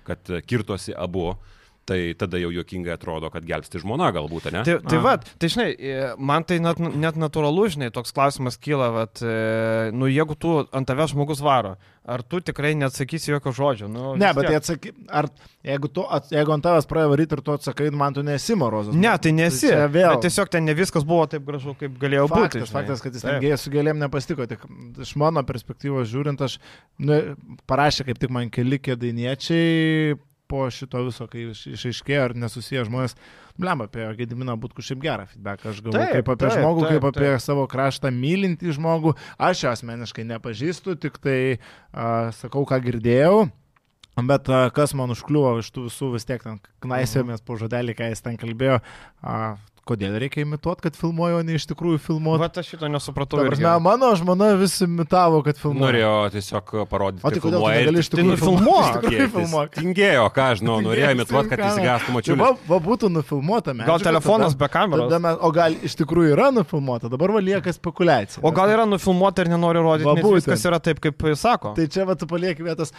kad 0.08 0.32
kirtosi 0.48 0.96
abu. 0.96 1.34
Tai 1.82 1.98
tada 2.14 2.38
jau 2.38 2.52
juokingai 2.54 2.92
atrodo, 2.94 3.26
kad 3.34 3.42
gelbsti 3.42 3.80
žmona 3.82 4.12
galbūt, 4.14 4.44
ne? 4.54 4.60
Tai, 4.62 4.76
tai 4.86 4.98
va, 5.02 5.16
tai 5.18 5.48
žinai, 5.50 5.70
man 6.14 6.44
tai 6.46 6.60
net, 6.62 6.78
net 6.78 7.16
natūralu, 7.18 7.64
žinai, 7.74 7.88
toks 7.94 8.14
klausimas 8.14 8.54
kyla, 8.62 8.92
kad, 8.94 9.22
e, 9.26 9.90
nu, 9.90 10.06
jeigu 10.06 10.36
tu 10.38 10.60
ant 10.62 10.86
tavęs 10.86 11.10
žmogus 11.10 11.42
varo, 11.42 11.74
ar 12.06 12.22
tu 12.22 12.38
tikrai 12.38 12.76
neatsakysi 12.78 13.34
jokio 13.34 13.50
žodžio? 13.58 13.90
Nu, 13.90 14.14
ne, 14.14 14.30
bet 14.38 14.46
tai 14.46 14.60
atsaky, 14.60 14.94
ar 15.10 15.26
jeigu, 15.66 15.90
tu, 15.90 16.06
at, 16.06 16.30
jeigu 16.30 16.54
ant 16.54 16.68
tavęs 16.68 16.86
praėjo 16.94 17.12
varyti 17.16 17.38
ir 17.38 17.44
tu 17.50 17.58
atsakai, 17.58 17.90
man 17.90 18.14
tu 18.14 18.22
nesi 18.30 18.54
morozas. 18.62 18.94
Ne, 18.94 19.18
tai 19.18 19.34
nesi. 19.42 19.66
Tai 19.66 19.90
vėl... 19.90 20.22
Tiesiog 20.22 20.54
ten 20.54 20.70
ne 20.70 20.78
viskas 20.78 21.02
buvo 21.02 21.26
taip 21.34 21.42
gražu, 21.50 21.74
kaip 21.82 21.98
galėjo 21.98 22.30
faktas, 22.30 22.44
būti. 22.46 22.62
Žinai. 22.62 22.78
Faktas, 22.78 23.02
kad 23.02 23.18
jis 23.18 23.26
ten 23.26 23.42
gėjęs 23.42 23.66
su 23.66 23.74
gėlėm 23.74 23.98
nepastiko. 24.06 24.46
Tik 24.54 24.68
iš 25.02 25.16
mano 25.18 25.42
perspektyvos 25.50 26.06
žiūrint, 26.14 26.46
aš 26.46 26.60
nu, 27.02 27.24
parašė 27.66 28.06
kaip 28.12 28.22
tik 28.22 28.38
man 28.38 28.54
keli 28.54 28.78
kėdainiečiai 28.86 30.20
po 30.52 30.66
šito 30.68 31.00
viso, 31.06 31.24
kai 31.32 31.46
išaiškėjo 31.52 32.26
ar 32.26 32.34
nesusiję 32.44 32.84
žmonės, 32.90 33.16
blemba, 33.56 33.88
apie 33.88 34.04
Gediminą 34.18 34.58
būtų 34.60 34.84
šiaip 34.84 35.00
gerą 35.02 35.26
feedback. 35.30 35.64
Aš 35.70 35.80
galvoju, 35.86 36.10
kaip 36.18 36.28
apie 36.34 36.44
taip, 36.44 36.58
žmogų, 36.58 36.84
taip, 36.84 36.92
kaip 36.92 37.08
apie 37.08 37.30
taip. 37.30 37.44
savo 37.46 37.64
kraštą 37.72 38.12
mylintį 38.12 38.76
žmogų. 38.76 39.16
Aš 39.40 39.64
jo 39.64 39.72
asmeniškai 39.72 40.28
nepažįstu, 40.28 40.98
tik 41.00 41.16
tai 41.24 41.40
uh, 41.56 42.30
sakau, 42.36 42.66
ką 42.68 42.82
girdėjau. 42.84 43.48
Bet 44.28 44.48
kas 44.76 44.92
man 44.92 45.14
užkliuvo 45.14 45.54
iš 45.62 45.70
tų 45.72 45.86
visų 45.86 46.10
vis 46.12 46.28
tiek 46.28 46.42
ten 46.44 46.58
knaisėmės 46.84 47.40
po 47.46 47.56
žodelį, 47.56 47.94
ką 47.96 48.10
jis 48.12 48.20
ten 48.20 48.36
kalbėjo, 48.36 48.82
Kodėl 49.82 50.14
reikia 50.22 50.44
imituoti, 50.44 50.84
kad 50.84 50.94
filmuoju, 50.94 51.40
o 51.40 51.42
ne 51.42 51.56
iš 51.58 51.64
tikrųjų 51.66 51.98
filmuoti? 52.04 52.38
Vat 52.38 52.58
aš 52.60 52.68
šito 52.70 52.86
nesupratau. 52.86 53.40
Prasme, 53.42 53.70
mano 53.82 54.12
žmona 54.14 54.52
vis 54.60 54.76
imitavo, 54.84 55.40
kad 55.42 55.58
filmuoju. 55.58 55.82
Norėjo 55.82 56.12
tiesiog 56.36 56.70
parodyti. 56.86 57.24
O 57.26 57.32
tai 57.34 57.40
tu 57.42 57.50
negali 57.50 57.98
iš 57.98 58.10
tikrųjų 58.12 58.36
filmuoti? 58.38 59.80
Tingėjo, 59.80 60.28
ką 60.36 60.44
aš 60.52 60.60
žinau, 60.62 60.76
norėjo 60.86 61.08
imituoti, 61.16 61.50
kad 61.50 61.64
jis 61.66 61.80
gastų 61.82 62.14
mačiau. 62.14 62.36
Va, 62.38 62.50
va 62.68 62.78
būtų 62.84 63.10
nufilmuota. 63.10 63.74
Medžiaga, 63.74 63.90
gal 63.90 64.04
telefonas 64.06 64.54
tada, 64.54 64.60
be 64.62 64.68
kameros? 64.76 65.10
Tada, 65.10 65.34
o 65.42 65.50
gal 65.58 65.74
iš 65.90 65.98
tikrųjų 65.98 66.36
yra 66.36 66.52
nufilmuota, 66.54 67.10
dabar 67.10 67.34
va 67.34 67.42
lieka 67.42 67.74
spekulacija. 67.74 68.44
O 68.46 68.54
gal 68.54 68.70
yra 68.70 68.86
nufilmuota 68.86 69.42
ir 69.42 69.50
nenori 69.50 69.82
rodyti, 69.82 70.14
nes 70.14 70.30
viskas 70.38 70.62
yra 70.70 70.78
taip, 70.78 71.02
kaip 71.02 71.26
jis 71.32 71.42
sako. 71.42 71.74
Tai 71.74 71.88
čia 71.90 72.06
va 72.06 72.14
tu 72.14 72.30
palieki 72.30 72.62
vietos, 72.70 72.94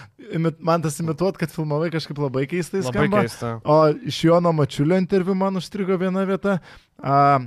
man 0.60 0.84
tas 0.84 1.00
imituoti, 1.00 1.40
kad 1.46 1.56
filmavai 1.56 1.88
kažkaip 1.96 2.20
labai 2.28 2.44
keistai 2.52 2.84
skamba. 2.84 3.08
Labai 3.08 3.24
keista. 3.30 3.56
O 3.64 3.80
iš 4.12 4.20
Jono 4.28 4.52
Mačiulio 4.52 5.00
interviu 5.00 5.40
man 5.40 5.64
užstrigo 5.64 5.96
viena 6.02 6.28
vieta. 6.28 6.60
Uh, 7.02 7.40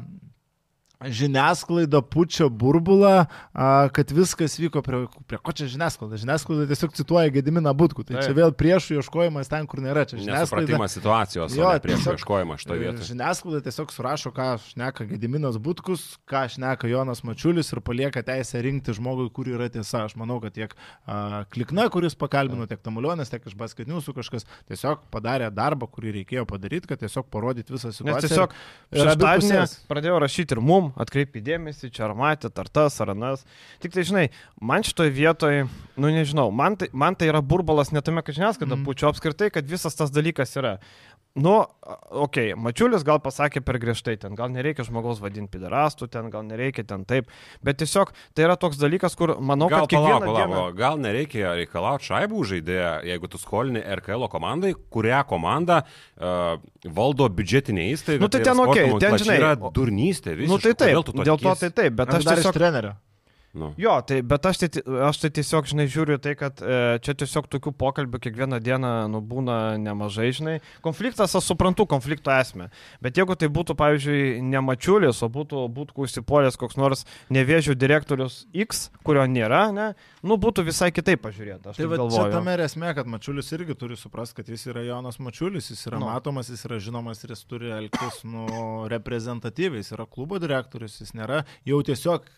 žiniasklaida 1.05 2.01
pučia 2.03 2.49
burbulą, 2.49 3.27
a, 3.53 3.89
kad 3.93 4.11
viskas 4.11 4.57
vyko 4.59 4.81
prie, 4.83 5.03
prie 5.29 5.39
ko 5.43 5.53
čia 5.53 5.69
žiniasklaida. 5.69 6.17
Žiniasklaida 6.23 6.67
tiesiog 6.71 6.95
cituoja 6.97 7.33
Gediminą 7.35 7.75
Būtkų. 7.77 8.07
Tai 8.09 8.17
Taip. 8.17 8.25
čia 8.25 8.37
vėl 8.37 8.55
priešų 8.57 8.97
ieškojimas 9.01 9.51
ten, 9.53 9.69
kur 9.69 9.83
nėra. 9.85 10.07
Čia 10.09 10.23
žiniasklaida. 10.23 10.89
situacijos, 10.89 11.57
jo, 11.59 11.73
priešų 11.85 12.15
ieškojimas 12.17 12.65
šitoje 12.65 12.81
vietoje. 12.81 13.09
Žiniasklaida 13.11 13.61
tiesiog 13.69 13.93
surašo, 13.93 14.33
ką 14.37 14.49
šneka 14.71 15.09
Gediminas 15.11 15.61
Būtkus, 15.61 16.07
ką 16.31 16.47
šneka 16.57 16.89
Jonas 16.89 17.21
Mačiulis 17.29 17.73
ir 17.75 17.83
palieka 17.85 18.25
teisę 18.25 18.65
rinkti 18.65 18.97
žmogui, 18.97 19.29
kur 19.37 19.53
yra 19.53 19.69
tiesa. 19.73 20.07
Aš 20.07 20.17
manau, 20.17 20.41
kad 20.41 20.57
tiek 20.57 20.73
a, 21.05 21.45
Klikna, 21.53 21.91
kuris 21.93 22.17
pakalbino, 22.17 22.65
tiek 22.71 22.81
Tamulionas, 22.81 23.29
tiek 23.33 23.45
iš 23.45 23.57
Basketniusų 23.59 24.17
kažkas 24.17 24.49
tiesiog 24.71 25.05
padarė 25.13 25.53
darbą, 25.53 25.91
kurį 25.93 26.23
reikėjo 26.23 26.47
padaryti, 26.49 26.89
kad 26.89 27.05
tiesiog 27.05 27.29
parodyti 27.33 27.75
visą 27.75 27.93
situaciją. 27.93 28.17
Nes 28.17 28.31
tiesiog 28.31 28.57
šeštadienį 28.97 29.89
pradėjau 29.91 30.21
rašyti 30.23 30.57
ir 30.57 30.63
mum 30.65 30.86
mum, 30.87 30.95
atkreipi 31.01 31.43
dėmesį, 31.45 31.91
čia 31.95 32.07
ar 32.09 32.17
matėt, 32.19 32.57
ar 32.63 32.71
tas, 32.71 32.99
ar 33.03 33.13
anas. 33.15 33.45
Tik 33.83 33.97
tai, 33.97 34.07
žinai, 34.07 34.25
man 34.61 34.87
šitoje 34.87 35.13
vietoje, 35.15 35.67
nu 35.99 36.13
nežinau, 36.15 36.49
man 36.55 36.79
tai, 36.81 36.91
man 36.93 37.19
tai 37.19 37.31
yra 37.33 37.43
burbalas 37.43 37.93
ne 37.95 38.03
tame, 38.05 38.25
kad 38.27 38.39
žiniasklaida 38.39 38.79
mm. 38.79 38.87
pučia, 38.87 39.11
apskritai, 39.11 39.51
kad 39.55 39.69
visas 39.69 39.99
tas 39.99 40.15
dalykas 40.15 40.57
yra. 40.61 40.77
Nu, 41.37 41.53
okei, 42.09 42.55
okay, 42.55 42.57
Mačiulis 42.57 43.03
gal 43.05 43.19
pasakė 43.21 43.61
per 43.61 43.77
griežtai, 43.77 44.15
ten 44.17 44.33
gal 44.39 44.49
nereikia 44.49 44.87
žmogaus 44.87 45.19
vadinti 45.21 45.59
piderastu, 45.59 46.09
ten 46.09 46.31
gal 46.33 46.47
nereikia 46.49 46.87
ten 46.89 47.05
taip, 47.05 47.29
bet 47.61 47.77
tiesiog 47.83 48.15
tai 48.33 48.47
yra 48.47 48.57
toks 48.57 48.79
dalykas, 48.81 49.13
kur 49.21 49.35
manau, 49.37 49.69
gal, 49.69 49.85
kad 49.85 49.93
kiekvieną 49.93 50.23
palauk, 50.23 50.39
dieną... 50.39 50.55
Palauk, 50.55 50.79
gal 50.79 50.97
nereikia 51.03 51.53
reikalauti 51.59 52.09
šaibų 52.09 52.41
žaidėją, 52.55 52.95
jeigu 53.11 53.29
tu 53.29 53.41
skolini 53.43 53.85
RKL 53.99 54.25
komandai, 54.33 54.73
kurią 54.97 55.21
komandą 55.29 55.83
uh, 55.85 56.57
valdo 56.95 57.29
biudžetinė 57.33 57.89
įstaiga. 57.95 58.23
Nu 58.23 58.31
tai, 58.31 58.43
tai 58.45 58.53
ten 58.53 58.63
ok, 58.65 58.79
ten 59.03 59.19
žinai. 59.21 59.35
Tai 59.35 59.37
yra 59.41 59.73
durnystė, 59.75 60.37
visiškai. 60.39 60.53
Nu 60.53 60.63
tai 60.63 60.73
taip, 60.79 61.13
dėl 61.23 61.43
to 61.43 61.55
tai 61.63 61.71
taip, 61.83 61.99
bet 61.99 62.15
aš, 62.15 62.27
aš 62.27 62.41
tiesiog... 62.41 62.57
trenerio. 62.57 62.95
Nu. 63.57 63.71
Jo, 63.81 63.95
tai, 64.05 64.21
bet 64.21 64.45
aš 64.45 64.59
tai, 64.61 64.69
aš 65.09 65.21
tai 65.23 65.31
tiesiog, 65.39 65.69
žinai, 65.71 65.87
žiūriu 65.89 66.19
tai, 66.21 66.35
kad 66.37 66.61
e, 66.61 66.99
čia 67.01 67.15
tiesiog 67.17 67.49
tokių 67.49 67.73
pokalbių 67.81 68.21
kiekvieną 68.27 68.59
dieną 68.61 68.91
nu, 69.09 69.23
būna 69.25 69.79
nemažai, 69.81 70.29
žinai. 70.37 70.57
Konfliktas, 70.85 71.33
aš 71.39 71.49
suprantu 71.49 71.87
konflikto 71.89 72.35
esmę, 72.37 72.69
bet 73.01 73.17
jeigu 73.17 73.37
tai 73.41 73.49
būtų, 73.53 73.77
pavyzdžiui, 73.81 74.43
ne 74.45 74.61
mačiulis, 74.61 75.23
o 75.25 75.31
būtų, 75.33 75.63
būtų 75.73 75.97
užsipolęs 76.05 76.61
koks 76.61 76.77
nors 76.77 77.07
nevėžių 77.33 77.79
direktorius 77.81 78.43
X, 78.53 78.91
kurio 79.07 79.25
nėra, 79.31 79.63
ne, 79.73 79.89
nu, 80.21 80.37
būtų 80.43 80.67
visai 80.69 80.91
kitaip 80.93 81.25
pažiūrėta. 81.25 81.73
Tai 81.79 81.89
va, 81.89 82.01
čia 82.13 82.29
tame 82.35 82.59
esmė, 82.67 82.93
kad 82.99 83.09
mačiulis 83.09 83.49
irgi 83.57 83.79
turi 83.81 83.97
suprasti, 83.97 84.43
kad 84.43 84.53
jis 84.53 84.67
yra 84.69 84.85
Jonas 84.85 85.17
Mačiulis, 85.23 85.71
jis 85.73 85.87
yra 85.89 86.03
nu. 86.03 86.11
matomas, 86.11 86.53
jis 86.53 86.67
yra 86.69 86.81
žinomas 86.83 87.25
ir 87.25 87.33
jis 87.33 87.45
turi 87.49 87.73
elgtis, 87.79 88.21
nu, 88.29 88.45
reprezentatyviai, 88.93 89.81
jis 89.81 89.95
yra 89.97 90.05
klubo 90.11 90.41
direktorius, 90.43 91.01
jis 91.01 91.17
nėra 91.17 91.43
jau 91.65 91.81
tiesiog 91.87 92.29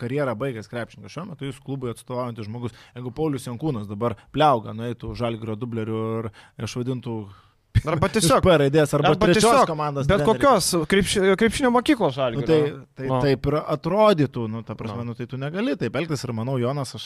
karjerą 0.00 0.36
baigęs 0.36 0.65
geras 0.70 0.86
krepšininkas. 0.86 1.14
Šiuo 1.14 1.26
metu 1.30 1.48
jis 1.48 1.58
klubui 1.62 1.92
atstovaujantis 1.92 2.46
žmogus. 2.48 2.76
Jeigu 2.94 3.12
Paulius 3.14 3.46
Jankūnas 3.48 3.88
dabar 3.90 4.16
pliauga, 4.34 4.74
nueitų 4.76 5.14
žalgrio 5.18 5.56
dublerių 5.58 6.04
ir 6.20 6.30
išvadintų 6.66 7.18
Arba 7.84 8.08
tiesiog. 8.14 8.40
P 8.40 8.56
raidės, 8.62 8.94
arba, 8.96 9.12
arba 9.12 9.28
tiesiog 9.30 9.66
komandos. 9.68 10.06
Bet 10.08 10.22
treneriai. 10.22 10.40
kokios 10.40 10.88
krepši, 10.88 11.24
krepšinio 11.36 11.70
mokyklos 11.74 12.16
žalgių. 12.16 12.40
Nu, 12.40 12.46
tai 12.48 12.60
tai 12.96 13.10
no. 13.10 13.18
taip 13.20 13.48
ir 13.50 13.58
atrodytų, 13.60 14.46
nu, 14.48 14.62
ta 14.64 14.76
prasme, 14.78 15.04
no. 15.04 15.12
nu, 15.12 15.18
tai 15.18 15.28
tu 15.28 15.40
negali 15.40 15.76
taip 15.76 15.98
elgtis 16.00 16.24
ir 16.24 16.32
manau, 16.36 16.56
Jonas, 16.62 16.94
aš 16.96 17.04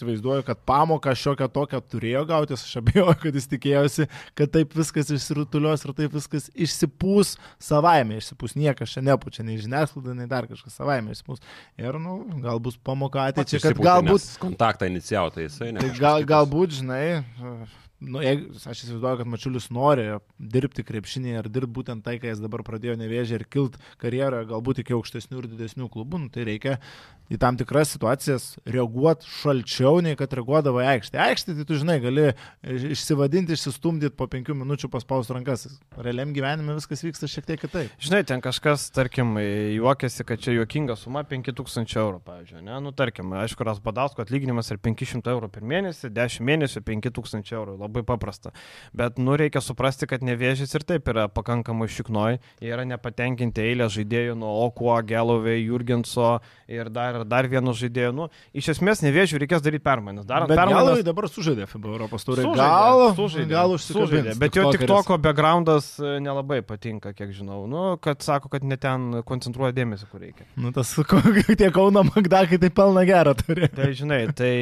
įsivaizduoju, 0.00 0.44
kad 0.46 0.60
pamoką 0.68 1.12
šiokią 1.16 1.48
tokią 1.52 1.80
turėjo 1.92 2.24
gauti, 2.28 2.56
aš 2.56 2.78
abejoju, 2.80 3.16
kad 3.22 3.36
jis 3.36 3.48
tikėjosi, 3.50 4.06
kad 4.38 4.52
taip 4.54 4.72
viskas 4.76 5.12
išsirutulios 5.12 5.84
ir 5.84 5.94
taip 5.98 6.16
viskas 6.16 6.48
išsipūs 6.54 7.36
savaime, 7.60 8.18
išsipūs 8.20 8.56
niekas 8.58 8.96
čia 8.96 9.04
nepučia, 9.04 9.44
nei 9.46 9.60
žiniasklaida, 9.60 10.16
nei 10.16 10.30
dar 10.30 10.48
kažkas 10.50 10.80
savaime 10.80 11.14
išsipūs. 11.14 11.44
Ir, 11.80 12.00
nu, 12.00 12.22
gal 12.44 12.62
bus 12.62 12.80
pamoka 12.80 13.28
ateičiai, 13.28 13.62
kad 13.68 13.84
galbūt... 13.84 14.26
Kontaktą 14.40 14.88
inicijavo 14.90 15.34
tai 15.36 15.46
jisai, 15.46 15.74
ne? 15.76 15.84
Tai 15.84 15.92
gal, 16.00 16.26
galbūt, 16.28 16.80
žinai, 16.80 17.20
nu, 18.00 18.22
jeigu, 18.24 18.50
aš 18.58 18.84
įsivaizduoju, 18.86 19.20
kad 19.20 19.30
Mačiulis 19.30 19.68
nori 19.74 20.06
dirbti 20.38 20.84
krepšinį 20.86 21.36
ar 21.40 21.48
dirbti 21.52 21.74
būtent 21.80 22.04
tai, 22.06 22.16
ką 22.22 22.32
jis 22.32 22.42
dabar 22.42 22.64
pradėjo 22.66 22.96
nevėžę 23.00 23.40
ir 23.40 23.46
kilt 23.52 23.76
karjerą 24.00 24.42
galbūt 24.48 24.82
iki 24.82 24.96
aukštesnių 24.96 25.42
ir 25.42 25.50
didesnių 25.52 25.90
klubų, 25.92 26.24
nu, 26.24 26.30
tai 26.32 26.46
reikia 26.48 26.78
į 27.30 27.38
tam 27.40 27.58
tikras 27.60 27.92
situacijas 27.94 28.46
reaguoti 28.66 29.28
šalčiau, 29.30 30.00
nei 30.02 30.16
kad 30.18 30.32
reaguodavo 30.34 30.80
į 30.82 30.88
aikštę. 30.96 31.20
Aikštė, 31.28 31.54
tai 31.58 31.66
tu 31.68 31.78
žinai, 31.78 31.98
gali 32.02 32.26
išsivadinti, 32.66 33.54
išsistumdyti 33.54 34.16
po 34.18 34.26
penkių 34.30 34.56
minučių 34.58 34.90
paspaus 34.90 35.30
rankas. 35.30 35.68
Realiam 36.00 36.34
gyvenime 36.34 36.74
viskas 36.78 37.04
vyksta 37.06 37.30
šiek 37.30 37.46
tiek 37.46 37.62
kitaip. 37.62 37.94
Žinai, 38.02 38.24
ten 38.26 38.42
kažkas, 38.42 38.88
tarkim, 38.96 39.36
juokiasi, 39.76 40.26
kad 40.26 40.42
čia 40.42 40.56
juokinga 40.56 40.96
suma 40.98 41.22
5000 41.28 42.00
eurų, 42.02 42.18
pavyzdžiui. 42.26 42.64
Ne? 42.66 42.80
Nu, 42.82 42.94
tarkim, 42.96 43.30
aišku, 43.44 43.66
Rasbadausko 43.68 44.24
atlyginimas 44.24 44.72
yra 44.74 44.82
500 44.90 45.30
eurų 45.36 45.52
per 45.54 45.66
mėnesį, 45.70 46.10
10 46.16 46.46
mėnesių 46.50 46.82
5000 46.88 47.54
eurų. 47.60 47.78
Labai 47.78 47.89
paprasta. 48.06 48.54
Bet, 48.96 49.18
nu, 49.20 49.36
reikia 49.38 49.62
suprasti, 49.64 50.08
kad 50.10 50.24
nevėžys 50.26 50.74
ir 50.76 50.86
taip 50.86 51.08
yra 51.12 51.28
pakankamai 51.32 51.88
šiknoj. 51.90 52.40
Jie 52.62 52.72
yra 52.72 52.86
nepatenkinti 52.88 53.64
eilę 53.70 53.90
žaidėjų 53.92 54.36
nuo 54.40 54.52
Okuo, 54.66 54.94
Gelovė, 55.06 55.58
Jurgenso 55.60 56.38
ir 56.70 56.90
dar 56.92 57.20
ar 57.20 57.26
dar 57.28 57.48
vieno 57.50 57.74
žaidėjo. 57.76 58.12
Nu, 58.14 58.28
iš 58.56 58.72
esmės 58.74 59.02
nevėžiu 59.04 59.40
reikės 59.42 59.64
daryti 59.64 59.84
permainas. 59.84 60.26
Darant 60.28 60.50
bet 60.50 60.58
permainas. 60.58 60.90
Galai 60.90 61.06
dabar 61.06 61.28
sužaidė 61.30 61.66
FIBA 61.70 61.92
Europos 61.94 62.26
turė. 62.26 62.46
Gal, 62.56 63.04
sužaidė, 63.18 63.48
gal 63.50 63.74
užsižaidė. 63.74 64.36
Bet 64.40 64.58
jo 64.58 64.68
tik 64.74 64.86
toko 64.90 65.18
backgroundas 65.22 65.92
e, 65.98 66.16
nelabai 66.22 66.60
patinka, 66.66 67.12
kiek 67.16 67.32
žinau. 67.34 67.64
Nu, 67.70 67.84
kad 68.02 68.22
sako, 68.24 68.50
kad 68.52 68.66
ne 68.66 68.78
ten 68.80 69.22
koncentruoja 69.26 69.74
dėmesį, 69.76 70.08
kur 70.12 70.24
reikia. 70.24 70.46
Nu, 70.60 70.72
tas 70.76 70.92
tie 71.60 71.70
Kauno 71.74 72.04
Magdakai 72.10 72.60
tai 72.62 72.70
pelna 72.74 73.04
gerą 73.08 73.34
turi. 73.38 73.68
Tai 73.74 73.90
žinai, 73.96 74.20
tai 74.36 74.52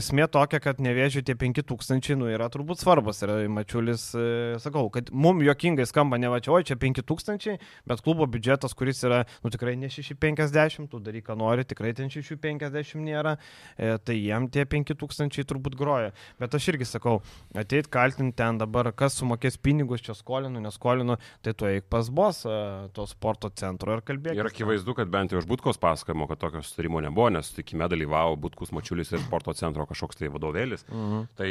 esmė 0.00 0.28
tokia, 0.32 0.60
kad 0.62 0.80
nevėžiu 0.82 1.24
tie 1.26 1.36
5000 1.38 2.18
nu, 2.20 2.28
yra 2.32 2.49
turbūt 2.52 2.82
svarbus. 2.82 3.22
Ir 3.24 3.32
Mačiulis, 3.52 4.06
e, 4.14 4.26
sakau, 4.62 4.88
kad 4.92 5.10
mums 5.12 5.44
juokingai 5.46 5.86
skamba 5.88 6.18
ne 6.20 6.30
va 6.32 6.40
čia, 6.42 6.52
oi 6.56 6.66
čia 6.66 6.76
5000, 6.80 7.56
bet 7.88 8.02
klubo 8.04 8.26
biudžetas, 8.30 8.74
kuris 8.78 9.02
yra, 9.06 9.22
nu 9.44 9.52
tikrai 9.52 9.76
ne 9.80 9.90
650, 9.92 10.90
tu 10.90 11.00
daryk, 11.02 11.26
ką 11.28 11.36
nori, 11.40 11.66
tikrai 11.68 11.92
ten 11.96 12.10
650 12.12 13.04
nėra, 13.06 13.36
e, 13.76 13.96
tai 14.04 14.18
jiem 14.18 14.48
tie 14.52 14.66
5000 14.68 15.46
turbūt 15.50 15.78
groja. 15.78 16.14
Bet 16.40 16.54
aš 16.56 16.70
irgi 16.74 16.88
sakau, 16.88 17.20
ateit 17.54 17.90
kaltinti 17.92 18.38
ten 18.40 18.60
dabar, 18.60 18.90
kas 18.96 19.18
sumokės 19.20 19.58
pinigus, 19.60 20.04
čia 20.04 20.16
skolinu, 20.16 20.62
neskolinu, 20.62 21.18
tai 21.44 21.54
tu 21.54 21.68
eik 21.68 21.88
pas 21.92 22.08
bos 22.10 22.44
e, 22.48 22.58
to 22.96 23.06
sporto 23.10 23.50
centro 23.54 23.96
ir 23.96 24.04
kalbėk. 24.06 24.38
Ir 24.38 24.50
akivaizdu, 24.50 24.96
kad 24.98 25.10
bent 25.12 25.34
jau 25.34 25.40
iš 25.42 25.48
Butkos 25.50 25.80
pasakojimo, 25.82 26.28
kad 26.30 26.40
tokio 26.42 26.62
sutarimo 26.64 27.02
nebuvo, 27.04 27.30
nes 27.34 27.50
sutikime 27.50 27.88
dalyvavo 27.90 28.36
Butkus 28.40 28.72
Mačiulis 28.74 29.10
ir 29.14 29.22
sporto 29.24 29.54
centro 29.56 29.86
kažkoks 29.88 30.20
tai 30.20 30.30
vadovėlis. 30.32 30.86
Mhm. 30.90 31.24
Tai 31.38 31.50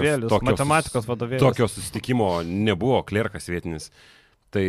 vadovėlis, 0.00 0.32
tokios, 0.32 0.48
matematikos 0.50 1.08
vadovėlis. 1.10 1.44
Tokio 1.44 1.68
susitikimo 1.70 2.32
nebuvo, 2.46 3.02
klerkas 3.06 3.48
vietinis. 3.52 3.90
Tai 4.50 4.66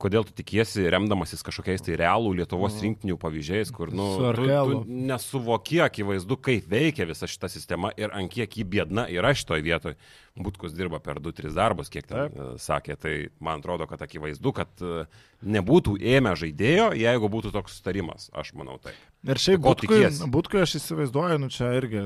kodėl 0.00 0.24
tu 0.26 0.34
tikiesi, 0.36 0.86
remdamasis 0.92 1.44
kažkokiais 1.44 1.84
tai 1.84 1.96
realų 2.00 2.32
Lietuvos 2.38 2.76
mm. 2.76 2.84
rinktinių 2.86 3.16
pavyzdžiais, 3.20 3.72
kur, 3.74 3.92
nu, 3.94 4.06
tu, 4.16 4.46
tu 4.48 4.80
nesuvokie 5.10 5.82
akivaizdu, 5.84 6.38
kaip 6.40 6.68
veikia 6.70 7.06
visa 7.08 7.28
šita 7.30 7.50
sistema 7.52 7.92
ir 8.00 8.12
ant 8.16 8.32
kiek 8.32 8.56
jį 8.60 8.66
bėdna 8.74 9.06
yra 9.12 9.34
šitoje 9.36 9.64
vietoje. 9.66 9.98
Butkus 10.40 10.72
dirba 10.72 11.02
per 11.04 11.18
2-3 11.20 11.52
darbus, 11.52 11.90
kiek 11.92 12.06
ten 12.08 12.30
Taip. 12.30 12.36
E, 12.38 12.48
sakė, 12.62 12.96
tai 13.00 13.14
man 13.44 13.60
atrodo, 13.60 13.84
kad 13.90 14.00
akivaizdu, 14.06 14.54
kad 14.56 14.84
e, 14.84 15.04
nebūtų 15.44 15.98
ėmę 16.16 16.32
žaidėjo, 16.38 16.92
jeigu 16.96 17.32
būtų 17.32 17.52
toks 17.52 17.76
sutarimas, 17.80 18.30
aš 18.32 18.54
manau 18.56 18.78
tai. 18.80 18.94
Ir 19.20 19.36
šiaip 19.36 19.60
Butkui, 19.60 19.98
Butkui 20.32 20.62
aš 20.62 20.78
įsivaizduoju, 20.78 21.36
nu 21.42 21.50
čia 21.52 21.74
irgi, 21.76 22.00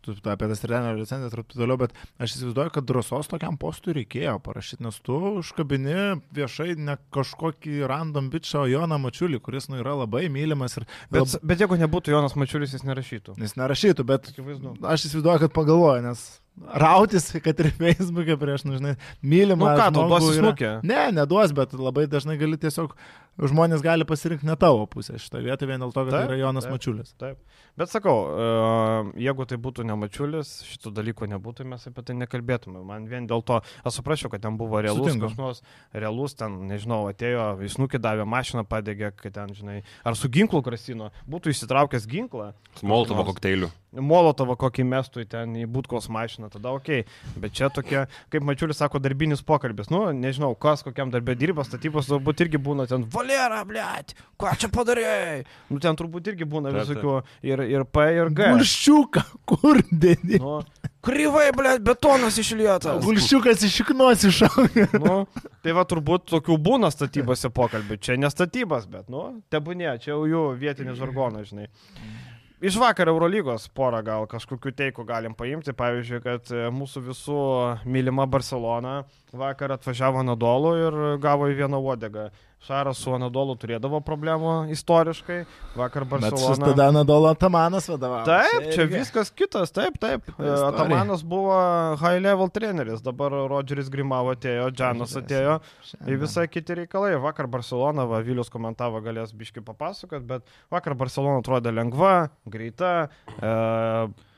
tu 0.00 0.14
apie 0.24 0.46
tas 0.48 0.62
trenerio 0.62 1.02
licencijas 1.02 1.34
ir 1.36 1.42
toliau, 1.52 1.76
bet 1.82 1.92
aš 2.16 2.38
įsivaizduoju, 2.38 2.72
kad 2.78 2.86
drąsos 2.88 3.28
tokiam 3.28 3.58
postui 3.60 3.92
reikėjo 3.98 4.38
parašyti, 4.46 4.80
nes 4.86 4.96
tu 5.04 5.18
užkabini 5.42 6.16
viešai 6.36 6.78
ne 6.80 6.96
kažkokį 7.12 7.82
random 7.90 8.32
bičio 8.32 8.64
Joną 8.72 8.96
Mačiulį, 9.04 9.42
kuris 9.44 9.68
nu, 9.68 9.82
yra 9.82 9.98
labai 10.00 10.30
mylimas. 10.32 10.78
Ir, 10.80 10.88
bet, 11.12 11.26
lab... 11.26 11.48
bet 11.52 11.66
jeigu 11.66 11.80
nebūtų 11.84 12.16
Jonas 12.16 12.38
Mačiulis, 12.40 12.72
jis 12.72 12.88
nerašytų. 12.88 13.36
Jis 13.44 13.58
nerašytų, 13.60 14.08
bet 14.08 14.32
Akivaizdu. 14.32 14.78
aš 14.80 15.10
įsivaizduoju, 15.10 15.44
kad 15.44 15.58
pagalvoju, 15.60 16.06
nes 16.08 16.24
rautis, 16.60 17.30
kad 17.44 17.60
ir 17.62 17.70
Facebook'e 17.78 18.36
prieš, 18.40 18.64
nu, 18.68 18.76
žinai, 18.76 18.94
mylimą. 19.22 19.70
Nu 19.70 19.80
ką, 19.80 19.88
tu 19.94 20.04
duosi 20.10 20.36
snukį? 20.36 20.72
Ne, 20.86 21.00
neduos, 21.16 21.54
bet 21.56 21.72
labai 21.76 22.06
dažnai 22.10 22.36
gali 22.40 22.58
tiesiog, 22.60 22.92
žmonės 23.38 23.82
gali 23.84 24.06
pasirinkti 24.08 24.48
ne 24.48 24.56
tavo 24.60 24.86
pusę 24.90 25.18
šitą 25.20 25.42
vietą 25.44 25.68
vien 25.68 25.80
dėl 25.82 25.92
to, 25.94 26.04
kad 26.06 26.14
taip, 26.14 26.26
tai 26.26 26.28
yra 26.28 26.38
Jonas 26.40 26.66
taip, 26.66 26.74
Mačiulis. 26.74 27.12
Taip. 27.20 27.38
Bet 27.80 27.92
sakau, 27.92 28.16
uh, 28.26 29.10
jeigu 29.20 29.46
tai 29.48 29.58
būtų 29.62 29.86
ne 29.88 29.96
Mačiulis, 30.00 30.52
šitų 30.68 30.92
dalykų 30.98 31.30
nebūtų, 31.34 31.66
mes 31.70 31.86
apie 31.88 32.04
tai 32.06 32.16
nekalbėtume. 32.18 32.82
Man 32.86 33.06
vien 33.10 33.28
dėl 33.30 33.44
to, 33.46 33.60
aš 33.86 34.00
suprasčiau, 34.00 34.32
kad 34.32 34.44
ten 34.44 34.58
buvo 34.60 34.82
realus, 34.84 35.14
kažkoks 35.22 35.62
realus, 35.94 36.36
ten, 36.38 36.58
nežinau, 36.70 37.02
atėjo, 37.12 37.52
jis 37.64 37.78
nukidavė 37.80 38.26
mašiną, 38.28 38.66
padegė, 38.68 39.14
kad 39.16 39.36
ten, 39.38 39.54
žinai, 39.56 39.80
ar 40.04 40.18
su 40.18 40.28
ginklu 40.32 40.62
grasino, 40.66 41.12
būtų 41.30 41.54
įsitraukęs 41.54 42.08
ginklą. 42.10 42.52
Molotovo 42.82 43.24
kokteilių. 43.30 43.70
Molotovo 43.90 44.54
kokį 44.54 44.84
mestų 44.86 45.24
ten 45.30 45.56
į 45.58 45.64
būtkos 45.70 46.06
mašiną, 46.14 46.46
tada 46.52 46.70
ok. 46.76 47.08
Bet 47.42 47.56
čia 47.58 47.70
tokie, 47.74 48.04
kaip 48.30 48.44
Mačiulis 48.46 48.78
sako, 48.78 49.00
darbinis 49.02 49.42
pokalbis. 49.42 49.90
Nu, 49.90 50.04
nežinau, 50.14 50.52
kas 50.54 50.84
kokiam 50.86 51.10
darbė 51.10 51.34
dirba, 51.38 51.64
statybos 51.66 52.06
turbūt 52.06 52.44
irgi 52.44 52.60
būna 52.62 52.86
ten, 52.90 53.08
valera, 53.20 53.62
blėt, 53.68 54.14
ką 54.40 54.56
čia 54.58 54.70
padarėjai. 54.72 55.42
Nu, 55.70 55.80
ten 55.82 55.98
turbūt 55.98 56.32
irgi 56.32 56.48
būna 56.48 56.72
visokių 56.74 57.16
ir, 57.46 57.64
ir 57.70 57.86
P, 57.86 58.06
ir 58.16 58.32
G. 58.34 58.52
Gulščiuką, 58.56 59.26
kur 59.48 59.82
dėdi? 59.90 60.40
Nu, 60.42 60.60
Kryvai, 61.00 61.46
blė, 61.56 61.78
betonas 61.80 62.36
išlietas. 62.42 62.98
Gulščiukas 63.06 63.62
iš 63.64 63.78
iknos 63.86 64.26
iššaukė. 64.28 64.88
Nu, 65.00 65.22
tai 65.64 65.72
va 65.76 65.86
turbūt 65.88 66.26
tokių 66.28 66.58
būna 66.60 66.90
statybose 66.92 67.48
pokalbių. 67.56 67.96
Čia 68.04 68.18
ne 68.20 68.28
statybas, 68.28 68.84
bet, 68.90 69.06
nu, 69.12 69.30
tebūnė, 69.52 69.94
čia 70.02 70.12
jau 70.12 70.26
jų 70.28 70.42
vietinis 70.60 71.00
žargonas, 71.00 71.48
žinai. 71.54 71.70
Iš 72.60 72.76
vakar 72.76 73.08
Eurolygos 73.08 73.70
porą 73.72 74.02
gal 74.04 74.26
kažkokių 74.28 74.74
teikų 74.76 75.06
galim 75.08 75.32
paimti. 75.32 75.72
Pavyzdžiui, 75.72 76.18
kad 76.20 76.50
mūsų 76.76 77.00
visų 77.06 77.44
mylima 77.88 78.26
Barcelona 78.28 78.98
vakar 79.32 79.72
atvažiavo 79.78 80.20
Nadolų 80.28 80.72
ir 80.82 80.98
gavo 81.24 81.48
į 81.48 81.56
vieną 81.62 81.80
uodegą. 81.80 82.28
Šaras 82.60 82.98
su 83.00 83.12
Anadolu 83.16 83.54
turėdavo 83.56 84.02
problemų 84.04 84.50
istoriškai. 84.74 85.38
Vakar 85.80 86.04
Barcelona. 86.08 86.58
Bet 86.60 86.74
tada 86.74 86.88
Anadolu 86.92 87.30
Atamanas 87.30 87.88
vadovavo. 87.88 88.26
Taip, 88.28 88.66
čia, 88.66 88.74
čia 88.74 88.86
viskas 88.90 89.30
kitas, 89.32 89.72
taip, 89.72 89.96
taip. 90.02 90.28
Istorija. 90.28 90.68
Atamanas 90.68 91.24
buvo 91.24 91.56
high 92.02 92.20
level 92.20 92.52
treneris, 92.52 93.00
dabar 93.06 93.32
Rodžeris 93.48 93.88
Grimavo 93.92 94.34
atėjo, 94.36 94.68
Džanas 94.76 95.16
atėjo. 95.22 95.56
Ir 96.04 96.20
visai 96.20 96.44
kiti 96.52 96.76
reikalai. 96.82 97.14
Vakar 97.24 97.48
Barcelona, 97.48 98.04
va, 98.10 98.20
Vilius 98.26 98.52
komentavo, 98.52 99.00
galės 99.04 99.32
biški 99.32 99.64
papasakot, 99.64 100.26
bet 100.28 100.44
vakar 100.72 100.98
Barcelona 101.00 101.40
atrodė 101.40 101.72
lengva, 101.72 102.28
greita. 102.44 103.08
E, 103.40 103.54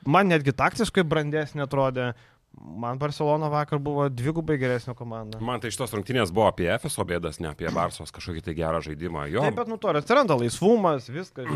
man 0.07 0.31
netgi 0.31 0.55
taktiškai 0.63 1.03
brandesnė 1.03 1.67
atrodė. 1.67 2.13
Man 2.53 2.99
Barcelona 3.01 3.47
vakar 3.49 3.79
buvo 3.81 4.05
dvigubai 4.13 4.59
geresnė 4.61 4.93
komanda. 4.97 5.39
Man 5.41 5.61
tai 5.61 5.71
šitos 5.73 5.93
rungtynės 5.95 6.29
buvo 6.33 6.45
apie 6.51 6.67
FSO 6.77 7.05
bėdas, 7.09 7.39
ne 7.41 7.49
apie 7.49 7.65
Barsos 7.73 8.13
kažkokį 8.13 8.43
tai 8.45 8.53
gerą 8.57 8.81
žaidimą. 8.85 9.25
Jo. 9.33 9.41
Taip, 9.47 9.57
bet 9.57 9.71
nu 9.71 9.79
to 9.81 9.89
atsiranda 9.89 10.37
laisvumas, 10.37 11.09
viskas. 11.09 11.49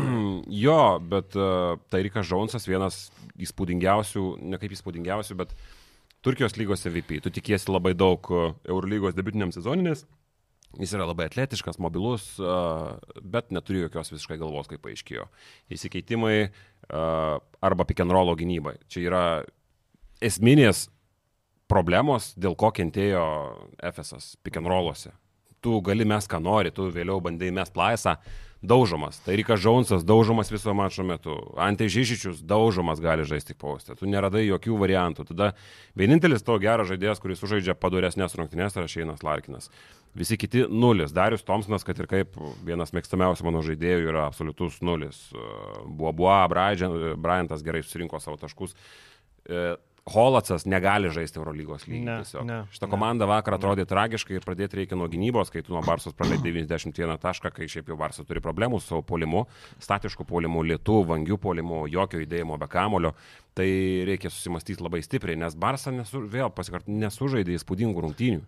jo, 0.64 0.78
bet 1.12 1.36
uh, 1.38 1.78
tai 1.92 2.02
Rikas 2.06 2.26
Džonsas 2.26 2.66
vienas 2.66 2.98
įspūdingiausių, 3.38 4.24
ne 4.42 4.58
kaip 4.58 4.74
įspūdingiausių, 4.74 5.36
bet 5.38 5.54
Turkijos 6.26 6.58
lygos 6.58 6.82
MVP. 6.90 7.20
Tu 7.22 7.30
tikiesi 7.30 7.70
labai 7.70 7.92
daug 7.94 8.26
e, 8.34 8.48
Eurolygos 8.66 9.14
debutiniam 9.14 9.52
sezoninės. 9.54 10.02
Jis 10.82 10.96
yra 10.98 11.06
labai 11.06 11.28
atletiškas, 11.30 11.78
mobilus, 11.80 12.26
uh, 12.42 12.98
bet 13.22 13.54
neturi 13.54 13.84
jokios 13.84 14.10
visiškai 14.10 14.36
galvos, 14.42 14.66
kaip 14.68 14.82
paaiškėjo. 14.84 15.28
Įsikeitimai 15.72 16.50
arba 16.88 17.86
pick 17.88 18.02
and 18.02 18.12
roll 18.12 18.34
gynybai. 18.36 18.74
Čia 18.90 19.06
yra 19.06 19.22
esminės 20.24 20.88
problemos, 21.68 22.32
dėl 22.38 22.56
ko 22.58 22.72
kentėjo 22.74 23.22
FSS 23.92 24.38
pikenroluose. 24.44 25.12
Tu 25.64 25.80
gali 25.84 26.06
mes 26.06 26.28
ką 26.30 26.38
nori, 26.40 26.70
tu 26.70 26.86
vėliau 26.94 27.18
bandai 27.22 27.50
mes 27.54 27.70
plaisą, 27.74 28.16
daužomas. 28.62 29.18
Tai 29.22 29.36
Rikas 29.38 29.60
Džonsas 29.60 30.04
daužomas 30.06 30.50
viso 30.50 30.74
mačo 30.74 31.04
metu. 31.06 31.34
Ante 31.58 31.86
Žyžičius 31.90 32.40
daužomas 32.42 33.00
gali 33.02 33.26
žaisti 33.26 33.54
postę. 33.54 33.94
Tu 33.98 34.08
neradai 34.10 34.44
jokių 34.48 34.78
variantų. 34.80 35.28
Tada 35.30 35.52
vienintelis 35.98 36.42
to 36.46 36.58
geras 36.62 36.90
žaidėjas, 36.90 37.22
kuris 37.22 37.42
sužaidžia 37.42 37.76
paduresnės 37.78 38.34
rungtynės, 38.38 38.78
yra 38.78 38.90
Šeinas 38.90 39.22
Larkinas. 39.26 39.70
Visi 40.18 40.38
kiti 40.40 40.64
nulis. 40.70 41.14
Darius 41.14 41.46
Tomsonas, 41.46 41.86
kad 41.86 41.98
ir 41.98 42.10
kaip 42.10 42.34
vienas 42.66 42.94
mėgstamiausių 42.96 43.46
mano 43.46 43.62
žaidėjų, 43.66 44.08
yra 44.10 44.26
absoliutus 44.26 44.80
nulis. 44.82 45.28
Buvo 45.86 46.14
Bua, 46.24 46.40
Bryantas 46.50 47.62
gerai 47.66 47.84
susirinko 47.86 48.18
savo 48.22 48.40
taškus. 48.42 48.74
E, 50.08 50.12
Holacas 50.14 50.64
negali 50.66 51.10
žaisti 51.12 51.38
Eurolygos 51.38 51.86
lygį. 51.88 52.02
Ne, 52.04 52.16
tiesiog. 52.22 52.44
ne, 52.48 52.58
Šitą 52.72 52.88
komandą 52.90 53.28
vakar 53.28 53.58
atrodė 53.58 53.84
ne. 53.84 53.90
tragiškai 53.90 54.38
ir 54.38 54.44
pradėti 54.46 54.80
reikia 54.80 54.98
nuo 54.98 55.08
gynybos, 55.10 55.52
kai 55.52 55.62
tu 55.62 55.74
nuo 55.74 55.82
Barsos 55.84 56.16
praleidai 56.16 56.52
91 56.52 57.20
tašką, 57.22 57.52
kai 57.54 57.68
šiaip 57.70 57.90
jau 57.92 57.98
Barsas 58.00 58.28
turi 58.28 58.42
problemų 58.44 58.80
su 58.84 59.02
polimu, 59.06 59.46
statišku 59.84 60.26
polimu, 60.28 60.64
lietu, 60.66 61.02
vangių 61.08 61.38
polimu, 61.40 61.86
jokio 61.92 62.22
judėjimo 62.24 62.58
be 62.60 62.70
kamulio. 62.72 63.14
Tai 63.58 63.68
reikia 64.08 64.30
susimastyti 64.30 64.84
labai 64.84 65.02
stipriai, 65.04 65.38
nes 65.40 65.56
Barsa 65.58 65.92
nesu, 65.94 66.22
vėl 66.30 66.52
pasikart 66.54 66.88
nesužaidė 66.88 67.58
įspūdingų 67.58 68.06
rungtynių. 68.06 68.46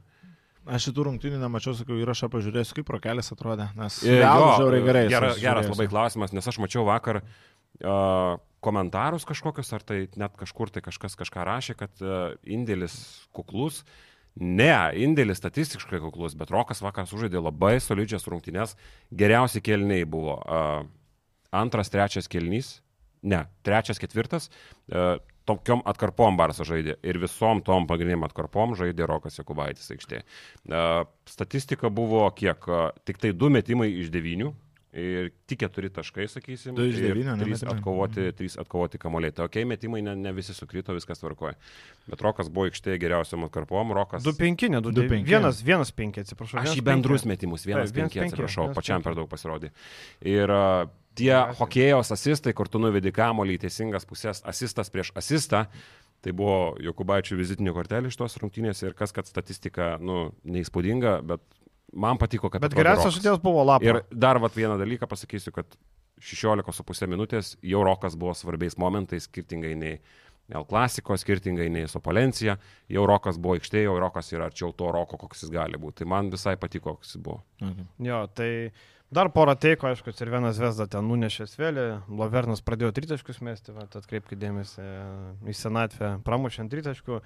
Aš 0.71 0.91
šitų 0.91 1.07
rungtynių 1.07 1.39
nemačiau, 1.41 1.73
sakiau, 1.75 1.97
įrašą 1.99 2.29
pažiūrėsiu, 2.31 2.75
kaip 2.77 2.87
prokelis 2.87 3.33
atrodė. 3.33 3.71
Nes 3.81 3.97
jo, 4.05 4.19
žiauriai 4.21 4.83
gerai. 4.85 5.05
Geras, 5.11 5.39
geras 5.41 5.71
labai 5.73 5.87
klausimas, 5.91 6.35
nes 6.37 6.47
aš 6.47 6.61
mačiau 6.63 6.85
vakar 6.87 7.23
uh, 7.23 7.31
komentarus 8.61 9.25
kažkokius, 9.29 9.73
ar 9.73 9.85
tai 9.87 10.03
net 10.21 10.37
kažkur 10.37 10.71
tai 10.73 10.83
kažkas 10.85 11.17
kažką 11.17 11.45
rašė, 11.49 11.77
kad 11.81 12.05
indėlis 12.45 12.95
kuklus. 13.37 13.85
Ne, 14.41 14.93
indėlis 14.95 15.41
statistiškai 15.41 15.99
kuklus, 16.05 16.37
bet 16.39 16.53
Rokas 16.55 16.85
vakar 16.85 17.09
sužaidė 17.11 17.41
labai 17.43 17.81
solidžias 17.83 18.29
rungtynės. 18.31 18.77
Geriausi 19.11 19.59
kelniai 19.65 20.07
buvo 20.07 20.37
antras, 21.51 21.91
trečias 21.91 22.31
kelnys, 22.31 22.77
ne, 23.27 23.43
trečias, 23.67 23.99
ketvirtas. 23.99 24.47
Tokiom 25.51 25.83
atkarpom 25.89 26.37
Barsas 26.39 26.69
žaidė 26.69 26.95
ir 27.03 27.19
visom 27.19 27.59
tom 27.67 27.89
pagrindiniam 27.91 28.23
atkarpom 28.29 28.77
žaidė 28.79 29.09
Rokas 29.11 29.41
Jekubaitis 29.41 29.91
aikštėje. 29.97 30.23
Statistika 31.27 31.91
buvo 31.91 32.23
kiek, 32.37 32.69
tik 33.09 33.19
tai 33.19 33.33
du 33.35 33.51
metimai 33.51 33.91
iš 33.99 34.13
devynių. 34.15 34.53
Ir 34.91 35.29
tik 35.47 35.61
keturi 35.63 35.87
taškai, 35.95 36.25
sakysim. 36.27 36.75
Du 36.75 36.83
iš 36.83 36.97
devynių, 36.99 37.37
ne? 37.39 37.45
Trys 37.47 37.61
atkovoti, 37.63 38.25
mhm. 38.25 38.37
trys 38.41 38.57
atkovoti 38.59 38.99
kamuoliai. 38.99 39.31
Tai 39.37 39.45
okei, 39.47 39.63
okay, 39.63 39.69
metimai 39.71 40.01
ne, 40.03 40.17
ne 40.19 40.33
visi 40.35 40.55
sukrito, 40.57 40.97
viskas 40.97 41.23
tvarkoja. 41.23 41.55
Bet 42.11 42.25
Rokas 42.27 42.51
buvo 42.51 42.67
aikštėje 42.67 42.99
geriausiam 43.05 43.47
atkarpom, 43.47 43.95
Rokas. 43.95 44.27
2-5, 44.27 44.67
ne 44.75 44.81
2-5. 44.83 45.23
Vienas, 45.29 45.61
vienas 45.63 45.95
5, 45.95 46.19
atsiprašau. 46.25 46.59
Aš 46.65 46.81
į 46.81 46.85
bendrus 46.91 47.27
metimus, 47.31 47.69
vienas 47.71 47.95
5, 47.95 48.19
atsiprašau, 48.27 48.73
pačiam 48.75 49.07
per 49.07 49.15
daug 49.19 49.31
pasirodė. 49.31 49.71
Ir 50.27 50.51
uh, 50.51 50.91
tie 51.19 51.33
hokėjos 51.61 52.11
asistai, 52.17 52.57
kur 52.57 52.71
tu 52.71 52.83
nuvedi 52.83 53.15
kamolį 53.15 53.61
į 53.61 53.65
teisingas 53.69 54.09
pusės, 54.11 54.43
asistas 54.49 54.91
prieš 54.91 55.15
asistą, 55.19 55.67
tai 56.21 56.35
buvo 56.37 56.75
Jokubaičių 56.83 57.39
vizitinė 57.39 57.73
kortelė 57.79 58.11
iš 58.11 58.19
tos 58.21 58.37
rungtynės 58.43 58.83
ir 58.83 58.99
kas, 58.99 59.15
kad 59.17 59.29
statistika, 59.29 59.95
nu, 60.03 60.33
neįspūdinga, 60.51 61.21
bet 61.31 61.47
man 61.93 62.19
patiko, 62.21 62.51
kad... 62.53 62.63
Bet 62.63 62.77
geriausias 62.77 63.17
žaidėjas 63.17 63.43
buvo 63.43 63.65
Lapas. 63.67 63.87
Ir 63.87 64.01
dar 64.11 64.41
vat, 64.43 64.57
vieną 64.57 64.79
dalyką 64.81 65.09
pasakysiu, 65.11 65.55
kad 65.55 65.79
16,5 66.21 67.09
minutės 67.11 67.55
jau 67.65 67.85
Rokas 67.87 68.17
buvo 68.21 68.35
svarbiais 68.37 68.77
momentais, 68.81 69.29
skirtingai 69.29 69.75
nei 69.79 70.01
El 70.51 70.65
Klasiko, 70.67 71.15
skirtingai 71.15 71.69
nei 71.71 71.87
Sopolencija, 71.89 72.57
jau 72.91 73.05
Rokas 73.07 73.39
buvo 73.39 73.55
aikštėje, 73.59 73.87
jau 73.87 73.99
Rokas 74.03 74.33
yra 74.35 74.49
arčiau 74.51 74.73
to 74.75 74.89
Roko, 74.91 75.21
koks 75.21 75.45
jis 75.45 75.53
gali 75.55 75.79
būti. 75.79 76.03
Tai 76.03 76.09
man 76.11 76.31
visai 76.33 76.57
patiko, 76.59 76.97
koks 76.97 77.15
jis 77.15 77.23
buvo. 77.23 77.45
Okay. 77.63 77.87
Jo, 78.03 78.25
tai 78.35 78.51
Dar 79.11 79.27
porą 79.35 79.57
teiko, 79.59 79.89
aišku, 79.89 80.13
ir 80.15 80.29
vienas 80.31 80.59
Vesda 80.63 80.85
ten 80.87 81.09
nunešė 81.11 81.49
svėlį, 81.51 81.85
Lovernas 82.15 82.61
pradėjo 82.63 82.93
tritaškius 82.95 83.41
mesti, 83.43 83.75
atkreipkite 83.75 84.39
dėmesį 84.39 84.85
į 85.51 85.55
senatvę, 85.59 86.13
pramušė 86.23 86.63
ant 86.63 86.71
tritaškių. 86.71 87.19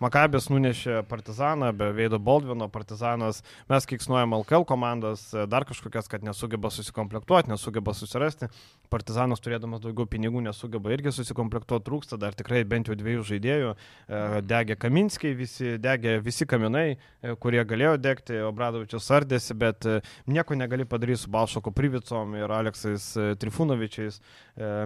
Makabės 0.00 0.46
nunešė 0.48 1.02
Partizaną, 1.10 1.74
be 1.76 1.90
Veido 1.92 2.16
Baldvino 2.24 2.70
Partizanas, 2.72 3.42
mes 3.68 3.84
kiksnuojam 3.84 4.32
LKL 4.38 4.64
komandas, 4.64 5.26
dar 5.52 5.66
kažkokias, 5.68 6.06
kad 6.08 6.22
nesugeba 6.24 6.70
susikomplektuoti, 6.72 7.52
nesugeba 7.52 7.92
susirasti. 7.92 8.48
Partizanas 8.88 9.44
turėdamas 9.44 9.82
daugiau 9.84 10.08
pinigų 10.08 10.40
nesugeba 10.46 10.94
irgi 10.94 11.12
susikomplektuoti, 11.12 11.84
trūksta 11.84 12.16
dar 12.22 12.32
tikrai 12.38 12.62
bent 12.64 12.88
jau 12.88 12.96
dviejų 12.96 13.26
žaidėjų. 13.28 13.74
E, 13.76 14.22
degė 14.48 14.78
Kaminskiai, 14.80 15.34
visi, 15.36 15.74
degė 15.84 16.16
visi 16.24 16.48
kaminai, 16.48 16.96
e, 16.96 17.36
kurie 17.44 17.60
galėjo 17.68 17.92
degti, 18.00 18.40
Obradovičius 18.48 19.10
ardėsi, 19.20 19.58
bet 19.60 19.84
e, 19.84 19.98
nieko 20.32 20.56
negali 20.56 20.88
padaryti 20.88 21.26
su 21.26 21.34
Balšoko 21.36 21.76
Privicom 21.76 22.40
ir 22.40 22.56
Aleksais 22.56 23.12
Trifunovičiais, 23.36 24.16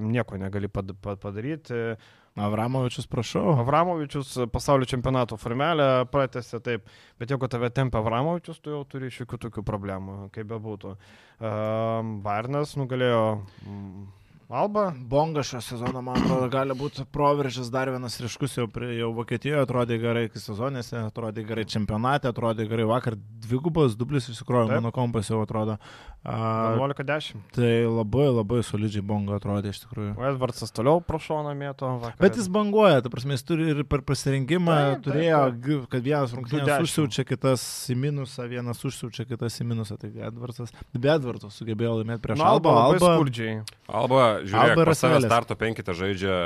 nieko 0.02 0.42
negali 0.42 0.66
padaryti. 0.74 1.94
Avramovičius, 2.34 3.06
prašau. 3.06 3.52
Avramovičius 3.62 4.32
pasaulio 4.52 4.88
čempionato 4.90 5.36
formelę 5.38 5.86
pratęsė 6.10 6.58
taip, 6.66 6.90
bet 7.20 7.30
jeigu 7.30 7.46
tave 7.50 7.70
tempia 7.70 8.00
Avramovičius, 8.02 8.58
tu 8.58 8.74
jau 8.74 8.82
turi 8.90 9.12
šiokių 9.14 9.38
tokių 9.46 9.62
problemų, 9.66 10.16
kaip 10.34 10.50
bebūtų. 10.50 10.96
Uh, 10.96 12.10
Varnas 12.26 12.74
nugalėjo. 12.80 13.24
Um, 13.68 14.08
Alba. 14.48 14.92
Bonga 14.98 15.42
šio 15.42 15.60
sezono, 15.64 16.02
man 16.04 16.18
atrodo, 16.20 16.48
gali 16.52 16.74
būti 16.76 17.06
proveržis 17.10 17.70
dar 17.72 17.88
vienas 17.88 18.18
ryškus, 18.20 18.58
jau, 18.58 18.66
prie, 18.70 18.90
jau 18.98 19.08
Vokietijoje 19.16 19.62
atrodė 19.64 19.96
gerai, 20.02 20.26
kai 20.28 20.42
sezonėse, 20.42 20.98
atrodė 21.00 21.46
gerai 21.48 21.64
čempionate, 21.64 22.28
atrodė 22.28 22.66
gerai 22.68 22.84
vakar, 22.90 23.16
dvigubas 23.46 23.96
dublis 23.96 24.28
įsikrojo, 24.28 24.68
mano 24.68 24.92
kompas 24.92 25.32
jau 25.32 25.40
atrodo. 25.42 25.78
11-10. 26.24 27.36
Tai 27.52 27.70
labai 27.84 28.28
labai 28.32 28.62
solidžiai 28.64 29.04
bonga 29.04 29.36
atrodė 29.36 29.74
iš 29.74 29.82
tikrųjų. 29.82 30.14
O 30.16 30.24
Edvardsas 30.30 30.72
toliau 30.72 31.02
pro 31.04 31.20
šoną 31.20 31.52
mėto. 31.58 31.90
Vakar. 32.00 32.16
Bet 32.22 32.38
jis 32.40 32.48
banguoja, 32.52 33.02
ta 33.04 33.12
prasme, 33.12 33.36
jis 33.36 33.44
turi 33.44 33.68
ir 33.74 33.82
per 33.88 34.00
pasirinkimą 34.08 34.78
taip, 34.78 35.04
turėjo, 35.04 35.42
taip, 35.50 35.60
taip. 35.68 35.86
kad 35.92 36.08
vienas 36.08 36.34
rungtynės 36.38 36.88
užsiaučia, 36.88 37.26
kitas 37.28 37.66
į 37.92 37.98
minusą, 38.06 38.48
vienas 38.48 38.80
užsiaučia, 38.88 39.28
kitas 39.28 39.60
į 39.60 39.68
minusą. 39.74 40.00
Tai 40.00 40.12
Edvardsas, 40.30 40.72
be 40.96 41.12
Edvardas 41.12 41.60
sugebėjo 41.60 41.98
laimėti 42.00 42.24
prieš 42.24 42.40
nu, 42.40 42.48
Alba. 42.54 42.76
Alba, 42.88 43.14
Alba, 43.20 43.54
Alba 43.84 44.26
žiūrėk, 44.40 44.76
Alba 44.78 44.88
pas 44.88 45.04
save 45.04 45.24
starto 45.28 45.60
penkitą 45.60 45.96
žaidžia 45.98 46.38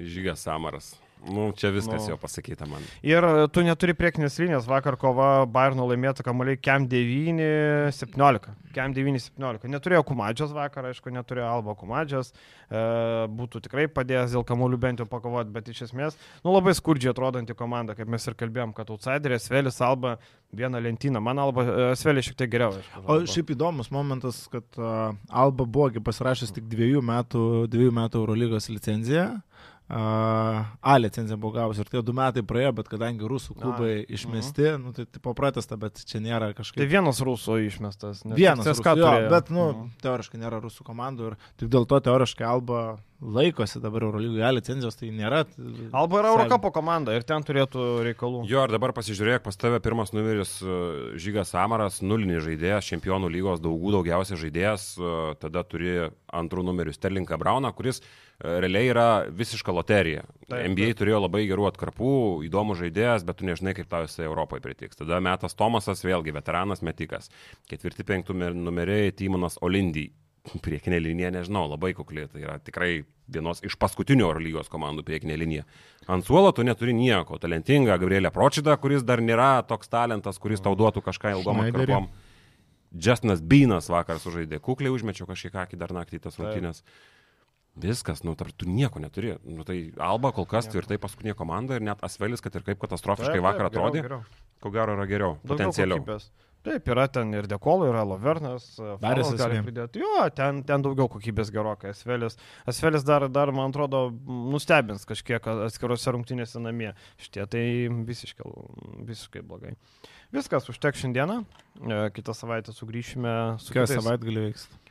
Žygas 0.00 0.48
Samaras. 0.48 0.94
Nu, 1.30 1.52
čia 1.56 1.70
viskas 1.72 2.04
nu. 2.04 2.12
jau 2.12 2.18
pasakyta 2.20 2.66
man. 2.68 2.84
Ir 3.06 3.24
tu 3.54 3.64
neturi 3.64 3.94
priekinės 3.96 4.36
linijos. 4.42 4.66
Vakar 4.68 4.98
kova 5.00 5.46
Bairno 5.48 5.86
laimėta 5.88 6.24
kamuoliai 6.26 6.58
Kem 6.60 6.88
9, 6.90 7.40
17. 7.96 8.52
Kem 8.74 8.94
9, 8.96 9.22
17. 9.38 9.70
Neturėjo 9.72 10.02
Kumadžios 10.08 10.52
vakar, 10.54 10.90
aišku, 10.90 11.12
neturėjo 11.14 11.46
Alba 11.48 11.76
Kumadžios. 11.78 12.32
E, 12.68 12.82
būtų 13.38 13.62
tikrai 13.64 13.86
padėjęs 13.92 14.34
dėl 14.34 14.44
kamuolių 14.48 14.80
bent 14.82 15.02
jau 15.02 15.08
pakovoti, 15.08 15.52
bet 15.54 15.70
iš 15.72 15.84
esmės, 15.88 16.18
nu, 16.44 16.52
labai 16.52 16.74
skurdžiai 16.76 17.12
atrodanti 17.14 17.56
komanda, 17.56 17.96
kaip 17.96 18.10
mes 18.10 18.28
ir 18.28 18.36
kalbėjom, 18.40 18.74
kad 18.76 18.92
outsiderės 18.92 19.48
Svelis 19.48 19.80
Alba 19.84 20.16
vieną 20.54 20.82
lentyną. 20.84 21.22
Man 21.24 21.40
Alba 21.40 21.64
e, 21.64 21.88
Svelis 22.00 22.28
šiek 22.28 22.38
tiek 22.42 22.52
geriau. 22.52 22.76
Aišku, 22.76 23.04
o 23.08 23.18
šiaip 23.30 23.54
įdomus 23.56 23.90
momentas, 23.94 24.44
kad 24.52 24.66
uh, 24.80 25.14
Alba 25.30 25.64
buvo 25.64 26.04
pasirašęs 26.04 26.54
tik 26.56 26.68
dviejų 26.70 27.02
metų, 27.04 27.44
dviejų 27.72 27.94
metų 28.02 28.24
Eurolygos 28.24 28.68
licenciją. 28.72 29.28
A 29.88 30.96
licencija 30.98 31.36
buvo 31.36 31.52
gavusi 31.52 31.82
ir 31.84 31.90
tie 31.92 32.00
du 32.02 32.14
metai 32.16 32.40
praėjo, 32.46 32.70
bet 32.78 32.88
kadangi 32.88 33.28
rusų 33.28 33.52
klubai 33.58 33.90
A, 33.98 34.04
išmesti, 34.16 34.62
uh 34.62 34.68
-huh. 34.74 34.78
nu, 34.80 34.92
tai 34.96 35.04
tipo 35.04 35.34
pratesta, 35.34 35.76
bet 35.76 36.00
čia 36.08 36.20
nėra 36.24 36.54
kažkaip. 36.56 36.80
Tai 36.80 36.86
vienas 36.88 37.20
rusų 37.20 37.58
išmestas. 37.66 38.22
Vienas, 38.24 38.66
rusų, 38.66 38.96
jo, 38.96 39.28
bet, 39.30 39.50
nu, 39.50 39.68
uh 39.68 39.76
-huh. 39.76 39.90
teoriškai 40.00 40.40
nėra 40.40 40.60
rusų 40.60 40.84
komandų 40.84 41.26
ir 41.26 41.36
tik 41.56 41.68
dėl 41.68 41.86
to 41.86 42.00
teoriškai 42.00 42.46
Alba 42.46 42.96
laikosi 43.24 43.80
dabar 43.80 44.02
Eurolygoje 44.02 44.52
licenzijos, 44.52 44.96
tai 44.96 45.08
nėra. 45.14 45.44
Alba 45.92 46.20
yra 46.20 46.32
Eurocapo 46.34 46.70
komanda 46.74 47.14
ir 47.16 47.22
ten 47.22 47.42
turėtų 47.42 48.04
reikalų. 48.08 48.44
Jo, 48.50 48.64
ir 48.64 48.74
dabar 48.74 48.92
pasižiūrėk, 48.92 49.42
pas 49.42 49.56
tave 49.56 49.80
pirmas 49.80 50.12
numeris 50.12 50.62
e, 50.62 51.16
Žygas 51.16 51.54
Samaras, 51.54 52.02
nulinis 52.02 52.44
žaidėjas, 52.44 52.90
čempionų 52.90 53.30
lygos 53.32 53.60
daugų 53.64 53.92
daugiausias 53.98 54.40
žaidėjas, 54.40 54.86
e, 54.98 55.34
tada 55.40 55.64
turi 55.64 56.10
antrų 56.32 56.66
numerius 56.68 56.96
Sterlinką 57.00 57.38
Brauną, 57.40 57.72
kuris 57.72 58.02
realiai 58.42 58.90
yra 58.90 59.06
visiška 59.30 59.72
loterija. 59.72 60.24
Taip, 60.48 60.58
NBA 60.72 60.90
taip. 60.90 60.98
turėjo 61.00 61.20
labai 61.24 61.44
gerų 61.48 61.68
atkarpų, 61.70 62.16
įdomų 62.48 62.76
žaidėjas, 62.80 63.24
bet 63.26 63.38
tu 63.40 63.48
nežinai, 63.48 63.74
kaip 63.76 63.88
tau 63.90 64.04
jisai 64.04 64.26
Europoje 64.26 64.64
pritiks. 64.64 64.98
Tada 64.98 65.20
metas 65.24 65.56
Tomasas, 65.58 66.04
vėlgi 66.04 66.34
veteranas 66.34 66.84
metikas. 66.84 67.30
Ketvirti, 67.70 68.06
penktų 68.06 68.36
numeriai 68.58 69.14
Timonas 69.16 69.58
Olindy. 69.64 70.10
Priekinė 70.64 70.98
linija, 71.00 71.30
nežinau, 71.32 71.64
labai 71.70 71.94
kukli. 71.96 72.26
Tai 72.28 72.42
yra 72.42 72.58
tikrai 72.60 73.04
vienos 73.32 73.62
iš 73.64 73.78
paskutinių 73.80 74.26
Oro 74.26 74.42
lygos 74.44 74.68
komandų 74.72 75.06
priekinė 75.06 75.38
linija. 75.40 75.64
Ant 76.10 76.26
suolo 76.26 76.50
tu 76.52 76.66
neturi 76.66 76.92
nieko. 76.96 77.38
Talentinga 77.40 77.96
Gabrielė 78.02 78.34
Pročida, 78.34 78.76
kuris 78.76 79.06
dar 79.06 79.24
nėra 79.24 79.64
toks 79.68 79.88
talentas, 79.88 80.40
kuris 80.42 80.60
tau 80.60 80.76
duotų 80.76 81.00
kažką 81.06 81.38
ilgom 81.38 81.64
atkarpom. 81.64 82.10
Justinas 82.94 83.40
Bynas 83.42 83.88
vakar 83.90 84.20
sužaidė 84.22 84.60
kukliai, 84.62 84.92
užmečiau 84.94 85.26
kažkiek 85.26 85.56
akį 85.64 85.80
dar 85.80 85.94
naktį 85.96 86.20
tas 86.28 86.36
rungtynės. 86.38 86.84
Taip. 86.84 87.13
Viskas, 87.74 88.22
nu, 88.22 88.36
tar, 88.38 88.52
tu 88.54 88.68
nieko 88.70 89.02
neturi. 89.02 89.34
Nu, 89.42 89.66
tai 89.66 89.90
Alba 89.98 90.30
kol 90.34 90.46
kas 90.46 90.68
tvirtai 90.70 90.98
paskutinė 91.02 91.34
komanda 91.34 91.74
ir 91.74 91.82
net 91.82 92.02
Asvelis, 92.06 92.42
kad 92.44 92.54
ir 92.54 92.62
kaip 92.66 92.78
katastrofiškai 92.84 93.40
taip, 93.40 93.46
vakar 93.48 93.70
atrodė, 93.70 94.04
geriau, 94.04 94.22
geriau. 94.22 94.58
ko 94.62 94.74
gero 94.74 94.94
yra 94.94 95.06
geriau, 95.10 95.38
potencialiau. 95.42 96.04
Taip, 96.64 96.86
yra 96.88 97.04
ten 97.12 97.34
ir 97.36 97.44
Dekolo, 97.50 97.90
yra 97.90 98.00
Lovernas, 98.08 98.70
Daris 99.02 99.34
gali 99.36 99.58
pridėti. 99.66 100.00
Jo, 100.00 100.22
ten, 100.32 100.62
ten 100.64 100.84
daugiau 100.86 101.10
kokybės 101.12 101.50
gerokai. 101.52 101.90
Asvelis, 101.92 102.38
Asvelis 102.70 103.04
dar, 103.04 103.26
dar, 103.28 103.52
man 103.52 103.74
atrodo, 103.74 104.06
nustebins 104.54 105.04
kažkiek 105.10 105.44
atskirose 105.66 106.14
rungtynėse 106.16 106.62
namie. 106.64 106.94
Šitie 107.20 107.44
tai 107.52 107.66
visiškai, 108.08 108.48
visiškai 109.10 109.44
blogai. 109.44 109.74
Viskas, 110.32 110.70
užtek 110.72 110.96
šiandieną. 111.02 111.42
E, 111.84 112.00
kitą 112.16 112.32
savaitę 112.32 112.72
sugrįšime 112.72 113.34
su... 113.60 113.74
Kitą 113.76 113.98
savaitę 113.98 114.24
gali 114.24 114.46
veikti. 114.48 114.83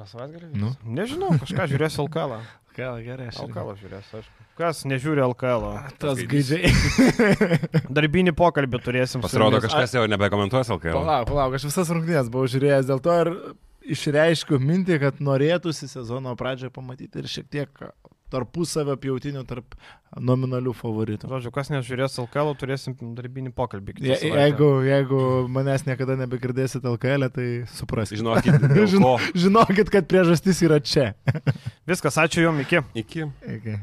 Kas 0.00 0.14
savaitgalį? 0.14 0.46
Nu. 0.56 0.70
Nežinau, 0.96 1.34
kažką 1.42 1.66
žiūrėsiu 1.74 2.06
Alkalą. 2.06 2.38
LKL 2.70 3.00
gerai, 3.04 3.26
aš. 3.28 3.40
LKL 3.44 3.72
žiūrės, 3.76 4.12
aišku. 4.16 4.44
Kas 4.56 4.78
nežiūri 4.88 5.20
LKL? 5.26 5.66
Tas 6.00 6.22
gaidžiai. 6.30 6.70
Darbinį 7.98 8.32
pokalbį 8.38 8.80
turėsim. 8.80 9.20
Pasirodo, 9.20 9.60
kažkas 9.60 9.92
jau 9.98 10.06
nebekomentuos 10.08 10.72
LKL. 10.72 10.96
Palauk, 10.96 11.28
palauk, 11.28 11.58
aš 11.58 11.66
visas 11.68 11.92
rungtynės 11.92 12.30
buvau 12.32 12.48
žiūrėjęs, 12.48 12.88
dėl 12.88 13.02
to 13.04 13.18
ir 13.26 13.32
išreiškiu 13.96 14.60
mintį, 14.62 15.00
kad 15.04 15.20
norėtųsi 15.24 15.90
sezono 15.90 16.32
pradžioje 16.40 16.72
pamatyti 16.72 17.20
ir 17.20 17.28
šiek 17.28 17.52
tiek 17.52 17.84
tarpusavio 18.32 18.96
pjautinių 19.00 19.44
tarp 19.48 19.76
nominalių 20.18 20.72
favoritų. 20.74 21.28
Žodžiu, 21.30 21.52
kas 21.54 21.70
nežiūrės 21.70 22.18
LKL, 22.24 22.52
turėsim 22.58 22.96
darbinį 23.14 23.52
pokalbį. 23.54 23.94
Je, 24.02 24.16
jeigu, 24.26 24.70
jeigu 24.86 25.20
manęs 25.52 25.86
niekada 25.86 26.16
nebegirdėsit 26.18 26.86
LKL, 26.90 27.28
tai 27.34 27.48
suprasit. 27.76 28.18
Žinokit, 28.18 28.66
Žino, 28.94 29.14
žinokit, 29.38 29.92
kad 29.92 30.08
priežastis 30.10 30.62
yra 30.66 30.80
čia. 30.82 31.12
Viskas, 31.88 32.18
ačiū 32.18 32.48
Jums, 32.48 32.66
iki. 32.66 32.82
Iki. 33.04 33.28
iki. 33.54 33.78